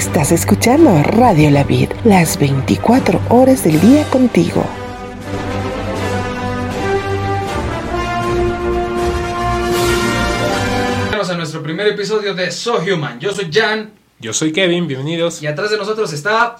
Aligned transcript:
Estás 0.00 0.32
escuchando 0.32 1.02
Radio 1.02 1.50
La 1.50 1.62
Vid, 1.62 1.90
las 2.04 2.38
24 2.38 3.20
horas 3.28 3.64
del 3.64 3.78
día 3.82 4.02
contigo. 4.04 4.64
Bienvenidos 10.00 11.30
a 11.30 11.34
nuestro 11.36 11.62
primer 11.62 11.86
episodio 11.88 12.34
de 12.34 12.50
So 12.50 12.78
Human. 12.78 13.18
Yo 13.20 13.32
soy 13.32 13.50
Jan 13.52 13.90
Yo 14.18 14.32
soy 14.32 14.52
Kevin, 14.52 14.86
bienvenidos. 14.86 15.42
y 15.42 15.46
atrás 15.46 15.70
de 15.70 15.76
nosotros 15.76 16.12
está 16.12 16.56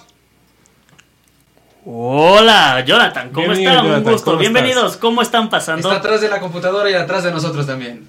Hola, 1.83 2.83
Jonathan, 2.85 3.29
¿cómo 3.31 3.47
Bienvenido, 3.47 3.71
están? 3.71 3.85
Jonathan, 3.85 4.05
Un 4.05 4.11
gusto, 4.13 4.25
¿cómo 4.25 4.37
bienvenidos, 4.37 4.97
¿cómo 4.97 5.21
están 5.23 5.49
pasando? 5.49 5.87
está 5.89 5.99
atrás 5.99 6.21
de 6.21 6.29
la 6.29 6.39
computadora 6.39 6.91
y 6.91 6.93
atrás 6.93 7.23
de 7.23 7.31
nosotros 7.31 7.65
también. 7.65 8.07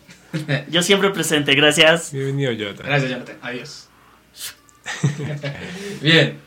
Yo 0.69 0.83
siempre 0.83 1.09
presente, 1.11 1.55
gracias. 1.55 2.13
Bienvenido, 2.13 2.53
Jonathan. 2.53 2.87
Gracias, 2.87 3.11
Jonathan. 3.11 3.37
Adiós. 3.41 3.89
Bien. 6.03 6.39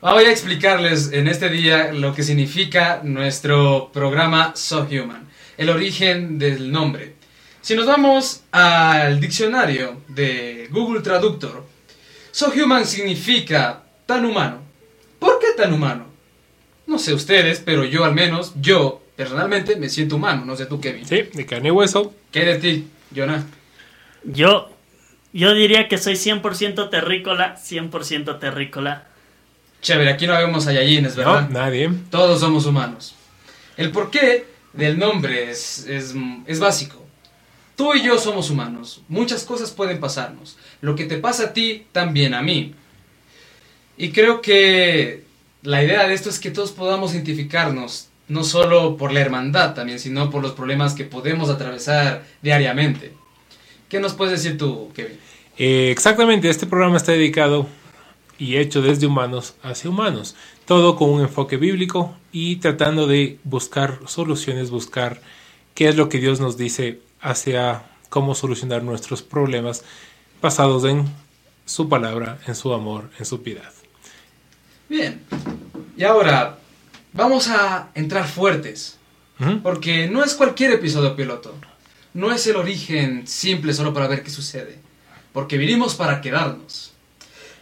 Voy 0.00 0.24
a 0.24 0.30
explicarles 0.30 1.12
en 1.12 1.28
este 1.28 1.48
día 1.48 1.92
lo 1.92 2.14
que 2.14 2.22
significa 2.22 3.00
nuestro 3.02 3.90
programa 3.92 4.52
So 4.54 4.86
Human, 4.90 5.26
el 5.56 5.70
origen 5.70 6.38
del 6.38 6.70
nombre. 6.70 7.14
Si 7.62 7.74
nos 7.74 7.86
vamos 7.86 8.42
al 8.52 9.18
diccionario 9.18 10.02
de 10.08 10.68
Google 10.70 11.00
Traductor, 11.00 11.64
So 12.32 12.52
Human 12.54 12.84
significa 12.84 13.82
tan 14.04 14.26
humano. 14.26 14.58
¿Por 15.18 15.38
qué 15.38 15.46
tan 15.56 15.72
humano? 15.72 16.04
No 16.86 16.98
sé 16.98 17.14
ustedes, 17.14 17.62
pero 17.64 17.84
yo 17.84 18.04
al 18.04 18.12
menos, 18.12 18.52
yo 18.60 19.00
personalmente 19.16 19.76
me 19.76 19.88
siento 19.88 20.16
humano. 20.16 20.44
No 20.44 20.54
sé 20.54 20.66
tú, 20.66 20.80
Kevin. 20.80 21.06
Sí, 21.06 21.22
de 21.32 21.46
carne 21.46 21.68
y 21.68 21.70
hueso. 21.72 22.12
¿Qué 22.30 22.44
de 22.44 22.58
ti, 22.58 22.88
Jonah? 23.16 23.46
Yo, 24.24 24.70
yo 25.40 25.52
diría 25.52 25.88
que 25.88 25.98
soy 25.98 26.14
100% 26.14 26.90
terrícola, 26.90 27.56
100% 27.56 28.38
terrícola. 28.38 29.08
Chévere, 29.82 30.10
aquí 30.10 30.26
no 30.26 30.34
vemos 30.34 30.66
a 30.66 30.72
Yayines, 30.72 31.16
¿verdad? 31.16 31.48
No, 31.50 31.58
nadie. 31.60 31.90
Todos 32.10 32.40
somos 32.40 32.66
humanos. 32.66 33.14
El 33.76 33.90
porqué 33.90 34.46
del 34.72 34.98
nombre 34.98 35.50
es, 35.50 35.86
es, 35.88 36.14
es 36.46 36.60
básico. 36.60 37.04
Tú 37.76 37.94
y 37.94 38.02
yo 38.02 38.16
somos 38.18 38.48
humanos. 38.48 39.02
Muchas 39.08 39.42
cosas 39.42 39.72
pueden 39.72 39.98
pasarnos. 39.98 40.56
Lo 40.80 40.94
que 40.94 41.04
te 41.04 41.18
pasa 41.18 41.46
a 41.46 41.52
ti, 41.52 41.86
también 41.90 42.32
a 42.32 42.40
mí. 42.40 42.72
Y 43.96 44.12
creo 44.12 44.40
que 44.40 45.24
la 45.62 45.82
idea 45.82 46.06
de 46.06 46.14
esto 46.14 46.30
es 46.30 46.38
que 46.38 46.52
todos 46.52 46.70
podamos 46.70 47.12
identificarnos, 47.12 48.08
no 48.28 48.44
solo 48.44 48.96
por 48.96 49.12
la 49.12 49.20
hermandad 49.20 49.74
también, 49.74 49.98
sino 49.98 50.30
por 50.30 50.42
los 50.42 50.52
problemas 50.52 50.94
que 50.94 51.04
podemos 51.04 51.50
atravesar 51.50 52.24
diariamente. 52.40 53.12
¿Qué 53.88 54.00
nos 54.00 54.14
puedes 54.14 54.42
decir 54.42 54.58
tú, 54.58 54.90
Kevin? 54.94 55.18
Eh, 55.56 55.90
exactamente, 55.90 56.48
este 56.48 56.66
programa 56.66 56.96
está 56.96 57.12
dedicado 57.12 57.66
y 58.38 58.56
hecho 58.56 58.82
desde 58.82 59.06
humanos 59.06 59.54
hacia 59.62 59.90
humanos. 59.90 60.34
Todo 60.66 60.96
con 60.96 61.10
un 61.10 61.20
enfoque 61.20 61.56
bíblico 61.56 62.14
y 62.32 62.56
tratando 62.56 63.06
de 63.06 63.38
buscar 63.44 64.00
soluciones, 64.06 64.70
buscar 64.70 65.20
qué 65.74 65.88
es 65.88 65.96
lo 65.96 66.08
que 66.08 66.18
Dios 66.18 66.40
nos 66.40 66.56
dice 66.56 67.00
hacia 67.20 67.84
cómo 68.08 68.34
solucionar 68.34 68.82
nuestros 68.82 69.22
problemas 69.22 69.84
basados 70.40 70.84
en 70.84 71.04
su 71.64 71.88
palabra, 71.88 72.38
en 72.46 72.54
su 72.54 72.72
amor, 72.72 73.10
en 73.18 73.24
su 73.24 73.42
piedad. 73.42 73.72
Bien. 74.88 75.22
Y 75.96 76.04
ahora, 76.04 76.58
vamos 77.12 77.48
a 77.48 77.90
entrar 77.94 78.26
fuertes. 78.26 78.98
Porque 79.62 80.08
no 80.08 80.22
es 80.22 80.34
cualquier 80.34 80.72
episodio 80.72 81.16
piloto. 81.16 81.54
No 82.14 82.32
es 82.32 82.46
el 82.46 82.56
origen 82.56 83.26
simple 83.26 83.74
solo 83.74 83.92
para 83.92 84.06
ver 84.06 84.22
qué 84.22 84.30
sucede. 84.30 84.78
Porque 85.32 85.58
vinimos 85.58 85.96
para 85.96 86.20
quedarnos. 86.20 86.92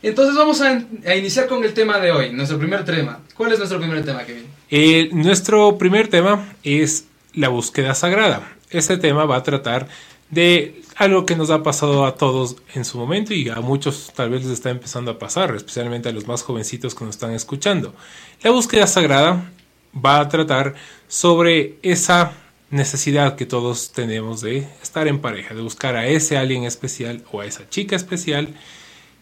Entonces 0.03 0.35
vamos 0.35 0.61
a, 0.61 0.85
iniciar 1.17 1.47
con 1.47 1.65
el 1.65 1.73
tema 1.73 1.99
de 1.99 2.11
hoy, 2.11 2.33
nuestro 2.33 2.59
primer 2.59 2.85
tema. 2.85 3.21
¿Cuál 3.35 3.53
es 3.53 3.59
nuestro 3.59 3.79
primer 3.79 4.05
tema, 4.05 4.25
Kevin? 4.25 4.47
Eh, 4.69 5.09
nuestro 5.13 5.79
primer 5.79 6.09
tema 6.09 6.55
es 6.63 7.07
la 7.35 7.49
búsqueda 7.49 7.95
sagrada. 7.95 8.57
Este 8.71 8.99
tema 8.99 9.25
va 9.25 9.37
a 9.37 9.43
tratar 9.43 9.89
de 10.29 10.83
algo 10.97 11.25
que 11.25 11.37
nos 11.37 11.51
ha 11.51 11.63
pasado 11.63 12.05
a 12.05 12.17
todos 12.17 12.57
en 12.75 12.85
su 12.85 12.99
momento 12.99 13.33
y 13.33 13.49
a 13.49 13.57
muchos 13.57 14.13
tal 14.15 14.31
vez 14.31 14.43
les 14.43 14.53
está 14.53 14.71
empezando 14.71 15.13
a 15.13 15.19
pasar, 15.19 15.55
especialmente 15.55 16.09
a 16.09 16.13
los 16.13 16.27
más 16.27 16.43
jovencitos 16.43 16.95
que 16.95 17.05
nos 17.05 17.15
están 17.15 17.33
escuchando. 17.33 17.95
La 18.43 18.51
búsqueda 18.51 18.87
sagrada 18.87 19.51
va 19.95 20.21
a 20.21 20.29
tratar 20.29 20.75
sobre 21.07 21.77
esa 21.83 22.33
necesidad 22.73 23.37
que 23.37 23.47
todos 23.47 23.93
tenemos 23.93 24.41
de 24.41 24.67
estar 24.83 25.07
en 25.07 25.21
pareja, 25.21 25.55
de 25.55 25.63
buscar 25.63 25.95
a 25.95 26.07
ese 26.09 26.37
alguien 26.39 26.65
especial 26.65 27.23
o 27.31 27.41
a 27.41 27.47
esa 27.47 27.69
chica 27.69 27.95
especial 27.95 28.55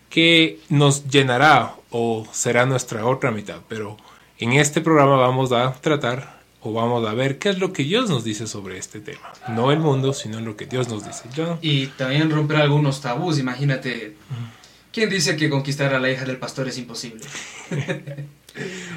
que 0.09 0.61
nos 0.69 1.09
llenará 1.09 1.75
o 1.91 2.27
será 2.33 2.65
nuestra 2.65 3.05
otra 3.05 3.31
mitad. 3.31 3.59
Pero 3.69 3.97
en 4.39 4.53
este 4.53 4.81
programa 4.81 5.17
vamos 5.17 5.53
a 5.53 5.73
tratar 5.75 6.41
o 6.63 6.73
vamos 6.73 7.07
a 7.07 7.13
ver 7.13 7.39
qué 7.39 7.51
es 7.51 7.59
lo 7.59 7.73
que 7.73 7.83
Dios 7.83 8.09
nos 8.09 8.23
dice 8.23 8.47
sobre 8.47 8.79
este 8.79 9.01
tema. 9.01 9.33
No 9.49 9.73
el 9.73 9.81
mundo, 9.81 10.13
sino 10.13 10.41
lo 10.41 10.57
que 10.57 10.67
Dios 10.67 10.89
nos 10.89 11.05
dice. 11.05 11.25
Yo, 11.35 11.59
Y 11.61 11.89
también 11.89 12.31
romper 12.31 12.59
algunos 12.59 13.01
tabús, 13.01 13.39
imagínate. 13.39 14.17
¿Quién 14.93 15.11
dice 15.11 15.37
que 15.37 15.51
conquistar 15.51 15.95
a 15.95 16.01
la 16.01 16.11
hija 16.11 16.25
del 16.25 16.37
pastor 16.37 16.69
es 16.69 16.79
imposible? 16.79 17.25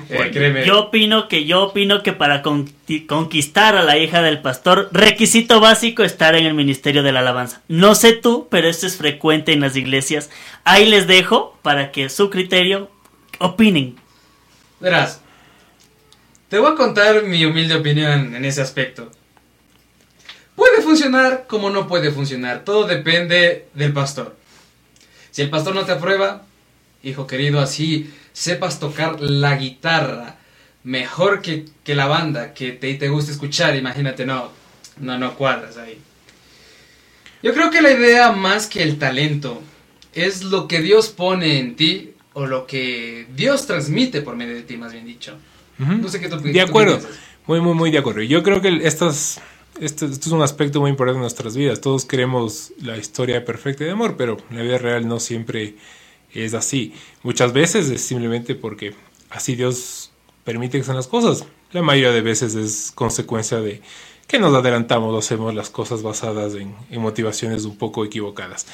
Eh. 0.10 0.64
Yo 0.66 0.80
opino 0.80 1.28
que 1.28 1.46
yo 1.46 1.64
opino 1.64 2.04
que 2.04 2.14
para 2.14 2.44
conqui- 2.44 3.06
conquistar 3.06 3.76
a 3.76 3.84
la 3.84 3.98
hija 3.98 4.22
del 4.22 4.42
pastor, 4.42 4.90
requisito 4.92 5.60
básico 5.60 6.04
estar 6.04 6.36
en 6.36 6.46
el 6.46 6.54
ministerio 6.54 7.04
de 7.04 7.12
la 7.12 7.20
alabanza. 7.22 7.62
No 7.68 7.96
sé 7.96 8.14
tú, 8.14 8.48
pero 8.50 8.68
esto 8.68 8.86
es 8.86 8.98
frecuente 8.98 9.54
en 9.54 9.62
las 9.62 9.76
iglesias. 9.76 10.30
Ahí 10.64 10.86
les 10.86 11.08
dejo 11.08 11.58
para 11.62 11.92
que 11.92 12.10
su 12.10 12.30
criterio 12.30 12.90
opinen. 13.40 13.96
Verás, 14.80 15.22
te 16.50 16.58
voy 16.60 16.72
a 16.72 16.76
contar 16.76 17.24
mi 17.24 17.46
humilde 17.46 17.76
opinión 17.76 18.36
en 18.36 18.46
ese 18.46 18.62
aspecto. 18.62 19.10
Puede 20.56 20.82
funcionar 20.82 21.46
como 21.48 21.70
no 21.70 21.88
puede 21.88 22.12
funcionar, 22.12 22.64
todo 22.64 22.86
depende 22.86 23.68
del 23.74 23.94
pastor. 23.94 24.36
Si 25.32 25.42
el 25.42 25.50
pastor 25.50 25.74
no 25.74 25.86
te 25.86 25.94
aprueba, 25.94 26.44
hijo 27.02 27.26
querido, 27.26 27.60
así 27.60 28.14
sepas 28.34 28.80
tocar 28.80 29.22
la 29.22 29.56
guitarra 29.56 30.38
mejor 30.84 31.42
que, 31.42 31.66
que 31.84 31.96
la 31.96 32.08
banda, 32.08 32.54
que 32.54 32.74
te, 32.74 32.94
te 32.96 33.10
gusta 33.10 33.32
escuchar, 33.32 33.76
imagínate, 33.76 34.26
no, 34.26 34.50
no, 35.00 35.18
no 35.18 35.36
cuadras 35.36 35.78
ahí. 35.78 35.98
Yo 37.42 37.54
creo 37.54 37.70
que 37.70 37.82
la 37.82 37.92
idea 37.92 38.32
más 38.32 38.68
que 38.68 38.84
el 38.84 38.98
talento 38.98 39.62
es 40.14 40.44
lo 40.44 40.68
que 40.68 40.82
Dios 40.82 41.10
pone 41.10 41.60
en 41.60 41.76
ti 41.76 42.14
o 42.34 42.46
lo 42.46 42.66
que 42.66 43.28
Dios 43.36 43.68
transmite 43.68 44.22
por 44.22 44.36
medio 44.36 44.56
de 44.56 44.64
ti, 44.64 44.78
más 44.78 44.92
bien 44.92 45.06
dicho. 45.06 45.38
No 45.78 46.08
sé 46.08 46.20
qué 46.20 46.30
tú 46.30 46.40
De 46.40 46.62
acuerdo, 46.62 47.00
muy, 47.46 47.60
muy, 47.60 47.74
muy 47.74 47.92
de 47.92 47.98
acuerdo. 47.98 48.22
Yo 48.22 48.44
creo 48.44 48.62
que 48.62 48.80
estas, 48.84 49.42
esto, 49.80 50.06
esto 50.06 50.28
es 50.28 50.32
un 50.32 50.42
aspecto 50.42 50.80
muy 50.80 50.90
importante 50.92 51.18
de 51.18 51.22
nuestras 51.22 51.58
vidas. 51.58 51.82
Todos 51.82 52.06
queremos 52.06 52.72
la 52.82 52.98
historia 52.98 53.44
perfecta 53.44 53.84
de 53.84 53.92
amor, 53.92 54.16
pero 54.18 54.38
la 54.52 54.62
vida 54.62 54.78
real 54.78 55.08
no 55.08 55.20
siempre 55.20 55.76
es 56.34 56.54
así. 56.54 56.94
Muchas 57.22 57.54
veces 57.54 57.90
es 57.90 58.02
simplemente 58.02 58.56
porque 58.56 58.94
así 59.30 59.56
Dios 59.56 60.12
permite 60.44 60.78
que 60.78 60.84
sean 60.84 60.98
las 60.98 61.08
cosas. 61.08 61.46
La 61.72 61.82
mayoría 61.82 62.12
de 62.12 62.22
veces 62.22 62.56
es 62.56 62.92
consecuencia 62.94 63.60
de 63.60 63.82
que 64.28 64.40
nos 64.40 64.54
adelantamos 64.54 65.14
o 65.14 65.18
hacemos 65.18 65.54
las 65.54 65.70
cosas 65.70 66.02
basadas 66.02 66.56
en, 66.56 66.76
motivaciones 67.02 67.66
un 67.66 67.78
poco 67.78 68.06
equivocadas. 68.06 68.66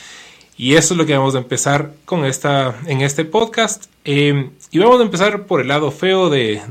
Y 0.57 0.75
eso 0.75 0.93
es 0.93 0.97
lo 0.97 1.05
que 1.05 1.15
vamos 1.15 1.35
a 1.35 1.39
empezar 1.39 1.93
con 2.03 2.25
esta, 2.25 2.77
en 2.85 3.01
este 3.01 3.23
podcast. 3.23 3.85
Eh, 4.03 4.49
y 4.71 4.79
vamos 4.79 4.99
a 4.99 5.03
empezar 5.03 5.45
por 5.45 5.61
el 5.61 5.69
lado 5.69 5.91
feo 5.91 6.29
de 6.29 6.61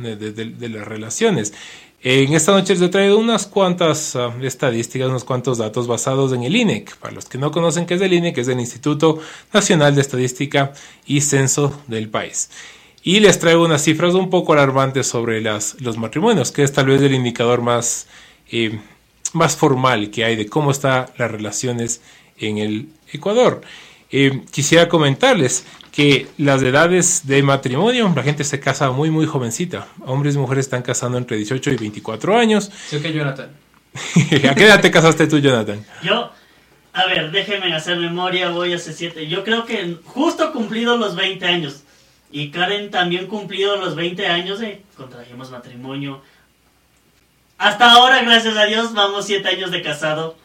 las 0.61 0.87
relaciones. 0.87 1.55
En 2.01 2.33
esta 2.33 2.53
noche 2.53 2.75
les 2.75 2.83
he 2.83 2.89
traído 2.91 3.19
unas 3.19 3.47
cuantas 3.47 4.15
ah, 4.15 4.33
estadísticas, 4.43 5.09
unos 5.09 5.25
cuantos 5.25 5.59
datos 5.59 5.89
basados 5.89 6.33
en 6.33 6.45
el 6.45 6.55
INEC. 6.55 6.97
Para 6.97 7.13
los 7.13 7.25
que 7.25 7.39
no 7.39 7.51
conocen 7.51 7.87
qué 7.87 7.95
es 7.95 8.01
el 8.01 8.13
INEC, 8.13 8.39
es 8.39 8.47
el 8.47 8.61
Instituto 8.61 9.19
Nacional 9.53 9.97
de 9.97 10.03
Estadística 10.03 10.73
y 11.07 11.23
Censo 11.23 11.83
del 11.89 12.09
país. 12.09 12.51
Y 13.03 13.19
les 13.19 13.41
traigo 13.41 13.65
unas 13.65 13.83
cifras 13.83 14.15
un 14.15 14.31
poco 14.31 14.53
alarmantes 14.53 15.09
sobre 15.09 15.41
los 15.41 15.99
matrimonios, 15.99 16.53
que 16.53 16.63
es 16.63 16.73
tal 16.73 16.87
vez 16.87 17.03
el 17.03 17.15
indicador 17.15 17.63
más, 17.63 18.07
eh, 18.53 18.79
más 19.33 19.57
formal 19.57 20.11
que 20.11 20.25
hay 20.25 20.37
de 20.37 20.47
cómo 20.47 20.71
están 20.71 21.07
las 21.17 21.31
relaciones 21.31 22.01
en 22.37 22.59
el 22.59 22.89
Ecuador. 23.13 23.63
Eh, 24.11 24.43
quisiera 24.53 24.89
comentarles 24.89 25.65
que 25.99 26.29
las 26.39 26.63
edades 26.63 27.27
de 27.27 27.43
matrimonio, 27.43 28.13
la 28.15 28.23
gente 28.23 28.45
se 28.45 28.61
casa 28.61 28.93
muy 28.93 29.11
muy 29.11 29.27
jovencita. 29.27 29.89
Hombres 30.07 30.37
y 30.37 30.39
mujeres 30.39 30.67
están 30.67 30.83
casando 30.83 31.19
entre 31.19 31.37
18 31.39 31.73
y 31.73 31.77
24 31.77 32.39
años. 32.39 32.71
Sí, 32.87 32.99
ok, 32.99 33.07
Jonathan. 33.07 33.51
¿A 34.49 34.55
qué 34.55 34.65
edad 34.65 34.81
te 34.81 34.93
casaste 34.93 35.27
tú, 35.27 35.41
Jonathan? 35.41 35.85
Yo, 36.05 36.31
a 36.93 37.07
ver, 37.07 37.33
déjenme 37.33 37.75
hacer 37.75 37.97
memoria, 37.97 38.51
voy 38.51 38.75
hace 38.75 38.93
siete. 38.93 39.27
Yo 39.27 39.43
creo 39.43 39.67
que 39.67 39.97
justo 40.05 40.53
cumplido 40.53 40.97
los 40.97 41.17
20 41.17 41.45
años. 41.47 41.83
Y 42.31 42.53
Karen 42.53 42.93
también 42.93 43.27
cumplido 43.27 43.75
los 43.75 43.97
20 43.97 44.25
años, 44.29 44.63
eh, 44.63 44.83
contrajimos 44.97 45.51
matrimonio. 45.51 46.23
Hasta 47.57 47.91
ahora, 47.91 48.23
gracias 48.23 48.57
a 48.57 48.67
Dios, 48.67 48.95
vamos 48.95 49.27
siete 49.27 49.49
años 49.49 49.73
de 49.73 49.83
casado. 49.83 50.37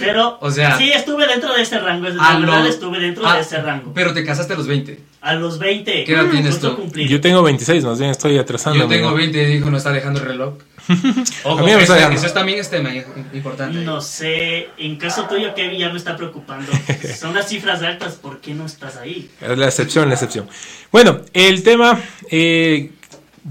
Pero, 0.00 0.38
O 0.40 0.50
sea- 0.50 0.76
sí, 0.78 0.90
estuve 0.90 1.26
dentro 1.26 1.52
de 1.54 1.62
ese 1.62 1.78
rango. 1.78 2.06
Es 2.08 2.14
A 2.18 2.34
la 2.34 2.40
verdad, 2.40 2.62
lo- 2.64 2.68
estuve 2.70 2.98
dentro 3.00 3.26
Ah, 3.26 3.36
de 3.36 3.40
ese 3.42 3.60
rango. 3.60 3.92
Pero 3.94 4.12
te 4.12 4.24
casaste 4.24 4.52
a 4.52 4.56
los 4.56 4.66
20. 4.66 5.00
A 5.20 5.34
los 5.34 5.58
20. 5.58 6.04
¿Qué 6.04 6.12
edad 6.12 6.24
mm, 6.24 6.30
tienes 6.30 6.60
tú? 6.60 6.90
Yo 6.94 7.20
tengo 7.20 7.42
26, 7.42 7.84
más 7.84 7.98
bien 7.98 8.10
estoy 8.10 8.38
atrasando. 8.38 8.78
Yo 8.78 8.88
tengo 8.88 9.12
20 9.14 9.42
y 9.42 9.46
dijo, 9.56 9.70
no 9.70 9.76
está 9.76 9.92
dejando 9.92 10.20
el 10.20 10.26
reloj. 10.26 10.54
Ojo, 11.44 11.58
A 11.58 11.62
mí 11.62 11.66
me 11.74 11.82
eso, 11.82 11.94
está 11.94 12.12
eso 12.12 12.26
es 12.26 12.34
también 12.34 12.58
es 12.58 12.70
tema 12.70 12.90
importante. 13.32 13.78
No 13.78 14.00
sé, 14.00 14.68
en 14.78 14.96
caso 14.96 15.24
tuyo, 15.24 15.54
Kevin, 15.54 15.78
ya 15.78 15.90
me 15.90 15.98
está 15.98 16.16
preocupando. 16.16 16.70
Son 17.18 17.34
las 17.34 17.48
cifras 17.48 17.82
altas, 17.82 18.14
¿por 18.14 18.40
qué 18.40 18.54
no 18.54 18.66
estás 18.66 18.96
ahí? 18.96 19.30
Es 19.40 19.58
la 19.58 19.66
excepción, 19.66 20.08
la 20.08 20.14
excepción. 20.14 20.48
Bueno, 20.90 21.20
el 21.32 21.62
tema 21.62 22.00
eh, 22.30 22.90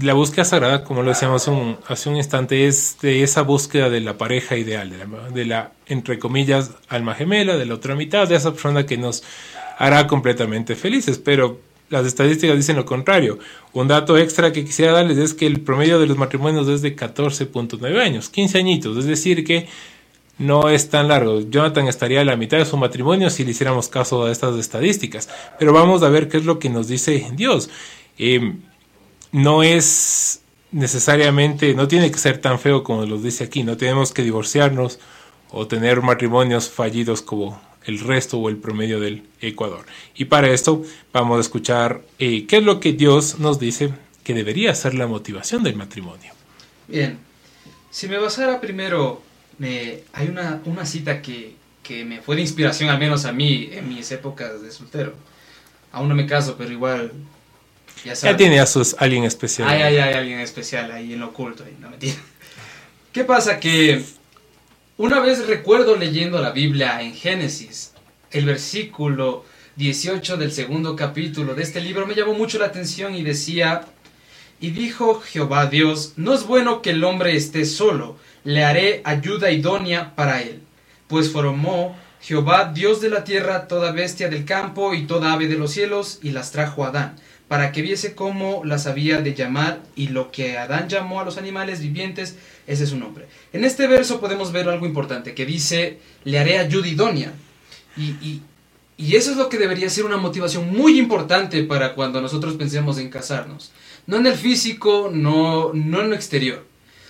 la 0.00 0.14
búsqueda 0.14 0.44
sagrada, 0.44 0.84
como 0.84 1.02
lo 1.02 1.08
decíamos 1.10 1.48
un- 1.48 1.76
hace 1.88 2.08
un 2.08 2.16
instante, 2.16 2.66
es 2.66 2.96
de 3.02 3.22
esa 3.22 3.42
búsqueda 3.42 3.90
de 3.90 4.00
la 4.00 4.16
pareja 4.18 4.56
ideal, 4.56 4.92
de 5.34 5.44
la, 5.44 5.72
entre 5.86 6.18
comillas, 6.18 6.72
alma 6.88 7.14
gemela, 7.14 7.56
de 7.56 7.66
la 7.66 7.74
otra 7.74 7.96
mitad, 7.96 8.28
de 8.28 8.36
esa 8.36 8.52
persona 8.52 8.86
que 8.86 8.96
nos 8.96 9.22
hará 9.78 10.06
completamente 10.06 10.76
felices. 10.76 11.18
Pero 11.18 11.58
las 11.88 12.06
estadísticas 12.06 12.56
dicen 12.56 12.76
lo 12.76 12.84
contrario. 12.86 13.38
Un 13.72 13.88
dato 13.88 14.16
extra 14.16 14.52
que 14.52 14.64
quisiera 14.64 14.92
darles 14.92 15.18
es 15.18 15.34
que 15.34 15.46
el 15.46 15.60
promedio 15.60 15.98
de 15.98 16.06
los 16.06 16.16
matrimonios 16.16 16.68
es 16.68 16.82
de 16.82 16.94
14.9 16.94 18.00
años, 18.00 18.28
15 18.28 18.58
añitos, 18.58 18.96
es 18.96 19.06
decir 19.06 19.44
que 19.44 19.66
no 20.38 20.68
es 20.70 20.88
tan 20.88 21.08
largo. 21.08 21.40
Jonathan 21.50 21.88
estaría 21.88 22.20
a 22.20 22.24
la 22.24 22.36
mitad 22.36 22.58
de 22.58 22.64
su 22.64 22.76
matrimonio 22.76 23.28
si 23.28 23.44
le 23.44 23.50
hiciéramos 23.50 23.88
caso 23.88 24.24
a 24.24 24.30
estas 24.30 24.56
estadísticas. 24.56 25.28
Pero 25.58 25.72
vamos 25.72 26.02
a 26.02 26.08
ver 26.08 26.28
qué 26.28 26.36
es 26.38 26.44
lo 26.44 26.58
que 26.58 26.70
nos 26.70 26.86
dice 26.88 27.26
Dios. 27.34 27.68
Eh, 28.18 28.54
no 29.32 29.62
es 29.62 30.42
necesariamente, 30.72 31.74
no 31.74 31.88
tiene 31.88 32.10
que 32.10 32.18
ser 32.18 32.38
tan 32.38 32.58
feo 32.58 32.82
como 32.82 33.06
nos 33.06 33.22
dice 33.22 33.44
aquí. 33.44 33.62
No 33.62 33.76
tenemos 33.76 34.12
que 34.12 34.22
divorciarnos 34.22 34.98
o 35.50 35.66
tener 35.66 36.02
matrimonios 36.02 36.68
fallidos 36.68 37.22
como 37.22 37.60
el 37.84 37.98
resto 37.98 38.38
o 38.38 38.48
el 38.48 38.56
promedio 38.56 39.00
del 39.00 39.24
Ecuador. 39.40 39.84
Y 40.14 40.26
para 40.26 40.50
esto 40.50 40.82
vamos 41.12 41.38
a 41.38 41.40
escuchar 41.40 42.02
eh, 42.18 42.46
qué 42.46 42.58
es 42.58 42.62
lo 42.62 42.80
que 42.80 42.92
Dios 42.92 43.38
nos 43.38 43.58
dice 43.58 43.92
que 44.22 44.34
debería 44.34 44.74
ser 44.74 44.94
la 44.94 45.06
motivación 45.06 45.62
del 45.62 45.76
matrimonio. 45.76 46.32
Bien, 46.86 47.18
si 47.90 48.06
me 48.08 48.18
basara 48.18 48.60
primero, 48.60 49.22
me, 49.58 50.00
hay 50.12 50.28
una, 50.28 50.60
una 50.66 50.84
cita 50.84 51.22
que, 51.22 51.56
que 51.82 52.04
me 52.04 52.20
fue 52.20 52.36
de 52.36 52.42
inspiración, 52.42 52.90
al 52.90 52.98
menos 52.98 53.24
a 53.24 53.32
mí, 53.32 53.70
en 53.72 53.88
mis 53.88 54.10
épocas 54.12 54.62
de 54.62 54.70
soltero. 54.70 55.14
Aún 55.92 56.08
no 56.08 56.14
me 56.14 56.26
caso, 56.26 56.56
pero 56.56 56.70
igual, 56.70 57.12
ya 58.04 58.36
tiene 58.36 58.60
a 58.60 58.66
sus 58.66 58.94
alguien 58.98 59.24
especial. 59.24 59.68
Ay, 59.68 59.82
ay, 59.82 59.98
ay, 59.98 60.14
alguien 60.14 60.40
especial 60.40 60.90
ahí 60.90 61.12
en 61.12 61.20
lo 61.20 61.28
oculto, 61.28 61.64
ahí, 61.64 61.76
no 61.80 61.90
mentira. 61.90 62.16
¿Qué 63.12 63.24
pasa? 63.24 63.58
Que 63.58 64.04
una 64.96 65.20
vez 65.20 65.46
recuerdo 65.46 65.96
leyendo 65.96 66.40
la 66.40 66.50
Biblia 66.50 67.02
en 67.02 67.14
Génesis, 67.14 67.92
el 68.30 68.46
versículo 68.46 69.44
18 69.76 70.36
del 70.36 70.52
segundo 70.52 70.96
capítulo 70.96 71.54
de 71.54 71.62
este 71.62 71.80
libro 71.80 72.06
me 72.06 72.14
llamó 72.14 72.34
mucho 72.34 72.58
la 72.58 72.66
atención 72.66 73.14
y 73.14 73.22
decía, 73.22 73.86
y 74.60 74.70
dijo 74.70 75.20
Jehová 75.20 75.66
Dios, 75.66 76.14
no 76.16 76.34
es 76.34 76.44
bueno 76.44 76.82
que 76.82 76.90
el 76.90 77.02
hombre 77.02 77.34
esté 77.36 77.64
solo, 77.64 78.16
le 78.44 78.64
haré 78.64 79.00
ayuda 79.04 79.50
idónea 79.50 80.14
para 80.14 80.42
él, 80.42 80.60
pues 81.08 81.30
formó 81.30 81.96
Jehová 82.20 82.70
Dios 82.72 83.00
de 83.00 83.10
la 83.10 83.24
tierra 83.24 83.66
toda 83.66 83.92
bestia 83.92 84.28
del 84.28 84.44
campo 84.44 84.94
y 84.94 85.06
toda 85.06 85.32
ave 85.32 85.48
de 85.48 85.56
los 85.56 85.72
cielos 85.72 86.18
y 86.22 86.30
las 86.30 86.52
trajo 86.52 86.84
a 86.84 86.88
Adán 86.88 87.16
para 87.50 87.72
que 87.72 87.82
viese 87.82 88.14
cómo 88.14 88.62
las 88.64 88.86
había 88.86 89.22
de 89.22 89.34
llamar 89.34 89.82
y 89.96 90.06
lo 90.06 90.30
que 90.30 90.56
Adán 90.56 90.88
llamó 90.88 91.18
a 91.18 91.24
los 91.24 91.36
animales 91.36 91.80
vivientes, 91.80 92.36
ese 92.68 92.84
es 92.84 92.90
su 92.90 92.96
nombre. 92.96 93.26
En 93.52 93.64
este 93.64 93.88
verso 93.88 94.20
podemos 94.20 94.52
ver 94.52 94.68
algo 94.68 94.86
importante 94.86 95.34
que 95.34 95.44
dice, 95.44 95.98
le 96.22 96.38
haré 96.38 96.58
ayuda 96.58 96.86
idónea. 96.86 97.32
Y, 97.96 98.10
y, 98.24 98.42
y 98.96 99.16
eso 99.16 99.32
es 99.32 99.36
lo 99.36 99.48
que 99.48 99.58
debería 99.58 99.90
ser 99.90 100.04
una 100.04 100.16
motivación 100.16 100.72
muy 100.72 100.96
importante 100.96 101.64
para 101.64 101.96
cuando 101.96 102.20
nosotros 102.20 102.54
pensemos 102.54 102.98
en 102.98 103.10
casarnos. 103.10 103.72
No 104.06 104.18
en 104.18 104.26
el 104.26 104.34
físico, 104.34 105.10
no, 105.12 105.72
no 105.74 106.02
en 106.02 106.10
lo 106.10 106.14
exterior, 106.14 106.64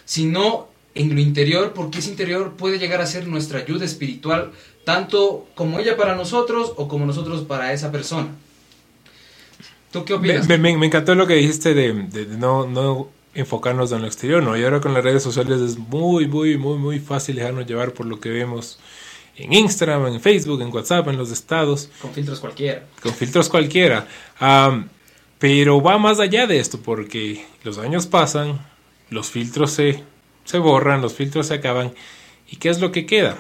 sino 0.07 0.69
en 0.95 1.15
lo 1.15 1.21
interior, 1.21 1.75
porque 1.75 1.99
ese 1.99 2.09
interior 2.09 2.57
puede 2.57 2.79
llegar 2.79 3.03
a 3.03 3.07
ser 3.07 3.29
nuestra 3.29 3.59
ayuda 3.59 3.85
espiritual, 3.85 4.53
tanto 4.87 5.49
como 5.55 5.81
ella 5.81 5.99
para 5.99 6.17
nosotros 6.17 6.73
o 6.77 6.89
como 6.89 7.05
nosotros 7.05 7.43
para 7.43 7.75
esa 7.75 7.93
persona. 7.93 8.31
¿Tú 9.93 10.05
qué 10.05 10.15
opinas? 10.15 10.49
me- 10.49 10.59
me- 10.59 10.77
me 10.77 10.87
encantó 10.87 11.15
lo 11.15 11.27
que 11.27 11.35
dijiste 11.35 11.75
de, 11.75 11.93
de- 11.93 12.25
de 12.27 12.37
no, 12.37 12.67
no 12.67 13.09
enfocarnos 13.35 13.93
en 13.93 14.01
lo 14.03 14.07
exterior, 14.07 14.43
¿no? 14.43 14.57
Y 14.57 14.65
ahora 14.65 14.81
con 14.81 14.93
las 14.95 15.03
redes 15.05 15.23
sociales 15.23 15.61
es 15.61 15.79
muy, 15.79 16.27
muy, 16.27 16.57
muy, 16.59 16.79
muy 16.79 16.99
fácil 16.99 17.37
dejarnos 17.37 17.67
llevar 17.67 17.93
por 17.93 18.07
lo 18.07 18.19
que 18.21 18.29
vemos 18.29 18.79
en 19.37 19.53
Instagram, 19.53 20.07
en 20.09 20.21
Facebook, 20.21 20.61
en 20.61 20.73
WhatsApp, 20.73 21.09
en 21.09 21.17
los 21.17 21.31
estados, 21.31 21.89
Con 22.03 22.13
filtros 22.13 22.41
cualquiera. 22.41 22.85
con 23.03 23.15
filtros 23.15 23.49
cualquiera. 23.49 24.07
Pero 25.39 25.81
va 25.83 25.97
más 25.99 26.21
allá 26.21 26.47
de 26.47 26.59
esto, 26.61 26.81
porque 26.83 27.45
los 27.65 27.79
años 27.79 28.07
pasan, 28.07 28.61
los 29.09 29.31
filtros 29.31 29.71
se, 29.71 30.03
se 30.45 30.59
borran, 30.59 31.01
los 31.01 31.15
filtros 31.15 31.47
se 31.47 31.55
acaban, 31.55 31.93
¿y 32.51 32.57
qué 32.57 32.69
es 32.69 32.81
lo 32.81 32.93
que 32.93 33.07
queda? 33.07 33.39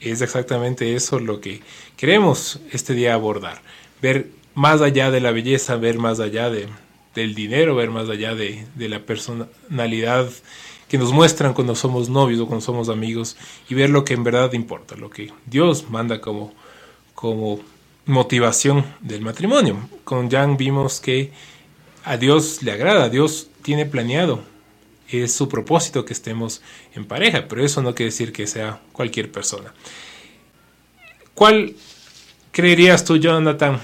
Es 0.00 0.20
exactamente 0.22 0.94
eso 0.96 1.20
lo 1.20 1.40
que 1.40 1.60
queremos 1.96 2.58
este 2.72 2.94
día 2.94 3.14
abordar. 3.14 3.62
Ver 4.02 4.26
más 4.56 4.80
allá 4.80 5.10
de 5.10 5.20
la 5.20 5.32
belleza, 5.32 5.76
ver 5.76 5.98
más 5.98 6.18
allá 6.18 6.48
de, 6.48 6.66
del 7.14 7.34
dinero, 7.34 7.76
ver 7.76 7.90
más 7.90 8.08
allá 8.08 8.34
de, 8.34 8.66
de 8.74 8.88
la 8.88 9.00
personalidad 9.00 10.28
que 10.88 10.96
nos 10.96 11.12
muestran 11.12 11.52
cuando 11.52 11.74
somos 11.74 12.08
novios 12.08 12.40
o 12.40 12.46
cuando 12.46 12.64
somos 12.64 12.88
amigos 12.88 13.36
y 13.68 13.74
ver 13.74 13.90
lo 13.90 14.04
que 14.04 14.14
en 14.14 14.24
verdad 14.24 14.54
importa, 14.54 14.96
lo 14.96 15.10
que 15.10 15.30
Dios 15.44 15.90
manda 15.90 16.22
como, 16.22 16.54
como 17.14 17.60
motivación 18.06 18.86
del 19.00 19.20
matrimonio. 19.20 19.76
Con 20.04 20.30
Jan 20.30 20.56
vimos 20.56 21.00
que 21.00 21.32
a 22.04 22.16
Dios 22.16 22.62
le 22.62 22.72
agrada, 22.72 23.10
Dios 23.10 23.50
tiene 23.60 23.84
planeado, 23.84 24.40
es 25.08 25.34
su 25.34 25.50
propósito 25.50 26.06
que 26.06 26.14
estemos 26.14 26.62
en 26.94 27.04
pareja, 27.04 27.46
pero 27.46 27.62
eso 27.62 27.82
no 27.82 27.94
quiere 27.94 28.10
decir 28.10 28.32
que 28.32 28.46
sea 28.46 28.80
cualquier 28.92 29.30
persona. 29.30 29.74
¿Cuál 31.34 31.74
creerías 32.52 33.04
tú, 33.04 33.18
Jonathan, 33.18 33.80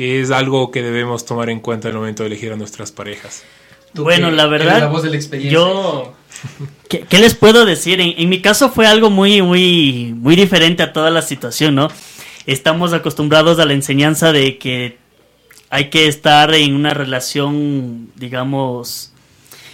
que 0.00 0.22
es 0.22 0.30
algo 0.30 0.70
que 0.70 0.82
debemos 0.82 1.26
tomar 1.26 1.50
en 1.50 1.60
cuenta 1.60 1.88
al 1.88 1.92
momento 1.92 2.22
de 2.22 2.28
elegir 2.28 2.50
a 2.50 2.56
nuestras 2.56 2.90
parejas? 2.90 3.44
Bueno, 3.92 4.30
la 4.30 4.46
verdad, 4.46 4.80
la 4.80 4.86
voz 4.86 5.02
de 5.02 5.10
la 5.10 5.16
experiencia. 5.16 5.52
Yo, 5.52 6.14
¿qué, 6.88 7.00
qué 7.00 7.18
les 7.18 7.34
puedo 7.34 7.66
decir? 7.66 8.00
En, 8.00 8.14
en 8.16 8.30
mi 8.30 8.40
caso 8.40 8.70
fue 8.70 8.86
algo 8.86 9.10
muy, 9.10 9.42
muy, 9.42 10.14
muy 10.16 10.36
diferente 10.36 10.82
a 10.82 10.94
toda 10.94 11.10
la 11.10 11.20
situación, 11.20 11.74
¿no? 11.74 11.88
Estamos 12.46 12.94
acostumbrados 12.94 13.58
a 13.58 13.66
la 13.66 13.74
enseñanza 13.74 14.32
de 14.32 14.56
que 14.56 14.96
hay 15.68 15.90
que 15.90 16.06
estar 16.06 16.54
en 16.54 16.74
una 16.74 16.94
relación, 16.94 18.10
digamos, 18.16 19.12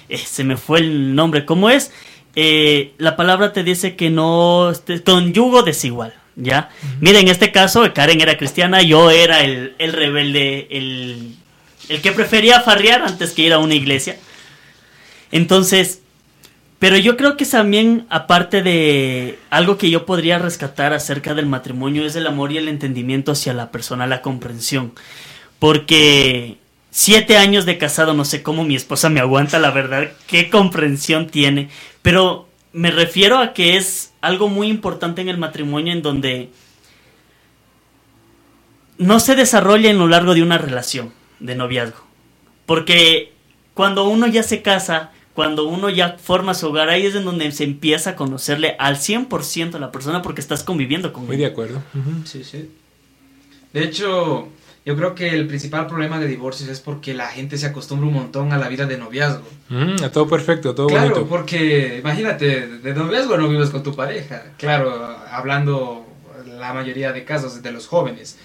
eh, 0.09 0.18
se 0.18 0.42
me 0.42 0.56
fue 0.56 0.80
el 0.80 1.14
nombre, 1.14 1.45
¿cómo 1.45 1.71
es? 1.71 1.92
Eh, 2.35 2.95
la 2.99 3.14
palabra 3.14 3.52
te 3.52 3.62
dice 3.62 3.95
que 3.95 4.11
no, 4.11 4.73
estés 4.73 5.02
con 5.02 5.33
yugo 5.33 5.62
desigual, 5.62 6.14
¿ya? 6.37 6.69
Mira, 7.00 7.19
en 7.19 7.28
este 7.28 7.50
caso, 7.50 7.93
Karen 7.93 8.21
era 8.21 8.37
cristiana, 8.37 8.83
yo 8.83 9.11
era 9.11 9.43
el, 9.43 9.75
el 9.78 9.93
rebelde, 9.93 10.69
el, 10.71 11.35
el 11.88 12.00
que 12.00 12.12
prefería 12.12 12.61
farrear 12.61 13.02
antes 13.02 13.33
que 13.33 13.43
ir 13.43 13.52
a 13.52 13.59
una 13.59 13.75
iglesia. 13.75 14.19
Entonces, 15.33 16.02
pero 16.78 16.99
yo 16.99 17.16
creo 17.16 17.37
que 17.37 17.47
también, 17.47 18.07
aparte 18.11 18.62
de 18.62 19.38
algo 19.49 19.78
que 19.78 19.90
yo 19.90 20.05
podría 20.05 20.38
rescatar 20.38 20.93
acerca 20.93 21.35
del 21.35 21.47
matrimonio, 21.47 22.05
es 22.05 22.16
el 22.16 22.26
amor 22.26 22.52
y 22.52 22.59
el 22.59 22.69
entendimiento 22.69 23.33
hacia 23.33 23.55
la 23.55 23.71
persona, 23.71 24.07
la 24.07 24.21
comprensión. 24.21 24.93
Porque 25.59 26.59
siete 26.90 27.38
años 27.38 27.64
de 27.64 27.78
casado, 27.78 28.12
no 28.12 28.26
sé 28.26 28.43
cómo 28.43 28.64
mi 28.64 28.76
esposa 28.76 29.09
me 29.09 29.21
aguanta, 29.21 29.59
la 29.59 29.71
verdad, 29.71 30.11
qué 30.26 30.50
comprensión 30.50 31.28
tiene. 31.28 31.71
Pero 32.02 32.47
me 32.73 32.90
refiero 32.90 33.38
a 33.38 33.55
que 33.55 33.78
es 33.78 34.12
algo 34.26 34.49
muy 34.49 34.68
importante 34.68 35.21
en 35.21 35.28
el 35.28 35.38
matrimonio 35.38 35.92
en 35.92 36.02
donde 36.02 36.50
no 38.99 39.21
se 39.21 39.35
desarrolla 39.37 39.90
en 39.90 39.99
lo 39.99 40.09
largo 40.09 40.35
de 40.35 40.42
una 40.42 40.59
relación 40.59 41.12
de 41.40 41.54
noviazgo. 41.54 41.99
Porque 42.64 43.33
cuando 43.75 44.09
uno 44.09 44.26
ya 44.26 44.42
se 44.42 44.62
casa, 44.62 45.11
cuando 45.35 45.66
uno 45.68 45.90
ya 45.90 46.16
forma 46.18 46.54
su 46.54 46.68
hogar, 46.68 46.88
ahí 46.88 47.04
es 47.06 47.14
en 47.14 47.25
donde 47.25 47.52
se 47.52 47.64
empieza 47.64 48.11
a 48.11 48.16
conocerle 48.16 48.75
al 48.78 48.97
100% 48.97 49.75
a 49.75 49.78
la 49.78 49.92
persona 49.92 50.23
porque 50.23 50.40
estás 50.40 50.64
conviviendo 50.64 51.12
con 51.12 51.26
Muy 51.26 51.37
de 51.37 51.45
ella. 51.45 51.52
acuerdo. 51.52 51.83
Sí, 52.25 52.42
sí. 52.42 52.71
De 53.73 53.85
hecho, 53.85 54.49
yo 54.87 54.97
creo 54.97 55.14
que 55.14 55.28
el 55.35 55.47
principal 55.49 55.87
problema 55.88 56.19
de 56.21 56.28
divorcios 56.28 56.69
es 56.71 56.81
porque 56.81 57.12
la 57.12 57.26
gente 57.26 57.59
se 57.59 57.66
acostumbra 57.66 58.07
un 58.07 58.14
montón 58.14 58.52
a 58.52 58.59
la 58.59 58.69
vida 58.69 58.87
de 58.87 58.97
noviazgo. 58.97 59.45
Mm, 59.69 60.02
a 60.05 60.11
todo 60.12 60.28
perfecto, 60.28 60.71
a 60.71 60.75
todo 60.75 60.87
claro, 60.87 61.11
bonito. 61.11 61.26
porque 61.28 61.99
imagínate, 61.99 62.69
de 62.69 62.95
noviazgo 62.95 63.37
no 63.37 63.49
vives 63.49 63.71
con 63.71 63.83
tu 63.83 63.95
pareja. 63.97 64.45
Claro, 64.57 65.19
hablando 65.31 66.07
la 66.47 66.73
mayoría 66.73 67.12
de 67.12 67.25
casos 67.25 67.61
de 67.62 67.73
los 67.73 67.87
jóvenes. 67.88 68.38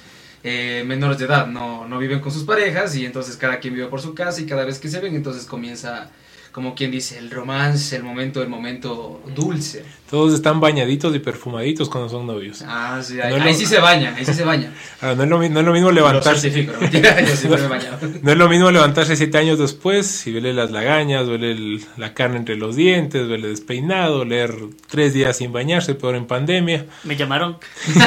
eh, 0.43 0.83
menores 0.87 1.19
de 1.19 1.25
edad 1.25 1.45
no, 1.45 1.87
no 1.87 1.99
viven 1.99 2.19
con 2.19 2.31
sus 2.31 2.43
parejas 2.45 2.95
y 2.95 3.05
entonces 3.05 3.37
cada 3.37 3.59
quien 3.59 3.75
vive 3.75 3.85
por 3.87 4.01
su 4.01 4.15
casa 4.15 4.41
y 4.41 4.47
cada 4.47 4.65
vez 4.65 4.79
que 4.79 4.89
se 4.89 4.99
ven 4.99 5.15
entonces 5.15 5.45
comienza 5.45 6.09
como 6.51 6.75
quien 6.75 6.91
dice, 6.91 7.17
el 7.17 7.31
romance, 7.31 7.95
el 7.95 8.03
momento, 8.03 8.41
el 8.41 8.49
momento 8.49 9.21
dulce. 9.35 9.85
Todos 10.09 10.33
están 10.33 10.59
bañaditos 10.59 11.15
y 11.15 11.19
perfumaditos 11.19 11.87
cuando 11.87 12.09
son 12.09 12.27
novios. 12.27 12.61
Ah, 12.67 12.99
sí, 13.01 13.21
ahí, 13.21 13.29
No 13.31 13.37
es 13.37 13.43
ahí 13.43 13.51
lo- 13.53 13.57
sí 13.59 13.65
se 13.65 13.79
baña, 13.79 14.13
ahí 14.17 14.25
sí 14.25 14.33
se 14.33 14.43
baña. 14.43 14.73
Ahora, 15.01 15.15
no, 15.15 15.23
es 15.23 15.29
lo, 15.29 15.37
no 15.49 15.59
es 15.61 15.65
lo 15.65 15.71
mismo 15.71 15.87
Lo 15.89 15.95
levantarse. 15.95 16.51
certifico, 16.51 16.73
¿no? 16.73 16.79
Mentira, 16.81 17.21
yo. 17.21 17.57
No 18.21 18.31
es 18.31 18.37
lo 18.37 18.49
mismo 18.49 18.69
levantarse 18.71 19.15
siete 19.15 19.37
años 19.37 19.57
después 19.59 20.27
y 20.27 20.31
verle 20.33 20.53
las 20.53 20.71
lagañas, 20.71 21.27
verle 21.29 21.51
el- 21.53 21.85
la 21.97 22.13
carne 22.13 22.37
entre 22.37 22.57
los 22.57 22.75
dientes, 22.75 23.27
verle 23.27 23.47
despeinado, 23.47 24.25
leer 24.25 24.53
tres 24.89 25.13
días 25.13 25.37
sin 25.37 25.53
bañarse, 25.53 25.95
peor 25.95 26.15
en 26.15 26.25
pandemia. 26.27 26.85
Me 27.05 27.15
llamaron. 27.15 27.57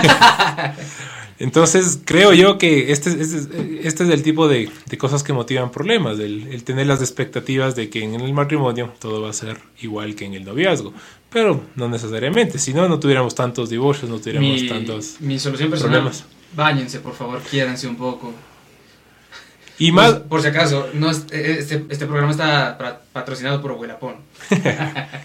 Entonces, 1.39 1.99
creo 2.05 2.33
yo 2.33 2.59
que 2.59 2.93
este, 2.93 3.11
es- 3.11 3.33
este, 3.33 3.61
es- 3.81 3.87
este 3.87 4.05
es 4.05 4.11
el 4.11 4.23
tipo 4.23 4.47
de, 4.49 4.71
de 4.87 4.99
cosas 4.99 5.23
que 5.23 5.33
motivan 5.33 5.71
problemas, 5.73 6.19
el, 6.21 6.47
el 6.49 6.63
tener 6.65 6.87
las 6.87 7.01
expectativas 7.01 7.75
de 7.75 7.91
que 7.91 8.03
en 8.05 8.15
el 8.15 8.33
matrimonio 8.33 8.93
todo 9.01 9.21
va 9.23 9.31
a 9.31 9.33
ser 9.33 9.59
igual 9.83 10.15
que 10.15 10.25
en 10.27 10.35
el 10.35 10.45
noviazgo. 10.45 10.95
Pero 11.31 11.61
no 11.75 11.89
necesariamente, 11.89 12.59
si 12.61 12.73
no, 12.73 12.89
no 12.89 13.01
tuviéramos 13.01 13.35
tantos 13.35 13.69
divorcios, 13.69 14.09
no 14.11 14.19
tuviéramos 14.19 14.63
Mi, 14.63 14.69
tantos... 14.69 15.17
mi 15.21 15.39
solución 15.41 15.71
personal, 15.71 16.03
problemas. 16.03 16.25
báñense, 16.55 17.01
por 17.01 17.15
favor, 17.15 17.41
quiéranse 17.43 17.89
un 17.89 17.97
poco. 17.97 18.33
Y 19.77 19.91
más, 19.91 20.13
Por, 20.15 20.41
si 20.41 20.47
acaso, 20.47 20.87
no 20.95 21.11
eh, 21.11 21.57
este, 21.59 21.85
este 21.89 22.07
programa 22.07 22.31
está 22.31 23.03
patrocinado 23.13 23.61
por 23.61 23.73
Huelapón. 23.73 24.15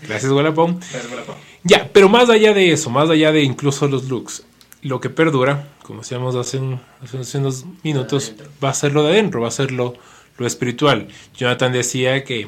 gracias, 0.01 0.31
Gualapón. 0.31 0.79
Gracias, 0.79 1.05
Huelapón. 1.11 1.35
Ya, 1.63 1.87
pero 1.93 2.09
más 2.09 2.29
allá 2.31 2.51
de 2.53 2.71
eso, 2.71 2.89
más 2.89 3.11
allá 3.11 3.31
de 3.31 3.43
incluso 3.43 3.87
los 3.87 4.05
looks, 4.05 4.43
lo 4.81 4.99
que 5.01 5.09
perdura, 5.09 5.67
como 5.83 6.01
decíamos 6.01 6.35
hace, 6.35 6.57
un- 6.57 6.79
hace- 7.01 7.37
unos 7.37 7.65
minutos, 7.83 8.33
va 8.63 8.69
a 8.69 8.73
ser 8.73 8.93
lo 8.93 9.03
de 9.03 9.11
adentro, 9.11 9.41
va 9.41 9.47
a 9.49 9.51
ser 9.51 9.71
lo, 9.71 9.95
lo 10.37 10.47
espiritual. 10.47 11.07
Jonathan 11.37 11.71
decía 11.73 12.23
que, 12.23 12.47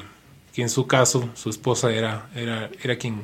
que 0.53 0.61
en 0.61 0.69
su 0.69 0.87
caso 0.87 1.29
su 1.35 1.49
esposa 1.49 1.91
era, 1.93 2.29
era, 2.35 2.69
era 2.83 2.97
quien, 2.97 3.21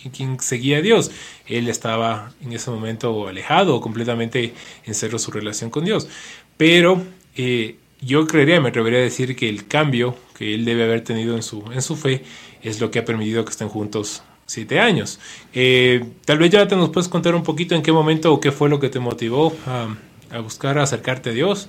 quien, 0.00 0.12
quien 0.12 0.40
seguía 0.40 0.78
a 0.78 0.82
Dios. 0.82 1.10
Él 1.46 1.68
estaba 1.68 2.32
en 2.42 2.52
ese 2.52 2.70
momento 2.70 3.28
alejado 3.28 3.80
completamente 3.80 4.54
en 4.84 4.94
cero 4.94 5.18
su 5.18 5.30
relación 5.30 5.70
con 5.70 5.84
Dios. 5.84 6.08
Pero 6.56 7.02
eh, 7.36 7.76
yo 8.00 8.26
creería, 8.26 8.60
me 8.60 8.68
atrevería 8.70 8.98
a 9.00 9.02
decir 9.02 9.36
que 9.36 9.48
el 9.48 9.66
cambio 9.66 10.16
que 10.36 10.54
él 10.54 10.64
debe 10.64 10.84
haber 10.84 11.02
tenido 11.02 11.36
en 11.36 11.42
su, 11.42 11.64
en 11.72 11.82
su 11.82 11.96
fe 11.96 12.24
es 12.62 12.80
lo 12.80 12.90
que 12.90 12.98
ha 13.00 13.04
permitido 13.04 13.44
que 13.44 13.50
estén 13.50 13.68
juntos 13.68 14.22
siete 14.46 14.80
años. 14.80 15.20
Eh, 15.52 16.04
tal 16.24 16.38
vez 16.38 16.50
ya 16.50 16.66
te 16.66 16.76
nos 16.76 16.90
puedes 16.90 17.08
contar 17.08 17.34
un 17.34 17.42
poquito 17.42 17.74
en 17.74 17.82
qué 17.82 17.92
momento 17.92 18.32
o 18.32 18.40
qué 18.40 18.52
fue 18.52 18.68
lo 18.68 18.80
que 18.80 18.88
te 18.88 18.98
motivó 18.98 19.54
a, 19.66 19.88
a 20.34 20.40
buscar 20.40 20.78
acercarte 20.78 21.30
a 21.30 21.32
Dios. 21.32 21.68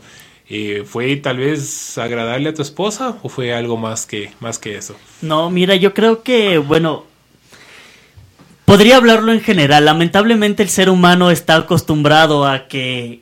Eh, 0.49 0.83
¿Fue 0.85 1.13
tal 1.17 1.37
vez 1.37 1.97
agradarle 1.97 2.49
a 2.49 2.53
tu 2.53 2.61
esposa 2.61 3.17
o 3.21 3.27
fue 3.27 3.53
algo 3.53 3.75
más 3.75 4.05
que, 4.05 4.31
más 4.39 4.59
que 4.59 4.77
eso? 4.77 4.95
No, 5.21 5.49
mira, 5.49 5.75
yo 5.75 5.93
creo 5.93 6.23
que, 6.23 6.57
bueno, 6.57 7.03
podría 8.63 8.95
hablarlo 8.95 9.33
en 9.33 9.41
general. 9.41 9.83
Lamentablemente 9.83 10.63
el 10.63 10.69
ser 10.69 10.89
humano 10.89 11.31
está 11.31 11.55
acostumbrado 11.55 12.45
a 12.45 12.69
que 12.69 13.21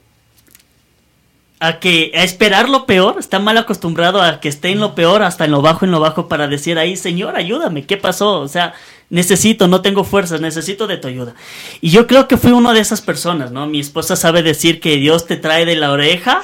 a 1.68 1.80
que 1.80 2.12
a 2.16 2.24
esperar 2.24 2.70
lo 2.70 2.86
peor, 2.86 3.18
está 3.20 3.40
mal 3.40 3.58
acostumbrado 3.58 4.22
a 4.22 4.40
que 4.40 4.50
esté 4.50 4.70
en 4.70 4.80
lo 4.80 4.96
peor, 4.96 5.24
hasta 5.24 5.46
en 5.46 5.52
lo 5.52 5.62
bajo, 5.62 5.86
en 5.86 5.92
lo 5.92 6.00
bajo 6.00 6.28
para 6.28 6.48
decir 6.48 6.78
ahí, 6.78 6.96
"Señor, 6.98 7.36
ayúdame, 7.36 7.86
¿qué 7.86 7.98
pasó?" 7.98 8.40
O 8.40 8.48
sea, 8.48 8.74
necesito, 9.10 9.68
no 9.68 9.82
tengo 9.82 10.04
fuerzas, 10.04 10.42
necesito 10.42 10.88
de 10.88 10.98
tu 10.98 11.08
ayuda. 11.08 11.36
Y 11.82 11.90
yo 11.90 12.08
creo 12.08 12.28
que 12.28 12.38
fui 12.38 12.52
una 12.52 12.74
de 12.74 12.80
esas 12.80 13.02
personas, 13.02 13.52
¿no? 13.52 13.68
Mi 13.68 13.80
esposa 13.80 14.16
sabe 14.16 14.44
decir 14.44 14.80
que 14.80 14.98
Dios 14.98 15.26
te 15.26 15.38
trae 15.38 15.66
de 15.66 15.76
la 15.76 15.92
oreja 15.92 16.42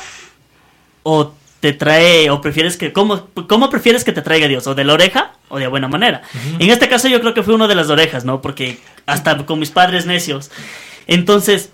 o 1.04 1.34
te 1.60 1.74
trae, 1.74 2.30
o 2.32 2.42
prefieres 2.42 2.76
que, 2.76 2.92
¿cómo, 2.92 3.28
cómo 3.48 3.70
prefieres 3.70 4.04
que 4.04 4.12
te 4.12 4.24
traiga 4.24 4.48
Dios? 4.48 4.66
¿O 4.66 4.74
de 4.74 4.84
la 4.84 4.94
oreja 4.94 5.34
o 5.48 5.60
de 5.60 5.68
buena 5.68 5.88
manera? 5.88 6.24
En 6.58 6.72
este 6.72 6.90
caso 6.90 7.08
yo 7.08 7.22
creo 7.22 7.36
que 7.36 7.44
fue 7.44 7.54
uno 7.54 7.68
de 7.68 7.76
las 7.76 7.90
orejas, 7.90 8.26
¿no? 8.26 8.42
Porque 8.42 8.80
hasta 9.06 9.46
con 9.46 9.60
mis 9.60 9.70
padres 9.70 10.08
necios. 10.08 10.50
Entonces, 11.06 11.70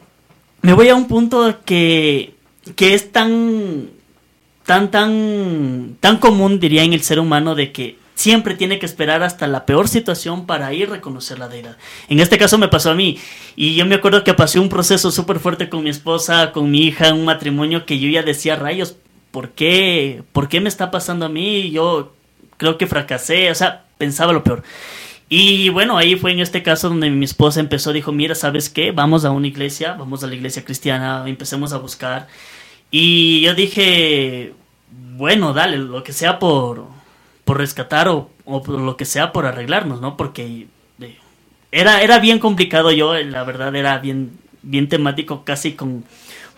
me 0.62 0.74
voy 0.74 0.90
a 0.90 0.96
un 0.96 1.08
punto 1.08 1.60
que, 1.64 2.34
que 2.76 2.94
es 2.94 3.12
tan, 3.12 3.90
tan, 4.66 4.92
tan, 4.92 5.98
tan 6.00 6.18
común, 6.18 6.60
diría, 6.60 6.84
en 6.84 6.94
el 6.94 7.02
ser 7.02 7.20
humano 7.20 7.56
de 7.56 7.72
que 7.72 7.98
siempre 8.16 8.56
tiene 8.56 8.80
que 8.80 8.86
esperar 8.88 9.22
hasta 9.22 9.46
la 9.46 9.66
peor 9.66 9.88
situación 9.88 10.48
para 10.48 10.74
ir 10.74 10.88
a 10.88 10.94
reconocer 10.94 11.38
la 11.38 11.48
deidad. 11.48 11.78
En 12.10 12.20
este 12.20 12.40
caso 12.40 12.58
me 12.58 12.68
pasó 12.68 12.90
a 12.90 12.96
mí. 12.96 13.20
Y 13.56 13.76
yo 13.76 13.86
me 13.86 13.96
acuerdo 13.96 14.24
que 14.24 14.34
pasé 14.34 14.60
un 14.60 14.70
proceso 14.70 15.12
súper 15.12 15.40
fuerte 15.40 15.70
con 15.70 15.84
mi 15.84 15.92
esposa, 15.92 16.52
con 16.52 16.72
mi 16.72 16.82
hija, 16.82 17.14
un 17.14 17.26
matrimonio 17.26 17.86
que 17.86 18.00
yo 18.00 18.10
ya 18.10 18.24
decía, 18.24 18.56
rayos, 18.56 18.96
¿por 19.32 19.52
qué? 19.52 20.24
¿Por 20.32 20.50
qué 20.50 20.60
me 20.62 20.70
está 20.70 20.90
pasando 20.90 21.28
a 21.28 21.30
mí? 21.30 21.70
Yo 21.70 22.14
creo 22.58 22.80
que 22.80 22.88
fracasé, 22.88 23.52
o 23.52 23.56
sea, 23.56 23.86
pensaba 24.00 24.34
lo 24.34 24.44
peor. 24.44 24.64
Y 25.30 25.70
bueno, 25.70 25.98
ahí 25.98 26.16
fue 26.16 26.32
en 26.32 26.40
este 26.40 26.64
caso 26.64 26.90
donde 26.90 27.10
mi 27.10 27.26
esposa 27.26 27.60
empezó, 27.60 27.94
dijo, 27.94 28.12
mira, 28.12 28.34
¿sabes 28.34 28.70
qué? 28.70 28.92
Vamos 28.92 29.26
a 29.26 29.32
una 29.32 29.48
iglesia, 29.48 29.94
vamos 29.94 30.24
a 30.24 30.28
la 30.28 30.36
iglesia 30.36 30.64
cristiana, 30.66 31.24
empecemos 31.28 31.74
a 31.74 31.78
buscar. 31.78 32.28
Y 32.92 33.42
yo 33.42 33.54
dije, 33.54 34.54
bueno, 34.92 35.54
dale, 35.54 35.78
lo 35.78 36.04
que 36.04 36.14
sea 36.14 36.40
por, 36.40 36.86
por 37.44 37.58
rescatar 37.58 38.08
o, 38.08 38.30
o 38.46 38.64
por 38.64 38.80
lo 38.80 38.98
que 38.98 39.06
sea 39.06 39.32
por 39.32 39.46
arreglarnos, 39.46 40.02
¿no? 40.02 40.16
Porque 40.16 40.68
eh, 41.02 41.18
era, 41.72 42.02
era 42.02 42.20
bien 42.20 42.40
complicado 42.40 42.92
yo, 42.92 43.16
eh, 43.16 43.26
la 43.26 43.44
verdad 43.44 43.76
era 43.76 43.98
bien, 44.00 44.38
bien 44.62 44.88
temático, 44.88 45.44
casi 45.44 45.74
con 45.74 46.06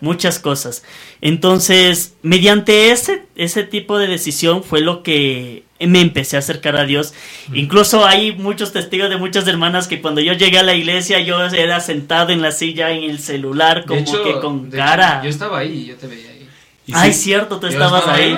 muchas 0.02 0.40
cosas. 0.40 0.84
Entonces, 1.22 2.16
mediante 2.22 2.92
ese, 2.92 3.26
ese 3.36 3.64
tipo 3.64 3.98
de 3.98 4.08
decisión 4.08 4.64
fue 4.64 4.82
lo 4.82 5.04
que 5.04 5.64
me 5.88 6.02
empecé 6.02 6.36
a 6.36 6.40
acercar 6.40 6.76
a 6.76 6.84
Dios. 6.84 7.14
Incluso 7.54 8.06
hay 8.06 8.34
muchos 8.34 8.74
testigos 8.74 9.10
de 9.10 9.18
muchas 9.18 9.48
hermanas 9.48 9.88
que 9.88 10.02
cuando 10.02 10.20
yo 10.22 10.34
llegué 10.34 10.60
a 10.60 10.64
la 10.64 10.74
iglesia 10.74 11.20
yo 11.20 11.42
era 11.46 11.80
sentado 11.80 12.32
en 12.32 12.42
la 12.42 12.52
silla 12.52 12.92
en 12.92 13.04
el 13.10 13.20
celular 13.20 13.86
como 13.86 14.00
hecho, 14.02 14.24
que 14.24 14.40
con 14.40 14.68
hecho, 14.68 14.78
cara. 14.78 15.22
yo 15.24 15.30
estaba 15.30 15.60
ahí, 15.60 15.86
yo 15.86 15.96
te 15.96 16.08
veía 16.08 16.30
ahí. 16.32 16.48
Y 16.88 16.92
Ay, 16.96 17.14
si- 17.14 17.24
cierto, 17.26 17.60
tú 17.60 17.68
estabas 17.68 18.02
estaba 18.02 18.18
ahí. 18.18 18.38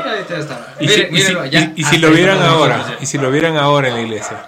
y 1.75 1.83
si- 1.83 1.97
lo 1.97 2.11
vieran 2.11 2.41
ahora, 2.41 2.97
y 3.01 3.05
si 3.05 3.17
lo 3.17 3.31
vieran 3.31 3.57
ahora 3.57 3.87
en 3.89 3.93
la 3.95 4.01
iglesia. 4.01 4.45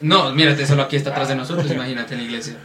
No, 0.00 0.30
mírate, 0.32 0.66
solo 0.66 0.82
aquí 0.82 0.96
está 0.96 1.10
atrás 1.10 1.28
de 1.28 1.36
nosotros, 1.36 1.70
imagínate 1.70 2.14
en 2.14 2.20
la 2.20 2.26
iglesia. 2.26 2.56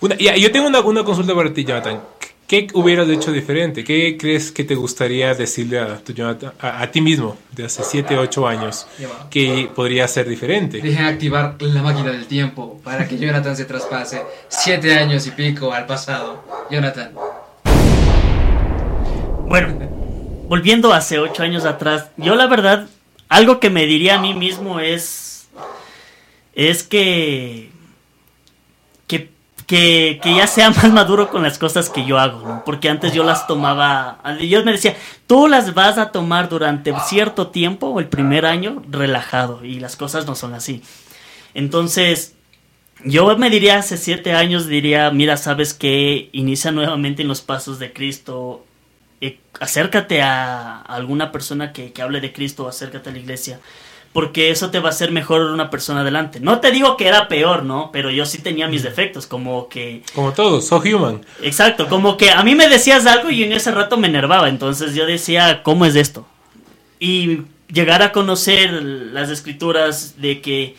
Una- 0.00 0.16
ya, 0.16 0.36
yo 0.36 0.50
tengo 0.52 0.66
una, 0.68 0.80
una 0.80 1.04
consulta 1.04 1.34
para 1.34 1.52
ti, 1.52 1.64
Jonathan. 1.64 2.00
¿Qué 2.50 2.66
hubieras 2.74 3.08
hecho 3.08 3.30
diferente? 3.30 3.84
¿Qué 3.84 4.16
crees 4.18 4.50
que 4.50 4.64
te 4.64 4.74
gustaría 4.74 5.32
decirle 5.34 5.78
a, 5.78 5.98
tu 5.98 6.12
Jonathan- 6.12 6.52
a, 6.58 6.82
a 6.82 6.90
ti 6.90 7.00
mismo 7.00 7.36
de 7.52 7.66
hace 7.66 7.84
7, 7.84 8.18
8 8.18 8.48
años 8.48 8.88
que 9.30 9.70
podría 9.72 10.08
ser 10.08 10.28
diferente? 10.28 10.80
Dejen 10.80 11.04
activar 11.04 11.54
la 11.60 11.80
máquina 11.80 12.10
del 12.10 12.26
tiempo 12.26 12.80
para 12.82 13.06
que 13.06 13.16
Jonathan 13.18 13.56
se 13.56 13.66
traspase 13.66 14.22
siete 14.48 14.92
años 14.98 15.28
y 15.28 15.30
pico 15.30 15.72
al 15.72 15.86
pasado. 15.86 16.42
Jonathan. 16.72 17.12
Bueno, 19.46 19.68
volviendo 20.48 20.92
hace 20.92 21.20
ocho 21.20 21.44
años 21.44 21.64
atrás, 21.64 22.08
yo 22.16 22.34
la 22.34 22.48
verdad, 22.48 22.88
algo 23.28 23.60
que 23.60 23.70
me 23.70 23.86
diría 23.86 24.16
a 24.16 24.20
mí 24.20 24.34
mismo 24.34 24.80
es, 24.80 25.46
es 26.54 26.82
que, 26.82 27.70
que, 29.70 30.18
que, 30.20 30.34
ya 30.34 30.48
sea 30.48 30.70
más 30.70 30.90
maduro 30.90 31.30
con 31.30 31.44
las 31.44 31.56
cosas 31.56 31.90
que 31.90 32.04
yo 32.04 32.18
hago. 32.18 32.64
Porque 32.66 32.88
antes 32.88 33.12
yo 33.12 33.22
las 33.22 33.46
tomaba, 33.46 34.18
yo 34.40 34.64
me 34.64 34.72
decía, 34.72 34.96
tú 35.28 35.46
las 35.46 35.74
vas 35.74 35.96
a 35.96 36.10
tomar 36.10 36.48
durante 36.48 36.92
cierto 37.06 37.50
tiempo 37.50 38.00
el 38.00 38.08
primer 38.08 38.46
año 38.46 38.82
relajado 38.90 39.64
y 39.64 39.78
las 39.78 39.94
cosas 39.94 40.26
no 40.26 40.34
son 40.34 40.54
así. 40.54 40.82
Entonces, 41.54 42.34
yo 43.04 43.36
me 43.36 43.48
diría 43.48 43.78
hace 43.78 43.96
siete 43.96 44.32
años, 44.32 44.66
diría, 44.66 45.08
mira, 45.12 45.36
sabes 45.36 45.72
que 45.72 46.30
inicia 46.32 46.72
nuevamente 46.72 47.22
en 47.22 47.28
los 47.28 47.40
pasos 47.40 47.78
de 47.78 47.92
Cristo, 47.92 48.66
eh, 49.20 49.38
acércate 49.60 50.20
a, 50.20 50.78
a 50.78 50.96
alguna 50.96 51.30
persona 51.30 51.72
que, 51.72 51.92
que 51.92 52.02
hable 52.02 52.20
de 52.20 52.32
Cristo, 52.32 52.66
acércate 52.66 53.10
a 53.10 53.12
la 53.12 53.20
iglesia, 53.20 53.60
porque 54.12 54.50
eso 54.50 54.70
te 54.70 54.80
va 54.80 54.88
a 54.88 54.92
hacer 54.92 55.12
mejor 55.12 55.42
una 55.42 55.70
persona 55.70 56.00
adelante. 56.00 56.40
No 56.40 56.60
te 56.60 56.72
digo 56.72 56.96
que 56.96 57.06
era 57.06 57.28
peor, 57.28 57.62
¿no? 57.62 57.90
Pero 57.92 58.10
yo 58.10 58.26
sí 58.26 58.38
tenía 58.38 58.66
mis 58.66 58.82
defectos, 58.82 59.26
como 59.26 59.68
que... 59.68 60.02
Como 60.14 60.32
todos, 60.32 60.66
so 60.66 60.78
human. 60.78 61.24
Exacto, 61.42 61.88
como 61.88 62.16
que 62.16 62.30
a 62.30 62.42
mí 62.42 62.54
me 62.56 62.68
decías 62.68 63.06
algo 63.06 63.30
y 63.30 63.44
en 63.44 63.52
ese 63.52 63.70
rato 63.70 63.96
me 63.96 64.08
enervaba, 64.08 64.48
entonces 64.48 64.94
yo 64.94 65.06
decía, 65.06 65.62
¿cómo 65.62 65.86
es 65.86 65.94
esto? 65.94 66.26
Y 66.98 67.42
llegar 67.72 68.02
a 68.02 68.10
conocer 68.10 68.72
las 68.72 69.30
escrituras 69.30 70.20
de 70.20 70.40
que 70.40 70.74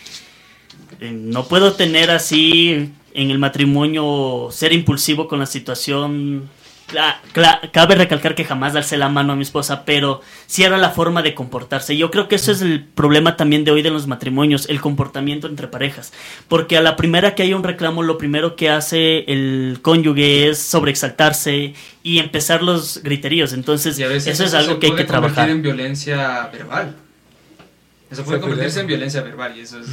eh, 0.99 1.11
no 1.11 1.45
puedo 1.45 1.73
tener 1.73 2.11
así 2.11 2.91
en 3.13 3.31
el 3.31 3.39
matrimonio, 3.39 4.49
ser 4.51 4.73
impulsivo 4.73 5.27
con 5.27 5.39
la 5.39 5.45
situación. 5.45 6.49
Cla- 6.91 7.21
cla- 7.33 7.71
cabe 7.71 7.95
recalcar 7.95 8.35
que 8.35 8.43
jamás 8.43 8.73
darse 8.73 8.97
la 8.97 9.07
mano 9.07 9.31
a 9.33 9.35
mi 9.37 9.43
esposa, 9.43 9.85
pero 9.85 10.21
sí 10.45 10.63
era 10.63 10.77
la 10.77 10.89
forma 10.91 11.21
de 11.21 11.33
comportarse. 11.33 11.95
Yo 11.95 12.11
creo 12.11 12.27
que 12.27 12.35
eso 12.35 12.51
es 12.51 12.61
el 12.61 12.83
problema 12.83 13.37
también 13.37 13.63
de 13.63 13.71
hoy 13.71 13.81
de 13.81 13.89
los 13.91 14.07
matrimonios, 14.07 14.67
el 14.69 14.81
comportamiento 14.81 15.47
entre 15.47 15.67
parejas. 15.67 16.11
Porque 16.49 16.75
a 16.77 16.81
la 16.81 16.97
primera 16.97 17.33
que 17.33 17.43
hay 17.43 17.53
un 17.53 17.63
reclamo, 17.63 18.03
lo 18.03 18.17
primero 18.17 18.55
que 18.57 18.69
hace 18.69 19.19
el 19.31 19.79
cónyuge 19.81 20.49
es 20.49 20.59
sobreexaltarse 20.59 21.73
y 22.03 22.19
empezar 22.19 22.61
los 22.61 23.01
griteríos. 23.03 23.53
Entonces, 23.53 23.97
Y 23.97 24.03
a 24.03 24.07
veces 24.09 24.33
eso 24.33 24.43
es 24.43 24.53
algo 24.53 24.79
que 24.79 24.87
hay 24.87 24.95
que 24.95 25.05
trabajar. 25.05 25.47
convertir 25.47 25.55
en 25.55 25.61
violencia 25.61 26.49
verbal. 26.51 26.95
Eso 28.09 28.25
puede 28.25 28.41
convertirse 28.41 28.81
en 28.81 28.87
violencia 28.87 29.21
verbal 29.21 29.53
y 29.57 29.61
eso 29.61 29.79
es... 29.79 29.87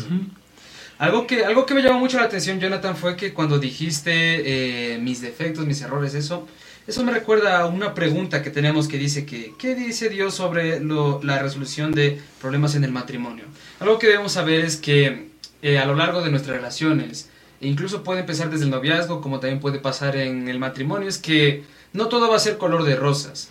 Algo 0.98 1.28
que, 1.28 1.44
algo 1.44 1.64
que 1.64 1.74
me 1.74 1.82
llamó 1.82 2.00
mucho 2.00 2.16
la 2.18 2.24
atención, 2.24 2.58
Jonathan, 2.58 2.96
fue 2.96 3.14
que 3.14 3.32
cuando 3.32 3.60
dijiste 3.60 4.94
eh, 4.94 4.98
mis 4.98 5.20
defectos, 5.20 5.64
mis 5.64 5.80
errores, 5.80 6.12
eso, 6.14 6.48
eso 6.88 7.04
me 7.04 7.12
recuerda 7.12 7.60
a 7.60 7.66
una 7.66 7.92
pregunta 7.92 8.42
que 8.42 8.48
tenemos 8.48 8.88
que 8.88 8.96
dice 8.96 9.26
que, 9.26 9.52
¿qué 9.58 9.74
dice 9.74 10.08
Dios 10.08 10.34
sobre 10.34 10.80
la 10.80 11.38
resolución 11.38 11.92
de 11.92 12.18
problemas 12.40 12.74
en 12.76 12.82
el 12.82 12.92
matrimonio? 12.92 13.44
Algo 13.78 13.98
que 13.98 14.06
debemos 14.06 14.32
saber 14.32 14.64
es 14.64 14.78
que 14.78 15.28
eh, 15.60 15.78
a 15.78 15.84
lo 15.84 15.94
largo 15.94 16.22
de 16.22 16.30
nuestras 16.30 16.56
relaciones, 16.56 17.28
e 17.60 17.68
incluso 17.68 18.02
puede 18.02 18.20
empezar 18.20 18.48
desde 18.48 18.64
el 18.64 18.70
noviazgo, 18.70 19.20
como 19.20 19.38
también 19.38 19.60
puede 19.60 19.80
pasar 19.80 20.16
en 20.16 20.48
el 20.48 20.58
matrimonio, 20.58 21.10
es 21.10 21.18
que 21.18 21.62
no 21.92 22.08
todo 22.08 22.30
va 22.30 22.36
a 22.36 22.40
ser 22.40 22.56
color 22.56 22.84
de 22.84 22.96
rosas. 22.96 23.50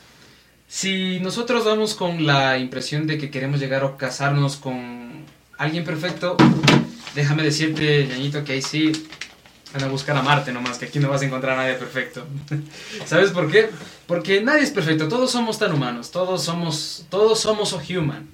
Si 0.68 1.20
nosotros 1.20 1.64
vamos 1.64 1.94
con 1.94 2.26
la 2.26 2.58
impresión 2.58 3.06
de 3.06 3.20
que 3.20 3.30
queremos 3.30 3.60
llegar 3.60 3.84
a 3.84 3.98
casarnos 3.98 4.56
con 4.56 5.26
alguien 5.60 5.84
perfecto, 5.84 6.38
déjame 7.14 7.44
decirte, 7.44 8.08
ñañito, 8.08 8.44
que 8.44 8.54
ahí 8.54 8.64
sí 8.64 8.92
van 9.74 9.84
a 9.84 9.88
buscar 9.88 10.16
a 10.16 10.22
Marte 10.22 10.52
nomás, 10.52 10.78
que 10.78 10.86
aquí 10.86 11.00
no 11.00 11.10
vas 11.10 11.22
a 11.22 11.26
encontrar 11.26 11.58
a 11.58 11.64
nadie 11.64 11.76
perfecto. 11.76 12.26
¿Sabes 13.06 13.32
por 13.32 13.52
qué? 13.52 13.70
Porque 14.06 14.42
nadie 14.42 14.64
es 14.64 14.72
perfecto, 14.72 15.08
todos 15.08 15.32
somos 15.32 15.60
tan 15.60 15.74
humanos, 15.74 16.12
todos 16.12 16.44
somos, 16.44 17.06
todos 17.10 17.40
somos 17.40 17.70
so 17.70 17.82
human. 17.90 18.28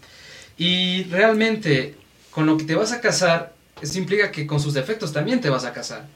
Y 0.57 1.03
realmente, 1.05 1.95
con 2.31 2.45
lo 2.45 2.57
que 2.57 2.63
te 2.63 2.75
vas 2.75 2.91
a 2.91 3.01
casar, 3.01 3.53
eso 3.81 3.97
implica 3.97 4.31
que 4.31 4.45
con 4.45 4.59
sus 4.59 4.73
defectos 4.73 5.11
también 5.11 5.41
te 5.41 5.49
vas 5.49 5.65
a 5.65 5.73
casar. 5.73 6.07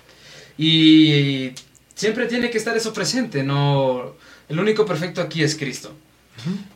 Y 0.57 1.51
siempre 1.95 2.27
tiene 2.27 2.49
que 2.49 2.57
estar 2.57 2.75
eso 2.77 2.93
presente, 2.93 3.43
no... 3.43 4.15
El 4.49 4.59
único 4.59 4.85
perfecto 4.85 5.21
aquí 5.21 5.43
es 5.43 5.55
Cristo. 5.55 5.93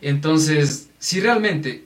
Entonces, 0.02 0.88
si 0.98 1.20
realmente 1.20 1.84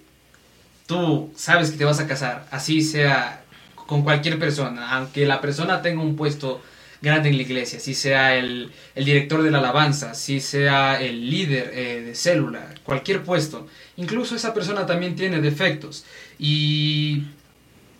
tú 0.86 1.32
sabes 1.36 1.70
que 1.70 1.76
te 1.76 1.84
vas 1.84 2.00
a 2.00 2.06
casar, 2.06 2.48
así 2.50 2.82
sea 2.82 3.44
con 3.86 4.02
cualquier 4.02 4.38
persona, 4.38 4.90
aunque 4.96 5.26
la 5.26 5.40
persona 5.40 5.82
tenga 5.82 6.02
un 6.02 6.16
puesto 6.16 6.60
grande 7.00 7.28
en 7.28 7.36
la 7.36 7.42
iglesia, 7.42 7.78
si 7.78 7.94
sea 7.94 8.36
el, 8.36 8.72
el 8.94 9.04
director 9.04 9.42
de 9.42 9.50
la 9.50 9.58
alabanza, 9.58 10.14
si 10.14 10.40
sea 10.40 11.00
el 11.00 11.30
líder 11.30 11.70
eh, 11.74 12.02
de 12.02 12.14
célula, 12.14 12.74
cualquier 12.82 13.22
puesto, 13.22 13.66
incluso 13.96 14.34
esa 14.34 14.54
persona 14.54 14.86
también 14.86 15.14
tiene 15.14 15.40
defectos. 15.40 16.04
Y 16.38 17.24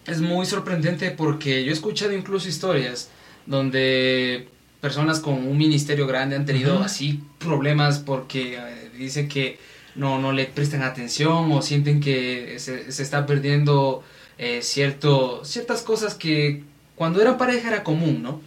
es 0.06 0.20
muy 0.20 0.46
sorprendente 0.46 1.10
porque 1.10 1.64
yo 1.64 1.70
he 1.70 1.74
escuchado 1.74 2.12
incluso 2.12 2.48
historias 2.48 3.10
donde 3.44 4.48
personas 4.80 5.20
con 5.20 5.34
un 5.34 5.56
ministerio 5.56 6.06
grande 6.06 6.36
han 6.36 6.46
tenido 6.46 6.80
así 6.80 7.20
problemas 7.38 7.98
porque 7.98 8.56
eh, 8.56 8.90
dicen 8.96 9.28
que 9.28 9.58
no, 9.94 10.18
no 10.18 10.32
le 10.32 10.46
prestan 10.46 10.82
atención 10.82 11.50
o 11.52 11.62
sienten 11.62 12.00
que 12.00 12.56
se, 12.58 12.92
se 12.92 13.02
está 13.02 13.26
perdiendo 13.26 14.04
eh, 14.38 14.60
cierto, 14.62 15.44
ciertas 15.44 15.82
cosas 15.82 16.14
que 16.14 16.64
cuando 16.94 17.20
eran 17.20 17.38
pareja 17.38 17.68
era 17.68 17.84
común, 17.84 18.22
¿no? 18.22 18.40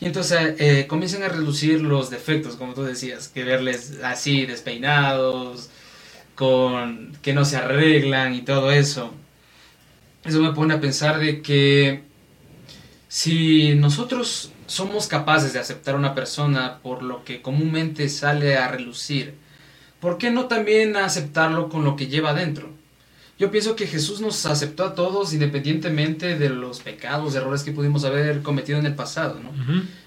Y 0.00 0.06
entonces 0.06 0.56
eh, 0.58 0.86
comienzan 0.88 1.22
a 1.22 1.28
reducir 1.28 1.80
los 1.80 2.10
defectos, 2.10 2.56
como 2.56 2.74
tú 2.74 2.82
decías, 2.82 3.28
que 3.28 3.44
verles 3.44 4.00
así 4.02 4.46
despeinados, 4.46 5.70
con 6.34 7.16
que 7.22 7.32
no 7.32 7.44
se 7.44 7.56
arreglan 7.56 8.34
y 8.34 8.42
todo 8.42 8.72
eso. 8.72 9.12
Eso 10.24 10.40
me 10.40 10.52
pone 10.52 10.74
a 10.74 10.80
pensar 10.80 11.18
de 11.18 11.42
que 11.42 12.02
si 13.08 13.74
nosotros 13.74 14.50
somos 14.66 15.06
capaces 15.06 15.52
de 15.52 15.60
aceptar 15.60 15.94
a 15.94 15.98
una 15.98 16.14
persona 16.14 16.80
por 16.82 17.02
lo 17.02 17.24
que 17.24 17.42
comúnmente 17.42 18.08
sale 18.08 18.56
a 18.56 18.68
relucir, 18.68 19.34
¿por 20.00 20.18
qué 20.18 20.30
no 20.30 20.46
también 20.46 20.96
aceptarlo 20.96 21.68
con 21.68 21.84
lo 21.84 21.94
que 21.94 22.08
lleva 22.08 22.30
adentro? 22.30 22.70
Yo 23.38 23.50
pienso 23.50 23.74
que 23.74 23.86
Jesús 23.86 24.20
nos 24.20 24.46
aceptó 24.46 24.84
a 24.84 24.94
todos 24.94 25.32
independientemente 25.32 26.38
de 26.38 26.50
los 26.50 26.80
pecados, 26.80 27.34
errores 27.34 27.64
que 27.64 27.72
pudimos 27.72 28.04
haber 28.04 28.42
cometido 28.42 28.78
en 28.78 28.86
el 28.86 28.94
pasado, 28.94 29.40
¿no? 29.40 29.50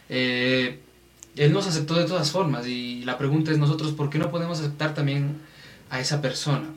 Eh, 0.08 0.80
él 1.36 1.54
nos 1.54 1.68
aceptó 1.68 1.96
de 1.96 2.06
todas 2.06 2.32
formas 2.32 2.66
y 2.68 3.04
la 3.04 3.18
pregunta 3.18 3.52
es 3.52 3.58
nosotros, 3.58 3.92
¿por 3.92 4.10
qué 4.10 4.18
no 4.18 4.32
podemos 4.32 4.60
aceptar 4.60 4.94
también 4.94 5.36
a 5.90 6.00
esa 6.00 6.22
persona? 6.22 6.70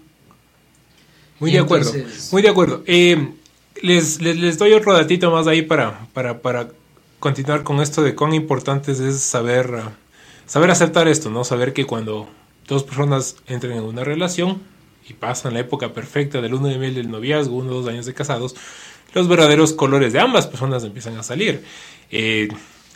Muy 1.38 1.50
Y 1.50 1.54
de 1.54 1.60
acuerdo, 1.60 1.92
muy 2.32 2.42
de 2.42 2.48
acuerdo. 2.48 2.82
Eh, 2.86 3.32
les, 3.80 4.20
les, 4.20 4.36
les 4.36 4.58
doy 4.58 4.72
otro 4.72 4.92
datito 4.92 5.30
más 5.30 5.46
ahí 5.46 5.62
para, 5.62 6.06
para, 6.12 6.42
para 6.42 6.68
continuar 7.20 7.62
con 7.62 7.80
esto 7.80 8.02
de 8.02 8.14
cuán 8.16 8.34
importante 8.34 8.90
es 8.90 9.20
saber, 9.20 9.70
saber 10.46 10.70
aceptar 10.72 11.06
esto, 11.06 11.30
¿no? 11.30 11.44
Saber 11.44 11.72
que 11.72 11.86
cuando 11.86 12.28
dos 12.66 12.82
personas 12.82 13.36
entran 13.46 13.74
en 13.74 13.84
una 13.84 14.02
relación 14.02 14.60
y 15.10 15.12
pasan 15.12 15.54
la 15.54 15.60
época 15.60 15.92
perfecta 15.92 16.40
del 16.40 16.54
uno 16.54 16.68
de 16.68 16.78
miel 16.78 16.94
del 16.94 17.10
noviazgo, 17.10 17.56
uno 17.56 17.72
o 17.72 17.74
dos 17.82 17.88
años 17.88 18.06
de 18.06 18.14
casados, 18.14 18.54
los 19.12 19.26
verdaderos 19.28 19.72
colores 19.72 20.12
de 20.12 20.20
ambas 20.20 20.46
personas 20.46 20.84
empiezan 20.84 21.16
a 21.18 21.22
salir. 21.22 21.64
Eh, 22.10 22.48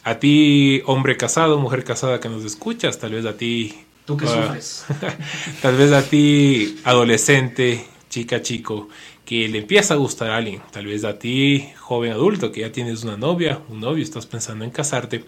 a 0.04 0.18
ti, 0.18 0.80
hombre 0.86 1.16
casado, 1.16 1.58
mujer 1.58 1.82
casada 1.84 2.20
que 2.20 2.28
nos 2.28 2.44
escuchas, 2.44 2.98
tal 2.98 3.12
vez 3.12 3.26
a 3.26 3.36
ti 3.36 3.74
¿Tú 4.06 4.18
qué 4.18 4.26
Ah. 4.26 4.46
sufres? 4.48 4.84
Tal 5.62 5.76
vez 5.78 5.90
a 5.92 6.02
ti, 6.02 6.76
adolescente, 6.84 7.86
chica, 8.10 8.42
chico, 8.42 8.90
que 9.24 9.48
le 9.48 9.58
empieza 9.60 9.94
a 9.94 9.96
gustar 9.96 10.30
a 10.30 10.36
alguien. 10.36 10.60
Tal 10.72 10.84
vez 10.84 11.04
a 11.04 11.18
ti, 11.18 11.70
joven 11.78 12.12
adulto, 12.12 12.52
que 12.52 12.60
ya 12.60 12.70
tienes 12.70 13.02
una 13.02 13.16
novia, 13.16 13.60
un 13.70 13.80
novio, 13.80 14.04
estás 14.04 14.26
pensando 14.26 14.62
en 14.62 14.70
casarte. 14.72 15.24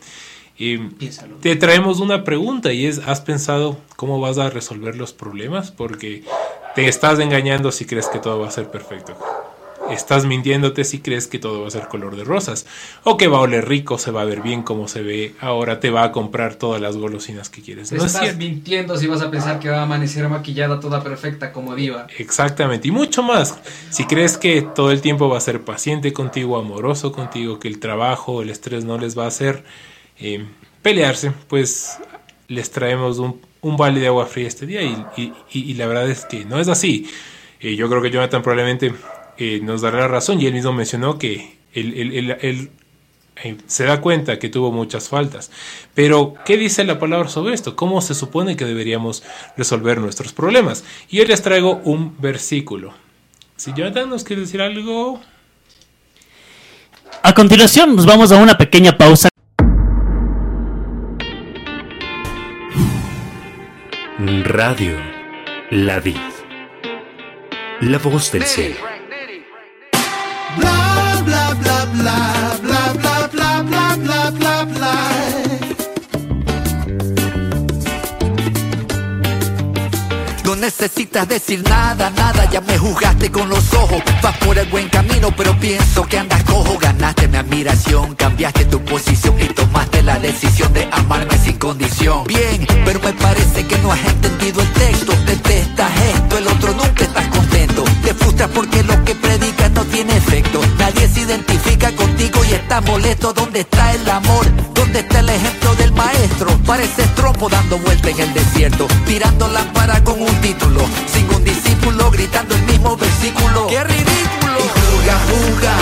Y 0.59 0.77
Piénsalo. 0.77 1.37
te 1.37 1.57
traemos 1.57 2.01
una 2.01 2.22
pregunta 2.22 2.70
y 2.75 2.85
es, 2.85 2.99
¿has 2.99 3.22
pensado 3.22 3.79
cómo 3.96 4.20
vas 4.20 4.37
a 4.37 4.51
resolver 4.51 4.94
los 4.96 5.14
problemas? 5.14 5.70
Porque 5.70 6.22
te 6.77 6.87
estás 6.89 7.19
engañando 7.19 7.73
si 7.73 7.87
crees 7.87 8.07
que 8.07 8.21
todo 8.21 8.39
va 8.39 8.49
a 8.49 8.51
ser 8.53 8.71
perfecto. 8.71 9.17
Estás 9.91 10.27
mintiéndote 10.27 10.85
si 10.85 10.99
crees 10.99 11.27
que 11.27 11.39
todo 11.39 11.62
va 11.62 11.69
a 11.69 11.71
ser 11.71 11.89
color 11.89 12.17
de 12.17 12.25
rosas. 12.25 12.67
O 13.05 13.17
que 13.17 13.29
va 13.29 13.39
a 13.39 13.43
oler 13.43 13.67
rico, 13.69 13.99
se 13.99 14.11
va 14.11 14.23
a 14.23 14.25
ver 14.25 14.43
bien 14.43 14.62
como 14.62 14.87
se 14.89 15.01
ve. 15.01 15.35
Ahora 15.41 15.81
te 15.81 15.91
va 15.91 16.03
a 16.03 16.12
comprar 16.12 16.57
todas 16.57 16.83
las 16.83 16.97
golosinas 16.97 17.49
que 17.49 17.62
quieres. 17.62 17.89
Te 17.89 17.95
No 17.97 18.03
es 18.03 18.09
estás 18.09 18.23
cierto. 18.23 18.39
mintiendo 18.41 18.97
si 18.99 19.07
vas 19.07 19.23
a 19.23 19.31
pensar 19.31 19.59
que 19.59 19.71
va 19.71 19.79
a 19.79 19.83
amanecer 19.85 20.29
maquillada 20.29 20.81
toda 20.81 21.03
perfecta 21.03 21.53
como 21.53 21.75
diva. 21.75 22.09
Exactamente, 22.19 22.89
y 22.89 22.91
mucho 22.91 23.23
más. 23.23 23.57
Si 23.91 24.05
crees 24.05 24.37
que 24.37 24.61
todo 24.61 24.91
el 24.91 25.01
tiempo 25.01 25.29
va 25.29 25.39
a 25.39 25.41
ser 25.41 25.62
paciente 25.62 26.12
contigo, 26.12 26.59
amoroso 26.59 27.12
contigo, 27.12 27.59
que 27.61 27.69
el 27.69 27.79
trabajo, 27.79 28.43
el 28.43 28.51
estrés 28.51 28.85
no 28.85 28.99
les 28.99 29.17
va 29.17 29.25
a 29.25 29.29
hacer 29.29 29.65
eh, 30.19 30.45
pelearse, 30.83 31.33
pues 31.49 31.99
les 32.49 32.71
traemos 32.71 33.19
un, 33.19 33.41
un 33.67 33.77
balde 33.77 34.01
de 34.01 34.07
agua 34.07 34.27
fría 34.27 34.47
este 34.47 34.65
día 34.67 34.81
y, 34.83 35.75
la 35.75 35.87
verdad 35.87 36.09
es 36.09 36.25
que 36.25 36.45
no 36.45 36.61
es 36.61 36.69
así. 36.69 37.09
Eh, 37.61 37.75
yo 37.75 37.89
creo 37.89 38.01
que 38.01 38.11
Jonathan 38.11 38.43
probablemente 38.43 38.95
eh, 39.39 39.61
nos 39.63 39.81
dará 39.83 39.99
la 40.01 40.09
razón 40.09 40.41
y 40.41 40.47
él 40.47 40.55
mismo 40.55 40.73
mencionó 40.73 41.19
que 41.19 41.57
él, 41.75 41.95
él- 41.97 42.13
él- 42.15 42.37
él, 42.41 42.71
eh, 43.43 43.57
se 43.67 43.85
da 43.85 44.01
cuenta 44.01 44.39
que 44.39 44.49
tuvo 44.49 44.71
muchas 44.73 45.09
faltas. 45.09 45.51
Pero, 45.95 46.35
¿qué 46.45 46.57
dice 46.57 46.85
la 46.85 46.99
palabra 46.99 47.29
sobre 47.29 47.55
esto? 47.55 47.75
¿Cómo 47.77 48.01
se 48.01 48.15
supone 48.15 48.57
que 48.57 48.65
deberíamos 48.65 49.23
resolver 49.57 49.99
nuestros 50.01 50.33
problemas? 50.33 50.85
Y 51.11 51.21
hoy 51.21 51.27
les 51.27 51.43
traigo 51.43 51.81
un 51.85 52.15
versículo. 52.21 52.95
Si 53.57 53.73
Jonathan 53.75 54.09
nos 54.09 54.23
quiere 54.25 54.43
decir 54.43 54.61
algo... 54.63 55.21
A 57.23 57.35
continuación 57.35 57.97
nos 57.97 58.07
vamos 58.07 58.31
a 58.31 58.37
una 58.37 58.57
pequeña 58.57 58.97
pausa. 58.97 59.29
Radio 64.29 64.99
La 65.71 66.01
Vid. 66.01 66.17
La 67.83 67.99
voz 67.99 68.33
del 68.33 68.45
cielo. 68.45 68.75
Necesitas 80.67 81.29
decir 81.29 81.63
nada, 81.63 82.11
nada, 82.11 82.51
ya 82.51 82.61
me 82.61 82.77
juzgaste 82.77 83.31
con 83.31 83.49
los 83.49 83.73
ojos. 83.73 84.03
Vas 84.21 84.37
por 84.39 84.59
el 84.59 84.67
buen 84.67 84.89
camino, 84.89 85.31
pero 85.37 85.57
pienso 85.61 86.05
que 86.09 86.19
andas 86.19 86.43
cojo. 86.43 86.77
Ganaste 86.77 87.29
mi 87.29 87.37
admiración, 87.37 88.17
cambiaste 88.17 88.65
tu 88.65 88.85
posición 88.85 89.37
y 89.41 89.47
tomaste 89.47 90.03
la 90.03 90.19
decisión 90.19 90.73
de 90.73 90.89
amarme 90.91 91.39
sin 91.39 91.57
condición. 91.59 92.25
Bien, 92.27 92.67
pero 92.85 92.99
me 92.99 93.13
parece 93.13 93.65
que 93.65 93.79
no 93.79 93.93
has 93.93 94.05
entendido 94.07 94.61
el 94.61 94.73
texto. 94.73 95.13
Detestas 95.25 95.93
esto, 96.15 96.39
el 96.39 96.49
otro 96.49 96.73
nunca 96.73 97.05
estás 97.05 97.29
contento. 97.29 97.85
Te 98.03 98.13
frustras 98.15 98.51
porque 98.53 98.83
lo 98.83 99.05
que 99.05 99.15
predicas 99.15 99.46
tiene 99.97 100.15
efecto. 100.15 100.61
Nadie 100.79 101.09
se 101.09 101.21
identifica 101.21 101.91
contigo 101.93 102.45
y 102.45 102.53
estás 102.53 102.85
molesto. 102.85 103.33
¿Dónde 103.33 103.61
está 103.61 103.95
el 103.95 104.11
amor? 104.11 104.45
¿Dónde 104.75 104.99
está 105.01 105.21
el 105.21 105.31
ejemplo 105.31 105.75
del 105.77 105.91
maestro? 105.93 106.49
Pareces 106.67 107.15
trompo 107.15 107.49
dando 107.49 107.79
vuelta 107.79 108.11
en 108.11 108.21
el 108.21 108.35
desierto, 108.35 108.87
tirando 109.07 109.49
lámpara 109.49 110.05
con 110.05 110.21
un 110.21 110.35
título, 110.43 110.83
sin 111.11 111.27
un 111.35 111.43
discípulo 111.43 112.11
gritando 112.11 112.55
el 112.55 112.63
mismo 112.65 112.95
versículo. 112.95 113.69
¡Qué 113.69 113.83
ridículo! 113.85 114.59
Y 114.59 115.09
juzga, 115.29 115.77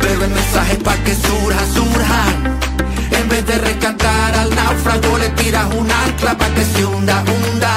pero 0.00 0.24
el 0.24 0.30
mensaje 0.30 0.72
es 0.72 0.82
pa' 0.82 0.96
que 1.04 1.14
surja, 1.14 1.60
surjan. 1.74 2.58
En 3.20 3.28
vez 3.28 3.46
de 3.46 3.58
rescatar 3.58 4.34
al 4.34 4.54
náufrago, 4.54 5.18
le 5.18 5.28
tiras 5.40 5.66
un 5.74 5.90
ancla 5.90 6.38
pa' 6.38 6.48
que 6.54 6.64
se 6.64 6.86
hunda, 6.86 7.22
hunda. 7.22 7.67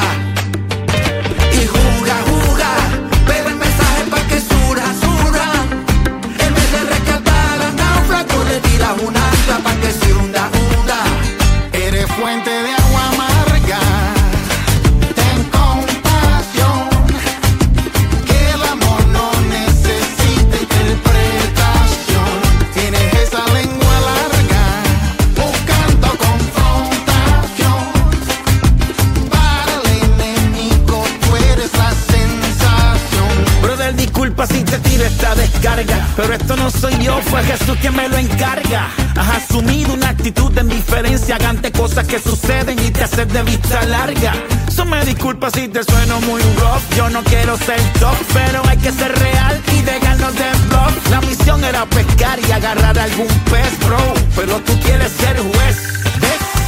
Pero 36.22 36.36
esto 36.36 36.56
no 36.56 36.70
soy 36.70 36.96
yo, 37.00 37.20
fue 37.24 37.44
Jesús 37.44 37.76
quien 37.82 37.96
me 37.96 38.08
lo 38.08 38.16
encarga. 38.16 38.90
Has 39.18 39.44
asumido 39.44 39.92
una 39.96 40.10
actitud 40.10 40.52
de 40.52 40.62
indiferencia 40.62 41.36
ante 41.48 41.72
cosas 41.72 42.06
que 42.06 42.20
suceden 42.20 42.78
y 42.78 42.92
te 42.92 43.04
haces 43.04 43.28
de 43.34 43.42
vista 43.42 43.84
larga. 43.86 44.34
So 44.70 44.86
me 44.86 45.04
disculpa 45.04 45.50
si 45.50 45.68
te 45.68 45.84
sueno 45.84 46.22
muy 46.22 46.40
rough. 46.60 46.96
Yo 46.96 47.10
no 47.10 47.24
quiero 47.24 47.58
ser 47.58 47.82
top, 48.00 48.16
pero 48.34 48.62
hay 48.70 48.78
que 48.78 48.92
ser 48.92 49.12
real 49.18 49.60
y 49.76 49.82
dejarnos 49.82 50.36
de 50.36 50.52
bluff. 50.70 51.10
La 51.10 51.22
misión 51.22 51.64
era 51.64 51.88
pescar 51.88 52.40
y 52.48 52.52
agarrar 52.52 53.00
algún 53.00 53.28
pez, 53.50 53.80
bro. 53.80 54.14
Pero 54.36 54.60
tú 54.60 54.80
quieres 54.82 55.12
ser 55.14 55.38
juez. 55.40 55.78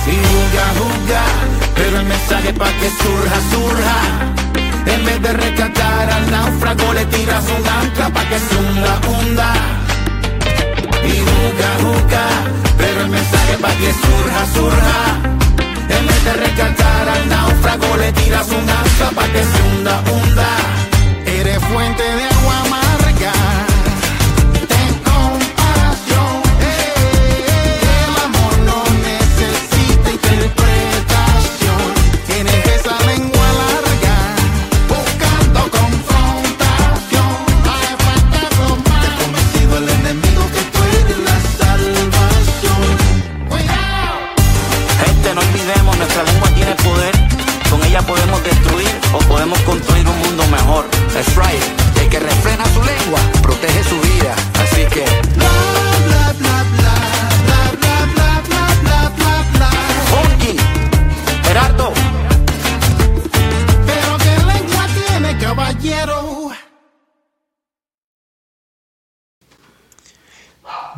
Y 0.08 0.16
juga, 0.32 0.66
juga, 0.80 1.24
pero 1.76 2.00
el 2.00 2.06
mensaje 2.08 2.54
pa' 2.54 2.72
que 2.80 2.89
surja, 2.89 3.38
surja. 3.52 4.94
En 4.96 5.06
vez 5.06 5.22
de 5.22 5.34
rescatar 5.34 5.83
al 6.10 6.32
náufrago 6.32 6.94
le 6.94 7.06
tiras 7.06 7.46
un 7.46 7.68
ancla 7.68 8.10
pa' 8.10 8.26
que 8.30 8.39
se 8.39 8.56
hunda, 8.56 9.00
hunda. 9.08 9.54
Y 11.06 11.16
juga, 11.30 11.70
juga, 11.86 12.26
pero 12.78 13.02
el 13.02 13.10
mensaje 13.10 13.58
pa' 13.58 13.76
que 13.82 13.92
surja, 14.04 14.42
surja. 14.54 15.00
En 15.98 16.08
vez 16.08 16.26
de 16.26 16.34
rescatar 16.34 17.10
al 17.10 17.30
náufrago 17.30 17.98
le 17.98 18.12
tiras 18.13 18.48
un 18.50 18.70
ancla 18.70 19.10
pa' 19.16 19.28
que 19.34 19.44
se 19.52 19.62
hunda, 19.68 20.04
hunda. 20.12 20.50
Eres 21.26 21.60
fuente 21.66 22.04
de 22.04 22.33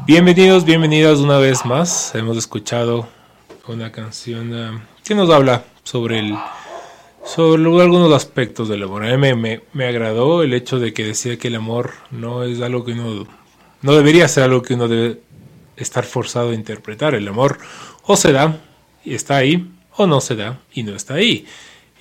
Bienvenidos, 0.06 0.65
bienvenidas 0.65 1.20
una 1.20 1.38
vez 1.38 1.65
más. 1.65 2.13
Hemos 2.15 2.38
escuchado 2.38 3.08
una 3.68 3.91
canción 3.91 4.54
ah, 4.54 4.86
que 5.04 5.15
nos 5.15 5.30
habla 5.30 5.65
sobre 5.84 6.20
el 6.20 6.36
sobre 7.26 7.63
algunos 7.63 8.13
aspectos 8.13 8.70
del 8.70 8.84
amor. 8.84 9.04
A 9.04 9.18
mí 9.18 9.34
me, 9.36 9.62
me- 9.74 9.86
agradó 9.88 10.44
el 10.44 10.54
hecho 10.54 10.80
de 10.80 10.94
que 10.94 11.04
decía 11.04 11.38
que 11.38 11.48
el 11.48 11.56
amor 11.56 11.91
no 12.12 12.44
es 12.44 12.62
algo 12.62 12.86
que 12.86 12.91
uno 12.91 13.26
no 13.82 13.96
debería 13.96 14.28
ser 14.28 14.44
algo 14.44 14.62
que 14.62 14.76
uno 14.76 14.88
debe 14.88 15.22
estar 15.76 16.04
forzado 16.06 16.52
a 16.52 16.56
interpretar. 16.56 17.15
El 17.15 17.28
amor 17.28 17.58
o 18.04 18.15
se 18.15 18.32
da 18.32 18.60
y 19.04 19.15
está 19.15 19.38
ahí 19.38 19.72
o 19.96 20.06
no 20.06 20.22
se 20.22 20.36
da 20.36 20.60
y 20.72 20.84
no 20.84 20.96
está 20.96 21.15
ahí. 21.15 21.48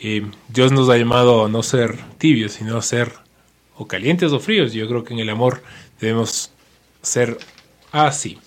Eh, 0.00 0.26
Dios 0.48 0.72
nos 0.72 0.90
ha 0.90 0.98
llamado 0.98 1.46
a 1.46 1.48
no 1.48 1.62
ser 1.62 1.96
tibios, 2.18 2.52
sino 2.52 2.76
a 2.76 2.82
ser 2.82 3.12
o 3.76 3.86
calientes 3.86 4.30
o 4.32 4.40
fríos. 4.40 4.74
Yo 4.74 4.86
creo 4.88 5.04
que 5.04 5.14
en 5.14 5.20
el 5.20 5.30
amor 5.30 5.62
debemos 6.00 6.50
ser 7.00 7.38
así. 7.94 8.38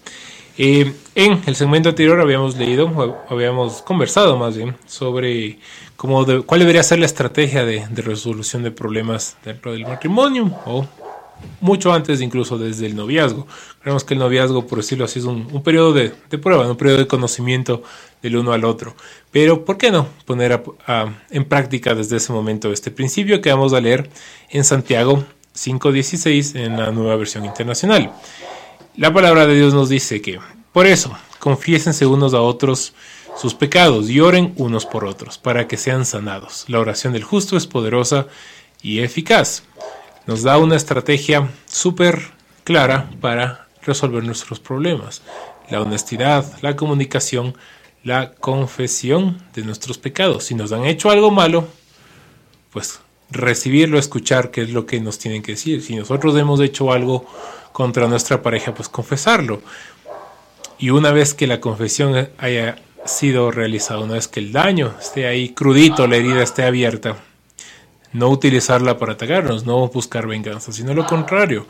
Eh, 0.58 0.92
en 1.16 1.42
el 1.46 1.56
segmento 1.56 1.90
anterior 1.90 2.20
habíamos 2.20 2.58
leído, 2.58 3.24
habíamos 3.30 3.82
conversado 3.84 4.38
más 4.38 4.58
bien, 4.58 4.76
sobre 4.88 5.60
cómo 5.96 6.26
cuál 6.46 6.60
debería 6.60 6.84
ser 6.84 7.00
la 7.00 7.06
estrategia 7.06 7.64
de, 7.64 7.86
resolución 7.96 8.64
de 8.64 8.72
problemas 8.72 9.38
dentro 9.46 9.72
del 9.72 9.84
matrimonio, 9.84 10.52
o 10.66 10.86
mucho 11.62 11.94
antes 11.94 12.22
incluso 12.22 12.58
desde 12.58 12.88
el 12.88 12.96
noviazgo. 12.96 13.48
Creemos 13.82 14.04
que 14.04 14.16
el 14.16 14.20
noviazgo, 14.20 14.66
por 14.66 14.80
decirlo 14.80 15.06
así, 15.06 15.20
es 15.20 15.26
un, 15.26 15.48
un 15.52 15.62
periodo 15.62 15.94
de, 15.94 16.10
prueba, 16.40 16.68
un 16.68 16.76
periodo 16.76 16.98
de 16.98 17.08
conocimiento 17.08 17.84
del 18.24 18.38
uno 18.38 18.52
al 18.52 18.66
otro. 18.66 18.96
Pero, 19.32 19.64
¿por 19.64 19.78
qué 19.78 19.92
no 19.92 20.08
poner 20.26 20.64
en 21.30 21.46
práctica 21.46 21.94
desde 21.94 22.18
ese 22.18 22.34
momento 22.34 22.72
este 22.74 22.90
principio 22.90 23.42
que 23.42 23.52
vamos 23.52 23.74
a 23.74 23.80
leer 23.80 24.10
en 24.50 24.64
Santiago 24.64 25.24
5.16 25.56 26.60
en 26.60 26.78
la 26.78 26.92
nueva 26.92 27.16
versión 27.16 27.46
internacional? 27.46 28.12
La 28.98 29.14
palabra 29.14 29.46
de 29.46 29.54
Dios 29.54 29.76
nos 29.76 29.90
dice 29.90 30.24
que, 30.24 30.40
por 30.72 30.88
eso, 30.88 31.16
confiésense 31.38 32.08
unos 32.08 32.34
a 32.34 32.42
otros 32.42 32.96
sus 33.40 33.54
pecados 33.54 34.10
y 34.10 34.22
oren 34.22 34.56
unos 34.58 34.88
por 34.88 35.06
otros 35.06 35.38
para 35.38 35.68
que 35.68 35.78
sean 35.78 36.04
sanados. 36.04 36.66
La 36.68 36.80
oración 36.80 37.14
del 37.14 37.24
justo 37.24 37.58
es 37.58 37.68
poderosa 37.68 38.26
y 38.82 39.02
eficaz. 39.02 39.62
Nos 40.26 40.42
da 40.42 40.58
una 40.58 40.76
estrategia 40.76 41.48
súper 41.68 42.32
clara 42.64 43.08
para 43.22 43.68
resolver 43.84 44.24
nuestros 44.24 44.60
problemas. 44.60 45.22
La 45.70 45.80
honestidad, 45.80 46.52
la 46.62 46.76
comunicación, 46.76 47.56
la 48.04 48.32
confesión 48.32 49.44
de 49.54 49.62
nuestros 49.62 50.00
pecados. 50.00 50.46
Si 50.46 50.56
nos 50.56 50.72
han 50.72 50.86
hecho 50.86 51.12
algo 51.12 51.30
malo, 51.30 51.68
pues 52.72 53.00
recibirlo, 53.30 54.00
escuchar 54.00 54.52
qué 54.52 54.62
es 54.62 54.72
lo 54.72 54.86
que 54.86 55.00
nos 55.00 55.20
tienen 55.20 55.42
que 55.42 55.54
decir. 55.54 55.82
Si 55.82 55.96
nosotros 55.96 56.38
hemos 56.38 56.60
hecho 56.60 56.92
algo 56.92 57.26
contra 57.72 58.08
nuestra 58.08 58.42
pareja, 58.42 58.74
pues 58.74 58.90
confesarlo. 58.90 59.62
Y 60.80 60.90
una 60.92 61.12
vez 61.12 61.34
que 61.34 61.48
la 61.48 61.60
confesión 61.60 62.30
haya 62.38 62.78
sido 63.06 63.52
realizada, 63.52 64.00
una 64.00 64.14
vez 64.14 64.28
que 64.28 64.40
el 64.40 64.52
daño 64.52 64.94
esté 65.00 65.28
ahí 65.28 65.50
crudito, 65.50 66.08
la 66.08 66.18
herida 66.18 66.44
esté 66.44 66.64
abierta, 66.64 67.18
no 68.14 68.30
utilizarla 68.30 68.98
para 68.98 69.14
atacarnos, 69.14 69.66
no 69.66 69.88
buscar 69.88 70.28
venganza, 70.28 70.72
sino 70.72 70.94
lo 70.94 71.06
contrario. 71.06 71.66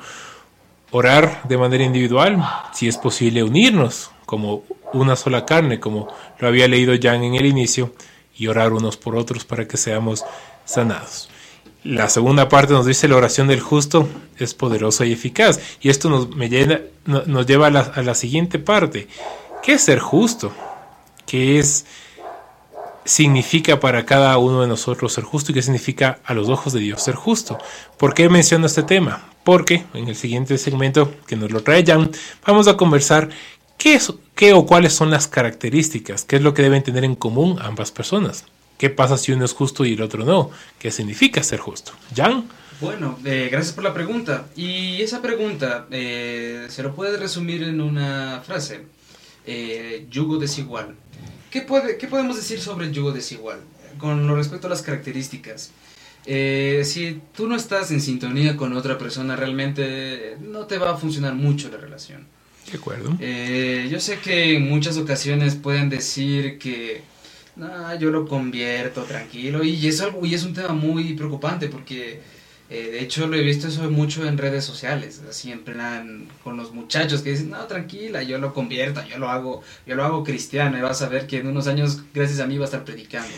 Orar 0.91 1.41
de 1.47 1.57
manera 1.57 1.83
individual, 1.83 2.41
si 2.73 2.87
es 2.87 2.97
posible 2.97 3.43
unirnos 3.43 4.11
como 4.25 4.63
una 4.93 5.15
sola 5.15 5.45
carne, 5.45 5.79
como 5.79 6.07
lo 6.39 6.47
había 6.47 6.67
leído 6.67 6.93
Jan 7.01 7.23
en 7.23 7.35
el 7.35 7.45
inicio, 7.45 7.93
y 8.37 8.47
orar 8.47 8.71
unos 8.71 8.97
por 8.97 9.15
otros 9.15 9.45
para 9.45 9.67
que 9.67 9.77
seamos 9.77 10.23
sanados. 10.63 11.29
La 11.87 12.09
segunda 12.09 12.49
parte 12.49 12.73
nos 12.73 12.85
dice 12.85 13.07
la 13.07 13.15
oración 13.15 13.47
del 13.47 13.61
justo 13.61 14.09
es 14.37 14.53
poderosa 14.53 15.05
y 15.05 15.13
eficaz. 15.13 15.59
Y 15.79 15.89
esto 15.89 16.09
nos, 16.09 16.35
me 16.35 16.49
llena- 16.49 16.81
no- 17.05 17.23
nos 17.25 17.45
lleva 17.45 17.67
a 17.67 17.69
la, 17.69 17.79
a 17.79 18.01
la 18.01 18.13
siguiente 18.13 18.59
parte. 18.59 19.07
¿Qué 19.63 19.73
es 19.73 19.83
ser 19.83 19.99
justo? 19.99 20.51
¿Qué 21.25 21.59
es 21.59 21.85
significa 23.05 23.79
para 23.79 24.05
cada 24.05 24.37
uno 24.37 24.61
de 24.63 24.67
nosotros 24.67 25.13
ser 25.13 25.23
justo 25.23 25.51
y 25.51 25.55
qué 25.55 25.61
significa 25.61 26.19
a 26.25 26.33
los 26.33 26.49
ojos 26.49 26.73
de 26.73 26.81
Dios 26.81 27.01
ser 27.01 27.15
justo? 27.15 27.57
¿Por 27.97 28.13
qué 28.13 28.27
menciono 28.27 28.65
este 28.65 28.83
tema? 28.83 29.23
Porque 29.45 29.85
en 29.93 30.09
el 30.09 30.15
siguiente 30.17 30.57
segmento 30.57 31.13
que 31.25 31.37
nos 31.37 31.51
lo 31.51 31.63
trae 31.63 31.85
Jan, 31.85 32.11
vamos 32.45 32.67
a 32.67 32.75
conversar 32.75 33.29
qué, 33.77 33.93
es, 33.93 34.11
qué 34.35 34.51
o 34.51 34.65
cuáles 34.65 34.91
son 34.91 35.09
las 35.09 35.27
características, 35.29 36.25
qué 36.25 36.35
es 36.35 36.41
lo 36.41 36.53
que 36.53 36.63
deben 36.63 36.83
tener 36.83 37.05
en 37.05 37.15
común 37.15 37.57
ambas 37.61 37.91
personas. 37.91 38.43
¿Qué 38.77 38.89
pasa 38.91 39.17
si 39.17 39.31
uno 39.31 39.45
es 39.45 39.53
justo 39.53 39.85
y 39.85 39.93
el 39.93 40.01
otro 40.01 40.23
no? 40.23 40.51
¿Qué 40.77 40.91
significa 40.91 41.41
ser 41.41 41.59
justo? 41.59 41.93
Jan, 42.15 42.47
Bueno, 42.79 43.17
eh, 43.25 43.49
gracias 43.51 43.73
por 43.73 43.83
la 43.83 43.93
pregunta. 43.93 44.47
Y 44.55 45.01
esa 45.01 45.19
pregunta 45.21 45.87
eh, 45.89 46.67
se 46.69 46.83
lo 46.83 46.93
puede 46.93 47.17
resumir 47.17 47.63
en 47.63 47.81
una 47.81 48.41
frase. 48.45 48.81
Eh, 49.47 50.05
yugo 50.11 50.37
desigual. 50.37 50.95
¿Qué, 51.49 51.61
puede, 51.61 51.97
¿Qué 51.97 52.07
podemos 52.07 52.35
decir 52.35 52.59
sobre 52.59 52.85
el 52.85 52.93
yugo 52.93 53.11
desigual? 53.11 53.61
Con 53.97 54.27
lo 54.27 54.35
respecto 54.35 54.67
a 54.67 54.69
las 54.69 54.83
características. 54.83 55.71
Si 56.23 57.21
tú 57.35 57.47
no 57.47 57.55
estás 57.55 57.89
en 57.89 58.01
sintonía 58.01 58.57
con 58.57 58.75
otra 58.75 58.97
persona, 58.97 59.35
realmente 59.37 60.35
no 60.41 60.65
te 60.67 60.77
va 60.77 60.91
a 60.91 60.97
funcionar 60.97 61.33
mucho 61.33 61.69
la 61.71 61.77
relación. 61.77 62.27
de 62.69 62.77
acuerdo. 62.77 63.17
Yo 63.89 63.99
sé 64.01 64.19
que 64.19 64.57
en 64.57 64.67
muchas 64.69 64.97
ocasiones 64.97 65.55
pueden 65.55 65.89
decir 65.89 66.59
que 66.59 67.01
"No, 67.57 67.97
yo 67.99 68.09
lo 68.11 68.27
convierto 68.27 69.03
tranquilo 69.03 69.63
y 69.63 69.87
es 69.87 70.01
algo 70.01 70.25
y 70.25 70.33
es 70.33 70.43
un 70.43 70.53
tema 70.53 70.73
muy 70.73 71.13
preocupante 71.13 71.67
porque 71.67 72.21
eh, 72.69 72.89
de 72.91 72.99
hecho 73.01 73.27
lo 73.27 73.35
he 73.37 73.41
visto 73.41 73.67
eso 73.67 73.89
mucho 73.89 74.25
en 74.27 74.37
redes 74.37 74.65
sociales, 74.65 75.21
así 75.29 75.51
en 75.51 75.63
plan 75.63 76.27
con 76.43 76.57
los 76.57 76.73
muchachos 76.73 77.21
que 77.21 77.31
dicen, 77.31 77.49
"No, 77.49 77.65
tranquila, 77.65 78.23
yo 78.23 78.37
lo 78.37 78.53
convierto, 78.53 79.01
yo 79.09 79.17
lo 79.17 79.29
hago, 79.29 79.63
yo 79.85 79.95
lo 79.95 80.03
hago 80.03 80.23
cristiano 80.23 80.77
y 80.77 80.81
vas 80.81 81.01
a 81.01 81.09
ver 81.09 81.27
que 81.27 81.37
en 81.39 81.47
unos 81.47 81.67
años 81.67 82.03
gracias 82.13 82.39
a 82.39 82.47
mí 82.47 82.57
va 82.57 82.65
a 82.65 82.69
estar 82.71 82.83
predicando." 82.85 83.33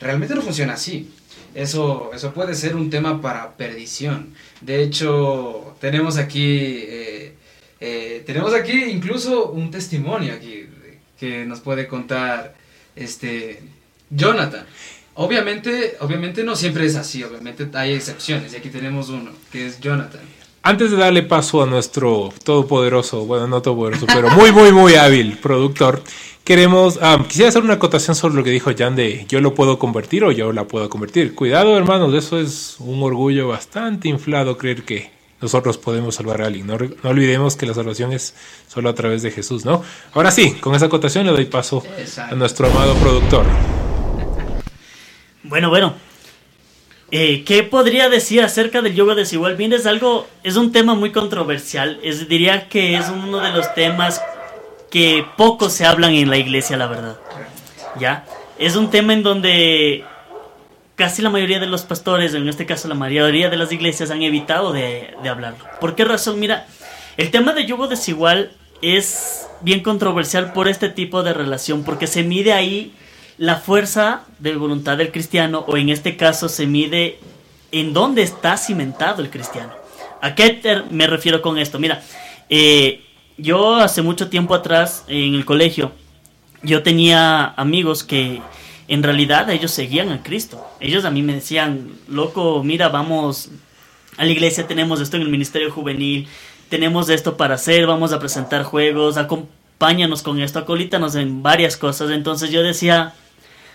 Realmente 0.00 0.34
no 0.34 0.42
funciona 0.42 0.74
así. 0.74 1.08
Eso, 1.54 2.10
eso 2.14 2.32
puede 2.34 2.54
ser 2.54 2.74
un 2.76 2.90
tema 2.90 3.20
para 3.20 3.56
perdición. 3.56 4.34
De 4.60 4.82
hecho, 4.82 5.76
tenemos 5.80 6.16
aquí 6.18 6.58
eh, 6.88 7.34
eh, 7.84 8.22
tenemos 8.24 8.54
aquí 8.54 8.84
incluso 8.84 9.50
un 9.50 9.72
testimonio 9.72 10.34
aquí 10.34 10.66
que 11.18 11.44
nos 11.44 11.58
puede 11.60 11.88
contar 11.88 12.54
este 12.96 13.62
Jonathan. 14.10 14.66
Obviamente, 15.14 15.96
obviamente 16.00 16.42
no 16.42 16.56
siempre 16.56 16.86
es 16.86 16.96
así, 16.96 17.22
obviamente 17.22 17.68
hay 17.74 17.92
excepciones 17.92 18.52
y 18.52 18.56
aquí 18.56 18.70
tenemos 18.70 19.10
uno 19.10 19.30
que 19.50 19.66
es 19.66 19.80
Jonathan. 19.80 20.22
Antes 20.64 20.92
de 20.92 20.96
darle 20.96 21.24
paso 21.24 21.62
a 21.62 21.66
nuestro 21.66 22.32
todopoderoso, 22.44 23.26
bueno, 23.26 23.46
no 23.48 23.60
todopoderoso, 23.60 24.06
pero 24.06 24.30
muy, 24.30 24.52
muy, 24.52 24.72
muy 24.72 24.94
hábil 24.94 25.36
productor, 25.38 26.02
queremos, 26.44 26.98
ah, 27.02 27.24
quisiera 27.26 27.48
hacer 27.48 27.62
una 27.62 27.74
acotación 27.74 28.14
sobre 28.14 28.36
lo 28.36 28.44
que 28.44 28.50
dijo 28.50 28.70
Jan 28.76 28.94
de 28.94 29.26
yo 29.28 29.40
lo 29.40 29.54
puedo 29.54 29.78
convertir 29.78 30.24
o 30.24 30.30
yo 30.30 30.52
la 30.52 30.64
puedo 30.64 30.88
convertir. 30.88 31.34
Cuidado, 31.34 31.76
hermanos, 31.76 32.14
eso 32.14 32.38
es 32.38 32.76
un 32.78 33.02
orgullo 33.02 33.48
bastante 33.48 34.08
inflado 34.08 34.56
creer 34.56 34.84
que 34.84 35.10
nosotros 35.42 35.76
podemos 35.76 36.14
salvar 36.14 36.40
a 36.40 36.46
alguien. 36.46 36.66
No, 36.66 36.78
no 36.78 37.10
olvidemos 37.10 37.56
que 37.56 37.66
la 37.66 37.74
salvación 37.74 38.12
es 38.12 38.34
solo 38.68 38.88
a 38.88 38.94
través 38.94 39.22
de 39.22 39.30
Jesús, 39.30 39.64
¿no? 39.64 39.82
Ahora 40.14 40.30
sí, 40.30 40.52
con 40.54 40.74
esa 40.74 40.86
acotación 40.86 41.26
le 41.26 41.32
doy 41.32 41.44
paso 41.46 41.82
Exacto. 41.98 42.34
a 42.34 42.38
nuestro 42.38 42.68
amado 42.68 42.94
productor. 42.94 43.44
Bueno, 45.42 45.68
bueno. 45.68 45.94
Eh, 47.10 47.44
¿Qué 47.44 47.62
podría 47.62 48.08
decir 48.08 48.40
acerca 48.40 48.80
del 48.80 48.94
yoga 48.94 49.14
desigual? 49.14 49.56
Bien, 49.56 49.74
es 49.74 49.84
algo, 49.84 50.26
es 50.42 50.56
un 50.56 50.72
tema 50.72 50.94
muy 50.94 51.12
controversial. 51.12 52.00
Es, 52.02 52.26
diría 52.26 52.70
que 52.70 52.96
es 52.96 53.10
uno 53.10 53.40
de 53.40 53.50
los 53.50 53.74
temas 53.74 54.22
que 54.90 55.26
poco 55.36 55.68
se 55.68 55.84
hablan 55.84 56.14
en 56.14 56.30
la 56.30 56.38
iglesia, 56.38 56.78
la 56.78 56.86
verdad. 56.86 57.18
¿Ya? 58.00 58.24
Es 58.58 58.76
un 58.76 58.88
tema 58.88 59.12
en 59.12 59.22
donde 59.22 60.04
casi 60.96 61.22
la 61.22 61.30
mayoría 61.30 61.60
de 61.60 61.66
los 61.66 61.82
pastores, 61.82 62.34
en 62.34 62.48
este 62.48 62.66
caso 62.66 62.88
la 62.88 62.94
mayoría 62.94 63.48
de 63.48 63.56
las 63.56 63.72
iglesias, 63.72 64.10
han 64.10 64.22
evitado 64.22 64.72
de, 64.72 65.14
hablarlo. 65.28 65.64
¿Por 65.80 65.94
qué 65.94 66.04
razón? 66.04 66.40
Mira, 66.40 66.66
el 67.16 67.30
tema 67.30 67.52
de 67.52 67.66
yugo 67.66 67.88
desigual 67.88 68.52
es 68.80 69.46
bien 69.60 69.82
controversial 69.82 70.52
por 70.52 70.68
este 70.68 70.88
tipo 70.88 71.22
de 71.22 71.32
relación, 71.32 71.84
porque 71.84 72.06
se 72.06 72.22
mide 72.22 72.52
ahí 72.52 72.92
la 73.38 73.56
fuerza 73.56 74.22
de 74.38 74.56
voluntad 74.56 74.98
del 74.98 75.12
cristiano, 75.12 75.64
o 75.66 75.76
en 75.76 75.88
este 75.88 76.16
caso 76.16 76.48
se 76.48 76.66
mide 76.66 77.18
en 77.70 77.92
dónde 77.92 78.22
está 78.22 78.56
cimentado 78.56 79.22
el 79.22 79.30
cristiano. 79.30 79.72
¿A 80.20 80.34
qué 80.34 80.84
me 80.90 81.06
refiero 81.06 81.42
con 81.42 81.58
esto? 81.58 81.78
Mira, 81.78 82.02
eh, 82.48 83.02
yo 83.38 83.76
hace 83.76 84.02
mucho 84.02 84.28
tiempo 84.28 84.54
atrás 84.54 85.04
en 85.08 85.34
el 85.34 85.44
colegio, 85.44 85.92
yo 86.62 86.82
tenía 86.82 87.46
amigos 87.56 88.04
que 88.04 88.40
en 88.88 89.02
realidad 89.02 89.50
ellos 89.50 89.70
seguían 89.70 90.10
a 90.10 90.22
Cristo. 90.22 90.64
Ellos 90.80 91.04
a 91.04 91.10
mí 91.10 91.22
me 91.22 91.34
decían, 91.34 91.92
loco, 92.08 92.62
mira, 92.64 92.88
vamos 92.88 93.50
a 94.16 94.24
la 94.24 94.30
iglesia, 94.30 94.66
tenemos 94.66 95.00
esto 95.00 95.16
en 95.16 95.22
el 95.22 95.28
ministerio 95.28 95.70
juvenil, 95.70 96.28
tenemos 96.68 97.08
esto 97.08 97.36
para 97.36 97.54
hacer, 97.54 97.86
vamos 97.86 98.12
a 98.12 98.18
presentar 98.18 98.62
juegos, 98.64 99.16
acompáñanos 99.16 100.22
con 100.22 100.40
esto, 100.40 100.58
acolítanos 100.58 101.14
en 101.14 101.42
varias 101.42 101.76
cosas. 101.76 102.10
Entonces 102.10 102.50
yo 102.50 102.62
decía, 102.62 103.14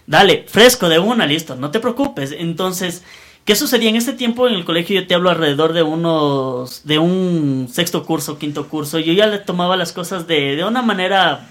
dale, 0.06 0.46
fresco 0.48 0.90
de 0.90 1.00
una, 1.00 1.26
listo, 1.26 1.56
no 1.56 1.72
te 1.72 1.80
preocupes. 1.80 2.32
Entonces, 2.32 3.04
¿qué 3.46 3.56
sucedía 3.56 3.90
en 3.90 3.96
este 3.96 4.14
tiempo 4.14 4.48
en 4.48 4.56
el 4.56 4.66
colegio? 4.66 5.00
Yo 5.00 5.08
te 5.08 5.16
hablo 5.16 5.30
alrededor 5.30 5.74
de 5.74 5.84
unos, 5.84 6.86
de 6.86 7.00
un 7.00 7.70
sexto 7.72 8.06
curso, 8.06 8.38
quinto 8.38 8.68
curso. 8.68 9.00
Yo 9.00 9.14
ya 9.14 9.28
le 9.28 9.40
tomaba 9.40 9.78
las 9.78 9.94
cosas 9.94 10.28
de, 10.28 10.56
de 10.56 10.66
una 10.66 10.82
manera 10.82 11.50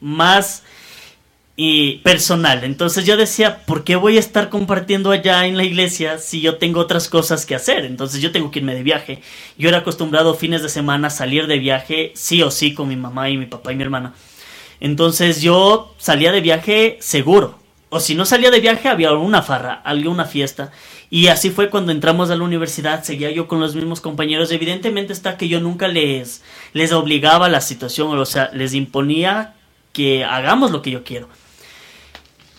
más 0.00 0.62
y 1.56 1.98
personal. 1.98 2.64
Entonces 2.64 3.06
yo 3.06 3.16
decía, 3.16 3.64
¿por 3.64 3.82
qué 3.82 3.96
voy 3.96 4.18
a 4.18 4.20
estar 4.20 4.50
compartiendo 4.50 5.10
allá 5.10 5.46
en 5.46 5.56
la 5.56 5.64
iglesia 5.64 6.18
si 6.18 6.42
yo 6.42 6.58
tengo 6.58 6.80
otras 6.80 7.08
cosas 7.08 7.46
que 7.46 7.54
hacer? 7.54 7.86
Entonces 7.86 8.20
yo 8.20 8.30
tengo 8.30 8.50
que 8.50 8.58
irme 8.58 8.74
de 8.74 8.82
viaje. 8.82 9.22
Yo 9.56 9.70
era 9.70 9.78
acostumbrado 9.78 10.34
fines 10.34 10.62
de 10.62 10.68
semana 10.68 11.08
salir 11.08 11.46
de 11.46 11.58
viaje 11.58 12.12
sí 12.14 12.42
o 12.42 12.50
sí 12.50 12.74
con 12.74 12.88
mi 12.88 12.96
mamá 12.96 13.30
y 13.30 13.38
mi 13.38 13.46
papá 13.46 13.72
y 13.72 13.76
mi 13.76 13.82
hermana. 13.82 14.14
Entonces 14.80 15.40
yo 15.40 15.94
salía 15.96 16.30
de 16.30 16.42
viaje 16.42 16.98
seguro. 17.00 17.58
O 17.88 18.00
si 18.00 18.14
no 18.14 18.26
salía 18.26 18.50
de 18.50 18.60
viaje 18.60 18.88
había 18.88 19.08
alguna 19.08 19.42
farra, 19.42 19.74
alguna 19.74 20.26
fiesta. 20.26 20.72
Y 21.08 21.28
así 21.28 21.50
fue 21.50 21.70
cuando 21.70 21.92
entramos 21.92 22.30
a 22.30 22.36
la 22.36 22.42
universidad, 22.42 23.04
seguía 23.04 23.30
yo 23.30 23.48
con 23.48 23.60
los 23.60 23.74
mismos 23.74 24.00
compañeros. 24.00 24.50
Evidentemente 24.50 25.14
está 25.14 25.38
que 25.38 25.48
yo 25.48 25.60
nunca 25.60 25.88
les, 25.88 26.42
les 26.74 26.92
obligaba 26.92 27.46
a 27.46 27.48
la 27.48 27.60
situación, 27.62 28.18
o 28.18 28.26
sea, 28.26 28.50
les 28.52 28.74
imponía 28.74 29.54
que 29.92 30.24
hagamos 30.24 30.72
lo 30.72 30.82
que 30.82 30.90
yo 30.90 31.04
quiero. 31.04 31.28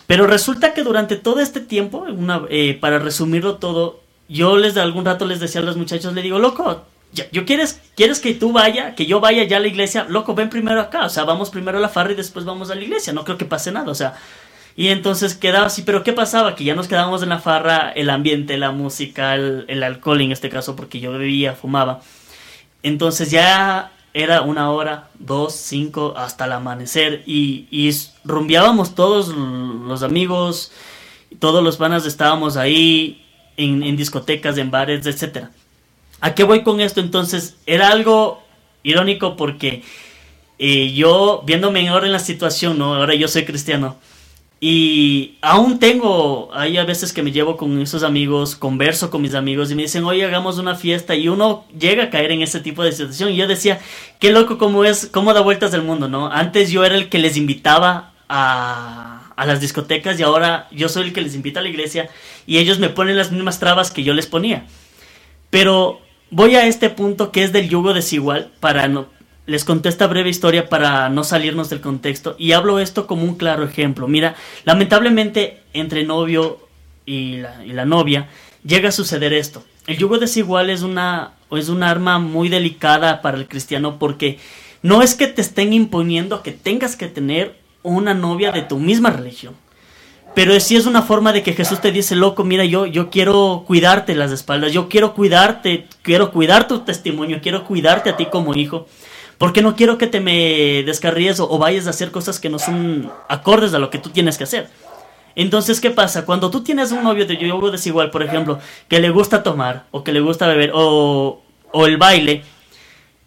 Pero 0.08 0.26
resulta 0.26 0.72
que 0.72 0.82
durante 0.82 1.16
todo 1.16 1.40
este 1.40 1.60
tiempo, 1.60 2.06
eh, 2.48 2.78
para 2.80 2.98
resumirlo 2.98 3.56
todo, 3.56 4.00
yo 4.26 4.56
les 4.56 4.72
de 4.72 4.80
algún 4.80 5.04
rato 5.04 5.26
les 5.26 5.38
decía 5.38 5.60
a 5.60 5.64
los 5.64 5.76
muchachos, 5.76 6.14
le 6.14 6.22
digo, 6.22 6.38
loco, 6.38 6.86
yo 7.12 7.44
quieres, 7.44 7.82
quieres 7.94 8.18
que 8.18 8.32
tú 8.32 8.50
vaya, 8.52 8.94
que 8.94 9.04
yo 9.04 9.20
vaya 9.20 9.44
ya 9.44 9.58
a 9.58 9.60
la 9.60 9.66
iglesia, 9.66 10.06
loco, 10.08 10.34
ven 10.34 10.48
primero 10.48 10.80
acá, 10.80 11.04
o 11.04 11.10
sea, 11.10 11.24
vamos 11.24 11.50
primero 11.50 11.76
a 11.76 11.80
la 11.82 11.90
farra 11.90 12.12
y 12.12 12.14
después 12.14 12.46
vamos 12.46 12.70
a 12.70 12.74
la 12.74 12.82
iglesia, 12.82 13.12
no 13.12 13.22
creo 13.22 13.36
que 13.36 13.44
pase 13.44 13.70
nada, 13.70 13.90
o 13.90 13.94
sea, 13.94 14.14
y 14.76 14.88
entonces 14.88 15.34
quedaba 15.34 15.66
así, 15.66 15.82
pero 15.82 16.02
¿qué 16.02 16.14
pasaba? 16.14 16.54
Que 16.54 16.64
ya 16.64 16.74
nos 16.74 16.88
quedábamos 16.88 17.22
en 17.22 17.28
la 17.28 17.40
farra, 17.40 17.92
el 17.94 18.08
ambiente, 18.08 18.56
la 18.56 18.70
música, 18.70 19.34
el, 19.34 19.66
el 19.68 19.82
alcohol 19.82 20.22
en 20.22 20.32
este 20.32 20.48
caso, 20.48 20.74
porque 20.74 21.00
yo 21.00 21.12
bebía, 21.12 21.52
fumaba. 21.52 22.00
Entonces 22.82 23.30
ya 23.30 23.92
era 24.18 24.42
una 24.42 24.70
hora, 24.72 25.10
dos, 25.18 25.54
cinco, 25.54 26.14
hasta 26.16 26.46
el 26.46 26.52
amanecer. 26.52 27.22
Y, 27.24 27.68
y 27.70 27.90
rumbeábamos 28.24 28.94
todos 28.94 29.28
los 29.28 30.02
amigos, 30.02 30.72
todos 31.38 31.62
los 31.62 31.76
panas 31.76 32.04
estábamos 32.04 32.56
ahí 32.56 33.24
en, 33.56 33.96
discotecas, 33.96 34.58
en 34.58 34.70
bares, 34.70 35.06
etcétera. 35.06 35.50
¿A 36.20 36.34
qué 36.34 36.42
voy 36.42 36.62
con 36.62 36.80
esto? 36.80 37.00
Entonces, 37.00 37.56
era 37.64 37.90
algo 37.90 38.42
irónico 38.82 39.36
porque 39.36 39.84
eh, 40.58 40.92
yo, 40.92 41.42
viéndome 41.46 41.88
ahora 41.88 42.06
en 42.06 42.12
la 42.12 42.18
situación, 42.18 42.76
¿no? 42.76 42.96
Ahora 42.96 43.14
yo 43.14 43.28
soy 43.28 43.44
cristiano. 43.44 43.96
Y 44.60 45.38
aún 45.40 45.78
tengo, 45.78 46.50
hay 46.52 46.78
a 46.78 46.84
veces 46.84 47.12
que 47.12 47.22
me 47.22 47.30
llevo 47.30 47.56
con 47.56 47.80
esos 47.80 48.02
amigos, 48.02 48.56
converso 48.56 49.08
con 49.08 49.22
mis 49.22 49.34
amigos 49.34 49.70
y 49.70 49.76
me 49.76 49.82
dicen, 49.82 50.04
oye, 50.04 50.24
hagamos 50.24 50.58
una 50.58 50.74
fiesta 50.74 51.14
y 51.14 51.28
uno 51.28 51.64
llega 51.78 52.04
a 52.04 52.10
caer 52.10 52.32
en 52.32 52.42
ese 52.42 52.58
tipo 52.58 52.82
de 52.82 52.90
situación. 52.90 53.30
Y 53.30 53.36
yo 53.36 53.46
decía, 53.46 53.78
qué 54.18 54.32
loco 54.32 54.58
cómo 54.58 54.84
es, 54.84 55.08
cómo 55.12 55.32
da 55.32 55.42
vueltas 55.42 55.70
del 55.70 55.82
mundo, 55.82 56.08
¿no? 56.08 56.32
Antes 56.32 56.72
yo 56.72 56.84
era 56.84 56.96
el 56.96 57.08
que 57.08 57.18
les 57.18 57.36
invitaba 57.36 58.14
a, 58.28 59.32
a 59.36 59.46
las 59.46 59.60
discotecas 59.60 60.18
y 60.18 60.24
ahora 60.24 60.66
yo 60.72 60.88
soy 60.88 61.04
el 61.04 61.12
que 61.12 61.20
les 61.20 61.36
invita 61.36 61.60
a 61.60 61.62
la 61.62 61.68
iglesia 61.68 62.10
y 62.44 62.58
ellos 62.58 62.80
me 62.80 62.88
ponen 62.88 63.16
las 63.16 63.30
mismas 63.30 63.60
trabas 63.60 63.92
que 63.92 64.02
yo 64.02 64.12
les 64.12 64.26
ponía. 64.26 64.66
Pero 65.50 66.00
voy 66.30 66.56
a 66.56 66.66
este 66.66 66.90
punto 66.90 67.30
que 67.30 67.44
es 67.44 67.52
del 67.52 67.68
yugo 67.68 67.94
desigual 67.94 68.50
para 68.58 68.88
no, 68.88 69.06
les 69.48 69.64
conté 69.64 69.88
esta 69.88 70.06
breve 70.06 70.28
historia 70.28 70.68
para 70.68 71.08
no 71.08 71.24
salirnos 71.24 71.70
del 71.70 71.80
contexto 71.80 72.36
y 72.38 72.52
hablo 72.52 72.78
esto 72.78 73.06
como 73.06 73.24
un 73.24 73.36
claro 73.36 73.64
ejemplo. 73.64 74.06
Mira, 74.06 74.36
lamentablemente 74.64 75.62
entre 75.72 76.04
novio 76.04 76.58
y 77.06 77.38
la, 77.38 77.64
y 77.64 77.72
la 77.72 77.86
novia 77.86 78.28
llega 78.62 78.90
a 78.90 78.92
suceder 78.92 79.32
esto. 79.32 79.64
El 79.86 79.96
yugo 79.96 80.18
desigual 80.18 80.68
es 80.68 80.82
una 80.82 81.32
es 81.50 81.70
un 81.70 81.82
arma 81.82 82.18
muy 82.18 82.50
delicada 82.50 83.22
para 83.22 83.38
el 83.38 83.48
cristiano 83.48 83.98
porque 83.98 84.38
no 84.82 85.00
es 85.02 85.14
que 85.14 85.26
te 85.26 85.40
estén 85.40 85.72
imponiendo 85.72 86.42
que 86.42 86.52
tengas 86.52 86.94
que 86.94 87.08
tener 87.08 87.56
una 87.82 88.12
novia 88.12 88.52
de 88.52 88.60
tu 88.60 88.78
misma 88.78 89.10
religión. 89.10 89.54
Pero 90.34 90.60
sí 90.60 90.76
es 90.76 90.84
una 90.84 91.00
forma 91.00 91.32
de 91.32 91.42
que 91.42 91.54
Jesús 91.54 91.80
te 91.80 91.90
dice, 91.90 92.14
loco, 92.14 92.44
mira, 92.44 92.66
yo, 92.66 92.84
yo 92.84 93.08
quiero 93.08 93.64
cuidarte 93.66 94.14
las 94.14 94.30
espaldas, 94.30 94.72
yo 94.72 94.90
quiero 94.90 95.14
cuidarte, 95.14 95.86
quiero 96.02 96.32
cuidar 96.32 96.68
tu 96.68 96.80
testimonio, 96.80 97.40
quiero 97.42 97.64
cuidarte 97.64 98.10
a 98.10 98.16
ti 98.16 98.26
como 98.26 98.54
hijo. 98.54 98.86
Porque 99.38 99.62
no 99.62 99.76
quiero 99.76 99.98
que 99.98 100.08
te 100.08 100.20
me 100.20 100.82
descarríes 100.84 101.40
o, 101.40 101.58
vayas 101.58 101.86
a 101.86 101.90
hacer 101.90 102.10
cosas 102.10 102.40
que 102.40 102.50
no 102.50 102.58
son 102.58 103.10
acordes 103.28 103.72
a 103.72 103.78
lo 103.78 103.88
que 103.88 103.98
tú 103.98 104.10
tienes 104.10 104.36
que 104.36 104.44
hacer. 104.44 104.68
Entonces, 105.36 105.80
¿qué 105.80 105.90
pasa? 105.90 106.24
Cuando 106.26 106.50
tú 106.50 106.64
tienes 106.64 106.90
un 106.90 107.04
novio 107.04 107.24
de 107.24 107.36
yugo 107.36 107.70
desigual, 107.70 108.10
por 108.10 108.24
ejemplo, 108.24 108.58
que 108.88 108.98
le 108.98 109.10
gusta 109.10 109.44
tomar, 109.44 109.84
o 109.92 110.02
que 110.02 110.12
le 110.12 110.20
gusta 110.20 110.48
beber, 110.48 110.72
o, 110.74 111.40
o 111.70 111.86
el 111.86 111.96
baile, 111.96 112.42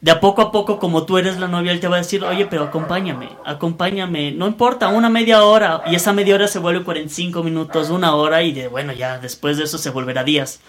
de 0.01 0.09
a 0.11 0.19
poco 0.19 0.41
a 0.41 0.51
poco, 0.51 0.79
como 0.79 1.05
tú 1.05 1.17
eres 1.17 1.39
la 1.39 1.47
novia, 1.47 1.71
él 1.71 1.79
te 1.79 1.87
va 1.87 1.95
a 1.95 1.99
decir, 1.99 2.23
oye, 2.23 2.47
pero 2.47 2.63
acompáñame, 2.63 3.29
acompáñame, 3.45 4.31
no 4.31 4.47
importa, 4.47 4.89
una 4.89 5.09
media 5.09 5.43
hora, 5.43 5.83
y 5.85 5.95
esa 5.95 6.11
media 6.11 6.35
hora 6.35 6.47
se 6.47 6.59
vuelve 6.59 6.83
45 6.83 7.43
minutos, 7.43 7.91
una 7.91 8.15
hora, 8.15 8.41
y 8.41 8.51
de, 8.51 8.67
bueno, 8.67 8.93
ya 8.93 9.19
después 9.19 9.57
de 9.57 9.65
eso 9.65 9.77
se 9.77 9.91
volverá 9.91 10.23
días, 10.23 10.59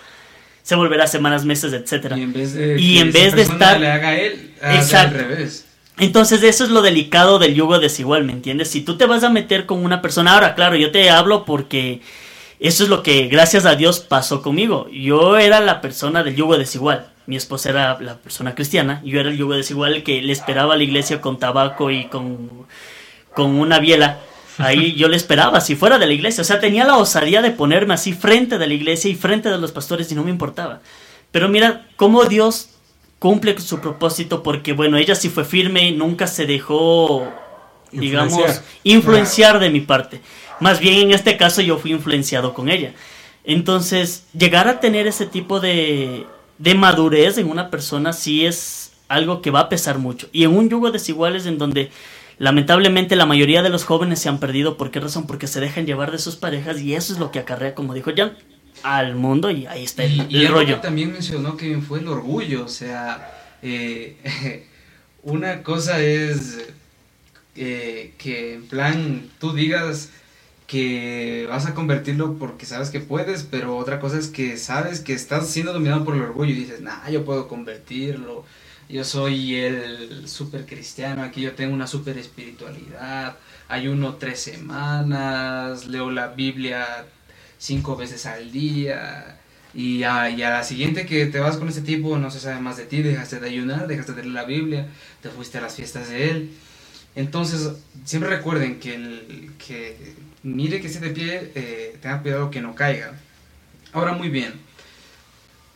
se 0.63 0.75
volverá 0.77 1.07
semanas, 1.07 1.45
meses, 1.45 1.73
etcétera. 1.73 2.17
Y 2.19 2.23
en 2.23 2.33
vez 2.33 2.55
de, 2.55 2.81
Y 2.81 2.99
en 2.99 3.13
vez 3.13 3.35
de 3.35 3.43
estar- 3.43 3.81
le 3.81 3.91
haga 3.91 4.17
él, 4.19 4.53
Exacto. 4.63 5.19
al 5.19 5.25
revés. 5.29 5.67
Entonces 5.99 6.43
eso 6.43 6.65
es 6.65 6.71
lo 6.71 6.83
delicado 6.83 7.39
del 7.39 7.55
yugo 7.55 7.79
desigual, 7.79 8.25
¿me 8.25 8.33
entiendes? 8.33 8.69
Si 8.71 8.81
tú 8.81 8.97
te 8.97 9.07
vas 9.07 9.23
a 9.25 9.29
meter 9.31 9.67
con 9.67 9.85
una 9.85 10.01
persona, 10.01 10.35
ahora 10.35 10.55
claro, 10.55 10.75
yo 10.77 10.91
te 10.91 11.11
hablo 11.11 11.45
porque 11.45 12.01
eso 12.61 12.85
es 12.85 12.89
lo 12.89 13.03
que 13.03 13.27
gracias 13.29 13.67
a 13.67 13.75
Dios 13.75 14.01
pasó 14.01 14.41
conmigo. 14.41 14.89
Yo 14.91 15.37
era 15.37 15.61
la 15.61 15.81
persona 15.81 16.23
del 16.23 16.35
yugo 16.37 16.57
desigual. 16.57 17.09
Mi 17.27 17.37
esposa 17.37 17.71
era 17.71 18.01
la 18.01 18.17
persona 18.17 18.55
cristiana, 18.55 19.01
yo 19.05 19.21
era 19.21 19.29
el 19.31 19.37
yugo 19.37 19.55
desigual 19.55 20.03
que 20.03 20.23
le 20.23 20.33
esperaba 20.33 20.75
a 20.75 20.77
la 20.77 20.83
iglesia 20.83 21.21
con 21.21 21.39
tabaco 21.39 21.91
y 21.91 22.07
con, 22.07 22.67
con 23.35 23.51
una 23.57 23.79
biela. 23.79 24.19
Ahí 24.59 24.95
yo 24.95 25.09
le 25.09 25.17
esperaba, 25.17 25.61
si 25.61 25.77
fuera 25.77 25.99
de 25.99 26.07
la 26.07 26.13
iglesia. 26.13 26.43
O 26.43 26.45
sea, 26.45 26.61
tenía 26.61 26.85
la 26.85 26.97
osadía 26.97 27.43
de 27.43 27.51
ponerme 27.51 27.95
así 27.95 28.13
frente 28.13 28.59
de 28.59 28.67
la 28.67 28.75
iglesia 28.75 29.11
y 29.11 29.15
frente 29.15 29.49
de 29.49 29.59
los 29.59 29.73
pastores 29.73 30.11
y 30.13 30.15
no 30.15 30.25
me 30.25 30.31
importaba. 30.31 30.81
Pero 31.31 31.49
mira 31.49 31.87
cómo 31.97 32.25
Dios 32.25 32.71
cumple 33.19 33.59
su 33.61 33.81
propósito 33.81 34.43
porque, 34.43 34.73
bueno, 34.73 34.97
ella 34.97 35.15
sí 35.15 35.29
fue 35.29 35.45
firme, 35.45 35.91
nunca 35.93 36.27
se 36.27 36.45
dejó, 36.45 37.27
digamos, 37.93 38.33
Influenciar. 38.33 38.65
influenciar 38.85 39.59
de 39.59 39.71
mi 39.71 39.81
parte. 39.81 40.21
Más 40.61 40.81
bien 40.81 41.01
en 41.01 41.13
este 41.13 41.37
caso 41.37 41.63
yo 41.63 41.79
fui 41.79 41.93
influenciado 41.93 42.53
con 42.53 42.69
ella. 42.69 42.95
Entonces, 43.45 44.25
llegar 44.37 44.69
a 44.69 44.81
tener 44.81 45.07
ese 45.07 45.27
tipo 45.27 45.61
de, 45.61 46.27
de 46.59 46.75
madurez 46.75 47.39
en 47.39 47.51
una 47.51 47.71
persona 47.71 48.13
sí 48.13 48.47
es 48.47 48.93
algo 49.09 49.43
que 49.43 49.51
va 49.51 49.61
a 49.61 49.69
pesar 49.69 49.99
mucho. 49.99 50.29
Y 50.33 50.45
en 50.45 50.57
un 50.57 50.69
yugo 50.69 50.91
desigual 50.91 51.37
es 51.37 51.47
en 51.47 51.59
donde 51.59 51.91
lamentablemente 52.39 53.17
la 53.17 53.27
mayoría 53.27 53.63
de 53.63 53.71
los 53.71 53.85
jóvenes 53.85 54.21
se 54.21 54.29
han 54.29 54.41
perdido. 54.41 54.77
¿Por 54.77 54.91
qué 54.91 55.01
razón? 55.01 55.27
Porque 55.27 55.47
se 55.47 55.61
dejan 55.61 55.87
llevar 55.87 56.11
de 56.13 56.19
sus 56.19 56.37
parejas 56.37 56.81
y 56.81 56.95
eso 56.95 57.13
es 57.13 57.19
lo 57.19 57.31
que 57.31 57.39
acarrea, 57.41 57.75
como 57.75 57.95
dijo 57.95 58.13
Jan, 58.17 58.37
al 58.83 59.15
mundo 59.17 59.51
y 59.51 59.67
ahí 59.67 59.85
está 59.85 60.05
el, 60.05 60.13
Y, 60.13 60.27
y 60.29 60.45
el 60.45 60.47
algo 60.47 60.59
rollo. 60.59 60.81
también 60.81 61.13
mencionó 61.13 61.57
que 61.57 61.81
fue 61.81 62.01
el 62.01 62.09
orgullo, 62.09 62.65
o 62.65 62.69
sea, 62.69 63.31
eh, 63.63 64.17
una 65.23 65.63
cosa 65.63 66.01
es 66.01 66.59
eh, 67.55 68.15
que 68.19 68.55
en 68.55 68.67
plan 68.69 69.31
tú 69.39 69.53
digas 69.53 70.11
que 70.67 71.47
vas 71.51 71.67
a 71.67 71.75
convertirlo 71.75 72.39
porque 72.39 72.65
sabes 72.67 72.91
que 72.91 73.01
puedes, 73.01 73.43
pero 73.45 73.77
otra 73.77 74.01
cosa 74.01 74.19
es 74.19 74.29
que 74.29 74.57
sabes 74.57 75.01
que 75.01 75.13
estás 75.13 75.49
siendo 75.51 75.73
dominado 75.73 76.05
por 76.05 76.15
el 76.15 76.23
orgullo 76.23 76.51
y 76.53 76.55
dices, 76.55 76.81
nah, 76.81 77.09
yo 77.11 77.25
puedo 77.25 77.49
convertirlo, 77.49 78.45
yo 78.89 79.05
soy 79.05 79.57
el 79.57 80.29
super 80.29 80.67
cristiano, 80.67 81.23
aquí 81.23 81.41
yo 81.41 81.53
tengo 81.53 81.75
una 81.75 81.87
super 81.87 82.19
espiritualidad, 82.19 83.37
ayuno 83.69 84.17
tres 84.17 84.41
semanas, 84.41 85.87
leo 85.87 86.11
la 86.11 86.29
Biblia 86.29 87.07
cinco 87.63 87.97
veces 87.97 88.27
al 88.27 88.51
día. 88.53 89.39
Y 89.75 90.03
a, 90.03 90.29
la 90.29 90.65
siguiente 90.65 91.07
que 91.07 91.27
te 91.27 91.39
vas 91.39 91.57
con 91.57 91.69
ese 91.69 91.81
tipo, 91.81 92.19
no 92.19 92.31
se 92.31 92.41
sabe 92.41 92.61
más 92.61 92.77
de 92.77 92.85
ti, 92.85 93.03
dejaste 93.03 93.41
de 93.41 93.49
ayunar, 93.49 93.87
dejaste 93.87 94.13
de 94.13 94.23
leer 94.23 94.35
la 94.35 94.45
Biblia, 94.45 94.89
te 95.23 95.31
fuiste 95.31 95.59
a 95.59 95.63
las 95.63 95.77
fiestas 95.77 96.11
de 96.11 96.31
él. 96.31 96.51
Entonces, 97.15 97.71
siempre 98.05 98.31
recuerden 98.31 98.81
que, 98.81 98.95
el, 98.95 99.53
que 99.65 100.15
mire 100.43 100.81
que 100.81 100.89
esté 100.89 101.01
de 101.01 101.11
pie, 101.11 101.53
eh, 101.55 101.97
tenga 102.03 102.21
cuidado 102.21 102.51
que 102.51 102.61
no 102.61 102.75
caiga. 102.75 103.15
Ahora, 103.93 104.13
muy 104.13 104.29
bien. 104.29 104.53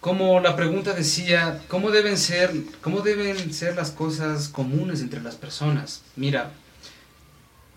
Como 0.07 0.39
la 0.39 0.55
pregunta 0.55 0.93
decía, 0.93 1.61
¿cómo 1.67 1.91
deben 1.91 2.17
ser, 2.17 2.53
cómo 2.81 3.01
deben 3.01 3.53
ser 3.53 3.75
las 3.75 3.91
cosas 3.91 4.49
comunes 4.49 5.01
entre 5.01 5.21
las 5.21 5.35
personas? 5.35 6.03
Mira, 6.15 6.53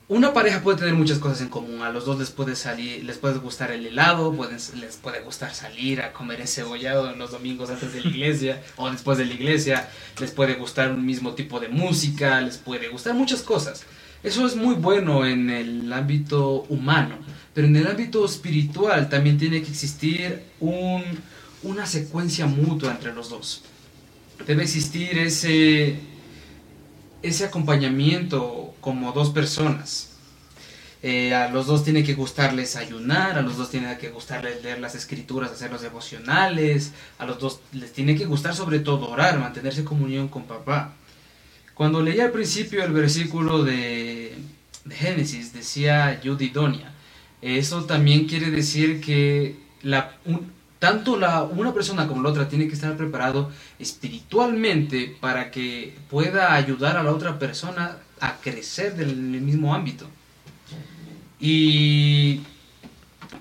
una 0.07 0.31
pareja 0.31 0.61
puede 0.61 0.77
tener 0.77 0.93
muchas 0.93 1.17
cosas 1.17 1.41
en 1.41 1.49
común. 1.49 1.81
A 1.81 1.89
los 1.89 2.05
dos 2.05 2.19
les 2.19 2.29
puede 2.29 2.55
salir, 2.55 3.03
les 3.03 3.17
puede 3.17 3.39
gustar 3.39 3.71
el 3.71 3.83
helado, 3.83 4.31
les 4.75 4.97
puede 4.97 5.21
gustar 5.21 5.55
salir 5.55 6.03
a 6.03 6.13
comer 6.13 6.39
encebollado 6.41 7.11
en 7.11 7.17
los 7.17 7.31
domingos 7.31 7.71
antes 7.71 7.93
de 7.93 8.01
la 8.01 8.09
iglesia 8.09 8.61
o 8.75 8.91
después 8.91 9.17
de 9.17 9.25
la 9.25 9.33
iglesia. 9.33 9.89
Les 10.19 10.29
puede 10.29 10.53
gustar 10.53 10.91
un 10.91 11.03
mismo 11.03 11.33
tipo 11.33 11.59
de 11.59 11.69
música, 11.69 12.39
les 12.41 12.57
puede 12.59 12.89
gustar 12.89 13.15
muchas 13.15 13.41
cosas. 13.41 13.85
Eso 14.21 14.45
es 14.45 14.55
muy 14.55 14.75
bueno 14.75 15.25
en 15.25 15.49
el 15.49 15.91
ámbito 15.91 16.67
humano, 16.69 17.17
pero 17.55 17.65
en 17.65 17.75
el 17.75 17.87
ámbito 17.87 18.23
espiritual 18.23 19.09
también 19.09 19.39
tiene 19.39 19.63
que 19.63 19.71
existir 19.71 20.43
un, 20.59 21.03
una 21.63 21.85
secuencia 21.85 22.45
mutua 22.45 22.91
entre 22.91 23.13
los 23.13 23.29
dos. 23.29 23.63
Debe 24.45 24.63
existir 24.63 25.17
ese, 25.17 25.99
ese 27.21 27.45
acompañamiento 27.45 28.73
como 28.81 29.11
dos 29.11 29.31
personas. 29.31 30.09
Eh, 31.01 31.33
a 31.33 31.49
los 31.49 31.67
dos 31.67 31.85
tiene 31.85 32.03
que 32.03 32.13
gustarles 32.13 32.75
ayunar, 32.75 33.37
a 33.37 33.41
los 33.41 33.55
dos 33.57 33.71
tiene 33.71 33.97
que 33.97 34.09
gustarles 34.09 34.61
leer 34.63 34.79
las 34.79 34.95
escrituras, 34.95 35.51
hacer 35.51 35.71
los 35.71 35.81
devocionales, 35.81 36.91
a 37.17 37.25
los 37.25 37.39
dos 37.39 37.61
les 37.71 37.93
tiene 37.93 38.17
que 38.17 38.25
gustar 38.25 38.53
sobre 38.53 38.79
todo 38.79 39.09
orar, 39.09 39.39
mantenerse 39.39 39.81
en 39.81 39.85
comunión 39.85 40.27
con 40.27 40.43
papá. 40.43 40.93
Cuando 41.73 42.01
leí 42.01 42.19
al 42.19 42.31
principio 42.31 42.83
el 42.83 42.91
versículo 42.91 43.63
de, 43.63 44.35
de 44.83 44.95
Génesis, 44.95 45.53
decía 45.53 46.19
Yudidonia, 46.21 46.91
eso 47.41 47.85
también 47.85 48.27
quiere 48.27 48.51
decir 48.51 48.99
que 48.99 49.55
la, 49.81 50.17
tanto 50.79 51.17
la, 51.17 51.43
una 51.43 51.73
persona 51.73 52.07
como 52.07 52.23
la 52.23 52.29
otra 52.29 52.47
tiene 52.47 52.67
que 52.67 52.73
estar 52.73 52.95
preparado 52.95 53.51
espiritualmente 53.77 55.15
para 55.19 55.51
que 55.51 55.95
pueda 56.09 56.55
ayudar 56.55 56.97
a 56.97 57.03
la 57.03 57.11
otra 57.11 57.37
persona 57.37 57.97
a 58.21 58.37
crecer 58.37 58.95
del 58.95 59.11
en 59.11 59.35
el 59.35 59.41
mismo 59.41 59.75
ámbito. 59.75 60.07
Y 61.39 62.41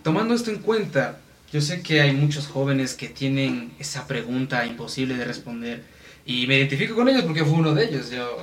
tomando 0.03 0.35
esto 0.35 0.51
en 0.51 0.59
cuenta, 0.59 1.21
yo 1.53 1.61
sé 1.61 1.83
que 1.83 2.01
hay 2.01 2.13
muchos 2.13 2.47
jóvenes 2.47 2.95
que 2.95 3.09
tienen 3.09 3.73
esa 3.79 4.07
pregunta 4.07 4.67
imposible 4.67 5.17
de 5.17 5.25
responder 5.25 5.85
y 6.27 6.47
me 6.47 6.59
identifico 6.59 6.95
con 6.95 7.09
ellos 7.09 7.23
porque 7.23 7.45
fue 7.45 7.55
uno 7.55 7.75
de 7.75 7.85
ellos. 7.85 8.11
Yo 8.11 8.37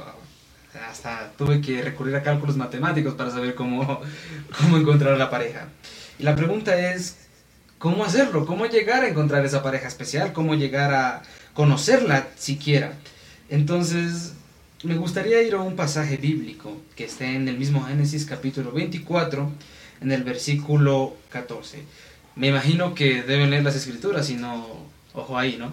hasta 0.90 1.32
tuve 1.38 1.62
que 1.62 1.82
recurrir 1.82 2.16
a 2.16 2.24
cálculos 2.24 2.58
matemáticos 2.58 3.14
para 3.14 3.30
saber 3.30 3.56
cómo, 3.56 4.02
cómo 4.60 4.78
encontrar 4.78 5.14
a 5.14 5.18
la 5.18 5.30
pareja. 5.30 5.68
Y 6.18 6.24
la 6.24 6.36
pregunta 6.36 6.94
es, 6.94 7.25
¿cómo 7.86 8.04
hacerlo? 8.04 8.48
¿Cómo 8.48 8.66
llegar 8.66 9.04
a 9.04 9.10
encontrar 9.10 9.46
esa 9.46 9.62
pareja 9.62 9.88
especial? 9.88 10.34
¿Cómo 10.34 10.56
llegar 10.56 10.92
a 10.92 11.22
conocerla 11.54 12.30
siquiera? 12.36 12.94
Entonces, 13.48 14.34
me 14.82 14.96
gustaría 14.96 15.44
ir 15.44 15.54
a 15.54 15.62
un 15.62 15.76
pasaje 15.76 16.18
bíblico 16.18 16.76
que 16.96 17.06
está 17.06 17.26
en 17.26 17.48
el 17.48 17.60
mismo 17.60 17.84
Génesis 17.84 18.26
capítulo 18.26 18.72
24, 18.72 19.52
en 20.02 20.12
el 20.12 20.24
versículo 20.24 21.16
14. 21.30 21.84
Me 22.36 22.48
imagino 22.48 22.96
que 22.96 23.22
deben 23.22 23.52
leer 23.52 23.64
las 23.64 23.76
escrituras, 23.76 24.26
si 24.26 24.34
no, 24.34 24.66
ojo 25.14 25.38
ahí, 25.38 25.58
¿no? 25.60 25.72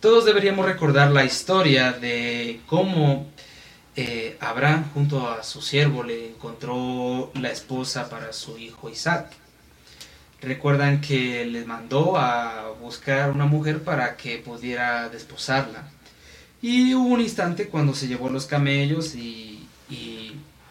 Todos 0.00 0.24
deberíamos 0.24 0.64
recordar 0.64 1.10
la 1.10 1.26
historia 1.26 1.92
de 1.92 2.60
cómo 2.66 3.30
eh, 3.94 4.38
Abraham 4.40 4.86
junto 4.94 5.28
a 5.28 5.42
su 5.42 5.60
siervo 5.60 6.02
le 6.02 6.30
encontró 6.30 7.30
la 7.34 7.50
esposa 7.50 8.08
para 8.08 8.32
su 8.32 8.56
hijo 8.56 8.88
Isaac. 8.88 9.36
Recuerdan 10.40 11.00
que 11.00 11.44
les 11.44 11.66
mandó 11.66 12.16
a 12.16 12.72
buscar 12.80 13.30
una 13.32 13.46
mujer 13.46 13.82
para 13.82 14.16
que 14.16 14.38
pudiera 14.38 15.08
desposarla. 15.08 15.88
Y 16.62 16.94
hubo 16.94 17.08
un 17.08 17.20
instante 17.20 17.68
cuando 17.68 17.94
se 17.94 18.08
llevó 18.08 18.30
los 18.30 18.46
camellos 18.46 19.14
y, 19.14 19.66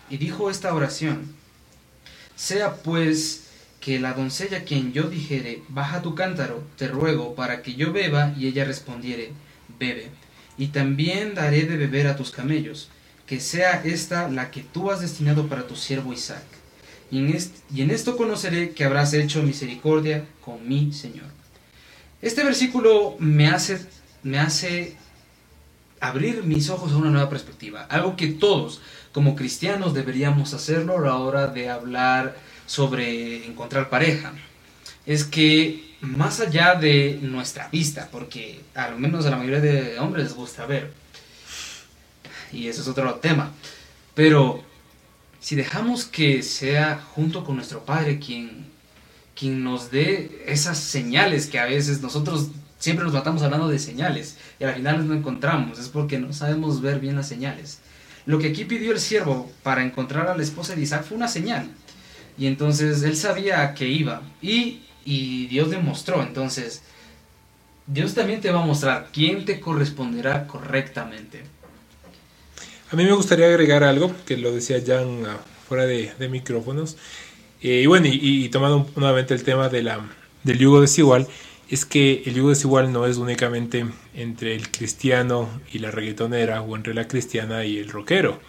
dijo 0.10 0.50
esta 0.50 0.74
oración. 0.74 1.36
Sea 2.36 2.76
pues 2.76 3.48
que 3.80 4.00
la 4.00 4.14
doncella 4.14 4.64
quien 4.64 4.94
yo 4.94 5.04
dijere, 5.04 5.64
baja 5.70 6.02
tu 6.02 6.16
cántaro, 6.16 6.64
te 6.78 6.88
ruego, 6.88 7.36
para 7.36 7.62
que 7.62 7.76
yo 7.76 7.94
beba, 7.94 8.34
y 8.38 8.48
ella 8.48 8.66
respondiere, 8.66 9.32
bebe. 9.80 10.10
Y 10.58 10.68
también 10.68 11.36
daré 11.36 11.64
de 11.64 11.78
beber 11.78 12.08
a 12.08 12.16
tus 12.16 12.32
camellos, 12.32 12.90
que 13.26 13.40
sea 13.40 13.82
esta 13.84 14.30
la 14.30 14.52
que 14.52 14.62
tú 14.62 14.92
has 14.92 15.02
destinado 15.02 15.48
para 15.48 15.68
tu 15.68 15.76
siervo 15.76 16.14
Isaac. 16.14 16.44
Y 17.12 17.20
en, 17.20 17.92
esto 17.92 18.18
conoceré 18.18 18.72
que 18.72 18.84
habrás 18.84 19.14
hecho 19.14 19.42
misericordia 19.44 20.26
con 20.44 20.68
mi 20.68 20.92
Señor. 20.92 21.26
Este 22.22 22.44
versículo 22.44 23.16
me 23.20 23.48
hace, 23.48 23.80
me 24.24 24.40
hace 24.40 24.96
abrir 26.00 26.44
mis 26.44 26.70
ojos 26.70 26.92
a 26.92 26.98
una 26.98 27.10
nueva 27.10 27.30
perspectiva. 27.30 27.86
Algo 27.90 28.16
que 28.16 28.28
todos, 28.28 28.82
como 29.12 29.36
cristianos, 29.36 29.94
deberíamos 29.94 30.54
hacerlo 30.54 30.98
a 30.98 31.02
la 31.02 31.16
hora 31.16 31.48
de 31.48 31.70
hablar 31.70 32.36
sobre 32.66 33.46
encontrar 33.46 33.90
pareja. 33.90 34.34
Es 35.06 35.24
que 35.24 35.96
más 36.02 36.40
allá 36.42 36.76
de 36.76 37.20
nuestra 37.22 37.70
vista, 37.70 38.10
porque 38.12 38.62
al 38.76 39.00
menos 39.00 39.26
a 39.26 39.30
la 39.30 39.38
mayoría 39.38 39.62
de 39.62 39.98
hombres 40.00 40.26
les 40.26 40.34
gusta 40.34 40.66
ver, 40.66 40.92
y 42.52 42.68
eso 42.68 42.82
es 42.82 42.88
otro 42.88 43.16
tema, 43.16 43.52
pero 44.14 44.64
si 45.48 45.56
dejamos 45.56 46.04
que 46.04 46.44
sea 46.44 47.02
junto 47.16 47.46
con 47.46 47.56
nuestro 47.56 47.86
Padre 47.86 48.20
quien, 48.20 48.66
quien 49.34 49.64
nos 49.64 49.92
dé 49.92 50.44
esas 50.46 50.78
señales 50.78 51.48
que 51.48 51.58
a 51.58 51.64
veces 51.64 52.02
nosotros 52.02 52.50
siempre 52.80 53.06
nos 53.06 53.14
matamos 53.14 53.42
hablando 53.44 53.70
de 53.70 53.80
señales 53.80 54.36
y 54.60 54.66
al 54.66 54.76
final 54.76 55.08
no 55.08 55.14
encontramos, 55.14 55.80
es 55.80 55.88
porque 55.88 56.20
no 56.20 56.34
sabemos 56.34 56.82
ver 56.82 57.00
bien 57.00 57.16
las 57.16 57.30
señales. 57.30 57.80
Lo 58.26 58.40
que 58.40 58.48
aquí 58.48 58.66
pidió 58.66 58.92
el 58.92 59.00
siervo 59.00 59.50
para 59.64 59.86
encontrar 59.86 60.28
a 60.28 60.36
la 60.36 60.44
esposa 60.44 60.76
de 60.76 60.82
Isaac 60.82 61.06
fue 61.06 61.16
una 61.16 61.30
señal. 61.30 61.70
Y 62.38 62.48
entonces 62.48 63.02
él 63.04 63.16
sabía 63.16 63.62
a 63.62 63.74
qué 63.74 63.88
iba. 63.88 64.24
Y, 64.42 64.82
y 65.06 65.48
Dios 65.48 65.70
demostró. 65.70 66.24
Entonces, 66.24 66.82
Dios 67.86 68.14
también 68.14 68.42
te 68.42 68.52
va 68.52 68.62
a 68.64 68.66
mostrar 68.66 69.12
quién 69.14 69.46
te 69.46 69.62
corresponderá 69.62 70.46
correctamente. 70.46 71.46
A 72.92 72.96
mí 72.96 73.04
me 73.04 73.12
gustaría 73.14 73.48
agregar 73.48 73.84
algo, 73.84 74.14
que 74.26 74.38
lo 74.38 74.52
decía 74.52 74.82
Jan 74.86 75.26
ah, 75.26 75.38
fuera 75.68 75.86
de, 75.86 76.30
micrófonos. 76.30 76.98
Eh, 77.62 77.82
y 77.84 77.86
bueno, 77.86 78.08
y, 78.10 78.48
tomando 78.50 78.90
nuevamente 78.96 79.34
el 79.34 79.44
tema 79.44 79.68
de 79.68 79.84
la, 79.84 80.00
del 80.44 80.58
yugo 80.58 80.80
desigual, 80.80 81.28
es 81.70 81.86
que 81.86 82.24
el 82.26 82.36
yugo 82.36 82.50
desigual 82.50 82.94
no 82.94 83.06
es 83.06 83.18
únicamente 83.18 83.86
entre 84.16 84.56
el 84.56 84.72
cristiano 84.72 85.50
y 85.74 85.80
la 85.80 85.92
reggaetonera 85.92 86.62
o 86.62 86.76
entre 86.78 86.94
la 86.94 87.08
cristiana 87.10 87.66
y 87.66 87.78
el 87.78 87.90
rockero. 87.90 88.40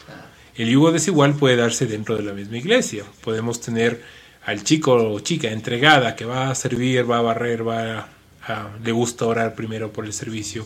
El 0.55 0.69
yugo 0.71 0.93
desigual 0.93 1.35
puede 1.35 1.57
darse 1.57 1.87
dentro 1.87 2.17
de 2.17 2.23
la 2.23 2.33
misma 2.33 2.59
iglesia. 2.59 3.05
Podemos 3.23 3.61
tener 3.61 4.03
al 4.45 4.63
chico 4.63 4.95
o 4.95 5.19
chica 5.21 5.51
entregada 5.51 6.15
que 6.15 6.25
va 6.25 6.51
a 6.51 6.55
servir, 6.55 7.11
va 7.11 7.19
a 7.19 7.23
barrer, 7.23 7.67
va 7.67 8.09
a- 8.47 8.71
le 8.83 8.93
gusta 8.93 9.27
orar 9.27 9.55
primero 9.57 9.93
por 9.93 10.07
el 10.07 10.13
servicio. 10.13 10.65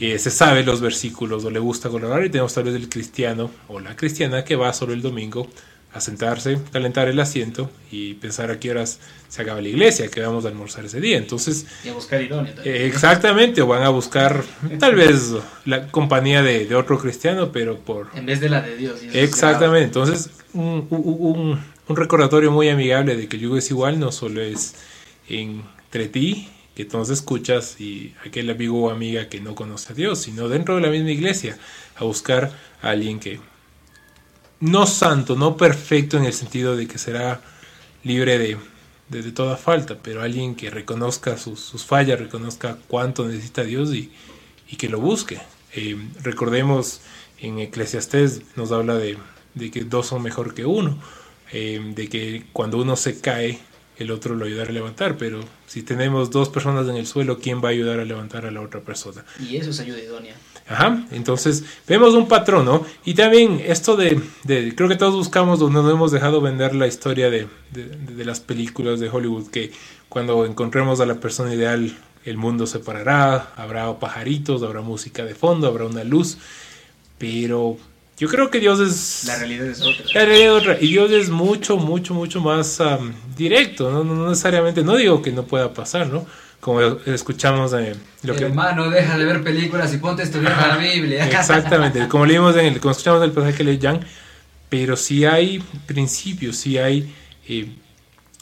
Eh, 0.00 0.18
se 0.18 0.30
sabe 0.30 0.62
los 0.64 0.80
versículos 0.80 1.44
o 1.44 1.50
le 1.50 1.58
gusta 1.58 1.88
colaborar 1.88 2.24
y 2.24 2.30
tenemos 2.30 2.54
tal 2.54 2.64
vez 2.64 2.74
el 2.74 2.88
cristiano 2.88 3.50
o 3.68 3.80
la 3.80 3.96
cristiana 3.96 4.44
que 4.44 4.56
va 4.56 4.72
solo 4.72 4.92
el 4.92 5.02
domingo 5.02 5.48
a 5.94 6.00
sentarse, 6.02 6.58
calentar 6.70 7.08
el 7.08 7.18
asiento 7.18 7.70
y 7.90 8.12
pensar 8.14 8.50
a 8.50 8.60
qué 8.60 8.70
horas 8.70 9.00
se 9.28 9.40
acaba 9.40 9.60
la 9.62 9.68
iglesia, 9.68 10.08
que 10.10 10.20
vamos 10.20 10.44
a 10.44 10.48
almorzar 10.48 10.84
ese 10.84 11.00
día. 11.00 11.16
Entonces, 11.16 11.64
Y 11.82 11.88
a 11.88 11.94
buscar 11.94 12.20
ironía 12.20 12.54
también. 12.54 12.76
eh, 12.76 12.86
exactamente, 12.86 13.62
o 13.62 13.66
van 13.66 13.82
a 13.82 13.88
buscar 13.88 14.44
tal 14.78 14.94
vez 14.94 15.32
la 15.64 15.88
compañía 15.90 16.42
de, 16.42 16.66
de 16.66 16.74
otro 16.74 16.98
cristiano, 16.98 17.50
pero 17.52 17.78
por... 17.78 18.08
En 18.14 18.26
vez 18.26 18.38
de 18.40 18.50
la 18.50 18.60
de 18.60 18.76
Dios. 18.76 19.00
Exactamente, 19.14 19.86
entonces 19.86 20.30
un, 20.52 20.86
un- 20.90 21.02
un- 21.18 21.60
un 21.88 21.96
recordatorio 21.96 22.50
muy 22.52 22.68
amigable 22.68 23.16
de 23.16 23.26
que 23.26 23.36
el 23.36 23.42
yugo 23.44 23.56
es 23.56 23.70
igual, 23.70 23.98
no 23.98 24.12
solo 24.12 24.42
es 24.42 24.74
entre 25.28 26.08
ti, 26.08 26.48
que 26.78 26.86
tú 26.86 26.98
nos 26.98 27.10
escuchas, 27.10 27.80
y 27.80 28.14
aquel 28.26 28.50
amigo 28.50 28.84
o 28.84 28.90
amiga 28.90 29.28
que 29.28 29.40
no 29.42 29.54
conoce 29.56 29.92
a 29.92 29.96
Dios, 29.96 30.20
sino 30.20 30.48
dentro 30.48 30.76
de 30.76 30.82
la 30.82 30.90
misma 30.90 31.10
iglesia, 31.12 31.58
a 31.96 32.04
buscar 32.04 32.52
a 32.82 32.90
alguien 32.90 33.20
que 33.20 33.40
no 34.60 34.86
santo, 34.86 35.36
no 35.36 35.56
perfecto 35.56 36.16
en 36.16 36.24
el 36.24 36.32
sentido 36.32 36.76
de 36.76 36.86
que 36.88 36.98
será 36.98 37.40
libre 38.02 38.38
de, 38.38 38.58
de- 39.08 39.32
toda 39.32 39.56
falta, 39.56 39.98
pero 40.02 40.22
alguien 40.22 40.54
que 40.56 40.70
reconozca 40.70 41.36
sus, 41.38 41.84
fallas, 41.84 42.18
reconozca 42.18 42.78
cuánto 42.88 43.26
necesita 43.26 43.62
Dios 43.64 43.94
y, 43.94 44.12
y 44.68 44.76
que 44.76 44.88
lo 44.88 45.00
busque. 45.00 45.40
Eh, 45.74 45.96
recordemos 46.22 47.02
en 47.40 47.58
Eclesiastés 47.60 48.42
nos 48.56 48.72
habla 48.72 48.94
de, 48.96 49.18
de 49.54 49.70
que 49.70 49.84
dos 49.84 50.08
son 50.08 50.22
mejor 50.22 50.54
que 50.54 50.66
uno, 50.66 50.98
eh, 51.52 51.80
de 51.94 52.08
que 52.08 52.44
cuando 52.52 52.78
uno 52.78 52.96
se 52.96 53.20
cae, 53.20 53.58
el 53.98 54.10
otro 54.10 54.34
lo 54.34 54.46
ayudará 54.46 54.70
a 54.70 54.72
levantar, 54.72 55.16
pero 55.18 55.40
si 55.68 55.82
tenemos 55.84 56.30
dos 56.32 56.48
personas 56.48 56.88
en 56.88 56.96
el 56.96 57.06
suelo, 57.06 57.38
¿quién 57.38 57.62
va 57.62 57.68
a 57.68 57.70
ayudar 57.70 58.00
a 58.00 58.04
levantar 58.04 58.44
a 58.46 58.50
la 58.50 58.60
otra 58.60 58.80
persona? 58.80 59.24
Y 59.38 59.56
eso 59.58 59.70
es 59.70 59.78
ayuda 59.78 60.00
idónea. 60.00 60.34
Ajá, 60.66 61.06
entonces 61.12 61.62
vemos 61.86 62.12
un 62.14 62.26
patrón, 62.26 62.64
¿no? 62.64 62.84
Y 63.04 63.14
también 63.14 63.62
esto 63.64 63.96
de, 63.96 64.20
de- 64.44 64.74
creo 64.74 64.88
que 64.88 64.96
todos 64.96 65.14
buscamos 65.14 65.60
donde 65.60 65.80
no 65.82 65.90
hemos 65.90 66.10
dejado 66.10 66.40
vender 66.40 66.74
la 66.74 66.86
historia 66.88 67.30
de, 67.30 67.46
de- 67.70 67.84
de 67.88 68.24
las 68.24 68.40
películas 68.40 68.98
de 68.98 69.08
Hollywood, 69.08 69.48
que 69.50 69.70
cuando 70.08 70.44
encontremos 70.44 71.00
a 71.00 71.06
la 71.06 71.14
persona 71.20 71.54
ideal, 71.54 71.96
el 72.24 72.36
mundo 72.36 72.66
se 72.66 72.80
parará, 72.80 73.52
habrá 73.56 73.98
pajaritos, 73.98 74.62
habrá 74.62 74.80
música 74.82 75.24
de 75.24 75.34
fondo, 75.34 75.66
habrá 75.68 75.86
una 75.86 76.04
luz, 76.04 76.36
pero 77.18 77.78
yo 78.18 78.28
creo 78.28 78.50
que 78.50 78.60
Dios 78.60 78.80
es... 78.80 79.24
La 79.26 79.36
realidad 79.36 79.66
es 79.66 79.80
otra. 79.80 80.04
La 80.14 80.24
realidad 80.24 80.56
es 80.56 80.62
otra. 80.62 80.76
Y 80.80 80.88
Dios 80.88 81.10
es 81.10 81.30
mucho, 81.30 81.76
mucho, 81.76 82.14
mucho 82.14 82.40
más 82.40 82.80
am, 82.80 83.12
directo, 83.36 83.90
¿no? 83.90 84.04
No, 84.04 84.28
necesariamente, 84.28 84.82
no 84.82 84.96
digo 84.96 85.22
que 85.22 85.30
no 85.32 85.44
pueda 85.44 85.72
pasar, 85.72 86.08
¿no? 86.08 86.26
Como 86.60 86.80
escuchamos 86.82 87.72
eh, 87.74 87.94
lo 88.24 88.34
que... 88.34 88.44
Hermano, 88.46 88.90
deja 88.90 89.16
de 89.16 89.24
ver 89.24 89.44
películas 89.44 89.94
y 89.94 89.98
ponte 89.98 90.22
a 90.22 90.24
estudiar 90.24 90.56
la 90.68 90.76
Biblia. 90.76 91.26
Exactamente, 91.30 92.08
como 92.08 92.26
leímos 92.26 92.56
en 92.56 92.66
el, 92.66 92.80
como 92.80 92.90
escuchamos 92.92 93.22
el 93.22 93.30
pasaje 93.30 93.54
que 93.56 93.64
lee 93.64 93.78
Jan, 93.80 94.00
pero 94.68 94.96
si 94.96 95.24
hay 95.24 95.62
principios, 95.86 96.56
si 96.56 96.76
hay 96.76 97.14
eh, 97.48 97.70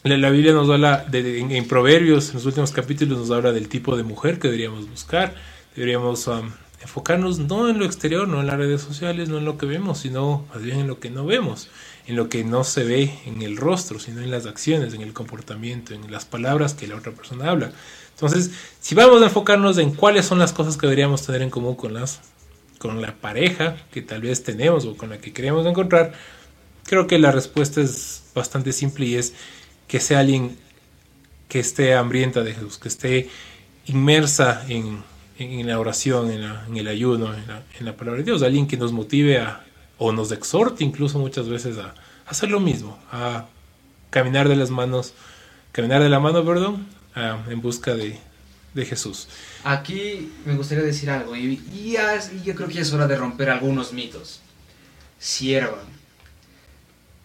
la, 0.02 0.16
la 0.16 0.30
Biblia 0.30 0.52
nos 0.54 0.70
habla 0.70 1.04
de, 1.08 1.22
de- 1.22 1.40
en, 1.40 1.52
en 1.52 1.68
Proverbios, 1.68 2.28
en 2.30 2.34
los 2.36 2.46
últimos 2.46 2.72
capítulos 2.72 3.18
nos 3.18 3.30
habla 3.30 3.52
del 3.52 3.68
tipo 3.68 3.96
de 3.96 4.02
mujer 4.02 4.38
que 4.38 4.48
deberíamos 4.48 4.88
buscar, 4.88 5.34
deberíamos 5.74 6.26
um, 6.26 6.50
enfocarnos 6.80 7.38
no 7.38 7.68
en 7.68 7.78
lo 7.78 7.84
exterior, 7.84 8.28
no 8.28 8.40
en 8.40 8.46
las 8.46 8.56
redes 8.56 8.82
sociales, 8.82 9.28
no 9.28 9.38
en 9.38 9.44
lo 9.44 9.58
que 9.58 9.66
vemos, 9.66 9.98
sino 9.98 10.44
más 10.52 10.62
bien 10.62 10.80
en 10.80 10.86
lo 10.86 11.00
que 11.00 11.10
no 11.10 11.24
vemos, 11.24 11.68
en 12.06 12.16
lo 12.16 12.28
que 12.28 12.44
no 12.44 12.64
se 12.64 12.84
ve 12.84 13.18
en 13.26 13.42
el 13.42 13.56
rostro, 13.56 13.98
sino 13.98 14.20
en 14.20 14.30
las 14.30 14.46
acciones, 14.46 14.94
en 14.94 15.00
el 15.00 15.12
comportamiento, 15.12 15.94
en 15.94 16.10
las 16.10 16.24
palabras 16.24 16.74
que 16.74 16.86
la 16.86 16.96
otra 16.96 17.12
persona 17.12 17.50
habla. 17.50 17.72
Entonces, 18.10 18.50
si 18.80 18.94
vamos 18.94 19.22
a 19.22 19.26
enfocarnos 19.26 19.78
en 19.78 19.92
cuáles 19.92 20.26
son 20.26 20.38
las 20.38 20.52
cosas 20.52 20.76
que 20.76 20.86
deberíamos 20.86 21.24
tener 21.24 21.42
en 21.42 21.50
común 21.50 21.74
con 21.74 21.94
las 21.94 22.20
con 22.78 23.00
la 23.00 23.14
pareja 23.14 23.76
que 23.90 24.02
tal 24.02 24.20
vez 24.20 24.42
tenemos 24.42 24.84
o 24.84 24.96
con 24.98 25.08
la 25.08 25.18
que 25.18 25.32
queremos 25.32 25.66
encontrar, 25.66 26.12
creo 26.84 27.06
que 27.06 27.18
la 27.18 27.32
respuesta 27.32 27.80
es 27.80 28.22
bastante 28.34 28.72
simple 28.72 29.06
y 29.06 29.14
es 29.16 29.32
que 29.88 29.98
sea 29.98 30.20
alguien 30.20 30.58
que 31.48 31.58
esté 31.58 31.94
hambrienta 31.94 32.42
de 32.42 32.54
Jesús, 32.54 32.78
que 32.78 32.88
esté 32.88 33.28
inmersa 33.86 34.64
en, 34.68 35.02
en 35.38 35.66
la 35.66 35.78
oración, 35.78 36.30
en, 36.30 36.42
la- 36.42 36.64
en 36.66 36.76
el 36.76 36.88
ayuno, 36.88 37.34
en 37.34 37.46
la, 37.46 37.62
en 37.78 37.84
la 37.86 37.96
palabra 37.96 38.18
de 38.18 38.24
Dios, 38.24 38.42
alguien 38.42 38.66
que 38.66 38.76
nos 38.76 38.92
motive 38.92 39.38
a, 39.38 39.64
o 39.98 40.12
nos 40.12 40.32
exhorte 40.32 40.84
incluso 40.84 41.18
muchas 41.18 41.48
veces 41.48 41.78
a, 41.78 41.94
hacer 42.26 42.50
lo 42.50 42.60
mismo, 42.60 42.98
a 43.12 43.46
caminar 44.10 44.48
de 44.48 44.56
las 44.56 44.70
manos, 44.70 45.14
caminar 45.72 46.02
de 46.02 46.08
la 46.08 46.20
mano, 46.20 46.44
perdón, 46.44 46.86
a- 47.14 47.38
en 47.48 47.60
busca 47.60 47.94
de, 47.94 48.18
de 48.74 48.84
Jesús. 48.86 49.28
Aquí 49.64 50.30
me 50.44 50.54
gustaría 50.54 50.84
decir 50.84 51.10
algo 51.10 51.34
y, 51.36 51.60
y 51.72 51.96
y 51.96 52.42
yo 52.44 52.54
creo 52.54 52.68
que 52.68 52.74
ya 52.74 52.82
es 52.82 52.92
hora 52.92 53.06
de 53.06 53.16
romper 53.16 53.50
algunos 53.50 53.92
mitos. 53.92 54.40
Sierva, 55.18 55.82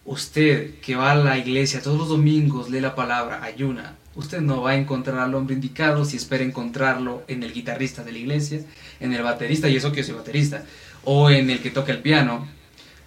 usted 0.04 0.80
que 0.80 0.96
va 0.96 1.12
a 1.12 1.14
la 1.14 1.38
iglesia 1.38 1.82
todos 1.82 1.98
los 1.98 2.08
domingos, 2.08 2.70
lee 2.70 2.80
la 2.80 2.94
palabra, 2.94 3.42
ayuna, 3.44 3.96
usted 4.14 4.40
no 4.40 4.62
va 4.62 4.70
a 4.70 4.76
encontrar 4.76 5.18
al 5.18 5.34
hombre 5.34 5.54
indicado 5.54 6.04
si 6.04 6.16
espera 6.16 6.44
encontrarlo 6.44 7.22
en 7.28 7.42
el 7.42 7.52
guitarrista 7.52 8.04
de 8.04 8.12
la 8.12 8.18
iglesia, 8.18 8.60
en 9.00 9.12
el 9.12 9.22
baterista, 9.22 9.68
y 9.68 9.76
eso 9.76 9.92
que 9.92 10.02
yo 10.02 10.08
soy 10.08 10.14
baterista, 10.14 10.64
o 11.04 11.30
en 11.30 11.50
el 11.50 11.60
que 11.60 11.70
toca 11.70 11.92
el 11.92 12.00
piano, 12.00 12.46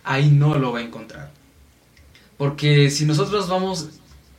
ahí 0.04 0.30
no 0.30 0.56
lo 0.56 0.72
va 0.72 0.80
a 0.80 0.84
encontrar. 0.84 1.32
Porque 2.38 2.90
si 2.90 3.06
nosotros 3.06 3.48
vamos 3.48 3.90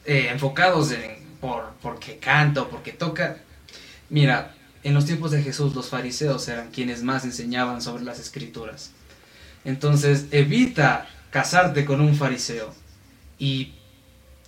eh, 0.05 0.29
enfocados 0.31 0.93
en 0.93 1.17
por 1.41 1.75
porque 1.83 2.19
canta 2.19 2.62
o 2.62 2.69
porque 2.69 2.93
toca, 2.93 3.39
mira, 4.11 4.55
en 4.83 4.95
los 4.95 5.05
tiempos 5.05 5.31
de 5.31 5.43
Jesús 5.43 5.75
los 5.75 5.89
fariseos 5.89 6.47
eran 6.49 6.71
quienes 6.71 7.03
más 7.03 7.25
enseñaban 7.25 7.83
sobre 7.83 8.05
las 8.05 8.19
escrituras. 8.19 8.93
Entonces, 9.64 10.27
evita 10.31 11.09
casarte 11.31 11.85
con 11.85 12.01
un 12.01 12.14
fariseo 12.14 12.73
y 13.39 13.75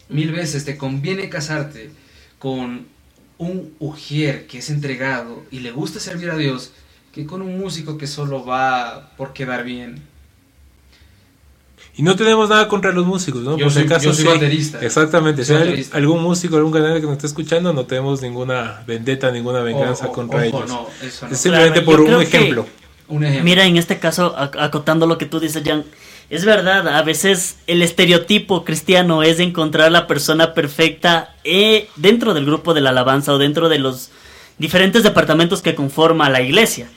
mil 0.09 0.33
veces 0.33 0.64
te 0.64 0.77
conviene 0.77 1.29
casarte 1.29 1.91
con 2.39 2.86
un 3.39 3.74
ujier 3.78 4.47
que 4.47 4.59
es 4.59 4.70
entregado 4.70 5.43
y 5.51 5.61
le 5.61 5.70
gusta 5.70 6.01
servir 6.01 6.30
a 6.30 6.36
Dios 6.36 6.72
que 7.12 7.24
con 7.26 7.43
un 7.43 7.59
músico 7.59 7.97
que 7.99 8.07
solo 8.07 8.45
va 8.45 9.11
por 9.16 9.32
quedar 9.32 9.64
bien. 9.64 10.03
Y 11.97 12.03
no 12.03 12.14
tenemos 12.14 12.49
nada 12.49 12.68
contra 12.68 12.93
los 12.93 13.05
músicos, 13.07 13.43
¿no? 13.43 13.57
Yo 13.57 13.64
Por 13.64 13.72
si 13.72 13.78
soy- 13.80 13.86
acaso 13.86 14.05
yo 14.07 14.12
soy 14.14 14.24
sí. 14.24 14.28
baterista. 14.30 14.80
Exactamente. 14.80 15.45
Soy 15.45 15.57
Si 15.57 15.62
hay 15.62 15.86
algún 15.93 16.22
músico, 16.22 16.57
algún 16.57 16.72
canal 16.72 16.95
que 17.01 17.07
nos 17.07 17.14
esté 17.14 17.26
escuchando, 17.26 17.72
no 17.72 17.86
tenemos 17.86 18.22
ninguna 18.22 18.84
vendetta, 18.86 19.32
ninguna 19.32 19.61
venganza 19.62 20.07
contra 20.09 20.39
ojo, 20.47 20.47
ellos. 20.59 20.68
no, 20.68 20.86
eso 21.03 21.26
no. 21.26 21.32
Es 21.32 21.41
simplemente 21.41 21.82
Claro, 21.82 21.99
por 21.99 22.01
un 22.14 22.18
que- 22.18 22.22
ejemplo. 22.22 22.66
Mira, 23.43 23.65
en 23.65 23.77
este 23.77 23.99
caso, 23.99 24.37
ac- 24.37 24.61
acotando 24.61 25.07
lo 25.07 25.17
que 25.19 25.27
tú 25.27 25.41
dices, 25.41 25.63
Jan, 25.65 25.85
es 26.31 26.45
verdad, 26.45 26.87
a 26.89 27.03
veces 27.03 27.57
el 27.67 27.81
estereotipo 27.83 28.65
cristiano 28.65 29.23
es 29.23 29.41
encontrar 29.41 29.91
la 29.91 30.07
persona 30.07 30.53
perfecta 30.53 31.35
eh, 31.45 31.89
dentro 31.97 32.35
del 32.35 32.45
grupo 32.45 32.75
de 32.75 32.83
la 32.83 32.91
alabanza 32.91 33.33
o 33.33 33.39
dentro 33.39 33.69
de 33.71 33.79
los 33.79 34.11
diferentes 34.59 35.03
departamentos 35.03 35.63
que 35.63 35.75
conforma 35.75 36.29
la 36.29 36.43
iglesia. 36.43 36.89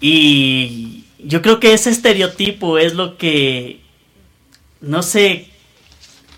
Y 0.00 1.04
yo 1.18 1.42
creo 1.42 1.60
que 1.60 1.72
ese 1.72 1.90
estereotipo 1.90 2.78
es 2.78 2.94
lo 2.94 3.16
que, 3.16 3.80
no 4.80 5.02
sé, 5.02 5.49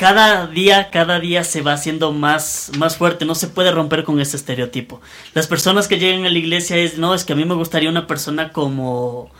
cada 0.03 0.49
día, 0.49 0.91
cada 0.91 1.21
día 1.21 1.45
se 1.45 1.63
va 1.63 1.75
haciendo 1.75 2.11
más, 2.11 2.73
más 2.77 2.97
fuerte, 2.97 3.25
no 3.25 3.37
se 3.37 3.47
puede 3.47 3.71
romper 3.71 4.03
con 4.03 4.19
ese 4.21 4.37
estereotipo. 4.37 5.01
Las 5.33 5.47
personas 5.47 5.87
que 5.87 6.01
llegan 6.01 6.25
a 6.27 6.29
la 6.29 6.37
iglesia 6.41 6.77
es, 6.77 6.99
no, 6.99 7.15
es 7.15 7.25
que 7.25 7.35
a 7.35 7.37
mí 7.37 7.45
me 7.45 7.55
gustaría 7.55 7.89
una 7.89 8.09
persona 8.09 8.51
como, 8.51 9.31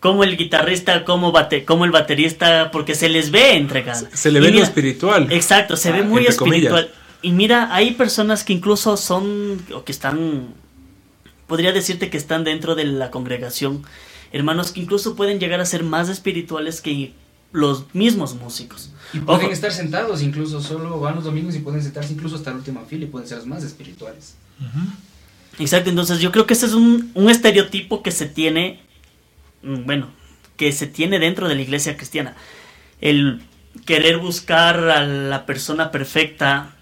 como 0.00 0.24
el 0.24 0.38
guitarrista, 0.38 1.04
como, 1.04 1.32
bate, 1.32 1.66
como 1.66 1.84
el 1.84 1.90
baterista, 1.90 2.70
porque 2.70 2.94
se 2.94 3.10
les 3.10 3.30
ve 3.30 3.56
entregada. 3.56 4.08
Se 4.14 4.30
le 4.32 4.38
Y 4.38 4.40
ve 4.40 4.48
lo 4.48 4.54
mira, 4.54 4.64
espiritual. 4.64 5.30
Exacto, 5.30 5.76
se 5.76 5.92
ve 5.92 5.98
Ah, 5.98 6.04
muy 6.04 6.24
comillas. 6.34 6.36
espiritual. 6.72 6.90
Y 7.20 7.32
mira, 7.32 7.68
hay 7.74 7.90
personas 7.90 8.42
que 8.42 8.54
incluso 8.54 8.96
son, 8.96 9.60
o 9.74 9.84
que 9.84 9.92
están, 9.92 10.54
podría 11.46 11.72
decirte 11.72 12.08
que 12.08 12.16
están 12.16 12.42
dentro 12.42 12.74
de 12.74 12.84
la 12.86 13.10
congregación, 13.10 13.82
hermanos 14.32 14.72
que 14.72 14.80
incluso 14.80 15.14
pueden 15.14 15.38
llegar 15.40 15.60
a 15.60 15.66
ser 15.66 15.82
más 15.82 16.08
espirituales 16.08 16.80
que 16.80 17.12
los 17.56 17.94
mismos 17.94 18.34
músicos. 18.34 18.90
Y 19.12 19.20
pueden 19.20 19.44
Ojo. 19.46 19.52
estar 19.52 19.72
sentados, 19.72 20.22
incluso 20.22 20.60
solo 20.60 21.00
van 21.00 21.14
los 21.16 21.24
domingos 21.24 21.54
y 21.54 21.60
pueden 21.60 21.82
sentarse 21.82 22.12
incluso 22.12 22.36
hasta 22.36 22.50
la 22.50 22.56
última 22.56 22.82
fila 22.82 23.04
y 23.04 23.08
pueden 23.08 23.26
ser 23.26 23.38
los 23.38 23.46
más 23.46 23.64
espirituales. 23.64 24.34
Exacto, 25.58 25.88
entonces 25.88 26.20
yo 26.20 26.32
creo 26.32 26.46
que 26.46 26.52
ese 26.52 26.66
es 26.66 26.74
un, 26.74 27.10
un 27.14 27.30
estereotipo 27.30 28.02
que 28.02 28.10
se 28.10 28.26
tiene, 28.26 28.80
mm, 29.62 29.86
bueno, 29.86 30.10
que 30.56 30.70
se 30.72 30.86
tiene 30.86 31.18
dentro 31.18 31.48
de 31.48 31.54
la 31.54 31.62
iglesia 31.62 31.96
cristiana. 31.96 32.36
El 33.00 33.42
querer 33.86 34.18
buscar 34.18 34.88
a 34.90 35.06
la 35.06 35.46
persona 35.46 35.90
perfecta 35.90 36.76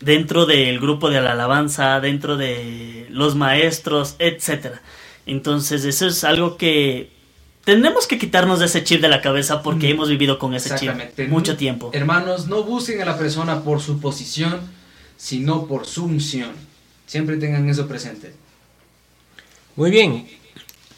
dentro 0.00 0.44
del 0.46 0.80
grupo 0.80 1.08
de 1.08 1.20
la 1.20 1.32
alabanza, 1.32 2.00
dentro 2.00 2.36
de 2.36 3.06
los 3.10 3.36
maestros, 3.36 4.16
etcétera. 4.18 4.82
Entonces 5.26 5.84
eso 5.84 6.06
es 6.06 6.24
algo 6.24 6.56
que 6.56 7.13
tenemos 7.64 8.06
que 8.06 8.18
quitarnos 8.18 8.60
de 8.60 8.66
ese 8.66 8.84
chip 8.84 9.00
de 9.00 9.08
la 9.08 9.20
cabeza 9.20 9.62
porque 9.62 9.90
hemos 9.90 10.08
vivido 10.08 10.38
con 10.38 10.54
ese 10.54 10.74
chip 10.76 10.92
mucho 11.28 11.56
tiempo. 11.56 11.90
Hermanos, 11.92 12.46
no 12.46 12.64
busquen 12.64 13.02
a 13.02 13.04
la 13.04 13.18
persona 13.18 13.62
por 13.62 13.80
su 13.80 14.00
posición, 14.00 14.60
sino 15.16 15.66
por 15.66 15.86
su 15.86 16.04
unción. 16.04 16.52
Siempre 17.06 17.36
tengan 17.36 17.68
eso 17.68 17.86
presente. 17.86 18.34
Muy 19.76 19.90
bien. 19.90 20.28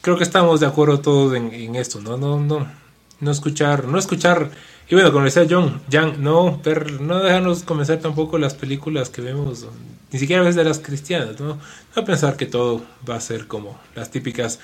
Creo 0.01 0.17
que 0.17 0.23
estamos 0.23 0.59
de 0.59 0.67
acuerdo 0.67 0.99
todos 0.99 1.35
en, 1.35 1.53
en 1.53 1.75
esto, 1.75 1.99
¿no? 1.99 2.17
No, 2.17 2.39
no. 2.39 2.71
no 3.19 3.31
escuchar, 3.31 3.85
no 3.85 3.97
escuchar, 3.97 4.51
y 4.89 4.95
bueno, 4.95 5.11
como 5.11 5.25
decía 5.25 5.45
John, 5.49 5.81
Jan, 5.91 6.23
no, 6.23 6.61
ver, 6.63 7.01
no 7.01 7.21
dejarnos 7.21 7.63
comenzar 7.63 7.99
tampoco 7.99 8.37
las 8.37 8.53
películas 8.53 9.09
que 9.09 9.21
vemos, 9.21 9.65
ni 10.11 10.19
siquiera 10.19 10.41
a 10.41 10.45
veces 10.45 10.55
de 10.55 10.63
las 10.63 10.79
cristianas, 10.79 11.39
¿no? 11.41 11.59
No 11.95 12.05
pensar 12.05 12.37
que 12.37 12.45
todo 12.45 12.81
va 13.07 13.15
a 13.15 13.19
ser 13.21 13.47
como 13.47 13.77
las 13.95 14.11
típicas 14.11 14.59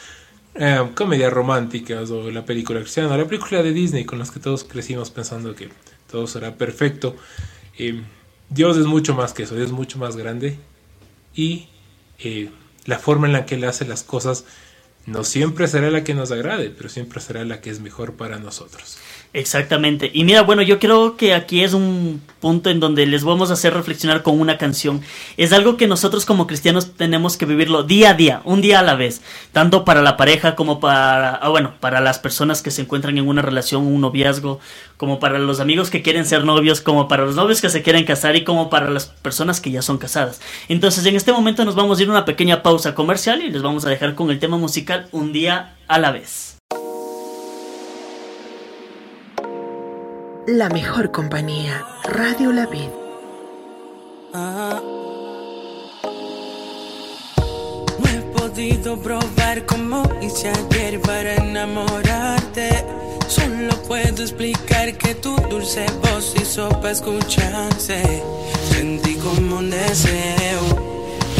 eh, 0.56 0.90
comedias 0.94 1.34
románticas 1.34 2.12
o 2.12 2.30
la 2.30 2.46
película 2.46 2.80
cristiana, 2.80 3.18
la 3.18 3.26
película 3.26 3.64
de 3.64 3.74
Disney 3.74 4.06
con 4.06 4.20
las 4.20 4.32
que 4.32 4.40
todos 4.40 4.64
crecimos 4.64 5.10
pensando 5.10 5.56
que 5.56 5.70
todo 6.10 6.28
será 6.28 6.56
perfecto. 6.56 7.16
Eh, 7.78 8.04
Dios 8.50 8.78
es 8.78 8.86
mucho 8.86 9.16
más 9.16 9.34
que 9.34 9.44
eso, 9.44 9.56
Dios 9.56 9.68
es 9.68 9.74
mucho 9.74 9.98
más 9.98 10.16
grande 10.16 10.60
y 11.34 11.70
eh, 12.20 12.50
la 12.86 13.00
forma 13.00 13.28
en 13.28 13.34
la 13.34 13.46
que 13.46 13.56
Él 13.56 13.64
hace 13.64 13.86
las 13.86 14.04
cosas 14.04 14.46
no 15.06 15.24
siempre 15.24 15.68
será 15.68 15.90
la 15.90 16.04
que 16.04 16.14
nos 16.14 16.32
agrade, 16.32 16.70
pero 16.70 16.88
siempre 16.88 17.20
será 17.20 17.44
la 17.46 17.60
que 17.60 17.70
es 17.70 17.80
mejor 17.80 18.14
para 18.14 18.40
nosotros. 18.40 18.98
Exactamente. 19.34 20.12
Y 20.14 20.26
mira, 20.26 20.44
bueno, 20.44 20.62
yo 20.62 20.78
creo 20.78 21.18
que 21.18 21.34
aquí 21.34 21.64
es 21.64 21.74
un 21.74 22.22
punto 22.40 22.70
en 22.70 22.80
donde 22.80 23.08
les 23.08 23.24
vamos 23.24 23.50
a 23.50 23.54
hacer 23.54 23.74
reflexionar 23.74 24.22
con 24.22 24.40
una 24.40 24.60
canción. 24.60 25.02
Es 25.38 25.54
algo 25.54 25.76
que 25.76 25.88
nosotros 25.88 26.28
como 26.28 26.46
cristianos 26.46 26.94
tenemos 26.96 27.36
que 27.36 27.48
vivirlo 27.48 27.82
día 27.82 28.12
a 28.12 28.14
día, 28.14 28.42
un 28.46 28.62
día 28.62 28.80
a 28.80 28.84
la 28.84 28.94
vez, 28.94 29.24
tanto 29.52 29.86
para 29.86 30.04
la 30.04 30.18
pareja 30.18 30.56
como 30.56 30.80
para, 30.80 31.34
ah, 31.34 31.50
bueno, 31.50 31.74
para 31.80 32.00
las 32.00 32.20
personas 32.20 32.62
que 32.62 32.70
se 32.70 32.84
encuentran 32.84 33.18
en 33.18 33.28
una 33.28 33.42
relación, 33.42 33.88
un 33.88 34.02
noviazgo, 34.02 34.60
como 34.98 35.20
para 35.20 35.40
los 35.40 35.60
amigos 35.60 35.90
que 35.90 36.04
quieren 36.04 36.28
ser 36.28 36.46
novios, 36.46 36.82
como 36.82 37.08
para 37.08 37.26
los 37.26 37.36
novios 37.36 37.60
que 37.60 37.70
se 37.70 37.82
quieren 37.82 38.06
casar 38.06 38.36
y 38.36 38.44
como 38.44 38.70
para 38.70 38.92
las 38.92 39.08
personas 39.08 39.62
que 39.62 39.72
ya 39.72 39.82
son 39.82 39.98
casadas. 39.98 40.42
Entonces, 40.70 41.04
en 41.08 41.16
este 41.16 41.34
momento 41.34 41.66
nos 41.66 41.74
vamos 41.74 41.98
a 41.98 42.04
ir 42.04 42.08
a 42.10 42.12
una 42.12 42.26
pequeña 42.26 42.62
pausa 42.62 42.94
comercial 42.94 43.42
y 43.42 43.50
les 43.50 43.64
vamos 43.64 43.84
a 43.86 43.90
dejar 43.90 44.14
con 44.14 44.30
el 44.30 44.38
tema 44.38 44.58
musical 44.58 45.08
Un 45.12 45.34
día 45.34 45.74
a 45.88 45.98
la 45.98 46.12
vez. 46.12 46.53
La 50.48 50.68
mejor 50.68 51.10
compañía, 51.12 51.86
Radio 52.04 52.52
La 52.52 52.66
Vid. 52.66 52.90
No 58.00 58.10
he 58.10 58.22
podido 58.38 58.98
probar 58.98 59.66
como 59.66 60.04
hice 60.22 60.50
ayer 60.50 61.00
para 61.00 61.36
enamorarte. 61.36 62.86
Solo 63.30 63.74
puedo 63.88 64.22
explicar 64.22 64.98
que 64.98 65.16
tu 65.16 65.34
dulce 65.50 65.86
voz 66.02 66.34
hizo 66.36 66.68
para 66.68 66.92
escucharse. 66.92 68.22
Sentí 68.70 69.16
como 69.16 69.60
un 69.60 69.70
deseo 69.70 70.60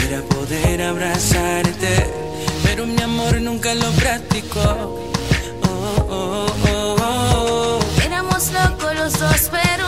era 0.08 0.22
poder 0.22 0.82
abrazarte, 0.82 2.10
pero 2.64 2.86
mi 2.86 3.02
amor 3.02 3.42
nunca 3.42 3.76
lo 3.76 3.92
practicó. 3.92 5.13
Locos 9.04 9.20
los 9.20 9.20
dos, 9.20 9.83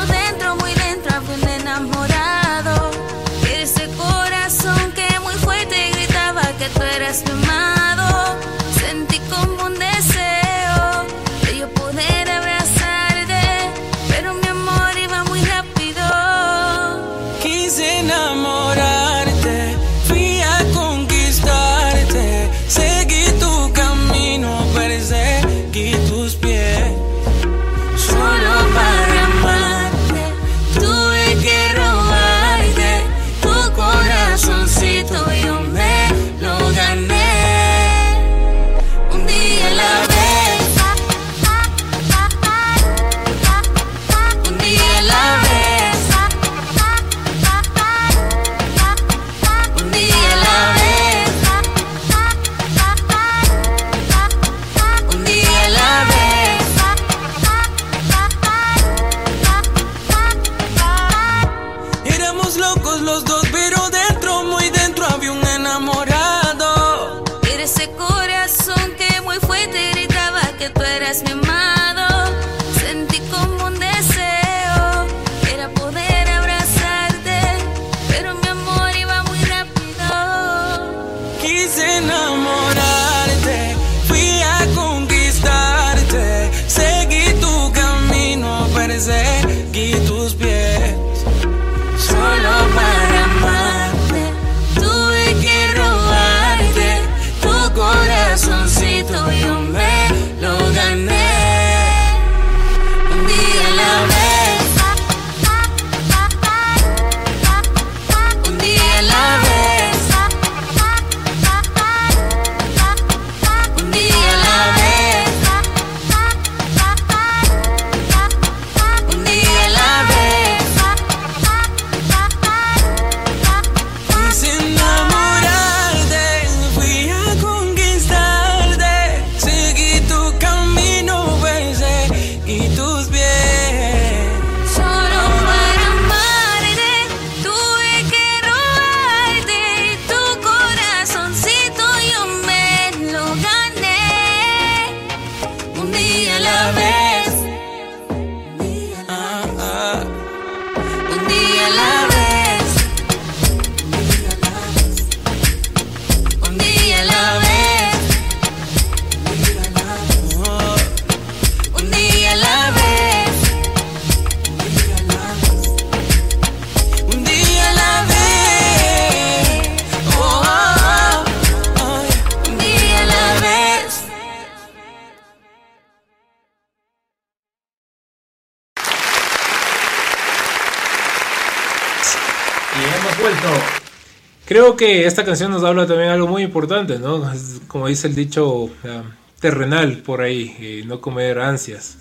Creo 184.55 184.77
que 184.77 185.05
esta 185.05 185.25
canción 185.25 185.51
nos 185.51 185.65
habla 185.65 185.85
también 185.85 186.07
algo 186.11 186.27
muy 186.27 186.41
importante, 186.41 186.97
¿no? 186.97 187.29
Es 187.29 187.59
como 187.67 187.87
dice 187.89 188.07
el 188.07 188.15
dicho 188.15 188.69
ah, 188.85 189.03
terrenal 189.41 189.97
por 189.97 190.21
ahí, 190.21 190.55
eh, 190.61 190.83
no 190.85 191.01
comer 191.01 191.39
ansias. 191.39 191.97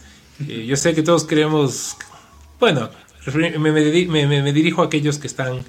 Eh, 0.47 0.65
yo 0.65 0.77
sé 0.77 0.95
que 0.95 1.03
todos 1.03 1.25
queremos, 1.25 1.97
bueno, 2.61 2.91
me, 3.35 3.59
me 3.59 3.73
me- 4.07 4.41
me- 4.41 4.53
dirijo 4.53 4.83
a 4.83 4.87
aquellos 4.87 5.19
que 5.19 5.27
están 5.27 5.63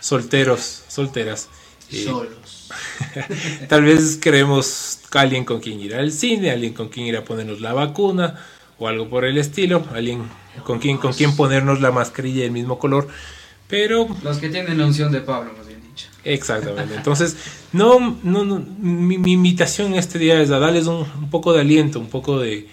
solteros, 0.00 0.82
solteras. 0.88 1.48
Eh, 1.92 2.02
Solos. 2.02 2.68
Tal 3.68 3.84
vez 3.84 4.16
queremos 4.16 4.98
alguien 5.12 5.44
con 5.44 5.60
quien 5.60 5.78
ir 5.78 5.94
al 5.94 6.10
cine, 6.10 6.50
alguien 6.50 6.74
con 6.74 6.88
quien 6.88 7.06
ir 7.06 7.16
a 7.16 7.22
ponernos 7.24 7.60
la 7.60 7.74
vacuna, 7.74 8.44
o 8.80 8.88
algo 8.88 9.08
por 9.08 9.24
el 9.24 9.38
estilo, 9.38 9.86
alguien 9.94 10.24
con 10.64 10.80
quien, 10.80 10.96
con 10.98 11.12
quien 11.12 11.36
ponernos 11.36 11.80
la 11.80 11.92
mascarilla 11.92 12.42
del 12.42 12.50
mismo 12.50 12.80
color, 12.80 13.06
pero... 13.68 14.08
Los 14.24 14.38
que 14.38 14.48
tienen 14.48 14.78
la 14.78 14.86
unción 14.86 15.12
de 15.12 15.20
Pablo. 15.20 15.52
Exactamente. 16.24 16.94
Entonces, 16.94 17.36
no, 17.72 18.18
no, 18.22 18.44
no 18.44 18.58
mi, 18.80 19.18
mi 19.18 19.32
invitación 19.32 19.94
este 19.94 20.18
día 20.18 20.40
es 20.40 20.50
a 20.50 20.58
darles 20.58 20.86
un, 20.86 21.06
un 21.18 21.30
poco 21.30 21.52
de 21.52 21.60
aliento, 21.60 22.00
un 22.00 22.08
poco 22.08 22.38
de, 22.38 22.68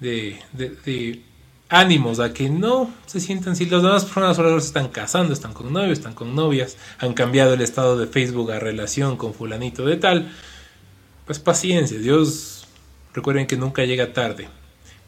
de, 0.00 0.38
de- 0.52 0.70
de 0.84 1.22
ánimos, 1.68 2.20
a 2.20 2.32
que 2.32 2.48
no 2.48 2.90
se 3.06 3.18
sientan, 3.20 3.56
si 3.56 3.66
las 3.66 3.82
demás 3.82 4.04
personas 4.04 4.38
alrededor 4.38 4.60
se 4.60 4.68
están 4.68 4.88
casando, 4.88 5.32
están 5.32 5.52
con 5.52 5.72
novios, 5.72 5.98
están 5.98 6.14
con 6.14 6.34
novias, 6.34 6.76
han 6.98 7.12
cambiado 7.12 7.54
el 7.54 7.60
estado 7.60 7.96
de 7.98 8.06
Facebook 8.06 8.52
a 8.52 8.60
relación 8.60 9.16
con 9.16 9.34
fulanito 9.34 9.84
de 9.84 9.96
tal, 9.96 10.32
pues 11.26 11.38
paciencia, 11.40 11.98
Dios, 11.98 12.66
recuerden 13.14 13.46
que 13.48 13.56
nunca 13.56 13.84
llega 13.84 14.12
tarde, 14.12 14.48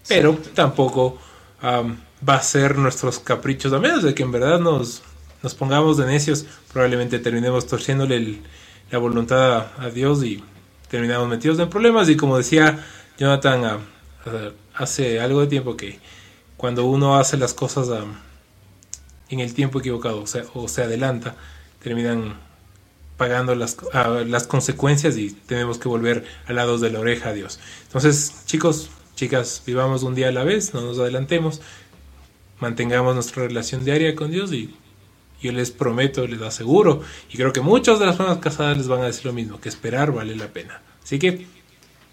pero 0.09 0.37
tampoco 0.55 1.19
am, 1.61 1.97
va 2.29 2.35
a 2.35 2.43
ser 2.43 2.77
nuestros 2.77 3.21
caprichos, 3.21 3.73
a 3.73 3.79
menos 3.79 4.03
de 4.03 4.13
que 4.15 4.25
en 4.25 4.33
verdad 4.33 4.59
nos, 4.59 5.03
nos 5.43 5.55
pongamos 5.55 5.97
de 5.97 6.07
necios, 6.07 6.47
probablemente 6.73 7.19
terminemos 7.19 7.67
torciéndole 7.67 8.17
el- 8.17 8.43
la 8.91 8.99
voluntad 8.99 9.67
a, 9.79 9.91
Dios 9.91 10.25
y 10.25 10.43
terminamos 10.91 11.29
metidos 11.29 11.59
en 11.59 11.69
problemas. 11.69 12.09
Y 12.09 12.17
como 12.17 12.37
decía 12.37 12.85
Jonathan 13.19 13.81
hace 14.75 15.21
algo 15.21 15.41
de 15.41 15.47
tiempo, 15.47 15.77
que 15.77 15.99
cuando 16.57 16.85
uno 16.85 17.17
hace 17.17 17.37
las 17.37 17.55
cosas 17.55 17.89
en 19.29 19.41
el 19.41 19.55
tiempo 19.55 19.81
equivocado 19.81 20.25
o 20.55 20.69
se, 20.69 20.83
adelanta, 20.83 21.37
terminan 21.83 22.35
pagando 23.17 23.55
las, 23.55 23.77
las 24.27 24.47
consecuencias 24.47 25.17
y 25.17 25.31
tenemos 25.31 25.79
que 25.79 25.89
volver 25.89 26.25
al 26.47 26.57
lado 26.57 26.79
de 26.79 26.91
la 26.91 27.01
oreja 27.01 27.31
a 27.31 27.33
Dios. 27.33 27.59
Entonces, 27.87 28.45
chicos, 28.47 28.91
chicas, 29.17 29.63
vivamos 29.67 30.03
un 30.05 30.15
día 30.15 30.29
a 30.29 30.33
la 30.33 30.45
vez, 30.45 30.73
no 30.73 30.81
nos 30.81 30.99
adelantemos, 30.99 31.61
mantengamos 32.61 33.15
nuestra 33.15 33.43
relación 33.43 33.85
diaria 33.85 34.15
con 34.15 34.31
Dios 34.31 34.53
y 34.53 34.75
yo 35.41 35.53
les 35.53 35.71
prometo, 35.71 36.27
les 36.27 36.41
aseguro, 36.43 37.03
y 37.31 37.37
creo 37.37 37.53
que 37.53 37.61
muchas 37.61 37.99
de 37.99 38.07
las 38.07 38.17
personas 38.17 38.39
casadas 38.39 38.77
les 38.77 38.89
van 38.89 39.01
a 39.03 39.07
decir 39.07 39.27
lo 39.27 39.33
mismo, 39.33 39.61
que 39.61 39.69
esperar 39.69 40.13
vale 40.13 40.35
la 40.37 40.49
pena. 40.49 40.83
Así 41.03 41.19
que, 41.19 41.47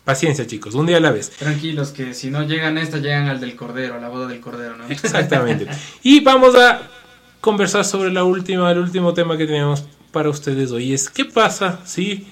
paciencia 0.03 0.45
chicos, 0.45 0.76
un 0.76 0.86
día 0.86 0.97
a 0.97 0.99
la 0.99 1.11
vez. 1.11 1.32
Tranquilos, 1.32 1.91
que 1.91 2.13
si 2.13 2.30
no 2.30 2.43
llegan 2.43 2.78
a 2.78 2.82
esta, 2.82 2.97
llegan 2.97 3.28
al 3.28 3.39
del 3.39 3.55
Cordero, 3.55 3.95
a 3.95 3.99
la 3.99 4.09
boda 4.09 4.28
del 4.28 4.39
Cordero, 4.39 4.78
¿no? 4.78 4.88
Exactamente. 4.88 5.67
Y 6.03 6.19
vamos 6.21 6.55
a 6.55 6.82
conversar 7.41 7.86
sobre 7.86 8.11
la 8.11 8.23
última, 8.23 8.71
el 8.71 8.80
último 8.80 9.13
tema 9.13 9.38
que 9.38 9.45
tenemos 9.45 9.86
para 10.11 10.30
ustedes 10.30 10.71
hoy. 10.71 10.93
Es 10.93 11.09
qué 11.09 11.26
pasa 11.26 11.82
si 11.86 12.28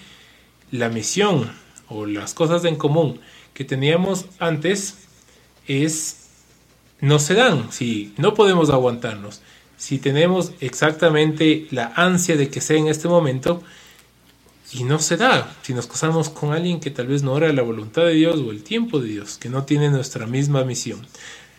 la 0.71 0.89
misión 0.89 1.51
o 1.87 2.05
las 2.05 2.33
cosas 2.33 2.65
en 2.65 2.75
común 2.75 3.19
que 3.53 3.65
teníamos 3.65 4.25
antes 4.39 5.07
es 5.67 6.19
no 6.99 7.19
se 7.19 7.33
dan, 7.33 7.71
si 7.71 8.13
no 8.17 8.33
podemos 8.33 8.69
aguantarnos, 8.69 9.41
si 9.83 9.99
tenemos 9.99 10.53
exactamente 10.61 11.67
la 11.69 11.91
ansia 11.97 12.37
de 12.37 12.47
que 12.47 12.61
sea 12.61 12.77
en 12.77 12.87
este 12.87 13.09
momento 13.09 13.61
y 14.71 14.85
no 14.85 14.97
se 14.97 15.17
da, 15.17 15.57
si 15.61 15.73
nos 15.73 15.87
casamos 15.87 16.29
con 16.29 16.53
alguien 16.53 16.79
que 16.79 16.89
tal 16.89 17.07
vez 17.07 17.21
no 17.21 17.35
era 17.35 17.51
la 17.51 17.63
voluntad 17.63 18.05
de 18.05 18.13
Dios 18.13 18.39
o 18.39 18.51
el 18.51 18.63
tiempo 18.63 18.99
de 18.99 19.09
Dios, 19.09 19.37
que 19.37 19.49
no 19.49 19.65
tiene 19.65 19.89
nuestra 19.89 20.25
misma 20.25 20.63
misión. 20.63 21.05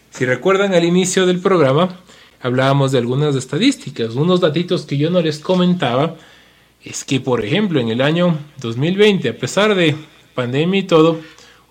Si 0.09 0.25
recuerdan 0.25 0.73
al 0.73 0.85
inicio 0.85 1.27
del 1.27 1.41
programa, 1.41 2.01
hablábamos 2.41 2.93
de 2.93 2.99
algunas 2.99 3.37
estadísticas, 3.37 4.15
unos 4.15 4.41
datitos 4.41 4.87
que 4.87 4.97
yo 4.97 5.11
no 5.11 5.21
les 5.21 5.39
comentaba, 5.39 6.17
es 6.83 7.05
que 7.05 7.21
por 7.21 7.45
ejemplo 7.45 7.79
en 7.79 7.91
el 7.91 8.01
año 8.01 8.39
2020, 8.63 9.29
a 9.29 9.37
pesar 9.37 9.75
de 9.75 9.97
pandemia 10.35 10.81
y 10.81 10.85
todo, 10.85 11.21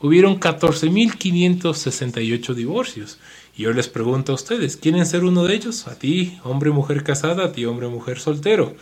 hubieron 0.02 0.40
14.568 0.40 2.54
divorcios. 2.54 3.18
Y 3.56 3.64
yo 3.64 3.74
les 3.74 3.88
pregunto 3.88 4.32
a 4.32 4.36
ustedes, 4.36 4.78
¿quieren 4.78 5.06
ser 5.06 5.24
uno 5.24 5.44
de 5.44 5.54
ellos? 5.54 5.88
¿A 5.88 5.96
ti, 5.98 6.40
hombre, 6.44 6.72
mujer 6.72 7.04
casada? 7.04 7.46
¿A 7.46 7.52
ti, 7.52 7.66
hombre, 7.66 7.88
mujer 7.88 8.20
soltero? 8.20 8.76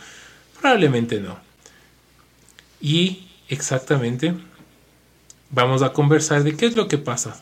Probablemente 0.58 1.20
no. 1.20 1.38
Y 2.80 3.28
exactamente 3.48 4.34
vamos 5.50 5.82
a 5.82 5.92
conversar 5.92 6.42
de 6.42 6.56
qué 6.56 6.66
es 6.66 6.76
lo 6.76 6.88
que 6.88 6.98
pasa, 6.98 7.40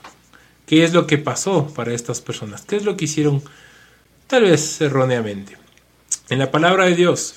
qué 0.67 0.83
es 0.83 0.93
lo 0.93 1.07
que 1.07 1.19
pasó 1.19 1.69
para 1.69 1.95
estas 1.95 2.21
personas, 2.21 2.63
qué 2.63 2.77
es 2.77 2.85
lo 2.85 2.97
que 2.97 3.05
hicieron 3.05 3.43
tal 4.27 4.43
vez 4.43 4.81
erróneamente. 4.81 5.57
En 6.29 6.39
la 6.41 6.51
palabra 6.51 6.87
de 6.87 6.97
Dios 6.97 7.37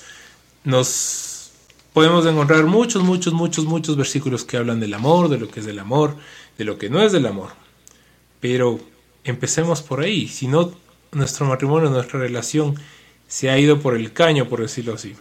nos 0.64 1.52
podemos 1.94 2.26
encontrar 2.26 2.66
muchos, 2.66 3.04
muchos, 3.04 3.34
muchos, 3.34 3.66
muchos 3.66 3.96
versículos 3.96 4.44
que 4.44 4.58
hablan 4.58 4.80
del 4.80 4.94
amor, 4.96 5.30
de 5.30 5.38
lo 5.38 5.50
que 5.50 5.60
es 5.60 5.66
del 5.66 5.80
amor, 5.80 6.16
de 6.58 6.66
lo 6.66 6.78
que 6.78 6.90
no 6.90 7.02
es 7.02 7.12
del 7.12 7.28
amor. 7.28 7.50
Pero 8.40 8.80
empecemos 9.24 9.82
por 9.82 10.02
ahí, 10.02 10.28
si 10.28 10.48
no 10.48 10.74
nuestro 11.12 11.46
matrimonio, 11.46 11.90
nuestra 11.90 12.20
relación 12.20 12.76
se 13.28 13.50
ha 13.50 13.58
ido 13.58 13.80
por 13.80 13.96
el 13.96 14.14
caño, 14.14 14.48
por 14.48 14.62
decirlo 14.62 14.94
así, 14.94 15.16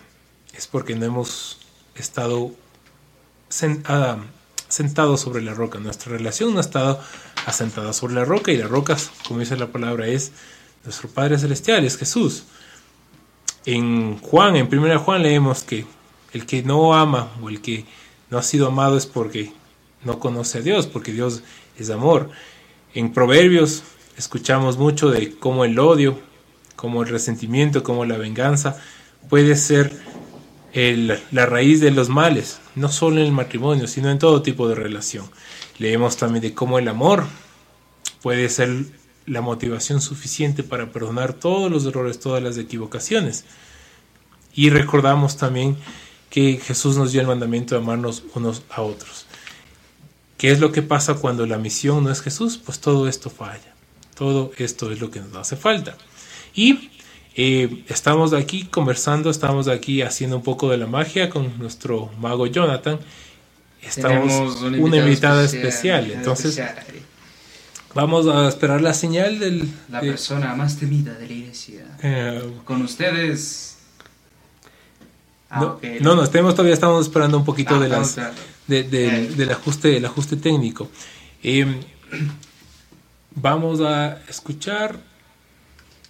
es 0.55 0.66
porque 0.66 0.94
no 0.94 1.07
hemos 1.07 1.59
estado 1.94 2.53
ah, 3.86 4.18
sentados 4.68 5.20
sobre 5.20 5.42
la 5.42 5.55
roca. 5.55 5.78
Nuestra 5.78 6.12
relación 6.12 6.53
no 6.53 6.59
ha 6.59 6.62
estado 6.62 7.00
asentada 7.46 7.92
sobre 7.92 8.14
la 8.14 8.24
roca 8.24 8.53
y 8.53 8.57
la 8.57 8.68
roca, 8.68 8.96
como 9.26 9.40
dice 9.40 9.57
la 9.57 9.68
palabra, 9.68 10.07
es 10.07 10.32
nuestro 10.84 11.09
Padre 11.09 11.38
Celestial, 11.38 11.84
es 11.84 11.96
Jesús. 11.96 12.44
En 13.64 14.18
Juan, 14.18 14.57
en 14.57 14.66
1 14.66 14.98
Juan 14.98 15.22
leemos 15.22 15.62
que 15.62 15.86
el 16.32 16.46
que 16.46 16.62
no 16.62 16.94
ama 16.94 17.32
o 17.40 17.48
el 17.48 17.61
que 17.61 17.84
no 18.30 18.38
ha 18.38 18.42
sido 18.42 18.66
amado 18.66 18.96
es 18.96 19.07
porque 19.07 19.53
no 20.05 20.18
conoce 20.18 20.59
a 20.59 20.62
Dios, 20.62 20.86
porque 20.86 21.12
Dios 21.12 21.42
es 21.78 21.90
amor. 21.90 22.30
En 22.94 23.12
Proverbios 23.12 23.84
escuchamos 24.17 24.79
mucho 24.79 25.11
de 25.11 25.37
cómo 25.37 25.65
el 25.65 25.79
odio, 25.79 26.19
cómo 26.77 27.03
el 27.03 27.09
resentimiento, 27.09 27.83
cómo 27.83 28.05
la 28.05 28.17
venganza 28.17 28.77
puede 29.29 29.57
ser 29.57 29.93
la 30.75 31.47
raíz 31.47 31.81
de 31.81 31.91
los 31.91 32.09
males, 32.09 32.61
no 32.75 32.89
solo 32.89 33.21
en 33.21 33.27
el 33.27 33.33
matrimonio, 33.33 33.87
sino 33.87 34.11
en 34.11 34.19
todo 34.19 34.43
tipo 34.43 34.69
de 34.69 34.75
relación. 34.75 35.27
Leemos 35.79 36.17
también 36.17 36.43
de 36.43 36.55
cómo 36.55 36.79
el 36.79 36.89
amor 36.89 37.27
puede 38.23 38.49
ser 38.49 38.87
la 39.27 39.41
motivación 39.41 40.01
suficiente 40.01 40.63
para 40.63 40.91
perdonar 40.91 41.35
todos 41.35 41.71
los 41.71 41.85
errores, 41.87 42.19
todas 42.19 42.43
las 42.43 42.57
equivocaciones. 42.57 43.45
Y 44.55 44.71
recordamos 44.71 45.37
también 45.37 45.77
que 46.31 46.57
Jesús 46.57 46.97
nos 46.97 47.13
dio 47.13 47.21
el 47.21 47.27
mandamiento 47.27 47.75
de 47.75 47.83
amarnos 47.83 48.25
unos 48.35 48.63
a 48.71 48.83
otros. 48.83 49.27
¿Qué 50.39 50.51
es 50.51 50.61
lo 50.61 50.73
que 50.73 50.83
pasa 50.83 51.15
cuando 51.15 51.47
la 51.47 51.59
misión 51.59 52.03
no 52.05 52.11
es 52.11 52.21
Jesús? 52.21 52.59
Pues 52.59 52.81
todo 52.81 53.07
esto 53.07 53.31
falla. 53.31 53.72
Todo 54.15 54.53
esto 54.59 54.91
es 54.93 55.01
lo 55.01 55.11
que 55.11 55.21
nos 55.21 55.35
hace 55.37 55.57
falta. 55.57 55.97
Y 56.55 56.91
eh, 57.35 57.85
estamos 57.89 58.33
aquí 58.35 58.65
conversando, 58.65 59.31
estamos 59.31 59.69
aquí 59.69 60.03
haciendo 60.03 60.37
un 60.37 60.43
poco 60.43 60.69
de 60.71 60.77
la 60.77 60.87
magia 60.87 61.31
con 61.31 61.59
nuestro 61.59 62.11
mago 62.21 62.47
Jonathan. 62.47 62.99
Estamos 63.83 64.61
una 64.63 64.97
invitada 64.99 65.45
especial, 65.45 66.11
Entonces, 66.11 66.57
especial. 66.59 66.85
vamos 67.95 68.27
a 68.29 68.49
esperar 68.49 68.81
la 68.81 68.95
señal 68.95 69.39
del. 69.41 69.69
La 69.91 70.01
de- 70.01 70.09
persona 70.11 70.55
más 70.55 70.77
temida 70.79 71.15
de 71.15 71.27
la 71.27 71.33
iglesia. 71.33 71.87
eh, 72.03 72.43
Con 72.65 72.83
ustedes. 72.83 73.79
Ah, 75.51 75.61
no, 76.01 76.15
no, 76.15 76.15
no, 76.23 76.29
todavía 76.55 76.73
estamos 76.73 77.05
esperando 77.07 77.37
un 77.39 77.45
poquito 77.45 77.75
Ah, 77.75 77.79
de 77.81 77.87
estamos 77.87 78.17
las, 78.17 78.29
esperando. 78.29 78.41
de- 78.69 78.83
de- 78.85 79.29
del 79.37 79.51
ajuste, 79.51 79.97
el 79.97 80.05
ajuste 80.07 80.37
técnico. 80.37 80.89
Eh, 81.43 81.67
vamos 83.35 83.80
a 83.80 84.18
escuchar. 84.28 84.99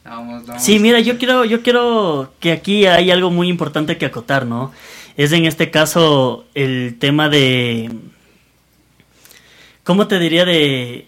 Vamos, 0.05 0.47
vamos. 0.47 0.63
Sí, 0.63 0.79
mira, 0.79 1.01
yo 1.01 1.19
quiero, 1.19 1.45
yo 1.45 1.63
quiero 1.63 2.33
que 2.41 2.53
aquí 2.53 2.87
hay 2.87 3.11
algo 3.11 3.31
muy 3.31 3.49
importante 3.49 3.99
que 3.99 4.07
acotar, 4.07 4.47
¿no? 4.47 4.73
Es 5.17 5.33
en 5.33 5.45
este 5.45 5.71
caso 5.71 6.47
el 6.55 6.97
tema 6.99 7.29
de. 7.29 7.91
¿Cómo 9.85 10.09
te 10.09 10.19
diría 10.19 10.45
de. 10.45 11.07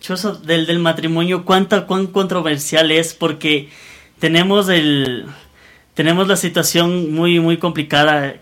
Choso, 0.00 0.34
del, 0.34 0.66
del 0.66 0.80
matrimonio, 0.80 1.44
cuánta, 1.44 1.86
cuán 1.86 2.08
controversial 2.08 2.90
es, 2.90 3.14
porque 3.14 3.70
tenemos 4.18 4.68
el. 4.68 5.26
Tenemos 5.94 6.26
la 6.26 6.36
situación 6.36 7.14
muy, 7.14 7.38
muy 7.38 7.58
complicada, 7.58 8.34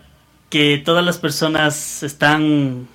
que 0.49 0.81
todas 0.83 1.05
las 1.05 1.17
personas 1.17 2.01
están. 2.03 2.87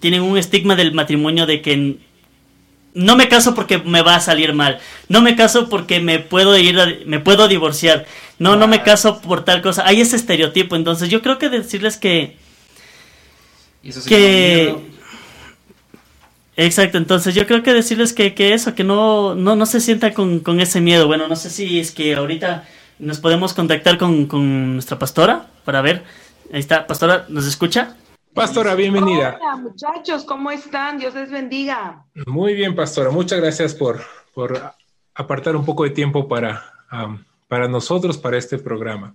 tienen 0.00 0.22
un 0.22 0.38
estigma 0.38 0.76
del 0.76 0.94
matrimonio 0.94 1.46
de 1.46 1.62
que 1.62 1.98
no 2.94 3.16
me 3.16 3.28
caso 3.28 3.54
porque 3.54 3.78
me 3.78 4.02
va 4.02 4.16
a 4.16 4.20
salir 4.20 4.52
mal. 4.54 4.80
No 5.08 5.20
me 5.22 5.36
caso 5.36 5.68
porque 5.68 6.00
me 6.00 6.20
puedo 6.20 6.56
ir, 6.58 6.78
a- 6.80 6.88
me 7.06 7.20
puedo 7.20 7.48
divorciar. 7.48 8.06
No, 8.38 8.56
no 8.56 8.66
me 8.68 8.82
caso 8.82 9.20
por 9.20 9.44
tal 9.44 9.62
cosa. 9.62 9.84
Hay 9.86 10.00
ese 10.00 10.16
estereotipo. 10.16 10.76
Entonces 10.76 11.08
yo 11.08 11.22
creo 11.22 11.38
que 11.38 11.48
decirles 11.50 11.96
que, 11.96 12.36
Y 13.82 13.90
eso 13.90 14.00
sí 14.00 14.08
que, 14.08 14.74
exacto. 16.56 16.98
Entonces 16.98 17.34
yo 17.34 17.46
creo 17.46 17.62
que 17.62 17.72
decirles 17.74 18.12
que, 18.12 18.34
que 18.34 18.54
eso, 18.54 18.74
que 18.74 18.84
no, 18.84 19.34
no, 19.34 19.56
no 19.56 19.66
se 19.66 19.80
sienta 19.80 20.14
con, 20.14 20.40
con 20.40 20.60
ese 20.60 20.80
miedo. 20.80 21.06
Bueno, 21.06 21.28
no 21.28 21.36
sé 21.36 21.50
si 21.50 21.80
es 21.80 21.92
que 21.92 22.14
ahorita 22.14 22.66
nos 22.98 23.18
podemos 23.20 23.54
contactar 23.54 23.98
con, 23.98 24.26
con 24.26 24.74
nuestra 24.74 24.98
pastora 24.98 25.46
para 25.64 25.82
ver. 25.82 26.04
Ahí 26.52 26.60
está, 26.60 26.86
pastora, 26.86 27.26
¿nos 27.28 27.46
escucha? 27.46 27.96
Pastora, 28.34 28.74
bienvenida. 28.74 29.38
Hola, 29.40 29.56
muchachos, 29.56 30.24
¿cómo 30.24 30.50
están? 30.50 30.98
Dios 30.98 31.14
les 31.14 31.30
bendiga. 31.30 32.04
Muy 32.26 32.54
bien, 32.54 32.74
Pastora. 32.74 33.10
Muchas 33.10 33.40
gracias 33.40 33.74
por, 33.74 34.02
por 34.34 34.60
apartar 35.14 35.54
un 35.54 35.64
poco 35.64 35.84
de 35.84 35.90
tiempo 35.90 36.26
para, 36.26 36.64
um, 36.90 37.22
para 37.46 37.68
nosotros, 37.68 38.18
para 38.18 38.36
este 38.36 38.58
programa. 38.58 39.14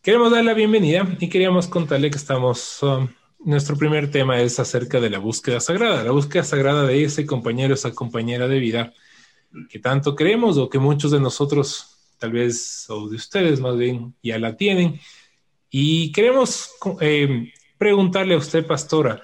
Queremos 0.00 0.30
dar 0.30 0.44
la 0.44 0.54
bienvenida 0.54 1.04
y 1.18 1.28
queríamos 1.28 1.66
contarle 1.66 2.12
que 2.12 2.16
estamos, 2.16 2.80
um, 2.84 3.08
nuestro 3.40 3.76
primer 3.76 4.08
tema 4.08 4.40
es 4.40 4.60
acerca 4.60 5.00
de 5.00 5.10
la 5.10 5.18
búsqueda 5.18 5.58
sagrada, 5.58 6.04
la 6.04 6.12
búsqueda 6.12 6.44
sagrada 6.44 6.86
de 6.86 7.02
ese 7.02 7.26
compañero, 7.26 7.74
esa 7.74 7.90
compañera 7.90 8.46
de 8.46 8.60
vida 8.60 8.92
que 9.68 9.80
tanto 9.80 10.14
queremos 10.14 10.58
o 10.58 10.70
que 10.70 10.78
muchos 10.78 11.10
de 11.10 11.18
nosotros, 11.18 11.98
tal 12.18 12.30
vez, 12.30 12.86
o 12.88 13.08
de 13.08 13.16
ustedes 13.16 13.58
más 13.58 13.76
bien, 13.76 14.14
ya 14.22 14.38
la 14.38 14.56
tienen. 14.56 15.00
Y 15.70 16.12
queremos 16.12 16.70
eh, 17.00 17.52
preguntarle 17.80 18.34
a 18.34 18.36
usted, 18.36 18.66
pastora, 18.66 19.22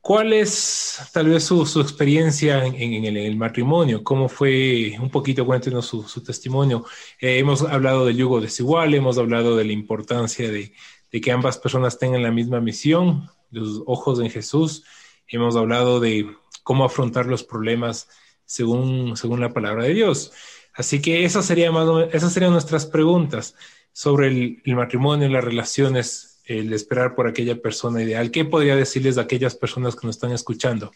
¿cuál 0.00 0.32
es 0.32 0.98
tal 1.12 1.28
vez 1.28 1.44
su, 1.44 1.64
su 1.64 1.80
experiencia 1.80 2.66
en, 2.66 3.04
el, 3.04 3.36
matrimonio? 3.36 4.02
¿Cómo 4.02 4.28
fue? 4.28 4.96
Un 5.00 5.10
poquito, 5.10 5.46
cuéntenos 5.46 5.86
su, 5.86 6.02
su 6.02 6.20
testimonio. 6.20 6.84
Eh, 7.20 7.38
hemos 7.38 7.62
hablado 7.62 8.04
del 8.04 8.16
yugo 8.16 8.40
desigual, 8.40 8.94
hemos 8.94 9.16
hablado 9.16 9.56
de 9.56 9.64
la 9.64 9.70
importancia 9.70 10.50
de, 10.50 10.72
que 11.22 11.30
ambas 11.30 11.56
personas 11.56 12.00
tengan 12.00 12.24
la 12.24 12.32
misma 12.32 12.60
misión, 12.60 13.30
los 13.52 13.84
ojos 13.86 14.18
en 14.18 14.30
Jesús. 14.30 14.82
Hemos 15.28 15.54
hablado 15.54 16.00
de 16.00 16.34
cómo 16.64 16.84
afrontar 16.84 17.26
los 17.26 17.44
problemas 17.44 18.08
según, 18.44 19.16
según 19.16 19.38
la 19.38 19.52
palabra 19.52 19.84
de 19.84 19.94
Dios. 19.94 20.32
Así 20.74 21.00
que 21.00 21.24
esa 21.24 21.44
sería 21.44 21.70
más, 21.70 21.86
esas 22.12 22.32
serían 22.32 22.50
nuestras 22.50 22.86
preguntas 22.86 23.54
sobre 23.92 24.26
el, 24.26 24.62
el 24.64 24.74
matrimonio, 24.74 25.28
las 25.28 25.44
relaciones 25.44 26.37
el 26.48 26.72
esperar 26.72 27.14
por 27.14 27.28
aquella 27.28 27.60
persona 27.60 28.02
ideal. 28.02 28.30
¿Qué 28.30 28.44
podría 28.44 28.74
decirles 28.74 29.18
a 29.18 29.22
aquellas 29.22 29.54
personas 29.54 29.94
que 29.94 30.06
nos 30.06 30.16
están 30.16 30.32
escuchando? 30.32 30.90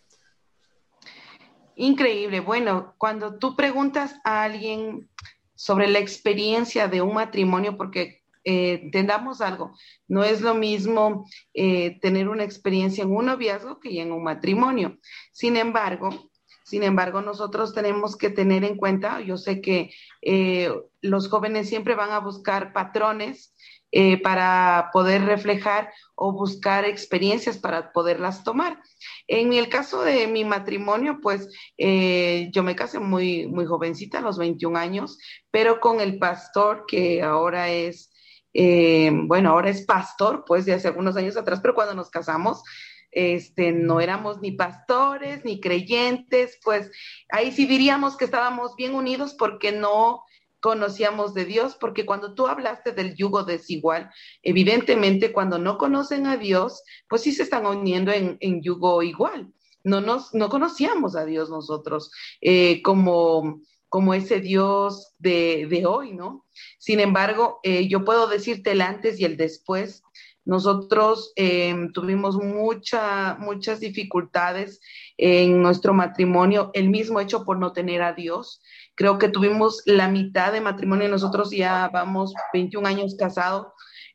Increíble. 1.76 2.40
Bueno, 2.40 2.94
cuando 2.98 3.38
tú 3.38 3.54
preguntas 3.54 4.14
a 4.24 4.42
alguien 4.42 5.08
sobre 5.54 5.88
la 5.88 5.98
experiencia 5.98 6.88
de 6.88 7.02
un 7.02 7.14
matrimonio, 7.14 7.76
porque 7.76 8.22
eh, 8.44 8.80
entendamos 8.82 9.40
algo, 9.40 9.76
no 10.08 10.24
es 10.24 10.40
lo 10.40 10.54
mismo 10.54 11.26
eh, 11.54 11.98
tener 12.00 12.28
una 12.28 12.44
experiencia 12.44 13.04
en 13.04 13.14
un 13.14 13.26
noviazgo 13.26 13.78
que 13.78 14.00
en 14.00 14.10
un 14.10 14.24
matrimonio. 14.24 14.98
Sin 15.32 15.56
embargo, 15.56 16.30
sin 16.64 16.82
embargo, 16.82 17.20
nosotros 17.20 17.74
tenemos 17.74 18.16
que 18.16 18.30
tener 18.30 18.64
en 18.64 18.76
cuenta, 18.76 19.20
yo 19.20 19.36
sé 19.36 19.60
que 19.60 19.92
eh, 20.22 20.72
los 21.02 21.28
jóvenes 21.28 21.68
siempre 21.68 21.94
van 21.94 22.12
a 22.12 22.20
buscar 22.20 22.72
patrones 22.72 23.51
eh, 23.94 24.16
para 24.22 24.88
poder 24.90 25.22
reflejar 25.26 25.92
o 26.14 26.32
buscar 26.32 26.86
experiencias 26.86 27.58
para 27.58 27.92
poderlas 27.92 28.42
tomar. 28.42 28.80
En 29.28 29.52
el 29.52 29.68
caso 29.68 30.02
de 30.02 30.26
mi 30.28 30.46
matrimonio, 30.46 31.18
pues 31.20 31.46
eh, 31.76 32.48
yo 32.54 32.62
me 32.62 32.74
casé 32.74 33.00
muy, 33.00 33.46
muy 33.48 33.66
jovencita, 33.66 34.18
a 34.18 34.22
los 34.22 34.38
21 34.38 34.78
años, 34.78 35.18
pero 35.50 35.78
con 35.78 36.00
el 36.00 36.18
pastor 36.18 36.86
que 36.88 37.22
ahora 37.22 37.68
es, 37.68 38.10
eh, 38.54 39.10
bueno, 39.12 39.50
ahora 39.50 39.68
es 39.68 39.84
pastor, 39.84 40.44
pues 40.46 40.64
de 40.64 40.72
hace 40.72 40.88
algunos 40.88 41.16
años 41.16 41.36
atrás, 41.36 41.60
pero 41.60 41.74
cuando 41.74 41.94
nos 41.94 42.08
casamos, 42.08 42.62
este, 43.10 43.72
no 43.72 44.00
éramos 44.00 44.40
ni 44.40 44.52
pastores 44.52 45.44
ni 45.44 45.60
creyentes, 45.60 46.58
pues 46.64 46.90
ahí 47.28 47.52
sí 47.52 47.66
diríamos 47.66 48.16
que 48.16 48.24
estábamos 48.24 48.74
bien 48.74 48.94
unidos 48.94 49.34
porque 49.38 49.70
no 49.70 50.22
conocíamos 50.62 51.34
de 51.34 51.44
Dios, 51.44 51.76
porque 51.78 52.06
cuando 52.06 52.34
tú 52.34 52.46
hablaste 52.46 52.92
del 52.92 53.16
yugo 53.16 53.42
desigual, 53.42 54.10
evidentemente 54.42 55.32
cuando 55.32 55.58
no 55.58 55.76
conocen 55.76 56.26
a 56.26 56.36
Dios, 56.36 56.82
pues 57.08 57.22
sí 57.22 57.32
se 57.32 57.42
están 57.42 57.66
uniendo 57.66 58.12
en, 58.12 58.38
en 58.40 58.62
yugo 58.62 59.02
igual. 59.02 59.52
No, 59.82 60.00
nos, 60.00 60.32
no 60.32 60.48
conocíamos 60.48 61.16
a 61.16 61.24
Dios 61.24 61.50
nosotros 61.50 62.12
eh, 62.40 62.80
como, 62.82 63.60
como 63.88 64.14
ese 64.14 64.40
Dios 64.40 65.12
de, 65.18 65.66
de, 65.68 65.84
hoy, 65.84 66.12
¿no? 66.12 66.46
Sin 66.78 67.00
embargo, 67.00 67.58
eh, 67.64 67.88
yo 67.88 68.04
puedo 68.04 68.28
decirte 68.28 68.70
el 68.70 68.82
antes 68.82 69.18
y 69.18 69.24
el 69.24 69.36
después. 69.36 70.04
Nosotros 70.44 71.32
eh, 71.34 71.74
tuvimos 71.92 72.36
mucha, 72.36 73.36
muchas 73.40 73.80
dificultades 73.80 74.80
en 75.16 75.60
nuestro 75.60 75.92
matrimonio, 75.92 76.70
el 76.74 76.88
mismo 76.88 77.20
hecho 77.20 77.44
por 77.44 77.58
no 77.58 77.72
tener 77.72 78.02
a 78.02 78.12
Dios. 78.12 78.60
Creo 78.94 79.18
que 79.18 79.28
tuvimos 79.28 79.82
la 79.86 80.08
mitad 80.08 80.52
de 80.52 80.60
matrimonio, 80.60 81.08
nosotros 81.08 81.50
ya 81.50 81.88
vamos 81.92 82.34
21 82.52 82.86
años 82.86 83.16
casados. 83.18 83.68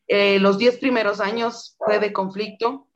Eh, 0.07 0.39
los 0.39 0.57
10 0.57 0.77
primeros 0.77 1.19
años 1.19 1.75
fue 1.79 1.99
de 1.99 2.13
conflicto, 2.13 2.87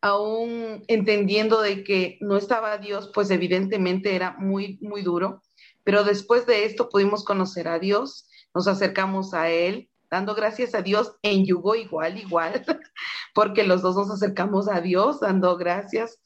aún 0.00 0.84
entendiendo 0.86 1.60
de 1.60 1.82
que 1.82 2.18
no 2.20 2.36
estaba 2.36 2.78
Dios, 2.78 3.10
pues 3.12 3.30
evidentemente 3.30 4.14
era 4.14 4.36
muy, 4.38 4.78
muy 4.80 5.02
duro. 5.02 5.42
Pero 5.84 6.04
después 6.04 6.46
de 6.46 6.64
esto 6.64 6.88
pudimos 6.88 7.24
conocer 7.24 7.66
a 7.66 7.78
Dios, 7.78 8.28
nos 8.54 8.68
acercamos 8.68 9.34
a 9.34 9.50
Él, 9.50 9.90
dando 10.10 10.34
gracias 10.34 10.74
a 10.74 10.82
Dios 10.82 11.14
en 11.22 11.44
yugo 11.44 11.74
igual, 11.74 12.18
igual, 12.18 12.64
porque 13.34 13.64
los 13.64 13.82
dos 13.82 13.96
nos 13.96 14.10
acercamos 14.10 14.68
a 14.68 14.80
Dios, 14.80 15.20
dando 15.20 15.56
gracias 15.56 16.20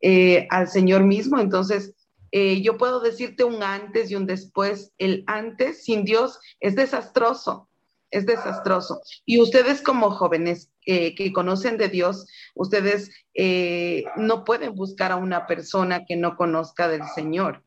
eh, 0.00 0.46
al 0.50 0.68
Señor 0.68 1.02
mismo. 1.02 1.38
Entonces, 1.38 1.94
eh, 2.38 2.60
yo 2.60 2.76
puedo 2.76 3.00
decirte 3.00 3.44
un 3.44 3.62
antes 3.62 4.10
y 4.10 4.14
un 4.14 4.26
después. 4.26 4.92
El 4.98 5.24
antes 5.26 5.84
sin 5.84 6.04
Dios 6.04 6.38
es 6.60 6.76
desastroso, 6.76 7.66
es 8.10 8.26
desastroso. 8.26 9.00
Y 9.24 9.40
ustedes 9.40 9.80
como 9.80 10.10
jóvenes 10.10 10.70
eh, 10.84 11.14
que 11.14 11.32
conocen 11.32 11.78
de 11.78 11.88
Dios, 11.88 12.26
ustedes 12.54 13.10
eh, 13.32 14.04
no 14.16 14.44
pueden 14.44 14.74
buscar 14.74 15.12
a 15.12 15.16
una 15.16 15.46
persona 15.46 16.04
que 16.04 16.16
no 16.16 16.36
conozca 16.36 16.88
del 16.88 17.04
Señor. 17.14 17.62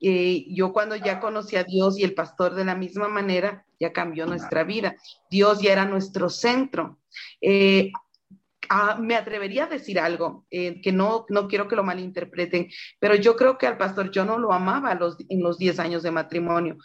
yo 0.00 0.72
cuando 0.72 0.96
ya 0.96 1.20
conocí 1.20 1.56
a 1.56 1.64
Dios 1.64 1.98
y 1.98 2.04
el 2.04 2.14
pastor 2.14 2.54
de 2.54 2.64
la 2.64 2.74
misma 2.74 3.08
manera, 3.08 3.66
ya 3.78 3.92
cambió 3.92 4.24
nuestra 4.24 4.64
vida. 4.64 4.96
Dios 5.30 5.60
ya 5.60 5.72
era 5.72 5.84
nuestro 5.84 6.30
centro. 6.30 6.96
Ah, 8.70 8.96
me 9.00 9.16
atrevería 9.16 9.64
a 9.64 9.68
decir 9.68 9.98
algo 9.98 10.46
eh, 10.50 10.80
que 10.82 10.92
no, 10.92 11.24
no 11.28 11.48
quiero 11.48 11.68
que 11.68 11.76
lo 11.76 11.84
malinterpreten, 11.84 12.68
pero 12.98 13.14
yo 13.14 13.36
creo 13.36 13.56
que 13.56 13.66
al 13.66 13.78
pastor 13.78 14.10
yo 14.10 14.24
no 14.24 14.38
lo 14.38 14.52
amaba 14.52 14.94
los, 14.94 15.16
en 15.28 15.42
los 15.42 15.58
10 15.58 15.78
años 15.78 16.02
de 16.02 16.10
matrimonio. 16.10 16.76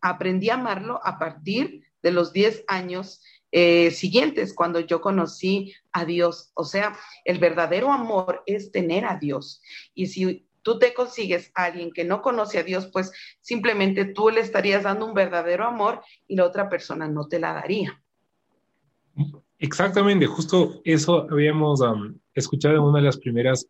Aprendí 0.00 0.50
a 0.50 0.54
amarlo 0.54 1.00
a 1.04 1.18
partir 1.18 1.84
de 2.02 2.10
los 2.12 2.32
10 2.32 2.64
años 2.68 3.22
eh, 3.50 3.90
siguientes, 3.90 4.54
cuando 4.54 4.80
yo 4.80 5.00
conocí 5.00 5.74
a 5.92 6.04
Dios. 6.04 6.50
O 6.54 6.64
sea, 6.64 6.96
el 7.24 7.38
verdadero 7.38 7.92
amor 7.92 8.42
es 8.46 8.72
tener 8.72 9.04
a 9.04 9.18
Dios. 9.18 9.60
Y 9.94 10.06
si 10.06 10.46
tú 10.62 10.78
te 10.78 10.94
consigues 10.94 11.50
a 11.54 11.64
alguien 11.64 11.92
que 11.92 12.04
no 12.04 12.22
conoce 12.22 12.58
a 12.58 12.62
Dios, 12.62 12.86
pues 12.86 13.12
simplemente 13.40 14.06
tú 14.06 14.30
le 14.30 14.40
estarías 14.40 14.84
dando 14.84 15.06
un 15.06 15.14
verdadero 15.14 15.66
amor 15.66 16.02
y 16.26 16.36
la 16.36 16.46
otra 16.46 16.68
persona 16.68 17.08
no 17.08 17.28
te 17.28 17.38
la 17.38 17.52
daría. 17.52 18.02
Exactamente, 19.62 20.26
justo 20.26 20.80
eso 20.82 21.24
habíamos 21.30 21.80
um, 21.82 22.18
escuchado 22.34 22.74
en 22.74 22.82
una 22.82 22.98
de 22.98 23.04
las 23.04 23.16
primeras, 23.16 23.68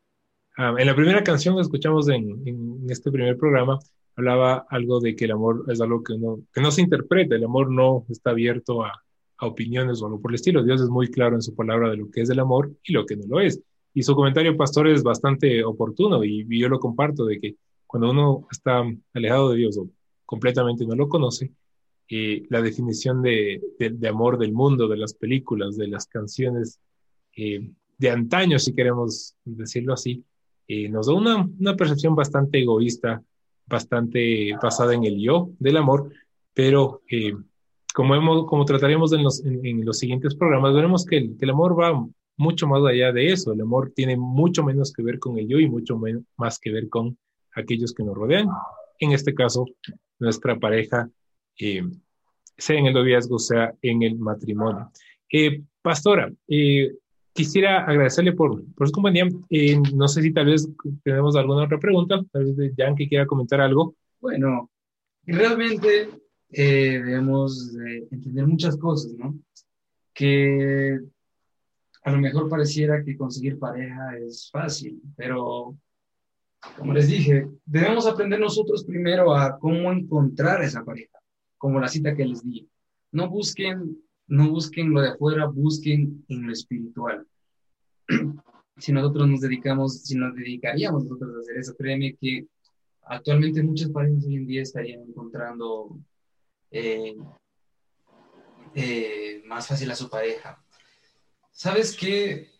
um, 0.56 0.78
en 0.78 0.86
la 0.86 0.96
primera 0.96 1.22
canción 1.22 1.54
que 1.54 1.60
escuchamos 1.60 2.08
en, 2.08 2.40
en, 2.46 2.86
este 2.88 3.12
primer 3.12 3.36
programa, 3.36 3.78
hablaba 4.16 4.64
algo 4.70 5.00
de 5.00 5.14
que 5.14 5.26
el 5.26 5.32
amor 5.32 5.66
es 5.68 5.82
algo 5.82 6.02
que 6.02 6.16
no, 6.16 6.40
que 6.50 6.62
no 6.62 6.70
se 6.70 6.80
interpreta, 6.80 7.36
el 7.36 7.44
amor 7.44 7.70
no 7.70 8.06
está 8.08 8.30
abierto 8.30 8.82
a, 8.82 9.02
a 9.36 9.46
opiniones 9.46 10.00
o 10.00 10.06
algo 10.06 10.18
por 10.18 10.30
el 10.30 10.36
estilo. 10.36 10.64
Dios 10.64 10.80
es 10.80 10.88
muy 10.88 11.10
claro 11.10 11.34
en 11.34 11.42
su 11.42 11.54
palabra 11.54 11.90
de 11.90 11.98
lo 11.98 12.10
que 12.10 12.22
es 12.22 12.30
el 12.30 12.40
amor 12.40 12.72
y 12.82 12.94
lo 12.94 13.04
que 13.04 13.16
no 13.16 13.24
lo 13.28 13.40
es. 13.40 13.60
Y 13.92 14.02
su 14.02 14.14
comentario, 14.14 14.56
pastor, 14.56 14.88
es 14.88 15.02
bastante 15.02 15.62
oportuno 15.62 16.24
y, 16.24 16.46
y 16.48 16.58
yo 16.58 16.70
lo 16.70 16.80
comparto 16.80 17.26
de 17.26 17.38
que 17.38 17.56
cuando 17.86 18.12
uno 18.12 18.46
está 18.50 18.82
alejado 19.12 19.50
de 19.50 19.58
Dios 19.58 19.76
o 19.76 19.90
completamente 20.24 20.86
no 20.86 20.94
lo 20.94 21.10
conoce, 21.10 21.52
eh, 22.08 22.44
la 22.50 22.60
definición 22.60 23.22
de, 23.22 23.60
de, 23.78 23.90
de, 23.90 24.08
amor 24.08 24.38
del 24.38 24.52
mundo, 24.52 24.88
de 24.88 24.96
las 24.96 25.14
películas, 25.14 25.76
de 25.76 25.88
las 25.88 26.06
canciones 26.06 26.78
eh, 27.36 27.70
de 27.98 28.10
antaño, 28.10 28.58
si 28.58 28.74
queremos 28.74 29.36
decirlo 29.44 29.94
así, 29.94 30.24
eh, 30.68 30.88
nos 30.88 31.06
da 31.06 31.14
una, 31.14 31.48
una, 31.58 31.76
percepción 31.76 32.14
bastante 32.14 32.60
egoísta, 32.60 33.22
bastante 33.66 34.56
basada 34.60 34.94
en 34.94 35.04
el 35.04 35.20
yo 35.20 35.50
del 35.58 35.76
amor, 35.76 36.12
pero 36.54 37.02
eh, 37.10 37.34
como, 37.94 38.14
hemos, 38.14 38.46
como 38.46 38.64
trataremos 38.64 39.12
en 39.12 39.22
los, 39.22 39.44
en, 39.44 39.64
en 39.64 39.84
los 39.84 39.98
siguientes 39.98 40.34
programas, 40.34 40.74
veremos 40.74 41.04
que 41.04 41.18
el, 41.18 41.36
que 41.38 41.44
el, 41.44 41.50
amor 41.50 41.78
va 41.78 42.06
mucho 42.36 42.66
más 42.66 42.82
allá 42.84 43.12
de 43.12 43.32
eso. 43.32 43.52
El 43.52 43.60
amor 43.60 43.92
tiene 43.94 44.16
mucho 44.16 44.64
menos 44.64 44.92
que 44.92 45.02
ver 45.02 45.18
con 45.18 45.38
el 45.38 45.48
yo 45.48 45.58
y 45.58 45.68
mucho 45.68 46.00
más 46.36 46.58
que 46.58 46.70
ver 46.70 46.88
con 46.88 47.16
aquellos 47.54 47.92
que 47.92 48.04
nos 48.04 48.16
rodean. 48.16 48.48
En 48.98 49.12
este 49.12 49.34
caso, 49.34 49.66
nuestra 50.18 50.58
pareja 50.58 51.08
sea 51.56 52.78
en 52.78 52.86
el 52.86 52.94
noviazgo, 52.94 53.38
sea 53.38 53.74
en 53.82 54.02
el 54.02 54.18
matrimonio. 54.18 54.90
Eh, 55.30 55.62
pastora, 55.80 56.32
eh, 56.48 56.92
quisiera 57.32 57.84
agradecerle 57.84 58.32
por, 58.32 58.64
por 58.74 58.86
su 58.86 58.92
compañía. 58.92 59.28
Eh, 59.50 59.78
no 59.94 60.08
sé 60.08 60.22
si 60.22 60.32
tal 60.32 60.46
vez 60.46 60.68
tenemos 61.02 61.36
alguna 61.36 61.64
otra 61.64 61.78
pregunta, 61.78 62.22
tal 62.32 62.44
vez 62.44 62.56
de 62.56 62.72
Jan 62.76 62.94
que 62.94 63.08
quiera 63.08 63.26
comentar 63.26 63.60
algo. 63.60 63.94
Bueno, 64.20 64.70
realmente 65.24 66.10
debemos 66.50 67.74
entender 68.10 68.46
muchas 68.46 68.76
cosas, 68.76 69.12
¿no? 69.14 69.34
Que 70.12 71.00
a 72.04 72.12
lo 72.12 72.18
mejor 72.18 72.48
pareciera 72.48 73.02
que 73.02 73.16
conseguir 73.16 73.58
pareja 73.58 74.18
es 74.18 74.50
fácil, 74.52 75.00
pero 75.16 75.74
como 76.76 76.92
les 76.92 77.08
dije, 77.08 77.48
debemos 77.64 78.06
aprender 78.06 78.38
nosotros 78.38 78.84
primero 78.84 79.34
a 79.34 79.58
cómo 79.58 79.90
encontrar 79.92 80.62
esa 80.62 80.84
pareja, 80.84 81.18
como 81.62 81.78
la 81.78 81.86
cita 81.86 82.16
que 82.16 82.24
les 82.24 82.42
di. 82.42 82.68
No 83.12 83.28
busquen, 83.30 83.96
no 84.26 84.50
busquen 84.50 84.92
lo 84.92 85.00
de 85.00 85.10
afuera, 85.10 85.46
busquen 85.46 86.24
en 86.26 86.44
lo 86.44 86.52
espiritual. 86.52 87.24
si 88.78 88.92
nosotros 88.92 89.28
nos 89.28 89.42
dedicamos, 89.42 90.02
si 90.02 90.16
nos 90.16 90.34
dedicaríamos 90.34 91.04
nosotros 91.04 91.36
a 91.36 91.38
hacer 91.38 91.58
eso, 91.58 91.76
créeme 91.76 92.16
que 92.20 92.48
actualmente 93.02 93.62
muchas 93.62 93.90
parejas 93.90 94.24
hoy 94.24 94.34
en 94.34 94.46
día 94.48 94.62
estarían 94.62 95.02
encontrando 95.02 96.00
eh, 96.72 97.14
eh, 98.74 99.42
más 99.46 99.68
fácil 99.68 99.88
a 99.92 99.94
su 99.94 100.10
pareja. 100.10 100.60
¿Sabes 101.52 101.96
qué? 101.96 102.50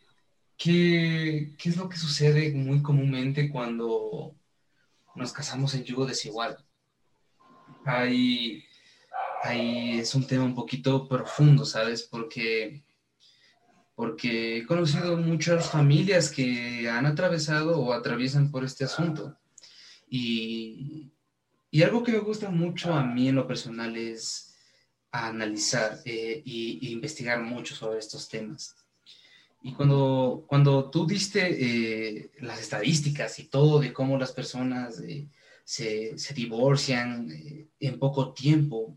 ¿Qué, 0.57 1.57
¿Qué 1.59 1.69
es 1.71 1.77
lo 1.77 1.89
que 1.89 1.97
sucede 1.97 2.53
muy 2.53 2.83
comúnmente 2.83 3.51
cuando 3.51 4.37
nos 5.17 5.33
casamos 5.33 5.75
en 5.75 5.83
yugo 5.83 6.07
desigual? 6.07 6.57
Ahí, 7.85 8.63
ahí 9.43 9.99
es 9.99 10.15
un 10.15 10.27
tema 10.27 10.45
un 10.45 10.55
poquito 10.55 11.09
profundo, 11.09 11.65
¿sabes? 11.65 12.03
Porque, 12.03 12.85
porque 13.95 14.59
he 14.59 14.67
conocido 14.67 15.17
muchas 15.17 15.69
familias 15.69 16.31
que 16.31 16.89
han 16.89 17.07
atravesado 17.07 17.79
o 17.81 17.93
atraviesan 17.93 18.51
por 18.51 18.65
este 18.65 18.85
asunto. 18.85 19.37
Y, 20.09 21.13
y 21.71 21.83
algo 21.83 22.03
que 22.03 22.13
me 22.13 22.19
gusta 22.19 22.51
mucho 22.51 22.95
a 22.95 23.05
mí 23.05 23.29
en 23.29 23.35
lo 23.35 23.47
personal 23.47 23.97
es 23.97 24.55
analizar 25.11 26.01
e 26.05 26.43
investigar 26.45 27.43
mucho 27.43 27.75
sobre 27.75 27.99
estos 27.99 28.29
temas. 28.29 28.77
Y 29.65 29.75
cuando, 29.75 30.45
cuando 30.47 30.91
tú 30.91 31.07
diste 31.07 31.41
eh, 31.51 32.31
las 32.41 32.61
estadísticas 32.61 33.39
y 33.39 33.45
todo 33.45 33.79
de 33.79 33.93
cómo 33.93 34.19
las 34.19 34.33
personas 34.33 35.01
eh, 35.01 35.29
se, 35.65 36.19
se, 36.19 36.35
divorcian 36.35 37.29
en 37.79 37.99
poco 38.01 38.33
tiempo, 38.33 38.97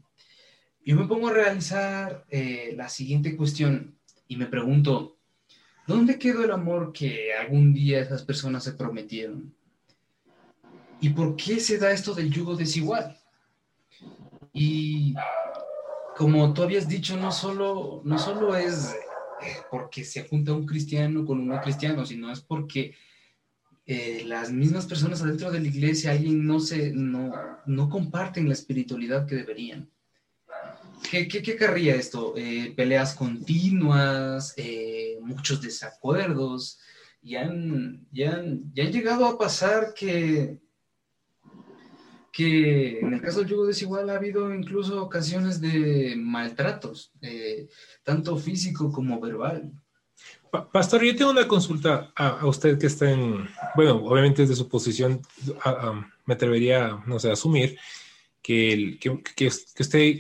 yo 0.85 0.95
me 0.95 1.07
pongo 1.07 1.29
a 1.29 1.33
realizar 1.33 2.25
la 2.73 2.87
siguiente 2.89 3.35
cuestión 3.35 3.97
y 4.27 4.37
me 4.37 4.45
pregunto, 4.45 5.17
¿dónde 5.87 6.19
quedó 6.19 6.43
el 6.43 6.51
amor 6.51 6.93
que 6.93 7.33
algún 7.33 7.73
día 7.73 7.99
esas 7.99 8.23
personas 8.23 8.63
se 8.63 8.73
prometieron? 8.73 9.53
¿Y 11.01 11.09
por 11.09 11.35
qué 11.35 11.59
se 11.59 11.77
da 11.77 11.91
esto 11.91 12.13
del 12.13 12.31
yugo 12.31 12.55
desigual? 12.55 13.17
Y 14.53 15.15
como 16.15 16.53
tú 16.53 16.63
habías 16.63 16.87
dicho, 16.87 17.17
no 17.17 17.31
solo, 17.31 18.01
no 18.05 18.17
solo 18.17 18.55
es 18.55 18.95
porque 19.69 20.03
se 20.03 20.27
junta 20.27 20.53
un 20.53 20.65
cristiano 20.65 21.25
con 21.25 21.39
un 21.39 21.47
no 21.47 21.61
cristiano, 21.61 22.05
sino 22.05 22.31
es 22.31 22.41
porque 22.41 22.95
eh, 23.85 24.23
las 24.25 24.51
mismas 24.51 24.85
personas 24.85 25.21
adentro 25.21 25.51
de 25.51 25.59
la 25.59 25.67
iglesia, 25.67 26.11
alguien 26.11 26.45
no, 26.45 26.59
se, 26.59 26.91
no, 26.91 27.33
no 27.65 27.89
comparten 27.89 28.47
la 28.47 28.53
espiritualidad 28.53 29.27
que 29.27 29.35
deberían. 29.35 29.91
¿Qué, 31.09 31.27
qué, 31.27 31.41
qué 31.41 31.55
querría 31.55 31.95
esto? 31.95 32.33
Eh, 32.35 32.73
peleas 32.75 33.13
continuas, 33.15 34.53
eh, 34.57 35.17
muchos 35.21 35.61
desacuerdos, 35.61 36.79
y 37.21 37.35
han, 37.35 38.07
ya 38.11 38.33
han, 38.33 38.73
ya 38.73 38.83
han 38.83 38.91
llegado 38.91 39.25
a 39.25 39.37
pasar 39.37 39.93
que 39.93 40.59
que 42.35 42.99
en 42.99 43.13
el 43.13 43.21
caso 43.21 43.39
del 43.39 43.47
yugo 43.47 43.65
desigual 43.65 44.09
ha 44.09 44.17
habido 44.17 44.53
incluso 44.53 45.01
ocasiones 45.01 45.61
de 45.61 46.15
maltratos, 46.17 47.13
eh, 47.21 47.69
tanto 48.03 48.35
físico 48.35 48.91
como 48.91 49.21
verbal. 49.21 49.71
Pastor, 50.73 51.03
yo 51.03 51.15
tengo 51.15 51.31
una 51.31 51.47
consulta 51.47 52.11
a, 52.13 52.45
usted 52.45 52.77
que 52.77 52.87
está 52.87 53.09
en, 53.09 53.47
bueno, 53.73 54.03
obviamente 54.03 54.41
desde 54.41 54.55
su 54.55 54.67
posición 54.67 55.21
me 56.25 56.33
atrevería, 56.33 57.01
no 57.05 57.19
sé, 57.19 57.29
a 57.29 57.33
asumir 57.33 57.77
que, 58.41 58.97
que, 58.99 59.17
que, 59.33 59.47
usted 59.47 60.17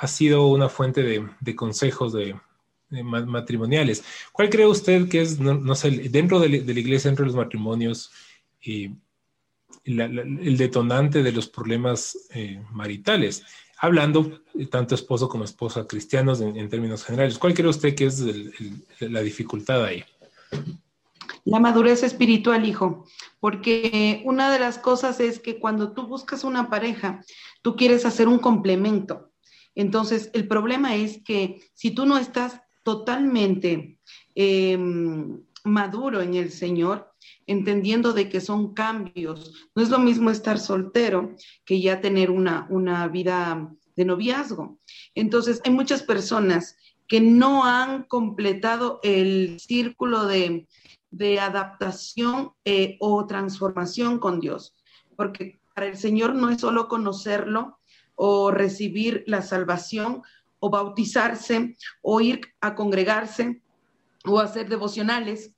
ha 0.00 0.06
sido 0.06 0.46
una 0.46 0.70
fuente 0.70 1.02
de, 1.02 1.56
consejos 1.56 2.14
de, 2.14 2.34
matrimoniales. 2.88 4.02
¿Cuál 4.32 4.48
cree 4.48 4.66
usted 4.66 5.08
que 5.10 5.20
es, 5.20 5.38
no, 5.38 5.74
sé, 5.74 5.90
dentro 5.90 6.40
de, 6.40 6.48
la 6.48 6.80
iglesia, 6.80 7.10
dentro 7.10 7.24
de 7.24 7.28
los 7.28 7.36
matrimonios, 7.36 8.10
eh, 8.64 8.94
el 9.84 10.56
detonante 10.56 11.22
de 11.22 11.32
los 11.32 11.48
problemas 11.48 12.16
eh, 12.34 12.62
maritales, 12.72 13.44
hablando 13.78 14.40
tanto 14.70 14.94
esposo 14.94 15.28
como 15.28 15.44
esposa 15.44 15.86
cristianos 15.86 16.40
en, 16.40 16.68
términos 16.70 17.04
generales. 17.04 17.38
¿Cuál 17.38 17.52
cree 17.52 17.68
usted 17.68 17.94
que 17.94 18.06
es 18.06 18.24
la 19.00 19.20
dificultad 19.20 19.84
ahí? 19.84 20.02
La 21.44 21.60
madurez 21.60 22.02
espiritual, 22.02 22.66
hijo, 22.66 23.06
porque 23.38 24.22
una 24.24 24.50
de 24.50 24.60
las 24.60 24.78
cosas 24.78 25.20
es 25.20 25.40
que 25.40 25.58
cuando 25.58 25.92
tú 25.92 26.06
buscas 26.06 26.44
una 26.44 26.70
pareja, 26.70 27.22
tú 27.60 27.76
quieres 27.76 28.06
hacer 28.06 28.28
un 28.28 28.38
complemento. 28.38 29.29
Entonces, 29.80 30.28
el 30.34 30.46
problema 30.46 30.94
es 30.94 31.22
que 31.24 31.62
si 31.72 31.92
tú 31.92 32.04
no 32.04 32.18
estás 32.18 32.60
totalmente 32.82 33.98
em, 34.34 35.42
maduro 35.64 36.20
en 36.20 36.34
el 36.34 36.50
Señor, 36.50 37.10
entendiendo 37.46 38.12
de 38.12 38.28
que 38.28 38.42
son 38.42 38.74
cambios. 38.74 39.70
No 39.74 39.82
es 39.82 39.88
lo 39.88 39.98
mismo 39.98 40.30
estar 40.30 40.58
soltero 40.58 41.34
que 41.64 41.80
ya 41.80 42.02
tener 42.02 42.30
una, 42.30 42.66
una 42.68 43.08
vida 43.08 43.70
de 43.96 44.04
noviazgo. 44.04 44.78
Entonces, 45.14 45.62
hay 45.64 45.72
muchas 45.72 46.02
personas 46.02 46.76
que 47.08 47.22
no 47.22 47.64
han 47.64 48.02
completado 48.02 49.00
el 49.02 49.58
círculo 49.60 50.26
de, 50.26 50.66
adaptación 51.40 52.52
eh, 52.66 52.98
o 53.00 53.26
transformación 53.26 54.18
con 54.18 54.40
Dios, 54.40 54.74
porque 55.16 55.60
para 55.74 55.86
el 55.86 55.96
Señor 55.96 56.34
no 56.34 56.50
es 56.50 56.60
solo 56.60 56.86
conocerlo 56.86 57.79
o 58.22 58.50
recibir 58.50 59.24
la 59.26 59.40
salvación 59.40 60.22
o 60.58 60.68
bautizarse 60.68 61.74
o 62.02 62.20
ir 62.20 62.42
a 62.60 62.74
congregarse 62.74 63.62
o 64.26 64.38
hacer 64.38 64.68
devocionales, 64.68 65.54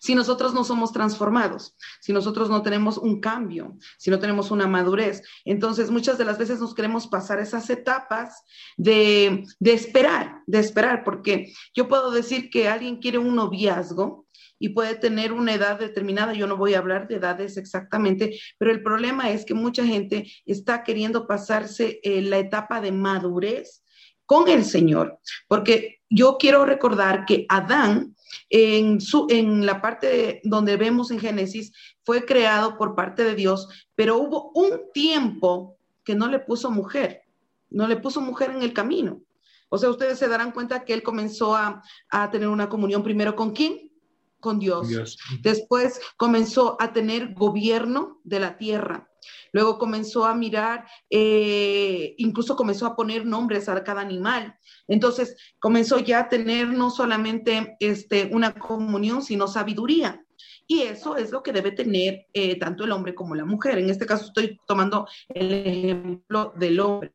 si 0.00 0.14
nosotros 0.14 0.54
no 0.54 0.64
somos 0.64 0.92
transformados, 0.92 1.76
si 2.00 2.12
nosotros 2.12 2.48
no 2.48 2.62
tenemos 2.62 2.98
un 2.98 3.20
cambio, 3.20 3.76
si 3.98 4.10
no 4.10 4.18
tenemos 4.18 4.50
una 4.50 4.66
madurez. 4.66 5.22
Entonces, 5.44 5.90
muchas 5.90 6.18
de 6.18 6.24
las 6.24 6.38
veces 6.38 6.58
nos 6.58 6.74
queremos 6.74 7.06
pasar 7.06 7.38
esas 7.38 7.68
etapas 7.70 8.42
de, 8.76 9.44
esperar, 9.60 10.42
de 10.46 10.58
esperar, 10.58 11.04
porque 11.04 11.52
yo 11.74 11.86
puedo 11.86 12.10
decir 12.10 12.50
que 12.50 12.68
alguien 12.68 12.96
quiere 12.96 13.18
un 13.18 13.36
noviazgo, 13.36 14.26
y 14.62 14.68
puede 14.68 14.94
tener 14.94 15.32
una 15.32 15.54
edad 15.54 15.78
determinada. 15.78 16.34
Yo 16.34 16.46
no 16.46 16.58
voy 16.58 16.74
a 16.74 16.80
hablar 16.80 17.08
de 17.08 17.14
edades 17.14 17.56
exactamente, 17.56 18.38
pero 18.58 18.70
el 18.70 18.82
problema 18.82 19.30
es 19.30 19.46
que 19.46 19.54
mucha 19.54 19.86
gente 19.86 20.30
está 20.44 20.84
queriendo 20.84 21.26
pasarse 21.26 21.98
eh, 22.02 22.20
la 22.20 22.36
etapa 22.36 22.82
de 22.82 22.92
madurez 22.92 23.82
con 24.30 24.48
el 24.48 24.64
Señor, 24.64 25.18
porque 25.48 26.02
yo 26.08 26.36
quiero 26.38 26.64
recordar 26.64 27.24
que 27.26 27.46
Adán 27.48 28.14
en, 28.48 29.00
su, 29.00 29.26
en 29.28 29.66
la 29.66 29.82
parte 29.82 30.40
donde 30.44 30.76
vemos 30.76 31.10
en 31.10 31.18
Génesis, 31.18 31.72
fue 32.04 32.24
creado 32.24 32.78
por 32.78 32.94
parte 32.94 33.24
de 33.24 33.34
Dios, 33.34 33.68
pero 33.96 34.18
hubo 34.18 34.52
un 34.54 34.92
tiempo 34.94 35.76
que 36.04 36.14
no 36.14 36.28
le 36.28 36.38
puso 36.38 36.70
mujer, 36.70 37.22
no 37.70 37.88
le 37.88 37.96
puso 37.96 38.20
mujer 38.20 38.50
en 38.50 38.62
el 38.62 38.72
camino. 38.72 39.20
O 39.68 39.78
sea, 39.78 39.90
ustedes 39.90 40.20
se 40.20 40.28
darán 40.28 40.52
cuenta 40.52 40.84
que 40.84 40.94
él 40.94 41.02
comenzó 41.02 41.56
a, 41.56 41.82
a 42.08 42.30
tener 42.30 42.46
una 42.46 42.68
comunión 42.68 43.02
primero 43.02 43.34
con 43.34 43.50
quién? 43.50 43.90
Con 44.38 44.60
Dios. 44.60 44.86
Dios. 44.86 45.18
Después 45.42 46.00
comenzó 46.16 46.76
a 46.78 46.92
tener 46.92 47.34
gobierno 47.34 48.20
de 48.22 48.38
la 48.38 48.58
tierra. 48.58 49.09
Luego 49.52 49.78
comenzó 49.78 50.24
a 50.24 50.34
mirar, 50.34 50.86
eh, 51.08 52.14
incluso 52.18 52.56
comenzó 52.56 52.86
a 52.86 52.96
poner 52.96 53.26
nombres 53.26 53.68
a 53.68 53.82
cada 53.82 54.00
animal. 54.00 54.56
Entonces 54.88 55.36
comenzó 55.58 55.98
ya 55.98 56.20
a 56.20 56.28
tener 56.28 56.68
no 56.68 56.90
solamente 56.90 57.76
este, 57.80 58.30
una 58.32 58.52
comunión, 58.54 59.22
sino 59.22 59.48
sabiduría. 59.48 60.24
Y 60.66 60.82
eso 60.82 61.16
es 61.16 61.32
lo 61.32 61.42
que 61.42 61.52
debe 61.52 61.72
tener 61.72 62.26
eh, 62.32 62.56
tanto 62.58 62.84
el 62.84 62.92
hombre 62.92 63.14
como 63.14 63.34
la 63.34 63.44
mujer. 63.44 63.78
En 63.78 63.90
este 63.90 64.06
caso 64.06 64.26
estoy 64.26 64.58
tomando 64.66 65.08
el 65.28 65.52
ejemplo 65.52 66.52
del 66.56 66.78
hombre. 66.78 67.12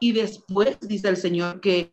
Y 0.00 0.12
después 0.12 0.78
dice 0.80 1.08
el 1.08 1.16
Señor 1.16 1.60
que 1.60 1.90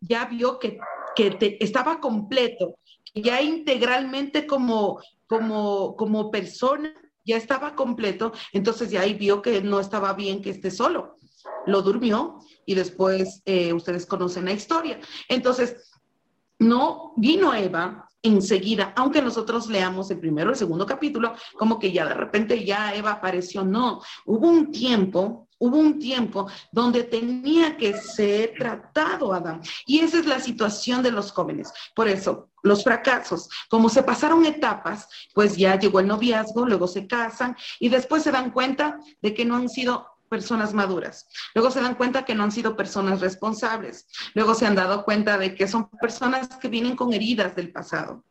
ya 0.00 0.26
vio 0.26 0.58
que, 0.58 0.78
que 1.16 1.56
estaba 1.60 2.00
completo, 2.00 2.76
ya 3.14 3.42
integralmente 3.42 4.46
como, 4.46 5.00
como, 5.26 5.96
como 5.96 6.30
persona 6.30 6.94
ya 7.24 7.36
estaba 7.36 7.74
completo, 7.74 8.32
entonces 8.52 8.90
ya 8.90 9.02
ahí 9.02 9.14
vio 9.14 9.42
que 9.42 9.62
no 9.62 9.80
estaba 9.80 10.12
bien 10.12 10.42
que 10.42 10.50
esté 10.50 10.70
solo. 10.70 11.16
Lo 11.66 11.82
durmió 11.82 12.38
y 12.66 12.74
después 12.74 13.42
eh, 13.44 13.72
ustedes 13.72 14.06
conocen 14.06 14.44
la 14.44 14.52
historia. 14.52 14.98
Entonces, 15.28 15.90
no 16.58 17.12
vino 17.16 17.54
Eva 17.54 18.08
enseguida, 18.22 18.94
aunque 18.96 19.20
nosotros 19.20 19.68
leamos 19.68 20.10
el 20.10 20.18
primero, 20.18 20.50
el 20.50 20.56
segundo 20.56 20.86
capítulo, 20.86 21.34
como 21.58 21.78
que 21.78 21.92
ya 21.92 22.06
de 22.06 22.14
repente 22.14 22.64
ya 22.64 22.94
Eva 22.94 23.12
apareció. 23.12 23.64
No, 23.64 24.00
hubo 24.24 24.48
un 24.48 24.70
tiempo 24.70 25.43
Hubo 25.58 25.76
un 25.76 25.98
tiempo 25.98 26.50
donde 26.72 27.04
tenía 27.04 27.76
que 27.76 27.94
ser 27.94 28.54
tratado 28.58 29.32
Adán. 29.32 29.60
Y 29.86 30.00
esa 30.00 30.18
es 30.18 30.26
la 30.26 30.40
situación 30.40 31.02
de 31.02 31.10
los 31.10 31.32
jóvenes. 31.32 31.72
Por 31.94 32.08
eso, 32.08 32.50
los 32.62 32.82
fracasos, 32.82 33.48
como 33.68 33.88
se 33.88 34.02
pasaron 34.02 34.44
etapas, 34.44 35.08
pues 35.34 35.56
ya 35.56 35.78
llegó 35.78 36.00
el 36.00 36.06
noviazgo, 36.06 36.66
luego 36.66 36.86
se 36.88 37.06
casan 37.06 37.56
y 37.78 37.88
después 37.88 38.22
se 38.22 38.32
dan 38.32 38.50
cuenta 38.50 38.98
de 39.20 39.34
que 39.34 39.44
no 39.44 39.56
han 39.56 39.68
sido 39.68 40.14
personas 40.28 40.74
maduras. 40.74 41.28
Luego 41.54 41.70
se 41.70 41.80
dan 41.80 41.94
cuenta 41.94 42.24
que 42.24 42.34
no 42.34 42.42
han 42.42 42.52
sido 42.52 42.76
personas 42.76 43.20
responsables. 43.20 44.06
Luego 44.34 44.54
se 44.54 44.66
han 44.66 44.74
dado 44.74 45.04
cuenta 45.04 45.38
de 45.38 45.54
que 45.54 45.68
son 45.68 45.88
personas 46.00 46.48
que 46.60 46.68
vienen 46.68 46.96
con 46.96 47.12
heridas 47.12 47.54
del 47.54 47.70
pasado. 47.70 48.24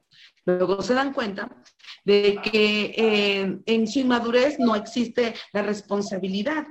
Luego 0.45 0.81
se 0.81 0.93
dan 0.93 1.13
cuenta 1.13 1.49
de 2.03 2.39
que 2.43 2.93
eh, 2.97 3.59
en 3.65 3.87
su 3.87 3.99
inmadurez 3.99 4.59
no 4.59 4.75
existe 4.75 5.33
la 5.53 5.61
responsabilidad. 5.61 6.65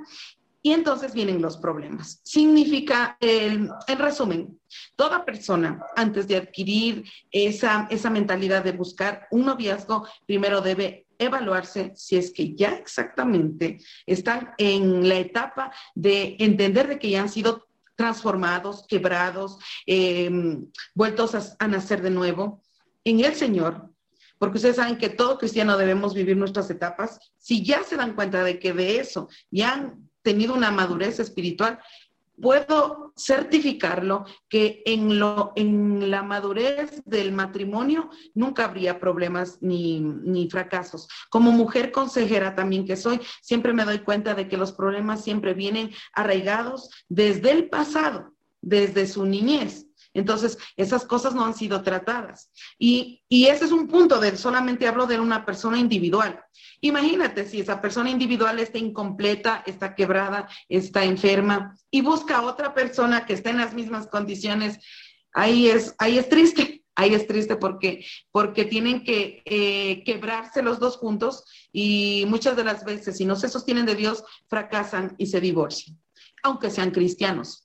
Y 0.64 0.72
entonces 0.72 1.12
vienen 1.12 1.42
los 1.42 1.56
problemas. 1.56 2.20
Significa, 2.22 3.16
el, 3.20 3.68
en 3.88 3.98
resumen, 3.98 4.60
toda 4.94 5.24
persona 5.24 5.84
antes 5.96 6.28
de 6.28 6.36
adquirir 6.36 7.04
esa, 7.32 7.88
esa 7.90 8.10
mentalidad 8.10 8.62
de 8.62 8.72
buscar 8.72 9.26
un 9.32 9.46
noviazgo, 9.46 10.06
primero 10.24 10.60
debe 10.60 11.06
evaluarse 11.18 11.92
si 11.96 12.16
es 12.16 12.32
que 12.32 12.54
ya 12.54 12.74
exactamente 12.74 13.78
están 14.06 14.52
en 14.58 15.08
la 15.08 15.16
etapa 15.16 15.72
de 15.94 16.36
entender 16.38 16.86
de 16.88 16.98
que 16.98 17.10
ya 17.10 17.22
han 17.22 17.28
sido 17.28 17.66
transformados, 17.96 18.86
quebrados, 18.88 19.58
em, 19.86 20.66
vueltos 20.94 21.34
a, 21.34 21.42
a 21.58 21.68
nacer 21.68 22.02
de 22.02 22.10
nuevo 22.10 22.62
en 23.04 23.20
el 23.20 23.34
Señor, 23.34 23.90
porque 24.38 24.56
ustedes 24.58 24.76
saben 24.76 24.96
que 24.96 25.08
todo 25.08 25.38
cristiano 25.38 25.76
debemos 25.76 26.14
vivir 26.14 26.36
nuestras 26.36 26.70
etapas, 26.70 27.18
si 27.38 27.64
ya 27.64 27.84
se 27.84 27.96
dan 27.96 28.14
cuenta 28.14 28.42
de 28.42 28.58
que 28.58 28.72
de 28.72 28.98
eso 28.98 29.28
ya 29.50 29.74
han 29.74 30.10
tenido 30.22 30.54
una 30.54 30.70
madurez 30.70 31.20
espiritual, 31.20 31.78
puedo 32.40 33.12
certificarlo 33.16 34.24
que 34.48 34.82
en, 34.86 35.18
lo, 35.18 35.52
en 35.54 36.10
la 36.10 36.22
madurez 36.22 37.02
del 37.04 37.32
matrimonio 37.32 38.10
nunca 38.34 38.64
habría 38.64 38.98
problemas 38.98 39.58
ni, 39.60 40.00
ni, 40.00 40.48
fracasos. 40.50 41.08
Como 41.30 41.52
mujer 41.52 41.92
consejera 41.92 42.54
también 42.54 42.86
que 42.86 42.96
soy, 42.96 43.20
siempre 43.42 43.72
me 43.72 43.84
doy 43.84 44.00
cuenta 44.00 44.34
de 44.34 44.48
que 44.48 44.56
los 44.56 44.72
problemas 44.72 45.22
siempre 45.22 45.54
vienen 45.54 45.90
arraigados 46.14 46.90
desde 47.08 47.52
el 47.52 47.68
pasado, 47.68 48.34
desde 48.60 49.06
su 49.06 49.24
niñez. 49.24 49.86
Entonces, 50.14 50.58
esas 50.76 51.04
cosas 51.04 51.34
no 51.34 51.44
han 51.44 51.54
sido 51.54 51.82
tratadas. 51.82 52.50
Y, 52.78 53.22
y 53.28 53.46
ese 53.46 53.64
es 53.64 53.72
un 53.72 53.88
punto 53.88 54.18
de, 54.20 54.36
solamente 54.36 54.86
hablo 54.86 55.06
de 55.06 55.18
una 55.18 55.44
persona 55.44 55.78
individual. 55.78 56.40
Imagínate 56.80 57.46
si 57.46 57.60
esa 57.60 57.80
persona 57.80 58.10
individual 58.10 58.58
está 58.58 58.78
incompleta, 58.78 59.62
está 59.66 59.94
quebrada, 59.94 60.48
está 60.68 61.04
enferma 61.04 61.76
y 61.90 62.00
busca 62.00 62.38
a 62.38 62.42
otra 62.42 62.74
persona 62.74 63.24
que 63.24 63.34
esté 63.34 63.50
en 63.50 63.58
las 63.58 63.72
mismas 63.72 64.08
condiciones, 64.08 64.78
ahí 65.32 65.68
es, 65.68 65.94
ahí 65.98 66.18
es 66.18 66.28
triste. 66.28 66.80
Ahí 66.94 67.14
es 67.14 67.26
triste 67.26 67.56
porque, 67.56 68.04
porque 68.30 68.66
tienen 68.66 69.02
que 69.02 69.42
eh, 69.46 70.04
quebrarse 70.04 70.62
los 70.62 70.78
dos 70.78 70.98
juntos 70.98 71.44
y 71.72 72.26
muchas 72.28 72.54
de 72.54 72.64
las 72.64 72.84
veces, 72.84 73.16
si 73.16 73.24
no 73.24 73.34
se 73.34 73.48
sostienen 73.48 73.86
de 73.86 73.94
Dios, 73.94 74.22
fracasan 74.48 75.14
y 75.16 75.26
se 75.26 75.40
divorcian, 75.40 75.98
aunque 76.42 76.70
sean 76.70 76.90
cristianos. 76.90 77.61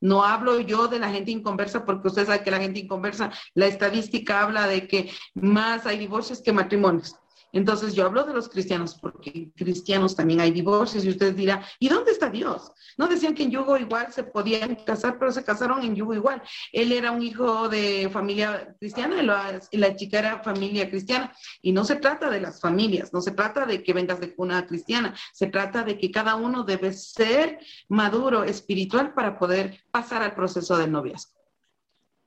No 0.00 0.24
hablo 0.24 0.60
yo 0.60 0.88
de 0.88 0.98
la 0.98 1.10
gente 1.10 1.30
inconversa 1.30 1.84
porque 1.84 2.08
usted 2.08 2.26
sabe 2.26 2.42
que 2.42 2.50
la 2.50 2.60
gente 2.60 2.80
inconversa, 2.80 3.30
la 3.54 3.66
estadística 3.66 4.40
habla 4.40 4.66
de 4.66 4.88
que 4.88 5.10
más 5.34 5.86
hay 5.86 5.98
divorcios 5.98 6.40
que 6.40 6.52
matrimonios. 6.52 7.16
Entonces 7.52 7.94
yo 7.94 8.06
hablo 8.06 8.24
de 8.24 8.32
los 8.32 8.48
cristianos 8.48 8.96
porque 9.00 9.50
cristianos 9.56 10.14
también 10.14 10.40
hay 10.40 10.50
divorcios 10.50 11.04
y 11.04 11.10
usted 11.10 11.34
dirá, 11.34 11.64
¿y 11.78 11.88
dónde 11.88 12.12
está 12.12 12.30
Dios? 12.30 12.72
No 12.96 13.08
decían 13.08 13.34
que 13.34 13.44
en 13.44 13.50
yugo 13.50 13.76
igual 13.76 14.12
se 14.12 14.24
podían 14.24 14.76
casar, 14.86 15.18
pero 15.18 15.32
se 15.32 15.44
casaron 15.44 15.82
en 15.82 15.94
yugo 15.94 16.14
igual. 16.14 16.42
Él 16.72 16.92
era 16.92 17.10
un 17.10 17.22
hijo 17.22 17.68
de 17.68 18.08
familia 18.12 18.76
cristiana 18.78 19.22
y 19.22 19.26
la, 19.26 19.60
la 19.72 19.96
chica 19.96 20.18
era 20.18 20.42
familia 20.42 20.88
cristiana. 20.88 21.32
Y 21.62 21.72
no 21.72 21.84
se 21.84 21.96
trata 21.96 22.30
de 22.30 22.40
las 22.40 22.60
familias, 22.60 23.12
no 23.12 23.20
se 23.20 23.32
trata 23.32 23.66
de 23.66 23.82
que 23.82 23.92
vengas 23.92 24.20
de 24.20 24.34
cuna 24.34 24.66
cristiana, 24.66 25.14
se 25.32 25.46
trata 25.46 25.82
de 25.82 25.98
que 25.98 26.10
cada 26.10 26.36
uno 26.36 26.64
debe 26.64 26.92
ser 26.92 27.58
maduro 27.88 28.44
espiritual 28.44 29.14
para 29.14 29.38
poder 29.38 29.80
pasar 29.90 30.22
al 30.22 30.34
proceso 30.34 30.76
del 30.76 30.92
noviazgo. 30.92 31.39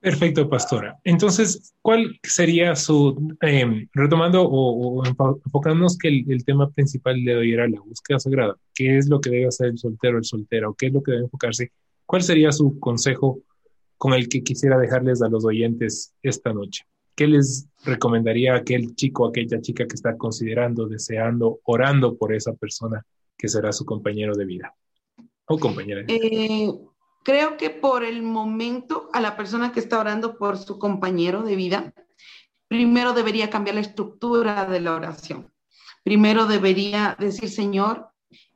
Perfecto, 0.04 0.50
pastora. 0.50 1.00
Entonces, 1.02 1.72
¿cuál 1.80 2.20
sería 2.22 2.76
su, 2.76 3.34
eh, 3.40 3.88
retomando 3.94 4.42
o, 4.42 5.00
o, 5.00 5.06
enfocándonos 5.06 5.96
que 5.96 6.08
el, 6.08 6.30
el, 6.30 6.44
tema 6.44 6.70
principal 6.70 7.24
de 7.24 7.34
hoy 7.34 7.54
era 7.54 7.66
la 7.66 7.80
búsqueda 7.80 8.18
sagrada? 8.18 8.54
¿Qué 8.74 8.98
es 8.98 9.08
lo 9.08 9.18
que 9.18 9.30
debe 9.30 9.46
hacer 9.46 9.68
el 9.68 9.78
soltero 9.78 10.18
el 10.18 10.24
soltero? 10.24 10.74
¿Qué 10.74 10.88
es 10.88 10.92
lo 10.92 11.02
que 11.02 11.12
debe 11.12 11.24
enfocarse? 11.24 11.72
¿Cuál 12.04 12.22
sería 12.22 12.52
su 12.52 12.78
consejo 12.78 13.40
con 13.96 14.12
el 14.12 14.28
que 14.28 14.42
quisiera 14.42 14.76
dejarles 14.76 15.22
a 15.22 15.30
los 15.30 15.46
oyentes 15.46 16.12
esta 16.22 16.52
noche? 16.52 16.84
¿Qué 17.16 17.26
les 17.26 17.66
recomendaría 17.86 18.52
a 18.52 18.58
aquel 18.58 18.94
chico, 18.96 19.26
aquella 19.26 19.58
chica 19.62 19.86
que 19.86 19.94
está 19.94 20.18
considerando, 20.18 20.86
deseando, 20.86 21.60
orando 21.64 22.14
por 22.18 22.34
esa 22.34 22.52
persona 22.52 23.06
que 23.38 23.48
será 23.48 23.72
su 23.72 23.86
compañero 23.86 24.34
de 24.34 24.44
vida 24.44 24.74
o 25.46 25.58
compañera 25.58 26.02
de 26.02 26.12
vida? 26.12 26.26
Eh 26.26 26.93
Creo 27.24 27.56
que 27.56 27.70
por 27.70 28.04
el 28.04 28.22
momento 28.22 29.08
a 29.14 29.20
la 29.20 29.34
persona 29.34 29.72
que 29.72 29.80
está 29.80 29.98
orando 29.98 30.36
por 30.36 30.58
su 30.58 30.78
compañero 30.78 31.42
de 31.42 31.56
vida, 31.56 31.94
primero 32.68 33.14
debería 33.14 33.48
cambiar 33.48 33.76
la 33.76 33.80
estructura 33.80 34.66
de 34.66 34.80
la 34.80 34.94
oración. 34.94 35.50
Primero 36.02 36.44
debería 36.44 37.16
decir, 37.18 37.48
Señor, 37.48 38.08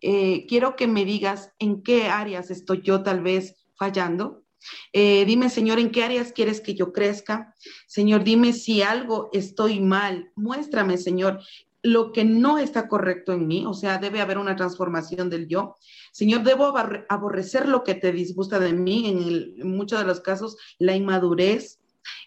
eh, 0.03 0.45
quiero 0.47 0.77
que 0.77 0.87
me 0.87 1.07
digas 1.07 1.51
en 1.59 1.83
qué 1.83 2.09
áreas 2.09 2.51
estoy 2.51 2.83
yo 2.83 3.03
tal 3.03 3.23
vez 3.23 3.57
fallando. 3.75 4.45
Eh, 4.93 5.25
dime, 5.25 5.49
Señor, 5.49 5.79
en 5.79 5.91
qué 5.91 6.05
áreas 6.05 6.33
quieres 6.33 6.61
que 6.61 6.75
yo 6.75 6.93
crezca. 6.93 7.55
Señor, 7.87 8.23
dime 8.23 8.53
si 8.53 8.83
algo 8.83 9.31
estoy 9.33 9.81
mal. 9.81 10.31
Muéstrame, 10.37 10.99
Señor, 10.99 11.41
lo 11.83 12.13
que 12.13 12.27
no 12.27 12.59
está 12.59 12.87
correcto 12.87 13.33
en 13.33 13.47
mí. 13.47 13.65
O 13.67 13.73
sea, 13.73 13.97
debe 13.97 14.21
haber 14.21 14.37
una 14.37 14.57
transformación 14.57 15.31
del 15.31 15.49
yo. 15.49 15.77
Señor, 16.13 16.43
debo 16.43 16.75
aborrecer 17.09 17.69
lo 17.69 17.85
que 17.85 17.95
te 17.95 18.13
disgusta 18.13 18.59
de 18.59 18.73
mí, 18.73 19.09
en, 19.59 19.69
muchos 19.69 19.99
de 19.99 20.07
los 20.07 20.21
casos, 20.21 20.57
la 20.79 20.95
inmadurez. 20.97 21.81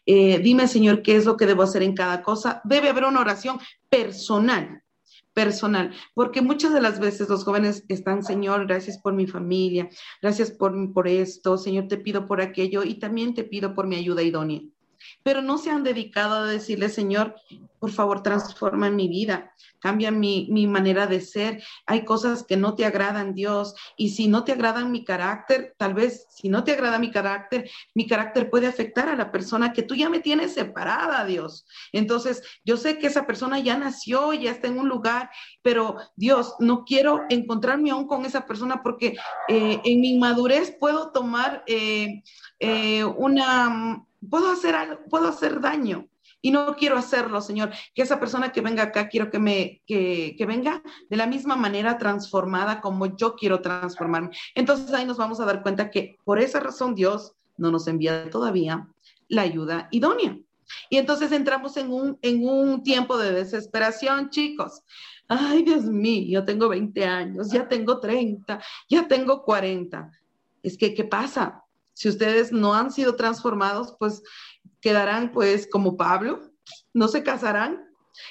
Eh, 0.05 0.39
dime, 0.39 0.67
Señor, 0.67 1.01
qué 1.01 1.15
es 1.15 1.25
lo 1.25 1.37
que 1.37 1.45
debo 1.45 1.63
hacer 1.63 1.83
en 1.83 1.95
cada 1.95 2.21
cosa. 2.21 2.61
Debe 2.63 2.89
haber 2.89 3.05
una 3.05 3.21
oración 3.21 3.59
personal, 3.89 4.83
personal, 5.33 5.93
porque 6.13 6.41
muchas 6.41 6.73
de 6.73 6.81
las 6.81 6.99
veces 6.99 7.29
los 7.29 7.43
jóvenes 7.43 7.83
están, 7.87 8.23
Señor, 8.23 8.67
gracias 8.67 8.97
por 8.97 9.13
mi 9.13 9.27
familia, 9.27 9.89
gracias 10.21 10.51
por, 10.51 10.93
por 10.93 11.07
esto, 11.07 11.57
Señor, 11.57 11.87
te 11.87 11.97
pido 11.97 12.25
por 12.25 12.41
aquello 12.41 12.83
y 12.83 12.95
también 12.95 13.33
te 13.33 13.43
pido 13.43 13.73
por 13.73 13.87
mi 13.87 13.95
ayuda 13.95 14.23
idónea 14.23 14.61
pero 15.23 15.41
no 15.41 15.57
se 15.57 15.69
han 15.69 15.83
dedicado 15.83 16.35
a 16.35 16.45
decirle, 16.45 16.89
Señor, 16.89 17.35
por 17.81 17.91
favor, 17.91 18.21
transforma 18.21 18.91
mi 18.91 19.07
vida, 19.07 19.55
cambia 19.79 20.11
mi, 20.11 20.47
mi, 20.51 20.67
manera 20.67 21.07
de 21.07 21.19
ser. 21.19 21.63
Hay 21.87 22.05
cosas 22.05 22.43
que 22.43 22.55
no 22.55 22.75
te 22.75 22.85
agradan, 22.85 23.33
Dios, 23.33 23.73
y 23.97 24.09
si 24.09 24.27
no 24.27 24.43
te 24.43 24.51
agradan 24.51 24.91
mi 24.91 25.03
carácter, 25.03 25.73
tal 25.77 25.95
vez 25.95 26.27
si 26.29 26.47
no 26.47 26.63
te 26.63 26.73
agrada 26.73 26.99
mi 26.99 27.09
carácter, 27.09 27.67
mi 27.95 28.05
carácter 28.05 28.51
puede 28.51 28.67
afectar 28.67 29.09
a 29.09 29.15
la 29.15 29.31
persona 29.31 29.73
que 29.73 29.81
tú 29.81 29.95
ya 29.95 30.09
me 30.11 30.19
tienes 30.19 30.53
separada, 30.53 31.25
Dios. 31.25 31.65
Entonces, 31.91 32.43
yo 32.63 32.77
sé 32.77 32.99
que 32.99 33.07
esa 33.07 33.25
persona 33.25 33.57
ya 33.57 33.75
nació, 33.79 34.31
ya 34.33 34.51
está 34.51 34.67
en 34.67 34.77
un 34.77 34.87
lugar, 34.87 35.31
pero 35.63 35.97
Dios, 36.15 36.53
no 36.59 36.85
quiero 36.85 37.21
encontrarme 37.29 37.89
aún 37.89 38.05
con 38.05 38.25
esa 38.25 38.45
persona 38.45 38.83
porque 38.83 39.17
eh, 39.47 39.81
en 39.83 40.01
mi 40.01 40.13
inmadurez 40.13 40.75
puedo 40.79 41.11
tomar 41.11 41.63
eh, 41.65 42.21
eh, 42.59 43.03
una 43.03 44.05
puedo 44.29 44.51
hacer 44.51 44.75
algo, 44.75 44.99
puedo 45.09 45.27
hacer 45.27 45.59
daño 45.61 46.07
y 46.41 46.51
no 46.51 46.75
quiero 46.75 46.97
hacerlo, 46.97 47.41
Señor. 47.41 47.71
Que 47.93 48.01
esa 48.01 48.19
persona 48.19 48.51
que 48.51 48.61
venga 48.61 48.83
acá, 48.83 49.07
quiero 49.09 49.29
que 49.29 49.39
me, 49.39 49.81
que, 49.85 50.35
que, 50.37 50.45
venga 50.45 50.81
de 51.09 51.17
la 51.17 51.27
misma 51.27 51.55
manera 51.55 51.97
transformada 51.97 52.81
como 52.81 53.15
yo 53.15 53.35
quiero 53.35 53.61
transformarme. 53.61 54.31
Entonces 54.55 54.91
ahí 54.93 55.05
nos 55.05 55.17
vamos 55.17 55.39
a 55.39 55.45
dar 55.45 55.61
cuenta 55.61 55.91
que 55.91 56.17
por 56.23 56.39
esa 56.39 56.59
razón 56.59 56.95
Dios 56.95 57.33
no 57.57 57.71
nos 57.71 57.87
envía 57.87 58.29
todavía 58.29 58.87
la 59.27 59.43
ayuda 59.43 59.87
idónea. 59.91 60.37
Y 60.89 60.97
entonces 60.97 61.31
entramos 61.31 61.77
en 61.77 61.91
un, 61.91 62.17
en 62.21 62.47
un 62.47 62.81
tiempo 62.81 63.17
de 63.17 63.33
desesperación, 63.33 64.29
chicos. 64.29 64.81
Ay, 65.27 65.63
Dios 65.63 65.85
mío, 65.85 66.39
yo 66.39 66.45
tengo 66.45 66.67
20 66.69 67.05
años, 67.05 67.51
ya 67.51 67.67
tengo 67.67 67.99
30, 67.99 68.61
ya 68.89 69.07
tengo 69.07 69.43
40. 69.43 70.11
Es 70.63 70.77
que, 70.77 70.93
¿qué 70.93 71.03
pasa? 71.03 71.63
Si 71.93 72.09
ustedes 72.09 72.51
no 72.51 72.73
han 72.73 72.91
sido 72.91 73.15
transformados, 73.15 73.95
pues 73.99 74.23
quedarán 74.81 75.31
pues 75.31 75.67
como 75.67 75.97
Pablo, 75.97 76.41
no 76.93 77.07
se 77.07 77.23
casarán. 77.23 77.85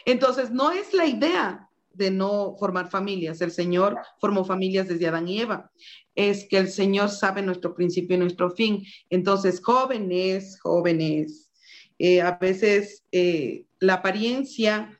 Entonces, 0.04 0.50
no 0.50 0.70
es 0.70 0.92
la 0.92 1.06
idea 1.06 1.68
de 1.92 2.10
no 2.10 2.56
formar 2.58 2.90
familias. 2.90 3.40
El 3.40 3.50
Señor 3.50 3.98
formó 4.20 4.44
familias 4.44 4.88
desde 4.88 5.08
Adán 5.08 5.28
y 5.28 5.40
Eva. 5.40 5.70
Es 6.14 6.46
que 6.48 6.58
el 6.58 6.68
Señor 6.68 7.10
sabe 7.10 7.42
nuestro 7.42 7.74
principio 7.74 8.16
y 8.16 8.20
nuestro 8.20 8.50
fin. 8.50 8.84
Entonces, 9.10 9.60
jóvenes, 9.62 10.58
jóvenes, 10.60 11.50
eh, 11.98 12.22
a 12.22 12.38
veces 12.38 13.04
eh, 13.12 13.66
la 13.78 13.94
apariencia, 13.94 14.98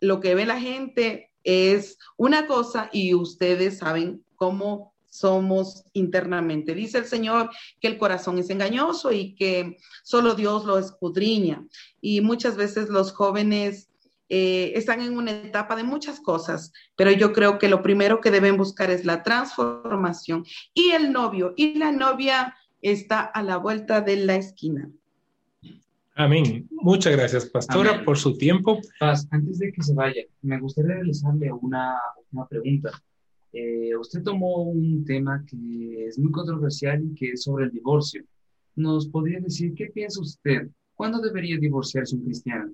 lo 0.00 0.20
que 0.20 0.34
ve 0.34 0.46
la 0.46 0.60
gente 0.60 1.30
es 1.44 1.98
una 2.16 2.46
cosa 2.46 2.88
y 2.92 3.14
ustedes 3.14 3.78
saben 3.78 4.24
cómo 4.36 4.91
somos 5.12 5.84
internamente. 5.92 6.74
Dice 6.74 6.96
el 6.96 7.04
Señor 7.04 7.50
que 7.80 7.88
el 7.88 7.98
corazón 7.98 8.38
es 8.38 8.48
engañoso 8.48 9.12
y 9.12 9.34
que 9.34 9.76
solo 10.02 10.34
Dios 10.34 10.64
lo 10.64 10.78
escudriña. 10.78 11.66
Y 12.00 12.22
muchas 12.22 12.56
veces 12.56 12.88
los 12.88 13.12
jóvenes 13.12 13.90
eh, 14.30 14.72
están 14.74 15.02
en 15.02 15.14
una 15.14 15.32
etapa 15.32 15.76
de 15.76 15.84
muchas 15.84 16.18
cosas, 16.18 16.72
pero 16.96 17.12
yo 17.12 17.34
creo 17.34 17.58
que 17.58 17.68
lo 17.68 17.82
primero 17.82 18.22
que 18.22 18.30
deben 18.30 18.56
buscar 18.56 18.90
es 18.90 19.04
la 19.04 19.22
transformación. 19.22 20.46
Y 20.72 20.92
el 20.92 21.12
novio 21.12 21.52
y 21.58 21.74
la 21.74 21.92
novia 21.92 22.56
está 22.80 23.20
a 23.20 23.42
la 23.42 23.58
vuelta 23.58 24.00
de 24.00 24.16
la 24.16 24.36
esquina. 24.36 24.90
Amén. 26.14 26.66
Muchas 26.70 27.14
gracias, 27.14 27.44
pastora, 27.46 27.90
Amén. 27.90 28.04
por 28.06 28.16
su 28.16 28.38
tiempo. 28.38 28.80
Paz, 28.98 29.28
antes 29.30 29.58
de 29.58 29.72
que 29.72 29.82
se 29.82 29.92
vaya, 29.92 30.22
me 30.40 30.58
gustaría 30.58 30.94
realizarle 30.94 31.52
una, 31.52 31.98
una 32.32 32.46
pregunta. 32.46 32.90
Eh, 33.52 33.94
usted 33.96 34.22
tomó 34.22 34.62
un 34.62 35.04
tema 35.04 35.44
que 35.46 36.06
es 36.06 36.18
muy 36.18 36.32
controversial 36.32 37.02
y 37.04 37.14
que 37.14 37.32
es 37.32 37.42
sobre 37.42 37.66
el 37.66 37.70
divorcio. 37.70 38.24
¿Nos 38.74 39.06
podría 39.06 39.40
decir 39.40 39.74
qué 39.74 39.86
piensa 39.86 40.20
usted? 40.20 40.68
¿Cuándo 40.94 41.20
debería 41.20 41.58
divorciarse 41.58 42.16
un 42.16 42.24
cristiano? 42.24 42.72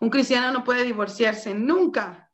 Un 0.00 0.08
cristiano 0.08 0.52
no 0.52 0.64
puede 0.64 0.84
divorciarse 0.84 1.54
nunca, 1.54 2.30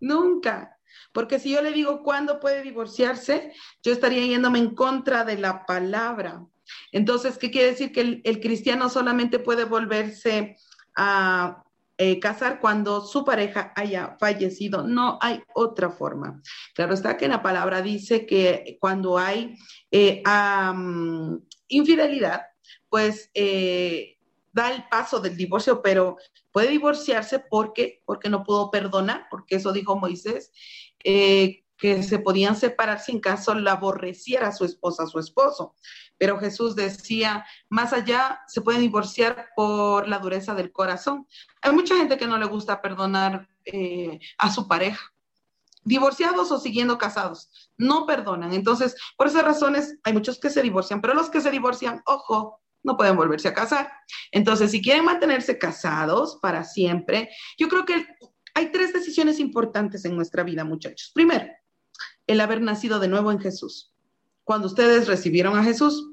nunca. 0.00 0.78
Porque 1.12 1.38
si 1.38 1.52
yo 1.52 1.60
le 1.60 1.72
digo 1.72 2.02
cuándo 2.02 2.40
puede 2.40 2.62
divorciarse, 2.62 3.52
yo 3.82 3.92
estaría 3.92 4.26
yéndome 4.26 4.58
en 4.58 4.74
contra 4.74 5.24
de 5.24 5.36
la 5.36 5.66
palabra. 5.66 6.44
Entonces, 6.90 7.36
¿qué 7.36 7.50
quiere 7.50 7.70
decir? 7.70 7.92
Que 7.92 8.00
el, 8.00 8.20
el 8.24 8.40
cristiano 8.40 8.88
solamente 8.88 9.38
puede 9.38 9.64
volverse 9.64 10.56
a 10.96 11.62
eh, 12.02 12.18
casar 12.18 12.60
cuando 12.60 13.02
su 13.02 13.26
pareja 13.26 13.74
haya 13.76 14.16
fallecido. 14.18 14.82
No 14.82 15.18
hay 15.20 15.42
otra 15.52 15.90
forma. 15.90 16.40
Claro 16.74 16.94
está 16.94 17.18
que 17.18 17.28
la 17.28 17.42
palabra 17.42 17.82
dice 17.82 18.24
que 18.24 18.78
cuando 18.80 19.18
hay 19.18 19.54
eh, 19.90 20.22
infidelidad, 21.68 22.40
pues 22.88 23.30
eh, 23.34 24.16
da 24.50 24.72
el 24.72 24.88
paso 24.88 25.20
del 25.20 25.36
divorcio, 25.36 25.82
pero 25.82 26.16
puede 26.50 26.68
divorciarse 26.70 27.38
porque, 27.38 28.00
porque 28.06 28.30
no 28.30 28.44
pudo 28.44 28.70
perdonar, 28.70 29.26
porque 29.30 29.56
eso 29.56 29.70
dijo 29.70 29.94
Moisés, 29.94 30.52
que 31.80 32.02
se 32.02 32.18
podían 32.18 32.56
separar 32.56 33.00
si 33.00 33.12
en 33.12 33.20
caso 33.20 33.54
la 33.54 33.72
aborreciera 33.72 34.52
su 34.52 34.64
esposa, 34.64 35.06
su 35.06 35.18
esposo. 35.18 35.74
Pero 36.18 36.38
Jesús 36.38 36.76
decía, 36.76 37.46
más 37.70 37.92
allá 37.92 38.42
se 38.46 38.60
pueden 38.60 38.82
divorciar 38.82 39.48
por 39.56 40.06
la 40.06 40.18
dureza 40.18 40.54
del 40.54 40.70
corazón. 40.70 41.26
Hay 41.62 41.72
mucha 41.72 41.96
gente 41.96 42.18
que 42.18 42.26
no 42.26 42.36
le 42.36 42.44
gusta 42.46 42.82
perdonar 42.82 43.48
eh, 43.64 44.20
a 44.36 44.52
su 44.52 44.68
pareja. 44.68 45.00
Divorciados 45.82 46.52
o 46.52 46.58
siguiendo 46.58 46.98
casados, 46.98 47.70
no 47.78 48.04
perdonan. 48.04 48.52
Entonces, 48.52 48.94
por 49.16 49.28
esas 49.28 49.44
razones, 49.44 49.98
hay 50.04 50.12
muchos 50.12 50.38
que 50.38 50.50
se 50.50 50.60
divorcian, 50.60 51.00
pero 51.00 51.14
los 51.14 51.30
que 51.30 51.40
se 51.40 51.50
divorcian, 51.50 52.02
ojo, 52.04 52.60
no 52.82 52.98
pueden 52.98 53.16
volverse 53.16 53.48
a 53.48 53.54
casar. 53.54 53.90
Entonces, 54.30 54.70
si 54.70 54.82
quieren 54.82 55.06
mantenerse 55.06 55.58
casados 55.58 56.38
para 56.42 56.64
siempre, 56.64 57.30
yo 57.58 57.68
creo 57.68 57.86
que 57.86 58.06
hay 58.54 58.70
tres 58.72 58.92
decisiones 58.92 59.40
importantes 59.40 60.04
en 60.04 60.16
nuestra 60.16 60.42
vida, 60.42 60.64
muchachos. 60.64 61.12
Primero, 61.14 61.46
el 62.30 62.40
haber 62.40 62.60
nacido 62.60 63.00
de 63.00 63.08
nuevo 63.08 63.32
en 63.32 63.40
Jesús. 63.40 63.92
Cuando 64.44 64.68
ustedes 64.68 65.08
recibieron 65.08 65.58
a 65.58 65.64
Jesús. 65.64 66.12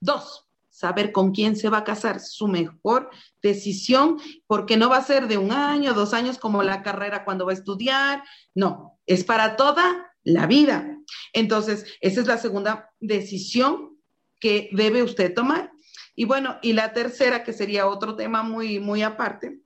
Dos, 0.00 0.48
saber 0.68 1.12
con 1.12 1.30
quién 1.30 1.54
se 1.54 1.68
va 1.68 1.78
a 1.78 1.84
casar, 1.84 2.18
su 2.18 2.48
mejor 2.48 3.10
decisión, 3.40 4.18
porque 4.48 4.76
no 4.76 4.88
va 4.88 4.96
a 4.96 5.04
ser 5.04 5.28
de 5.28 5.38
un 5.38 5.52
año, 5.52 5.94
dos 5.94 6.14
años 6.14 6.38
como 6.38 6.64
la 6.64 6.82
carrera 6.82 7.24
cuando 7.24 7.46
va 7.46 7.52
a 7.52 7.54
estudiar, 7.54 8.24
no, 8.54 8.98
es 9.06 9.22
para 9.22 9.54
toda 9.54 10.12
la 10.24 10.46
vida. 10.46 10.98
Entonces, 11.32 11.86
esa 12.00 12.20
es 12.20 12.26
la 12.26 12.38
segunda 12.38 12.90
decisión 12.98 13.96
que 14.40 14.68
debe 14.72 15.04
usted 15.04 15.32
tomar. 15.32 15.70
Y 16.16 16.24
bueno, 16.24 16.58
y 16.60 16.72
la 16.72 16.92
tercera, 16.92 17.44
que 17.44 17.52
sería 17.52 17.86
otro 17.86 18.16
tema 18.16 18.42
muy, 18.42 18.80
muy 18.80 19.02
aparte, 19.02 19.60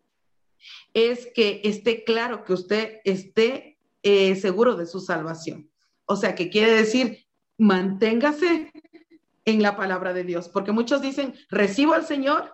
es 0.93 1.29
que 1.35 1.63
esté 1.65 2.05
claro 2.05 2.45
que 2.45 2.53
usted 2.53 3.01
esté 3.05 3.79
eh, 4.03 4.37
seguro 4.37 4.77
de 4.77 4.85
su 4.85 5.01
salvación. 5.01 5.71
O 6.07 6.17
sea, 6.17 6.35
que 6.35 6.51
quiere 6.51 6.73
decir, 6.73 7.27
manténgase 7.59 8.73
en 9.45 9.63
la 9.63 9.77
palabra 9.77 10.13
de 10.13 10.25
Dios, 10.25 10.49
porque 10.49 10.73
muchos 10.73 11.01
dicen, 11.01 11.35
recibo 11.51 11.95
al 11.95 12.07
Señor 12.07 12.53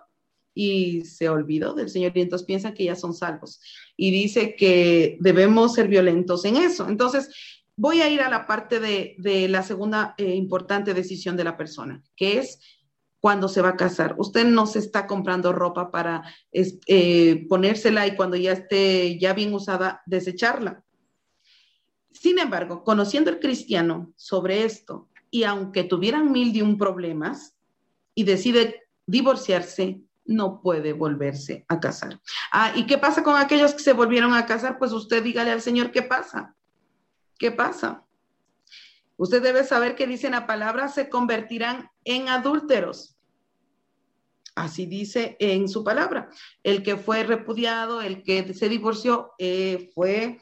y 0.53 1.05
se 1.05 1.29
olvidó 1.29 1.73
del 1.73 1.89
Señor 1.89 2.11
y 2.15 2.21
entonces 2.21 2.45
piensan 2.45 2.73
que 2.73 2.85
ya 2.85 2.95
son 2.95 3.13
salvos. 3.13 3.59
Y 3.97 4.11
dice 4.11 4.55
que 4.55 5.17
debemos 5.19 5.73
ser 5.73 5.87
violentos 5.87 6.45
en 6.45 6.57
eso. 6.57 6.87
Entonces, 6.87 7.29
voy 7.75 8.01
a 8.01 8.09
ir 8.09 8.21
a 8.21 8.29
la 8.29 8.45
parte 8.45 8.79
de, 8.79 9.15
de 9.17 9.47
la 9.47 9.63
segunda 9.63 10.13
eh, 10.17 10.35
importante 10.35 10.93
decisión 10.93 11.35
de 11.35 11.43
la 11.43 11.57
persona, 11.57 12.03
que 12.15 12.37
es 12.37 12.59
cuando 13.23 13.47
se 13.47 13.61
va 13.61 13.69
a 13.69 13.77
casar. 13.77 14.15
Usted 14.17 14.45
no 14.45 14.67
se 14.67 14.79
está 14.79 15.07
comprando 15.07 15.53
ropa 15.53 15.89
para 15.91 16.23
eh, 16.51 17.45
ponérsela 17.47 18.05
y 18.05 18.17
cuando 18.17 18.35
ya 18.35 18.51
esté 18.51 19.17
ya 19.17 19.33
bien 19.33 19.53
usada, 19.53 20.03
desecharla. 20.05 20.82
Sin 22.23 22.39
embargo, 22.39 22.85
conociendo 22.85 23.29
el 23.29 23.41
cristiano 23.41 24.13
sobre 24.15 24.63
esto, 24.63 25.09
y 25.29 25.43
aunque 25.43 25.83
tuvieran 25.83 26.31
mil 26.31 26.53
de 26.53 26.63
un 26.63 26.77
problemas 26.77 27.57
y 28.15 28.23
decide 28.23 28.83
divorciarse, 29.05 29.99
no 30.23 30.61
puede 30.61 30.93
volverse 30.93 31.65
a 31.67 31.81
casar. 31.81 32.21
Ah, 32.53 32.71
¿y 32.75 32.85
qué 32.85 32.97
pasa 32.97 33.23
con 33.23 33.35
aquellos 33.35 33.73
que 33.73 33.83
se 33.83 33.91
volvieron 33.91 34.33
a 34.33 34.45
casar? 34.45 34.79
Pues 34.79 34.93
usted 34.93 35.21
dígale 35.21 35.51
al 35.51 35.59
Señor 35.59 35.91
qué 35.91 36.01
pasa. 36.01 36.55
¿Qué 37.37 37.51
pasa? 37.51 38.05
Usted 39.17 39.43
debe 39.43 39.65
saber 39.65 39.95
que 39.95 40.07
dice 40.07 40.27
en 40.27 40.33
la 40.33 40.47
palabra, 40.47 40.87
se 40.87 41.09
convertirán 41.09 41.89
en 42.05 42.29
adúlteros. 42.29 43.17
Así 44.55 44.85
dice 44.85 45.35
en 45.41 45.67
su 45.67 45.83
palabra. 45.83 46.29
El 46.63 46.83
que 46.83 46.95
fue 46.95 47.23
repudiado, 47.23 48.01
el 48.01 48.23
que 48.23 48.53
se 48.53 48.69
divorció, 48.69 49.33
eh, 49.39 49.91
fue, 49.93 50.39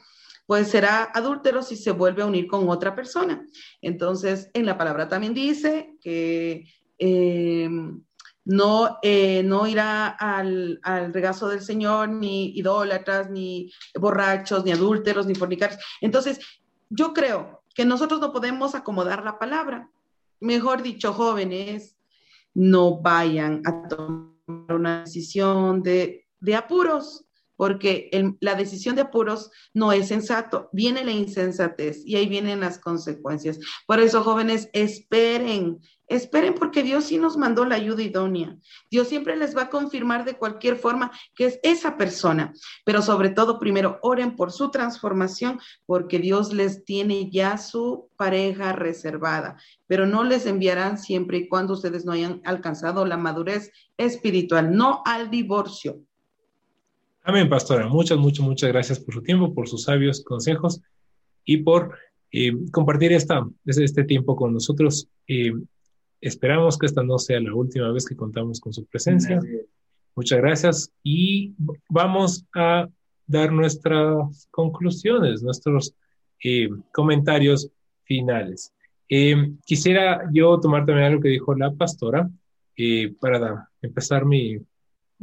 pues 0.52 0.68
será 0.68 1.04
adúltero 1.14 1.62
si 1.62 1.76
se 1.76 1.92
vuelve 1.92 2.22
a 2.22 2.26
unir 2.26 2.46
con 2.46 2.68
otra 2.68 2.94
persona. 2.94 3.42
Entonces, 3.80 4.50
en 4.52 4.66
la 4.66 4.76
palabra 4.76 5.08
también 5.08 5.32
dice 5.32 5.96
que 5.98 6.66
eh, 6.98 7.70
no, 8.44 8.98
eh, 9.00 9.42
no 9.44 9.66
irá 9.66 10.08
al, 10.08 10.78
al, 10.82 11.14
regazo 11.14 11.48
del 11.48 11.62
Señor 11.62 12.10
ni 12.10 12.50
idólatras, 12.54 13.30
ni 13.30 13.72
borrachos, 13.98 14.62
ni 14.66 14.72
adúlteros, 14.72 15.24
ni 15.24 15.34
fornicarios. 15.34 15.80
Entonces, 16.02 16.38
yo 16.90 17.14
creo 17.14 17.62
que 17.74 17.86
nosotros 17.86 18.20
no 18.20 18.30
podemos 18.30 18.74
acomodar 18.74 19.24
la 19.24 19.38
palabra. 19.38 19.88
Mejor 20.38 20.82
dicho, 20.82 21.14
jóvenes, 21.14 21.96
no 22.52 23.00
vayan 23.00 23.62
a 23.64 23.88
tomar 23.88 24.34
una 24.68 25.00
decisión 25.00 25.82
de, 25.82 26.26
de 26.40 26.54
apuros, 26.56 27.24
porque 27.62 28.10
la 28.40 28.56
decisión 28.56 28.96
de 28.96 29.02
apuros 29.02 29.52
no 29.72 29.92
es 29.92 30.08
sensato, 30.08 30.68
viene 30.72 31.04
la 31.04 31.12
insensatez 31.12 32.02
y 32.04 32.16
ahí 32.16 32.26
vienen 32.26 32.58
las 32.58 32.80
consecuencias. 32.80 33.60
Por 33.86 34.00
eso, 34.00 34.24
jóvenes, 34.24 34.68
esperen, 34.72 35.78
esperen 36.08 36.54
porque 36.54 36.82
Dios 36.82 37.04
sí 37.04 37.18
nos 37.18 37.36
mandó 37.36 37.64
la 37.64 37.76
ayuda 37.76 38.02
idónea. 38.02 38.56
Dios 38.90 39.06
siempre 39.06 39.36
les 39.36 39.56
va 39.56 39.62
a 39.62 39.70
confirmar 39.70 40.24
de 40.24 40.36
cualquier 40.36 40.74
forma 40.74 41.12
que 41.36 41.44
es 41.44 41.60
esa 41.62 41.96
persona, 41.96 42.52
pero 42.84 43.00
sobre 43.00 43.30
todo 43.30 43.60
primero 43.60 44.00
oren 44.02 44.34
por 44.34 44.50
su 44.50 44.72
transformación 44.72 45.60
porque 45.86 46.18
Dios 46.18 46.52
les 46.52 46.84
tiene 46.84 47.30
ya 47.30 47.58
su 47.58 48.10
pareja 48.16 48.72
reservada, 48.72 49.56
pero 49.86 50.04
no 50.04 50.24
les 50.24 50.46
enviarán 50.46 50.98
siempre 50.98 51.38
y 51.38 51.48
cuando 51.48 51.74
ustedes 51.74 52.04
no 52.04 52.10
hayan 52.10 52.40
alcanzado 52.44 53.06
la 53.06 53.16
madurez 53.16 53.70
espiritual, 53.96 54.76
no 54.76 55.00
al 55.04 55.30
divorcio. 55.30 56.00
Amén, 57.24 57.48
pastora. 57.48 57.86
Muchas, 57.86 58.18
muchas, 58.18 58.44
muchas 58.44 58.70
gracias 58.70 58.98
por 58.98 59.14
su 59.14 59.22
tiempo, 59.22 59.54
por 59.54 59.68
sus 59.68 59.84
sabios 59.84 60.24
consejos 60.24 60.80
y 61.44 61.58
por 61.58 61.96
eh, 62.32 62.52
compartir 62.72 63.12
esta, 63.12 63.46
este 63.64 64.02
tiempo 64.02 64.34
con 64.34 64.52
nosotros. 64.52 65.08
Eh, 65.28 65.52
esperamos 66.20 66.76
que 66.76 66.86
esta 66.86 67.04
no 67.04 67.18
sea 67.18 67.40
la 67.40 67.54
última 67.54 67.92
vez 67.92 68.06
que 68.06 68.16
contamos 68.16 68.58
con 68.58 68.72
su 68.72 68.84
presencia. 68.86 69.36
Gracias. 69.36 69.66
Muchas 70.16 70.38
gracias 70.40 70.92
y 71.04 71.54
vamos 71.88 72.44
a 72.54 72.88
dar 73.26 73.52
nuestras 73.52 74.48
conclusiones, 74.50 75.42
nuestros 75.44 75.94
eh, 76.42 76.68
comentarios 76.92 77.70
finales. 78.02 78.72
quisiera 79.64 80.28
yo 80.32 80.58
tomar 80.58 80.84
también 80.84 81.06
algo 81.06 81.22
que 81.22 81.28
dijo 81.28 81.54
la 81.54 81.72
pastora 81.72 82.28
para 83.20 83.70
empezar 83.80 84.24
mi, 84.26 84.58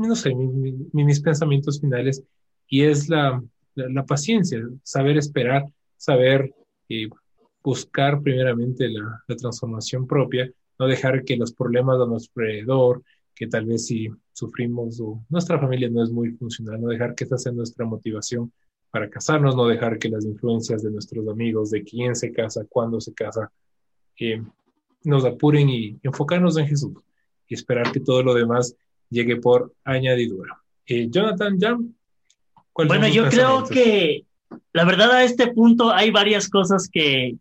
no 0.08 0.16
sé, 0.16 0.34
mi, 0.34 0.48
mi, 0.48 1.04
mis 1.04 1.22
pensamientos 1.22 1.80
finales, 1.80 2.24
y 2.68 2.84
es 2.84 3.10
la, 3.10 3.44
la, 3.76 4.06
paciencia, 4.06 4.62
saber 4.84 5.18
esperar, 5.18 5.66
saber 5.98 6.54
eh, 6.88 7.10
buscar 7.64 8.22
primeramente 8.22 8.88
la, 8.90 9.24
la, 9.28 9.36
transformación 9.36 10.08
propia, 10.08 10.50
no 10.78 10.88
dejar 10.88 11.24
que 11.24 11.36
los 11.36 11.52
problemas 11.52 12.00
de 12.00 12.08
nuestro 12.08 12.44
alrededor, 12.44 13.04
que 13.36 13.48
tal 13.48 13.66
vez 13.66 13.88
si 13.88 14.10
sufrimos 14.32 15.00
o 15.02 15.24
nuestra 15.30 15.60
familia 15.60 15.90
no 15.90 16.04
es 16.04 16.12
muy 16.12 16.32
funcional, 16.32 16.82
no 16.82 16.88
dejar 16.88 17.16
que 17.16 17.26
esa 17.26 17.38
sea 17.38 17.52
nuestra 17.52 17.86
motivación 17.86 18.52
para 18.92 19.10
casarnos, 19.10 19.56
no 19.56 19.68
dejar 19.68 20.00
que 20.00 20.10
las 20.10 20.26
influencias 20.26 20.82
de 20.82 20.92
nuestros 20.92 21.28
amigos, 21.28 21.72
de 21.72 21.84
quién 21.84 22.16
se 22.16 22.32
casa, 22.32 22.66
cuándo 22.68 23.00
se 23.02 23.14
casa, 23.14 23.52
eh, 24.20 24.42
nos 25.04 25.26
apuren 25.26 25.70
y 25.70 26.00
enfocarnos 26.04 26.58
en 26.58 26.68
Jesús 26.68 26.98
y 27.48 27.54
esperar 27.54 27.92
que 27.92 28.00
todo 28.00 28.24
lo 28.24 28.34
demás 28.34 28.76
llegue 29.10 29.38
por 29.38 29.74
añadidura. 29.84 30.62
Eh, 30.86 31.08
Jonathan, 31.10 31.60
Jam, 31.60 31.94
bueno, 32.74 33.08
yo 33.08 33.28
creo 33.30 33.66
que 33.66 34.26
la 34.74 34.86
verdad 34.86 35.12
a 35.12 35.24
este 35.24 35.48
punto 35.48 35.92
hay 35.92 36.12
varias 36.12 36.50
cosas 36.50 36.90
que, 36.92 37.36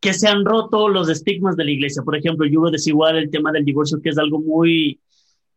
que 0.00 0.12
se 0.12 0.28
han 0.28 0.44
roto 0.44 0.88
los 0.88 1.08
estigmas 1.08 1.56
de 1.56 1.64
la 1.64 1.70
iglesia. 1.72 2.02
Por 2.02 2.16
ejemplo, 2.16 2.46
yugo 2.46 2.70
desigual, 2.70 3.16
el 3.16 3.30
tema 3.30 3.52
del 3.52 3.64
divorcio, 3.64 4.00
que 4.00 4.10
es 4.10 4.18
algo 4.18 4.40
muy 4.40 5.00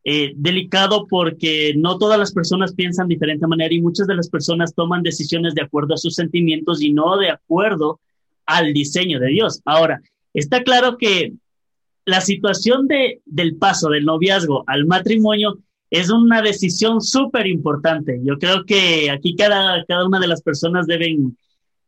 eh, 0.03 0.33
delicado 0.35 1.05
porque 1.07 1.73
no 1.77 1.97
todas 1.97 2.17
las 2.17 2.33
personas 2.33 2.73
piensan 2.73 3.07
de 3.07 3.15
diferente 3.15 3.45
manera 3.47 3.73
y 3.73 3.81
muchas 3.81 4.07
de 4.07 4.15
las 4.15 4.29
personas 4.29 4.73
toman 4.73 5.03
decisiones 5.03 5.53
de 5.53 5.61
acuerdo 5.61 5.93
a 5.93 5.97
sus 5.97 6.15
sentimientos 6.15 6.81
y 6.81 6.91
no 6.91 7.17
de 7.17 7.29
acuerdo 7.29 7.99
al 8.45 8.73
diseño 8.73 9.19
de 9.19 9.27
Dios. 9.27 9.61
Ahora, 9.65 10.01
está 10.33 10.63
claro 10.63 10.97
que 10.97 11.33
la 12.09 12.21
situación 12.21 12.87
de, 12.87 13.21
del 13.25 13.55
paso 13.55 13.89
del 13.89 14.05
noviazgo 14.05 14.63
al 14.67 14.85
matrimonio 14.85 15.59
es 15.89 16.09
una 16.09 16.41
decisión 16.41 17.01
súper 17.01 17.47
importante. 17.47 18.19
Yo 18.23 18.37
creo 18.37 18.65
que 18.65 19.09
aquí 19.09 19.35
cada, 19.35 19.83
cada 19.85 20.05
una 20.05 20.19
de 20.19 20.27
las 20.27 20.41
personas 20.41 20.85
deben 20.87 21.37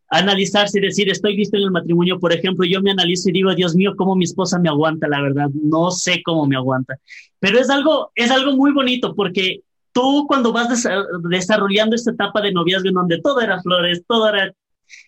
analizarse 0.10 0.80
y 0.80 0.82
decir, 0.82 1.10
estoy 1.10 1.38
listo 1.38 1.56
en 1.58 1.64
el 1.64 1.72
matrimonio, 1.72 2.20
por 2.20 2.34
ejemplo, 2.34 2.66
yo 2.66 2.82
me 2.82 2.92
analizo 2.92 3.30
y 3.30 3.34
digo, 3.34 3.56
Dios 3.56 3.76
mío, 3.76 3.94
cómo 3.96 4.16
mi 4.16 4.26
esposa 4.26 4.60
me 4.60 4.68
aguanta, 4.68 5.08
la 5.08 5.22
verdad, 5.22 5.50
no 5.54 5.90
sé 5.90 6.22
cómo 6.24 6.46
me 6.46 6.58
aguanta. 6.58 6.98
Pero 7.40 7.60
es 7.60 7.70
algo, 7.70 8.12
es 8.16 8.30
algo 8.30 8.56
muy 8.58 8.74
bonito 8.74 9.16
porque 9.16 9.62
tú 9.94 10.26
cuando 10.28 10.52
vas 10.52 10.86
desarrollando 11.30 11.96
esta 11.96 12.12
etapa 12.12 12.42
de 12.42 12.52
noviazgo 12.52 12.90
en 12.90 12.96
donde 12.96 13.22
todo 13.22 13.40
era 13.40 13.62
flores, 13.62 14.04
todo 14.06 14.28
era 14.28 14.54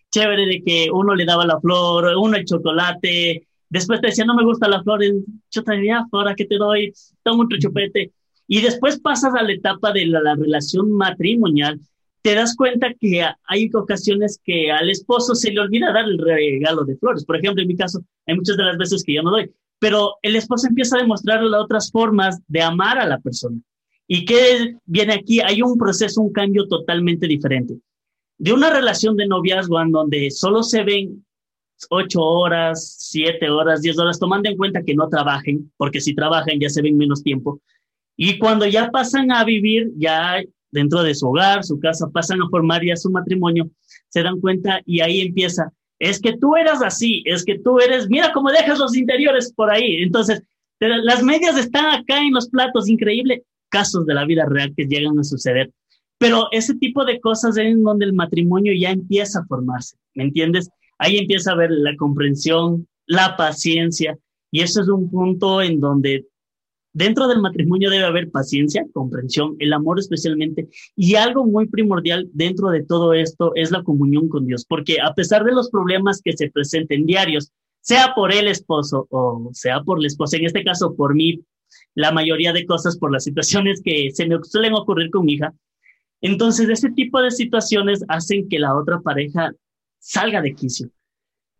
chévere 0.09 0.45
de 0.45 0.63
que 0.63 0.89
uno 0.91 1.15
le 1.15 1.25
daba 1.25 1.45
la 1.45 1.59
flor, 1.59 2.15
uno 2.17 2.37
el 2.37 2.45
chocolate, 2.45 3.47
después 3.73 3.99
te 4.01 4.07
decía, 4.07 4.25
no 4.25 4.35
me 4.35 4.45
gusta 4.45 4.67
la 4.67 4.83
flor, 4.83 5.01
yo 5.03 5.61
diría, 5.61 6.05
ahora 6.11 6.35
que 6.35 6.45
te 6.45 6.57
doy, 6.57 6.93
toma 7.23 7.43
un 7.43 7.59
chupete. 7.59 8.11
Y 8.47 8.61
después 8.61 8.99
pasas 8.99 9.33
a 9.35 9.43
la 9.43 9.53
etapa 9.53 9.91
de 9.91 10.05
la 10.05 10.35
relación 10.35 10.91
matrimonial 10.91 11.79
te 12.23 12.35
das 12.35 12.55
cuenta 12.55 12.93
que 12.99 13.21
hay 13.47 13.69
ocasiones 13.73 14.39
que 14.43 14.71
al 14.71 14.89
esposo 14.89 15.35
se 15.35 15.51
le 15.51 15.59
olvida 15.59 15.91
dar 15.91 16.05
el 16.05 16.17
regalo 16.17 16.85
de 16.85 16.95
flores. 16.95 17.25
Por 17.25 17.35
ejemplo, 17.35 17.61
en 17.61 17.67
mi 17.67 17.75
caso, 17.75 18.01
hay 18.25 18.35
muchas 18.35 18.55
de 18.55 18.63
las 18.63 18.77
veces 18.77 19.03
que 19.03 19.13
yo 19.13 19.21
no 19.21 19.31
doy, 19.31 19.51
pero 19.77 20.15
el 20.21 20.37
esposo 20.37 20.67
empieza 20.67 20.95
a 20.95 21.01
demostrarle 21.01 21.55
otras 21.57 21.91
formas 21.91 22.39
de 22.47 22.61
amar 22.61 22.97
a 22.97 23.05
la 23.05 23.19
persona. 23.19 23.59
¿Y 24.07 24.23
qué 24.23 24.77
viene 24.85 25.15
aquí? 25.15 25.41
Hay 25.41 25.61
un 25.61 25.77
proceso, 25.77 26.21
un 26.21 26.31
cambio 26.31 26.65
totalmente 26.67 27.27
diferente. 27.27 27.75
De 28.37 28.53
una 28.53 28.69
relación 28.69 29.17
de 29.17 29.27
noviazgo 29.27 29.81
en 29.81 29.91
donde 29.91 30.31
solo 30.31 30.63
se 30.63 30.83
ven 30.83 31.25
ocho 31.89 32.21
horas, 32.21 32.95
siete 32.99 33.49
horas, 33.49 33.81
diez 33.81 33.97
horas, 33.97 34.19
tomando 34.19 34.49
en 34.49 34.57
cuenta 34.57 34.83
que 34.83 34.95
no 34.95 35.09
trabajen, 35.09 35.71
porque 35.77 36.01
si 36.01 36.15
trabajan 36.15 36.59
ya 36.59 36.69
se 36.69 36.81
ven 36.81 36.97
menos 36.97 37.23
tiempo. 37.23 37.61
Y 38.15 38.37
cuando 38.37 38.65
ya 38.65 38.91
pasan 38.91 39.31
a 39.31 39.43
vivir, 39.43 39.91
ya 39.97 40.41
dentro 40.71 41.03
de 41.03 41.13
su 41.15 41.27
hogar, 41.27 41.63
su 41.63 41.79
casa, 41.79 42.09
pasan 42.11 42.41
a 42.41 42.49
formar 42.49 42.83
ya 42.83 42.95
su 42.95 43.09
matrimonio, 43.09 43.69
se 44.09 44.23
dan 44.23 44.39
cuenta 44.39 44.81
y 44.85 45.01
ahí 45.01 45.21
empieza, 45.21 45.71
es 45.99 46.19
que 46.19 46.37
tú 46.37 46.55
eras 46.55 46.81
así, 46.83 47.23
es 47.25 47.45
que 47.45 47.59
tú 47.59 47.79
eres, 47.79 48.09
mira 48.09 48.31
cómo 48.33 48.51
dejas 48.51 48.79
los 48.79 48.95
interiores 48.95 49.53
por 49.53 49.71
ahí. 49.71 50.03
Entonces, 50.03 50.43
las 50.79 51.23
medias 51.23 51.57
están 51.57 51.85
acá 51.85 52.19
en 52.19 52.33
los 52.33 52.49
platos, 52.49 52.89
increíble, 52.89 53.43
casos 53.69 54.05
de 54.05 54.13
la 54.13 54.25
vida 54.25 54.45
real 54.45 54.73
que 54.75 54.85
llegan 54.85 55.17
a 55.19 55.23
suceder. 55.23 55.71
Pero 56.17 56.47
ese 56.51 56.75
tipo 56.75 57.05
de 57.05 57.19
cosas 57.19 57.57
es 57.57 57.65
en 57.65 57.83
donde 57.83 58.05
el 58.05 58.13
matrimonio 58.13 58.73
ya 58.73 58.91
empieza 58.91 59.39
a 59.39 59.45
formarse, 59.45 59.97
¿me 60.13 60.25
entiendes? 60.25 60.69
Ahí 61.03 61.17
empieza 61.17 61.51
a 61.51 61.55
ver 61.55 61.69
la 61.69 61.95
comprensión, 61.97 62.87
la 63.05 63.35
paciencia, 63.35 64.17
y 64.51 64.61
eso 64.61 64.81
es 64.81 64.87
un 64.87 65.09
punto 65.09 65.61
en 65.61 65.79
donde 65.81 66.25
Dentro 66.95 67.27
del 67.27 67.41
matrimonio 67.41 67.89
debe 67.89 68.05
haber 68.05 68.29
paciencia, 68.29 68.85
comprensión, 68.93 69.55
el 69.57 69.73
amor 69.73 69.97
especialmente, 69.97 70.69
y 70.95 71.15
algo 71.15 71.43
muy 71.43 71.67
primordial 71.67 72.29
dentro 72.33 72.69
de 72.69 72.83
todo 72.83 73.15
esto 73.15 73.51
es 73.55 73.71
la 73.71 73.81
comunión 73.81 74.29
con 74.29 74.45
Dios, 74.45 74.63
porque 74.63 74.97
a 75.01 75.15
pesar 75.15 75.43
de 75.43 75.53
los 75.53 75.71
problemas 75.71 76.21
que 76.23 76.37
se 76.37 76.51
presenten 76.51 77.07
diarios, 77.07 77.51
sea 77.81 78.13
por 78.15 78.31
el 78.31 78.47
esposo 78.47 79.07
o 79.09 79.49
sea 79.53 79.81
por 79.81 79.99
la 79.99 80.07
esposa, 80.07 80.37
en 80.37 80.45
este 80.45 80.63
caso 80.63 80.95
por 80.95 81.15
mí, 81.15 81.41
la 81.95 82.11
mayoría 82.11 82.53
de 82.53 82.67
cosas 82.67 82.95
por 82.95 83.11
las 83.11 83.23
situaciones 83.23 83.81
que 83.83 84.11
se 84.13 84.27
me 84.27 84.37
suelen 84.43 84.75
ocurrir 84.75 85.09
con 85.09 85.25
mi 85.25 85.33
hija, 85.33 85.51
entonces 86.21 86.69
ese 86.69 86.91
tipo 86.91 87.19
de 87.23 87.31
situaciones 87.31 88.05
hacen 88.07 88.47
que 88.47 88.59
la 88.59 88.77
otra 88.77 89.01
pareja 89.01 89.51
salga 90.03 90.41
de 90.41 90.53
quicio. 90.53 90.89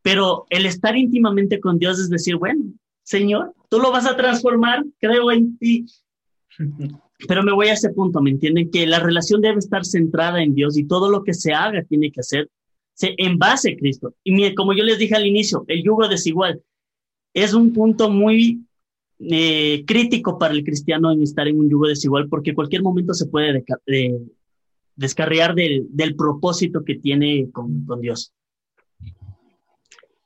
Pero 0.02 0.45
el 0.49 0.65
estar 0.65 0.98
íntimamente 0.98 1.61
con 1.61 1.80
Dios 1.80 1.98
es 1.98 2.10
decir, 2.10 2.36
bueno, 2.36 2.65
Señor, 3.03 3.53
tú 3.70 3.80
lo 3.80 3.91
vas 3.91 4.06
a 4.06 4.18
transformar, 4.18 4.84
creo 4.99 5.32
en 5.32 5.57
ti. 5.57 5.86
Pero 7.28 7.41
me 7.41 7.53
voy 7.53 7.68
a 7.70 7.74
ese 7.74 7.90
punto, 7.90 8.22
¿me 8.22 8.32
entienden? 8.32 8.70
Que 8.70 8.86
la 8.86 8.99
relación 8.99 9.40
debe 9.40 9.60
estar 9.60 9.86
centrada 9.86 10.44
en 10.44 10.53
Dios 10.53 10.78
y 10.78 10.84
todo 10.84 11.10
lo 11.10 11.24
que 11.24 11.34
se 11.34 11.53
haga 11.53 11.82
tiene 11.84 12.11
que 12.11 12.20
hacer 12.20 12.49
en 12.99 13.38
base 13.38 13.72
a 13.72 13.78
Cristo. 13.78 14.14
Y 14.26 14.53
como 14.56 14.74
yo 14.74 14.84
les 14.84 14.98
dije 14.98 15.15
al 15.15 15.26
inicio, 15.26 15.64
el 15.68 15.84
yugo 15.84 16.10
desigual 16.10 16.61
es 17.34 17.53
un 17.53 17.72
punto 17.72 18.10
muy 18.10 18.65
eh, 19.20 19.86
crítico 19.88 20.38
para 20.38 20.53
el 20.53 20.65
cristiano 20.65 21.11
en 21.14 21.24
estar 21.24 21.48
en 21.48 21.60
un 21.60 21.70
yugo 21.70 21.88
desigual 21.88 22.28
porque 22.28 22.53
cualquier 22.53 22.84
momento 22.84 23.14
se 23.14 23.28
puede 23.28 23.64
descarriar 24.95 25.56
del, 25.56 26.15
propósito 26.15 26.84
que 26.84 26.95
tiene 26.95 27.49
con 27.52 27.86
Dios. 27.99 28.34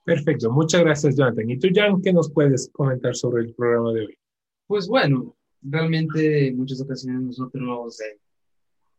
Perfecto, 0.08 0.50
muchas 0.52 0.80
gracias 0.80 1.18
Jonathan. 1.18 1.50
¿Y 1.50 1.60
tú, 1.60 1.68
Jan, 1.74 2.02
qué 2.02 2.14
nos 2.14 2.32
puedes 2.32 2.70
comentar 2.72 3.14
sobre 3.14 3.44
el 3.44 3.54
programa 3.54 3.92
de 3.92 4.06
hoy? 4.06 4.18
Pues 4.66 4.88
bueno, 4.88 5.36
realmente 5.62 6.48
en 6.48 6.56
muchas 6.56 6.80
ocasiones 6.80 7.24
nosotros, 7.24 8.00
eh, 8.00 8.18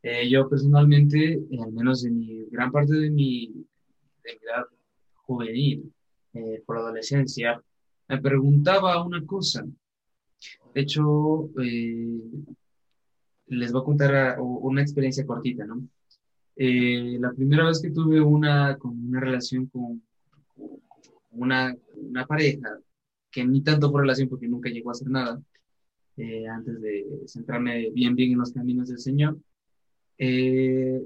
eh, 0.03 0.29
yo 0.29 0.47
personalmente, 0.51 1.33
eh, 1.33 1.59
al 1.65 1.73
menos 1.73 2.05
en 2.05 2.19
mi 2.19 2.45
gran 2.51 2.71
parte 2.71 2.93
de 2.93 3.09
mi, 3.09 3.47
de 4.23 4.33
mi 4.35 4.47
edad 4.47 4.65
juvenil, 5.15 5.91
por 6.67 6.77
adolescencia, 6.77 7.59
me 8.07 8.21
preguntaba 8.21 9.03
una 9.03 9.25
cosa. 9.25 9.65
De 10.75 10.81
hecho, 10.83 11.51
les 13.49 13.73
voy 13.73 13.83
a 13.83 13.85
contar 13.85 14.41
una 14.41 14.83
experiencia 14.83 15.27
cortita, 15.27 15.67
¿no? 15.67 15.87
la 16.57 17.33
primera 17.33 17.67
vez 17.67 17.81
que 17.81 17.91
tuve 17.91 18.21
una, 18.21 18.77
relación 19.13 19.67
con 19.67 20.03
una, 21.31 21.77
pareja 22.27 22.79
que 23.31 23.45
ni 23.45 23.61
tanto 23.63 23.93
por 23.93 24.01
relación 24.01 24.29
porque 24.29 24.49
nunca 24.49 24.69
llegó 24.69 24.91
a 24.91 24.93
hacer 24.93 25.09
nada, 25.09 25.41
eh, 26.17 26.49
antes 26.49 26.81
de 26.81 27.07
centrarme 27.27 27.91
bien, 27.91 28.17
bien 28.17 28.33
en 28.33 28.39
los 28.39 28.53
caminos 28.53 28.89
del 28.89 28.99
Señor. 28.99 29.39
Eh, 30.19 31.01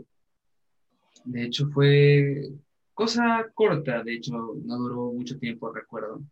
de 1.24 1.44
hecho, 1.44 1.68
fue 1.68 2.50
cosa 2.94 3.50
corta, 3.54 4.02
de 4.02 4.14
hecho, 4.14 4.32
no 4.64 4.78
duró 4.78 5.12
mucho 5.12 5.38
tiempo, 5.38 5.70
recuerdo. 5.70 6.22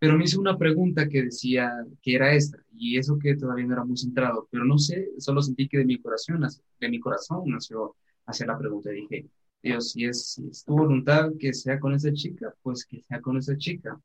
Pero 0.00 0.18
me 0.18 0.24
hizo 0.24 0.40
una 0.40 0.58
pregunta 0.58 1.08
que 1.08 1.22
decía 1.22 1.70
que 2.02 2.16
era 2.16 2.34
esta, 2.34 2.58
y 2.72 2.98
eso 2.98 3.18
que 3.18 3.36
todavía 3.36 3.66
no 3.66 3.74
era 3.74 3.84
muy 3.84 3.96
centrado, 3.96 4.48
pero 4.50 4.64
no 4.64 4.78
sé, 4.78 5.10
solo 5.18 5.42
sentí 5.42 5.68
que 5.68 5.78
de 5.78 5.84
mi 5.84 6.00
corazón, 6.00 6.40
de 6.80 6.88
mi 6.88 6.98
corazón 6.98 7.42
nació 7.46 7.94
hacia 8.26 8.46
la 8.46 8.58
pregunta. 8.58 8.90
Dije, 8.90 9.28
Dios, 9.62 9.92
si 9.92 10.04
es, 10.04 10.40
tu 10.66 10.76
voluntad 10.76 11.30
que 11.38 11.52
sea 11.52 11.78
con 11.78 11.94
esa 11.94 12.12
chica, 12.12 12.54
pues 12.62 12.84
que 12.84 13.02
sea 13.02 13.20
con 13.20 13.36
esa 13.36 13.56
chica. 13.56 14.00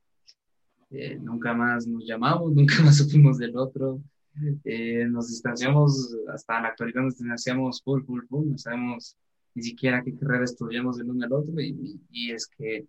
Eh, 0.90 1.18
nunca 1.20 1.52
más 1.54 1.86
nos 1.86 2.04
llamamos, 2.06 2.52
nunca 2.54 2.82
más 2.82 2.98
supimos 2.98 3.38
del 3.38 3.56
otro. 3.56 4.00
Eh, 4.64 5.06
nos 5.08 5.28
distanciamos, 5.28 6.14
hasta 6.32 6.60
la 6.60 6.68
actualidad 6.68 7.02
nos 7.02 7.16
distanciamos 7.16 7.82
full, 7.82 8.02
full, 8.04 8.24
full. 8.28 8.50
No 8.50 8.58
sabemos 8.58 9.16
ni 9.54 9.62
siquiera 9.62 10.02
qué 10.04 10.14
carrera 10.14 10.44
estudiamos 10.44 10.98
del 10.98 11.10
uno 11.10 11.24
al 11.24 11.32
otro. 11.32 11.54
Y, 11.58 12.30
es 12.30 12.46
que 12.46 12.86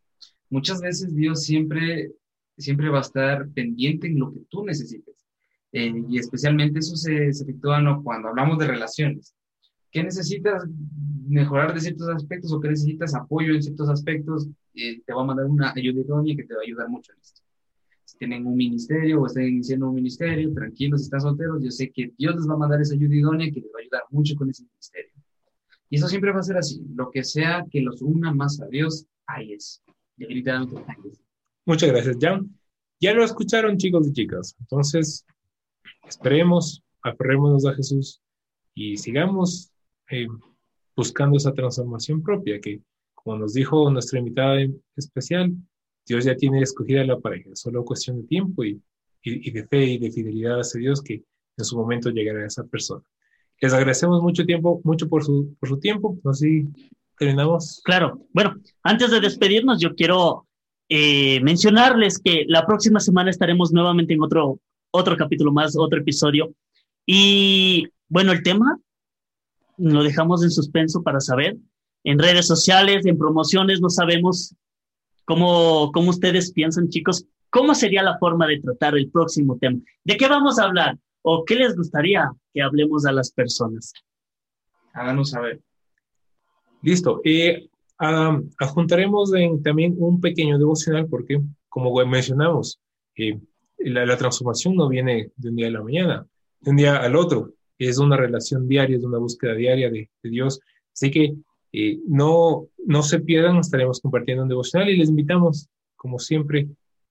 muchas 0.49 0.81
veces 0.81 1.15
Dios 1.15 1.43
siempre, 1.43 2.11
siempre 2.57 2.89
va 2.89 2.99
a 2.99 3.01
estar 3.01 3.49
pendiente 3.49 4.07
en 4.07 4.19
lo 4.19 4.33
que 4.33 4.41
tú 4.49 4.65
necesites. 4.65 5.25
Eh, 5.71 5.93
y 6.09 6.17
especialmente 6.17 6.79
eso 6.79 6.95
se, 6.95 7.31
se 7.33 7.43
efectúa 7.43 7.81
¿no? 7.81 8.03
cuando 8.03 8.29
hablamos 8.29 8.57
de 8.57 8.67
relaciones. 8.67 9.35
¿Qué 9.91 10.03
necesitas 10.03 10.65
mejorar 11.27 11.73
de 11.73 11.79
ciertos 11.79 12.09
aspectos 12.09 12.51
o 12.51 12.59
que 12.59 12.69
necesitas 12.69 13.15
apoyo 13.15 13.53
en 13.53 13.63
ciertos 13.63 13.89
aspectos? 13.89 14.47
Eh, 14.73 15.01
te 15.05 15.13
va 15.13 15.23
a 15.23 15.25
mandar 15.25 15.45
una 15.45 15.73
ayuda 15.75 16.01
idónea 16.01 16.35
que 16.35 16.43
te 16.43 16.53
va 16.53 16.61
a 16.61 16.63
ayudar 16.63 16.89
mucho 16.89 17.13
en 17.13 17.19
esto. 17.19 17.41
Si 18.03 18.17
tienen 18.17 18.45
un 18.45 18.55
ministerio 18.55 19.21
o 19.21 19.25
están 19.25 19.43
iniciando 19.43 19.89
un 19.89 19.95
ministerio, 19.95 20.53
tranquilos, 20.53 21.01
si 21.01 21.05
están 21.05 21.21
solteros, 21.21 21.63
yo 21.63 21.71
sé 21.71 21.91
que 21.91 22.13
Dios 22.17 22.35
les 22.35 22.47
va 22.47 22.53
a 22.53 22.57
mandar 22.57 22.81
esa 22.81 22.95
ayuda 22.95 23.15
idónea 23.15 23.51
que 23.51 23.59
les 23.59 23.69
va 23.69 23.79
a 23.79 23.81
ayudar 23.81 24.03
mucho 24.11 24.35
con 24.35 24.49
ese 24.49 24.63
ministerio. 24.63 25.11
Y 25.89 25.97
eso 25.97 26.07
siempre 26.07 26.31
va 26.31 26.39
a 26.39 26.43
ser 26.43 26.57
así. 26.57 26.81
Lo 26.95 27.09
que 27.11 27.23
sea 27.23 27.65
que 27.69 27.81
los 27.81 28.01
una 28.01 28.33
más 28.33 28.61
a 28.61 28.67
Dios, 28.67 29.05
ahí 29.25 29.53
es. 29.53 29.81
Definitivamente 30.15 30.75
ahí 30.87 31.11
es. 31.11 31.26
Muchas 31.67 31.91
gracias, 31.91 32.15
Jan. 32.21 32.49
Ya 33.01 33.13
lo 33.13 33.25
escucharon, 33.25 33.77
chicos 33.77 34.07
y 34.07 34.13
chicas. 34.13 34.55
Entonces, 34.61 35.25
esperemos, 36.07 36.81
aferrémonos 37.03 37.65
a 37.65 37.73
Jesús 37.73 38.21
y 38.73 38.95
sigamos 38.95 39.69
eh, 40.09 40.27
buscando 40.95 41.35
esa 41.35 41.53
transformación 41.53 42.23
propia, 42.23 42.61
que 42.61 42.79
como 43.15 43.39
nos 43.39 43.53
dijo 43.53 43.91
nuestra 43.91 44.17
invitada 44.17 44.65
especial, 44.95 45.51
Dios 46.05 46.23
ya 46.23 46.37
tiene 46.37 46.61
escogida 46.61 47.03
la 47.03 47.19
pareja, 47.19 47.49
solo 47.53 47.83
cuestión 47.83 48.21
de 48.21 48.27
tiempo 48.29 48.63
y, 48.63 48.81
y, 49.21 49.51
de 49.51 49.67
fe 49.67 49.83
y 49.83 49.97
de 49.97 50.09
fidelidad 50.09 50.61
hacia 50.61 50.79
Dios 50.79 51.01
que 51.01 51.15
en 51.57 51.65
su 51.65 51.75
momento 51.75 52.11
llegará 52.11 52.43
a 52.43 52.47
esa 52.47 52.63
persona. 52.63 53.03
Les 53.59 53.73
agradecemos 53.73 54.21
mucho 54.21 54.45
tiempo, 54.45 54.79
mucho 54.85 55.09
por 55.09 55.25
su, 55.25 55.53
por 55.59 55.67
su 55.67 55.79
tiempo. 55.81 56.17
Si 56.31 56.65
terminamos. 57.19 57.81
Claro. 57.83 58.25
Bueno, 58.31 58.55
antes 58.83 59.11
de 59.11 59.19
despedirnos, 59.19 59.81
yo 59.81 59.93
quiero 59.95 60.46
eh, 60.89 61.41
mencionarles 61.41 62.19
que 62.19 62.45
la 62.47 62.65
próxima 62.65 62.99
semana 62.99 63.29
estaremos 63.29 63.71
nuevamente 63.71 64.13
en 64.13 64.21
otro, 64.21 64.59
otro 64.91 65.17
capítulo 65.17 65.51
más, 65.51 65.75
otro 65.77 65.99
episodio. 65.99 66.53
Y 67.05 67.87
bueno, 68.07 68.31
el 68.31 68.43
tema 68.43 68.79
lo 69.77 70.03
dejamos 70.03 70.43
en 70.43 70.51
suspenso 70.51 71.03
para 71.03 71.19
saber. 71.19 71.57
En 72.03 72.19
redes 72.19 72.47
sociales, 72.47 73.05
en 73.05 73.17
promociones, 73.17 73.81
no 73.81 73.89
sabemos 73.89 74.55
cómo, 75.25 75.91
cómo 75.91 76.09
ustedes 76.09 76.53
piensan, 76.53 76.89
chicos, 76.89 77.25
cómo 77.49 77.75
sería 77.75 78.03
la 78.03 78.17
forma 78.17 78.47
de 78.47 78.61
tratar 78.61 78.97
el 78.97 79.09
próximo 79.09 79.57
tema. 79.57 79.79
¿De 80.03 80.15
qué 80.15 80.27
vamos 80.27 80.57
a 80.57 80.63
hablar? 80.63 80.97
¿O 81.21 81.43
qué 81.43 81.55
les 81.55 81.75
gustaría 81.75 82.31
que 82.53 82.61
hablemos 82.61 83.05
a 83.05 83.11
las 83.11 83.31
personas? 83.31 83.93
Háganos 84.93 85.31
saber. 85.31 85.59
Listo. 86.81 87.19
Eh, 87.25 87.67
ah, 87.99 88.39
adjuntaremos 88.59 89.33
en- 89.33 89.61
también 89.63 89.95
un 89.97 90.19
pequeño 90.21 90.57
devocional 90.57 91.07
porque, 91.07 91.41
como 91.69 91.93
mencionamos, 92.05 92.79
eh, 93.15 93.39
la, 93.79 94.05
la 94.05 94.17
transformación 94.17 94.75
no 94.75 94.87
viene 94.89 95.31
de 95.35 95.49
un 95.49 95.55
día 95.55 95.67
a 95.67 95.71
la 95.71 95.83
mañana, 95.83 96.27
de 96.61 96.71
un 96.71 96.77
día 96.77 96.97
al 96.97 97.15
otro. 97.15 97.53
Es 97.79 97.99
una 97.99 98.17
relación 98.17 98.67
diaria, 98.67 98.97
es 98.97 99.03
una 99.03 99.19
búsqueda 99.19 99.53
diaria 99.53 99.89
de, 99.89 100.09
de 100.23 100.29
Dios. 100.29 100.59
Así 100.93 101.11
que 101.11 101.35
eh, 101.73 101.99
no, 102.07 102.67
no 102.85 103.03
se 103.03 103.19
pierdan, 103.19 103.57
estaremos 103.57 103.99
compartiendo 104.01 104.43
un 104.43 104.49
devocional 104.49 104.89
y 104.89 104.97
les 104.97 105.09
invitamos, 105.09 105.67
como 105.95 106.17
siempre, 106.17 106.67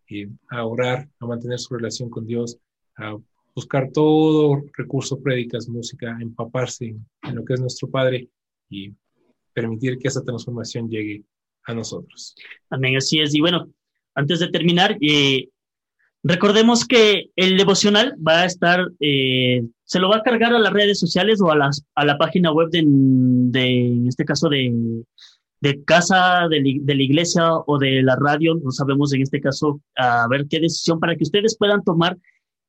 eh, 0.08 0.28
a 0.48 0.64
orar, 0.64 1.08
a 1.20 1.26
mantener 1.26 1.58
su 1.58 1.74
relación 1.74 2.10
con 2.10 2.26
Dios, 2.26 2.58
a 2.96 3.16
buscar 3.54 3.90
todo 3.92 4.62
recurso, 4.76 5.20
prédicas, 5.20 5.68
música, 5.68 6.16
empaparse 6.20 6.86
en, 6.86 7.06
en 7.22 7.34
lo 7.36 7.44
que 7.44 7.54
es 7.54 7.60
nuestro 7.60 7.88
Padre 7.88 8.28
y 8.68 8.92
permitir 9.56 9.98
que 9.98 10.08
esa 10.08 10.22
transformación 10.22 10.90
llegue 10.90 11.24
a 11.64 11.72
nosotros. 11.72 12.34
Amén, 12.68 12.96
así 12.96 13.20
es. 13.20 13.34
Y 13.34 13.40
bueno, 13.40 13.68
antes 14.14 14.38
de 14.38 14.48
terminar, 14.48 14.98
eh, 15.00 15.48
recordemos 16.22 16.84
que 16.84 17.30
el 17.36 17.56
devocional 17.56 18.14
va 18.24 18.42
a 18.42 18.44
estar, 18.44 18.86
eh, 19.00 19.62
se 19.84 19.98
lo 19.98 20.10
va 20.10 20.18
a 20.18 20.22
cargar 20.22 20.52
a 20.52 20.58
las 20.58 20.72
redes 20.72 21.00
sociales 21.00 21.40
o 21.40 21.50
a, 21.50 21.56
las, 21.56 21.84
a 21.94 22.04
la 22.04 22.18
página 22.18 22.52
web 22.52 22.68
de, 22.70 22.80
en 22.80 24.06
este 24.06 24.26
caso, 24.26 24.50
de, 24.50 24.72
de 25.60 25.84
casa, 25.84 26.46
de 26.50 26.94
la 26.94 27.02
iglesia 27.02 27.54
o 27.66 27.78
de 27.78 28.02
la 28.02 28.16
radio, 28.16 28.54
no 28.62 28.70
sabemos 28.70 29.14
en 29.14 29.22
este 29.22 29.40
caso, 29.40 29.80
a 29.96 30.28
ver 30.28 30.46
qué 30.50 30.60
decisión 30.60 31.00
para 31.00 31.16
que 31.16 31.24
ustedes 31.24 31.56
puedan 31.56 31.82
tomar 31.82 32.18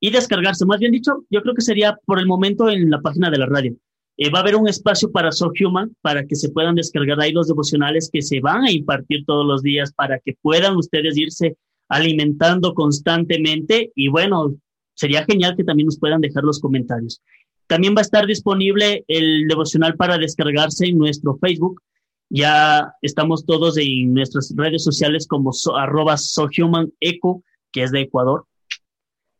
y 0.00 0.10
descargarse. 0.10 0.64
Más 0.64 0.80
bien 0.80 0.92
dicho, 0.92 1.26
yo 1.28 1.42
creo 1.42 1.54
que 1.54 1.60
sería 1.60 1.98
por 2.06 2.18
el 2.18 2.26
momento 2.26 2.70
en 2.70 2.90
la 2.90 3.00
página 3.02 3.30
de 3.30 3.38
la 3.38 3.46
radio. 3.46 3.76
Eh, 4.20 4.30
va 4.30 4.40
a 4.40 4.42
haber 4.42 4.56
un 4.56 4.68
espacio 4.68 5.12
para 5.12 5.30
So 5.30 5.52
Human 5.60 5.94
para 6.00 6.26
que 6.26 6.34
se 6.34 6.50
puedan 6.50 6.74
descargar 6.74 7.20
ahí 7.20 7.30
los 7.30 7.46
devocionales 7.46 8.10
que 8.12 8.20
se 8.20 8.40
van 8.40 8.64
a 8.64 8.72
impartir 8.72 9.24
todos 9.24 9.46
los 9.46 9.62
días 9.62 9.92
para 9.92 10.18
que 10.18 10.36
puedan 10.42 10.76
ustedes 10.76 11.16
irse 11.16 11.56
alimentando 11.88 12.74
constantemente 12.74 13.92
y 13.94 14.08
bueno, 14.08 14.56
sería 14.94 15.24
genial 15.24 15.54
que 15.56 15.62
también 15.62 15.86
nos 15.86 16.00
puedan 16.00 16.20
dejar 16.20 16.42
los 16.42 16.58
comentarios. 16.58 17.22
También 17.68 17.94
va 17.94 18.00
a 18.00 18.02
estar 18.02 18.26
disponible 18.26 19.04
el 19.06 19.46
devocional 19.46 19.94
para 19.94 20.18
descargarse 20.18 20.86
en 20.86 20.98
nuestro 20.98 21.36
Facebook. 21.36 21.80
Ya 22.28 22.92
estamos 23.02 23.46
todos 23.46 23.76
en 23.78 24.14
nuestras 24.14 24.52
redes 24.56 24.82
sociales 24.82 25.28
como 25.28 25.52
so, 25.52 25.76
arroba 25.76 26.16
sohumaneco, 26.16 27.44
que 27.70 27.84
es 27.84 27.92
de 27.92 28.00
Ecuador. 28.00 28.46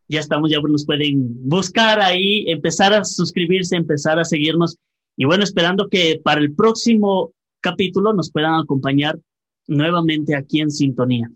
Ya 0.08 0.20
estamos, 0.20 0.50
ya 0.50 0.58
nos 0.60 0.86
pueden 0.86 1.48
buscar 1.48 2.00
ahí, 2.00 2.44
empezar 2.48 2.94
a 2.94 3.04
suscribirse, 3.04 3.76
empezar 3.76 4.18
a 4.18 4.24
seguirnos. 4.24 4.78
Y 5.16 5.26
bueno, 5.26 5.44
esperando 5.44 5.88
que 5.88 6.20
para 6.22 6.40
el 6.40 6.54
próximo 6.54 7.32
capítulo 7.60 8.12
nos 8.12 8.30
puedan 8.30 8.54
acompañar 8.54 9.18
nuevamente 9.66 10.34
aquí 10.34 10.60
en 10.60 10.70
sintonía. 10.70 11.30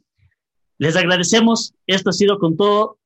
Les 0.78 0.96
agradecemos. 0.96 1.74
Esto 1.86 2.10
ha 2.10 2.12
sido 2.12 2.38
con 2.38 2.56
todo 2.56 2.98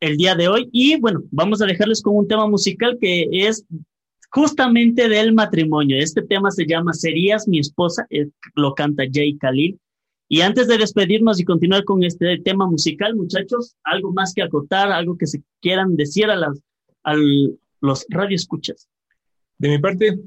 el 0.00 0.16
día 0.16 0.34
de 0.34 0.48
hoy. 0.48 0.68
Y 0.72 0.98
bueno, 0.98 1.22
vamos 1.30 1.62
a 1.62 1.66
dejarles 1.66 2.02
con 2.02 2.16
un 2.16 2.28
tema 2.28 2.46
musical 2.46 2.98
que 3.00 3.28
es 3.30 3.64
justamente 4.30 5.08
del 5.08 5.32
matrimonio. 5.32 5.96
Este 5.98 6.22
tema 6.22 6.50
se 6.50 6.66
llama 6.66 6.92
Serías 6.92 7.46
mi 7.48 7.58
esposa, 7.58 8.06
eh, 8.10 8.28
lo 8.54 8.74
canta 8.74 9.04
Jay 9.10 9.36
Khalil. 9.38 9.78
Y 10.28 10.40
antes 10.40 10.66
de 10.66 10.78
despedirnos 10.78 11.40
y 11.40 11.44
continuar 11.44 11.84
con 11.84 12.02
este 12.02 12.38
tema 12.38 12.66
musical, 12.66 13.14
muchachos, 13.14 13.76
algo 13.84 14.12
más 14.12 14.34
que 14.34 14.42
acotar, 14.42 14.90
algo 14.90 15.16
que 15.16 15.26
se 15.26 15.42
quieran 15.60 15.96
decir 15.96 16.26
a, 16.26 16.36
las, 16.36 16.60
a 17.04 17.14
los 17.80 18.06
radioescuchas. 18.08 18.88
De 19.58 19.68
mi 19.68 19.78
parte, 19.78 20.18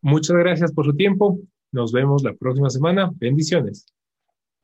muchas 0.00 0.36
gracias 0.36 0.72
por 0.72 0.84
su 0.84 0.94
tiempo. 0.94 1.38
Nos 1.72 1.92
vemos 1.92 2.22
la 2.24 2.34
próxima 2.34 2.70
semana. 2.70 3.10
Bendiciones. 3.14 3.86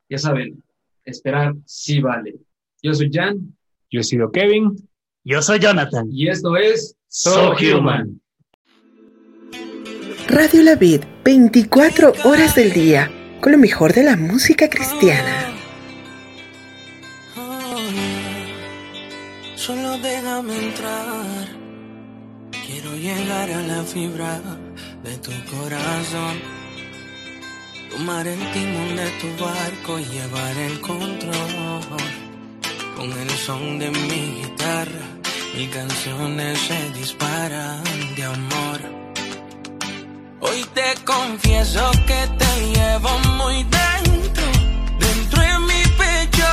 Ya 0.09 0.17
saben, 0.17 0.61
esperar 1.05 1.55
sí 1.65 2.01
vale. 2.01 2.35
Yo 2.81 2.93
soy 2.93 3.09
Jan. 3.11 3.55
Yo 3.89 4.01
he 4.01 4.03
sido 4.03 4.31
Kevin. 4.31 4.75
Yo 5.23 5.41
soy 5.41 5.59
Jonathan. 5.59 6.07
Y 6.11 6.27
esto 6.27 6.57
es 6.57 6.95
So 7.07 7.53
Human. 7.53 8.21
Radio 10.27 10.61
La 10.63 10.75
Vid, 10.75 11.03
24 11.23 12.11
horas 12.25 12.55
del 12.55 12.73
día, 12.73 13.09
con 13.41 13.51
lo 13.51 13.57
mejor 13.57 13.93
de 13.93 14.03
la 14.03 14.15
música 14.15 14.69
cristiana. 14.69 15.53
Solo 19.55 19.97
déjame 19.97 20.55
entrar. 20.57 21.47
Quiero 22.65 22.95
llegar 22.95 23.51
a 23.51 23.61
la 23.61 23.83
fibra 23.83 24.39
de 25.03 25.17
tu 25.17 25.31
corazón. 25.51 26.35
Tomar 27.91 28.27
el 28.27 28.39
timón 28.51 28.95
de 28.95 29.09
tu 29.19 29.43
barco 29.43 29.99
y 29.99 30.05
llevar 30.05 30.57
el 30.57 30.79
control. 30.81 31.81
Con 32.95 33.11
el 33.11 33.29
son 33.29 33.79
de 33.79 33.89
mi 33.91 34.41
guitarra, 34.41 35.05
mil 35.55 35.69
canciones 35.69 36.59
se 36.59 36.99
disparan 36.99 37.83
de 38.15 38.23
amor. 38.23 38.79
Hoy 40.39 40.63
te 40.73 40.93
confieso 41.03 41.91
que 42.05 42.27
te 42.37 42.51
llevo 42.73 43.09
muy 43.37 43.63
dentro, 43.63 44.45
dentro 44.99 45.41
de 45.41 45.59
mi 45.59 45.83
pecho. 45.97 46.47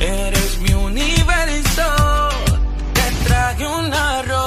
Eres 0.00 0.58
mi 0.58 0.74
universo. 0.74 1.82
Te 2.92 3.10
traje 3.26 3.66
una 3.66 4.22
rosa, 4.22 4.37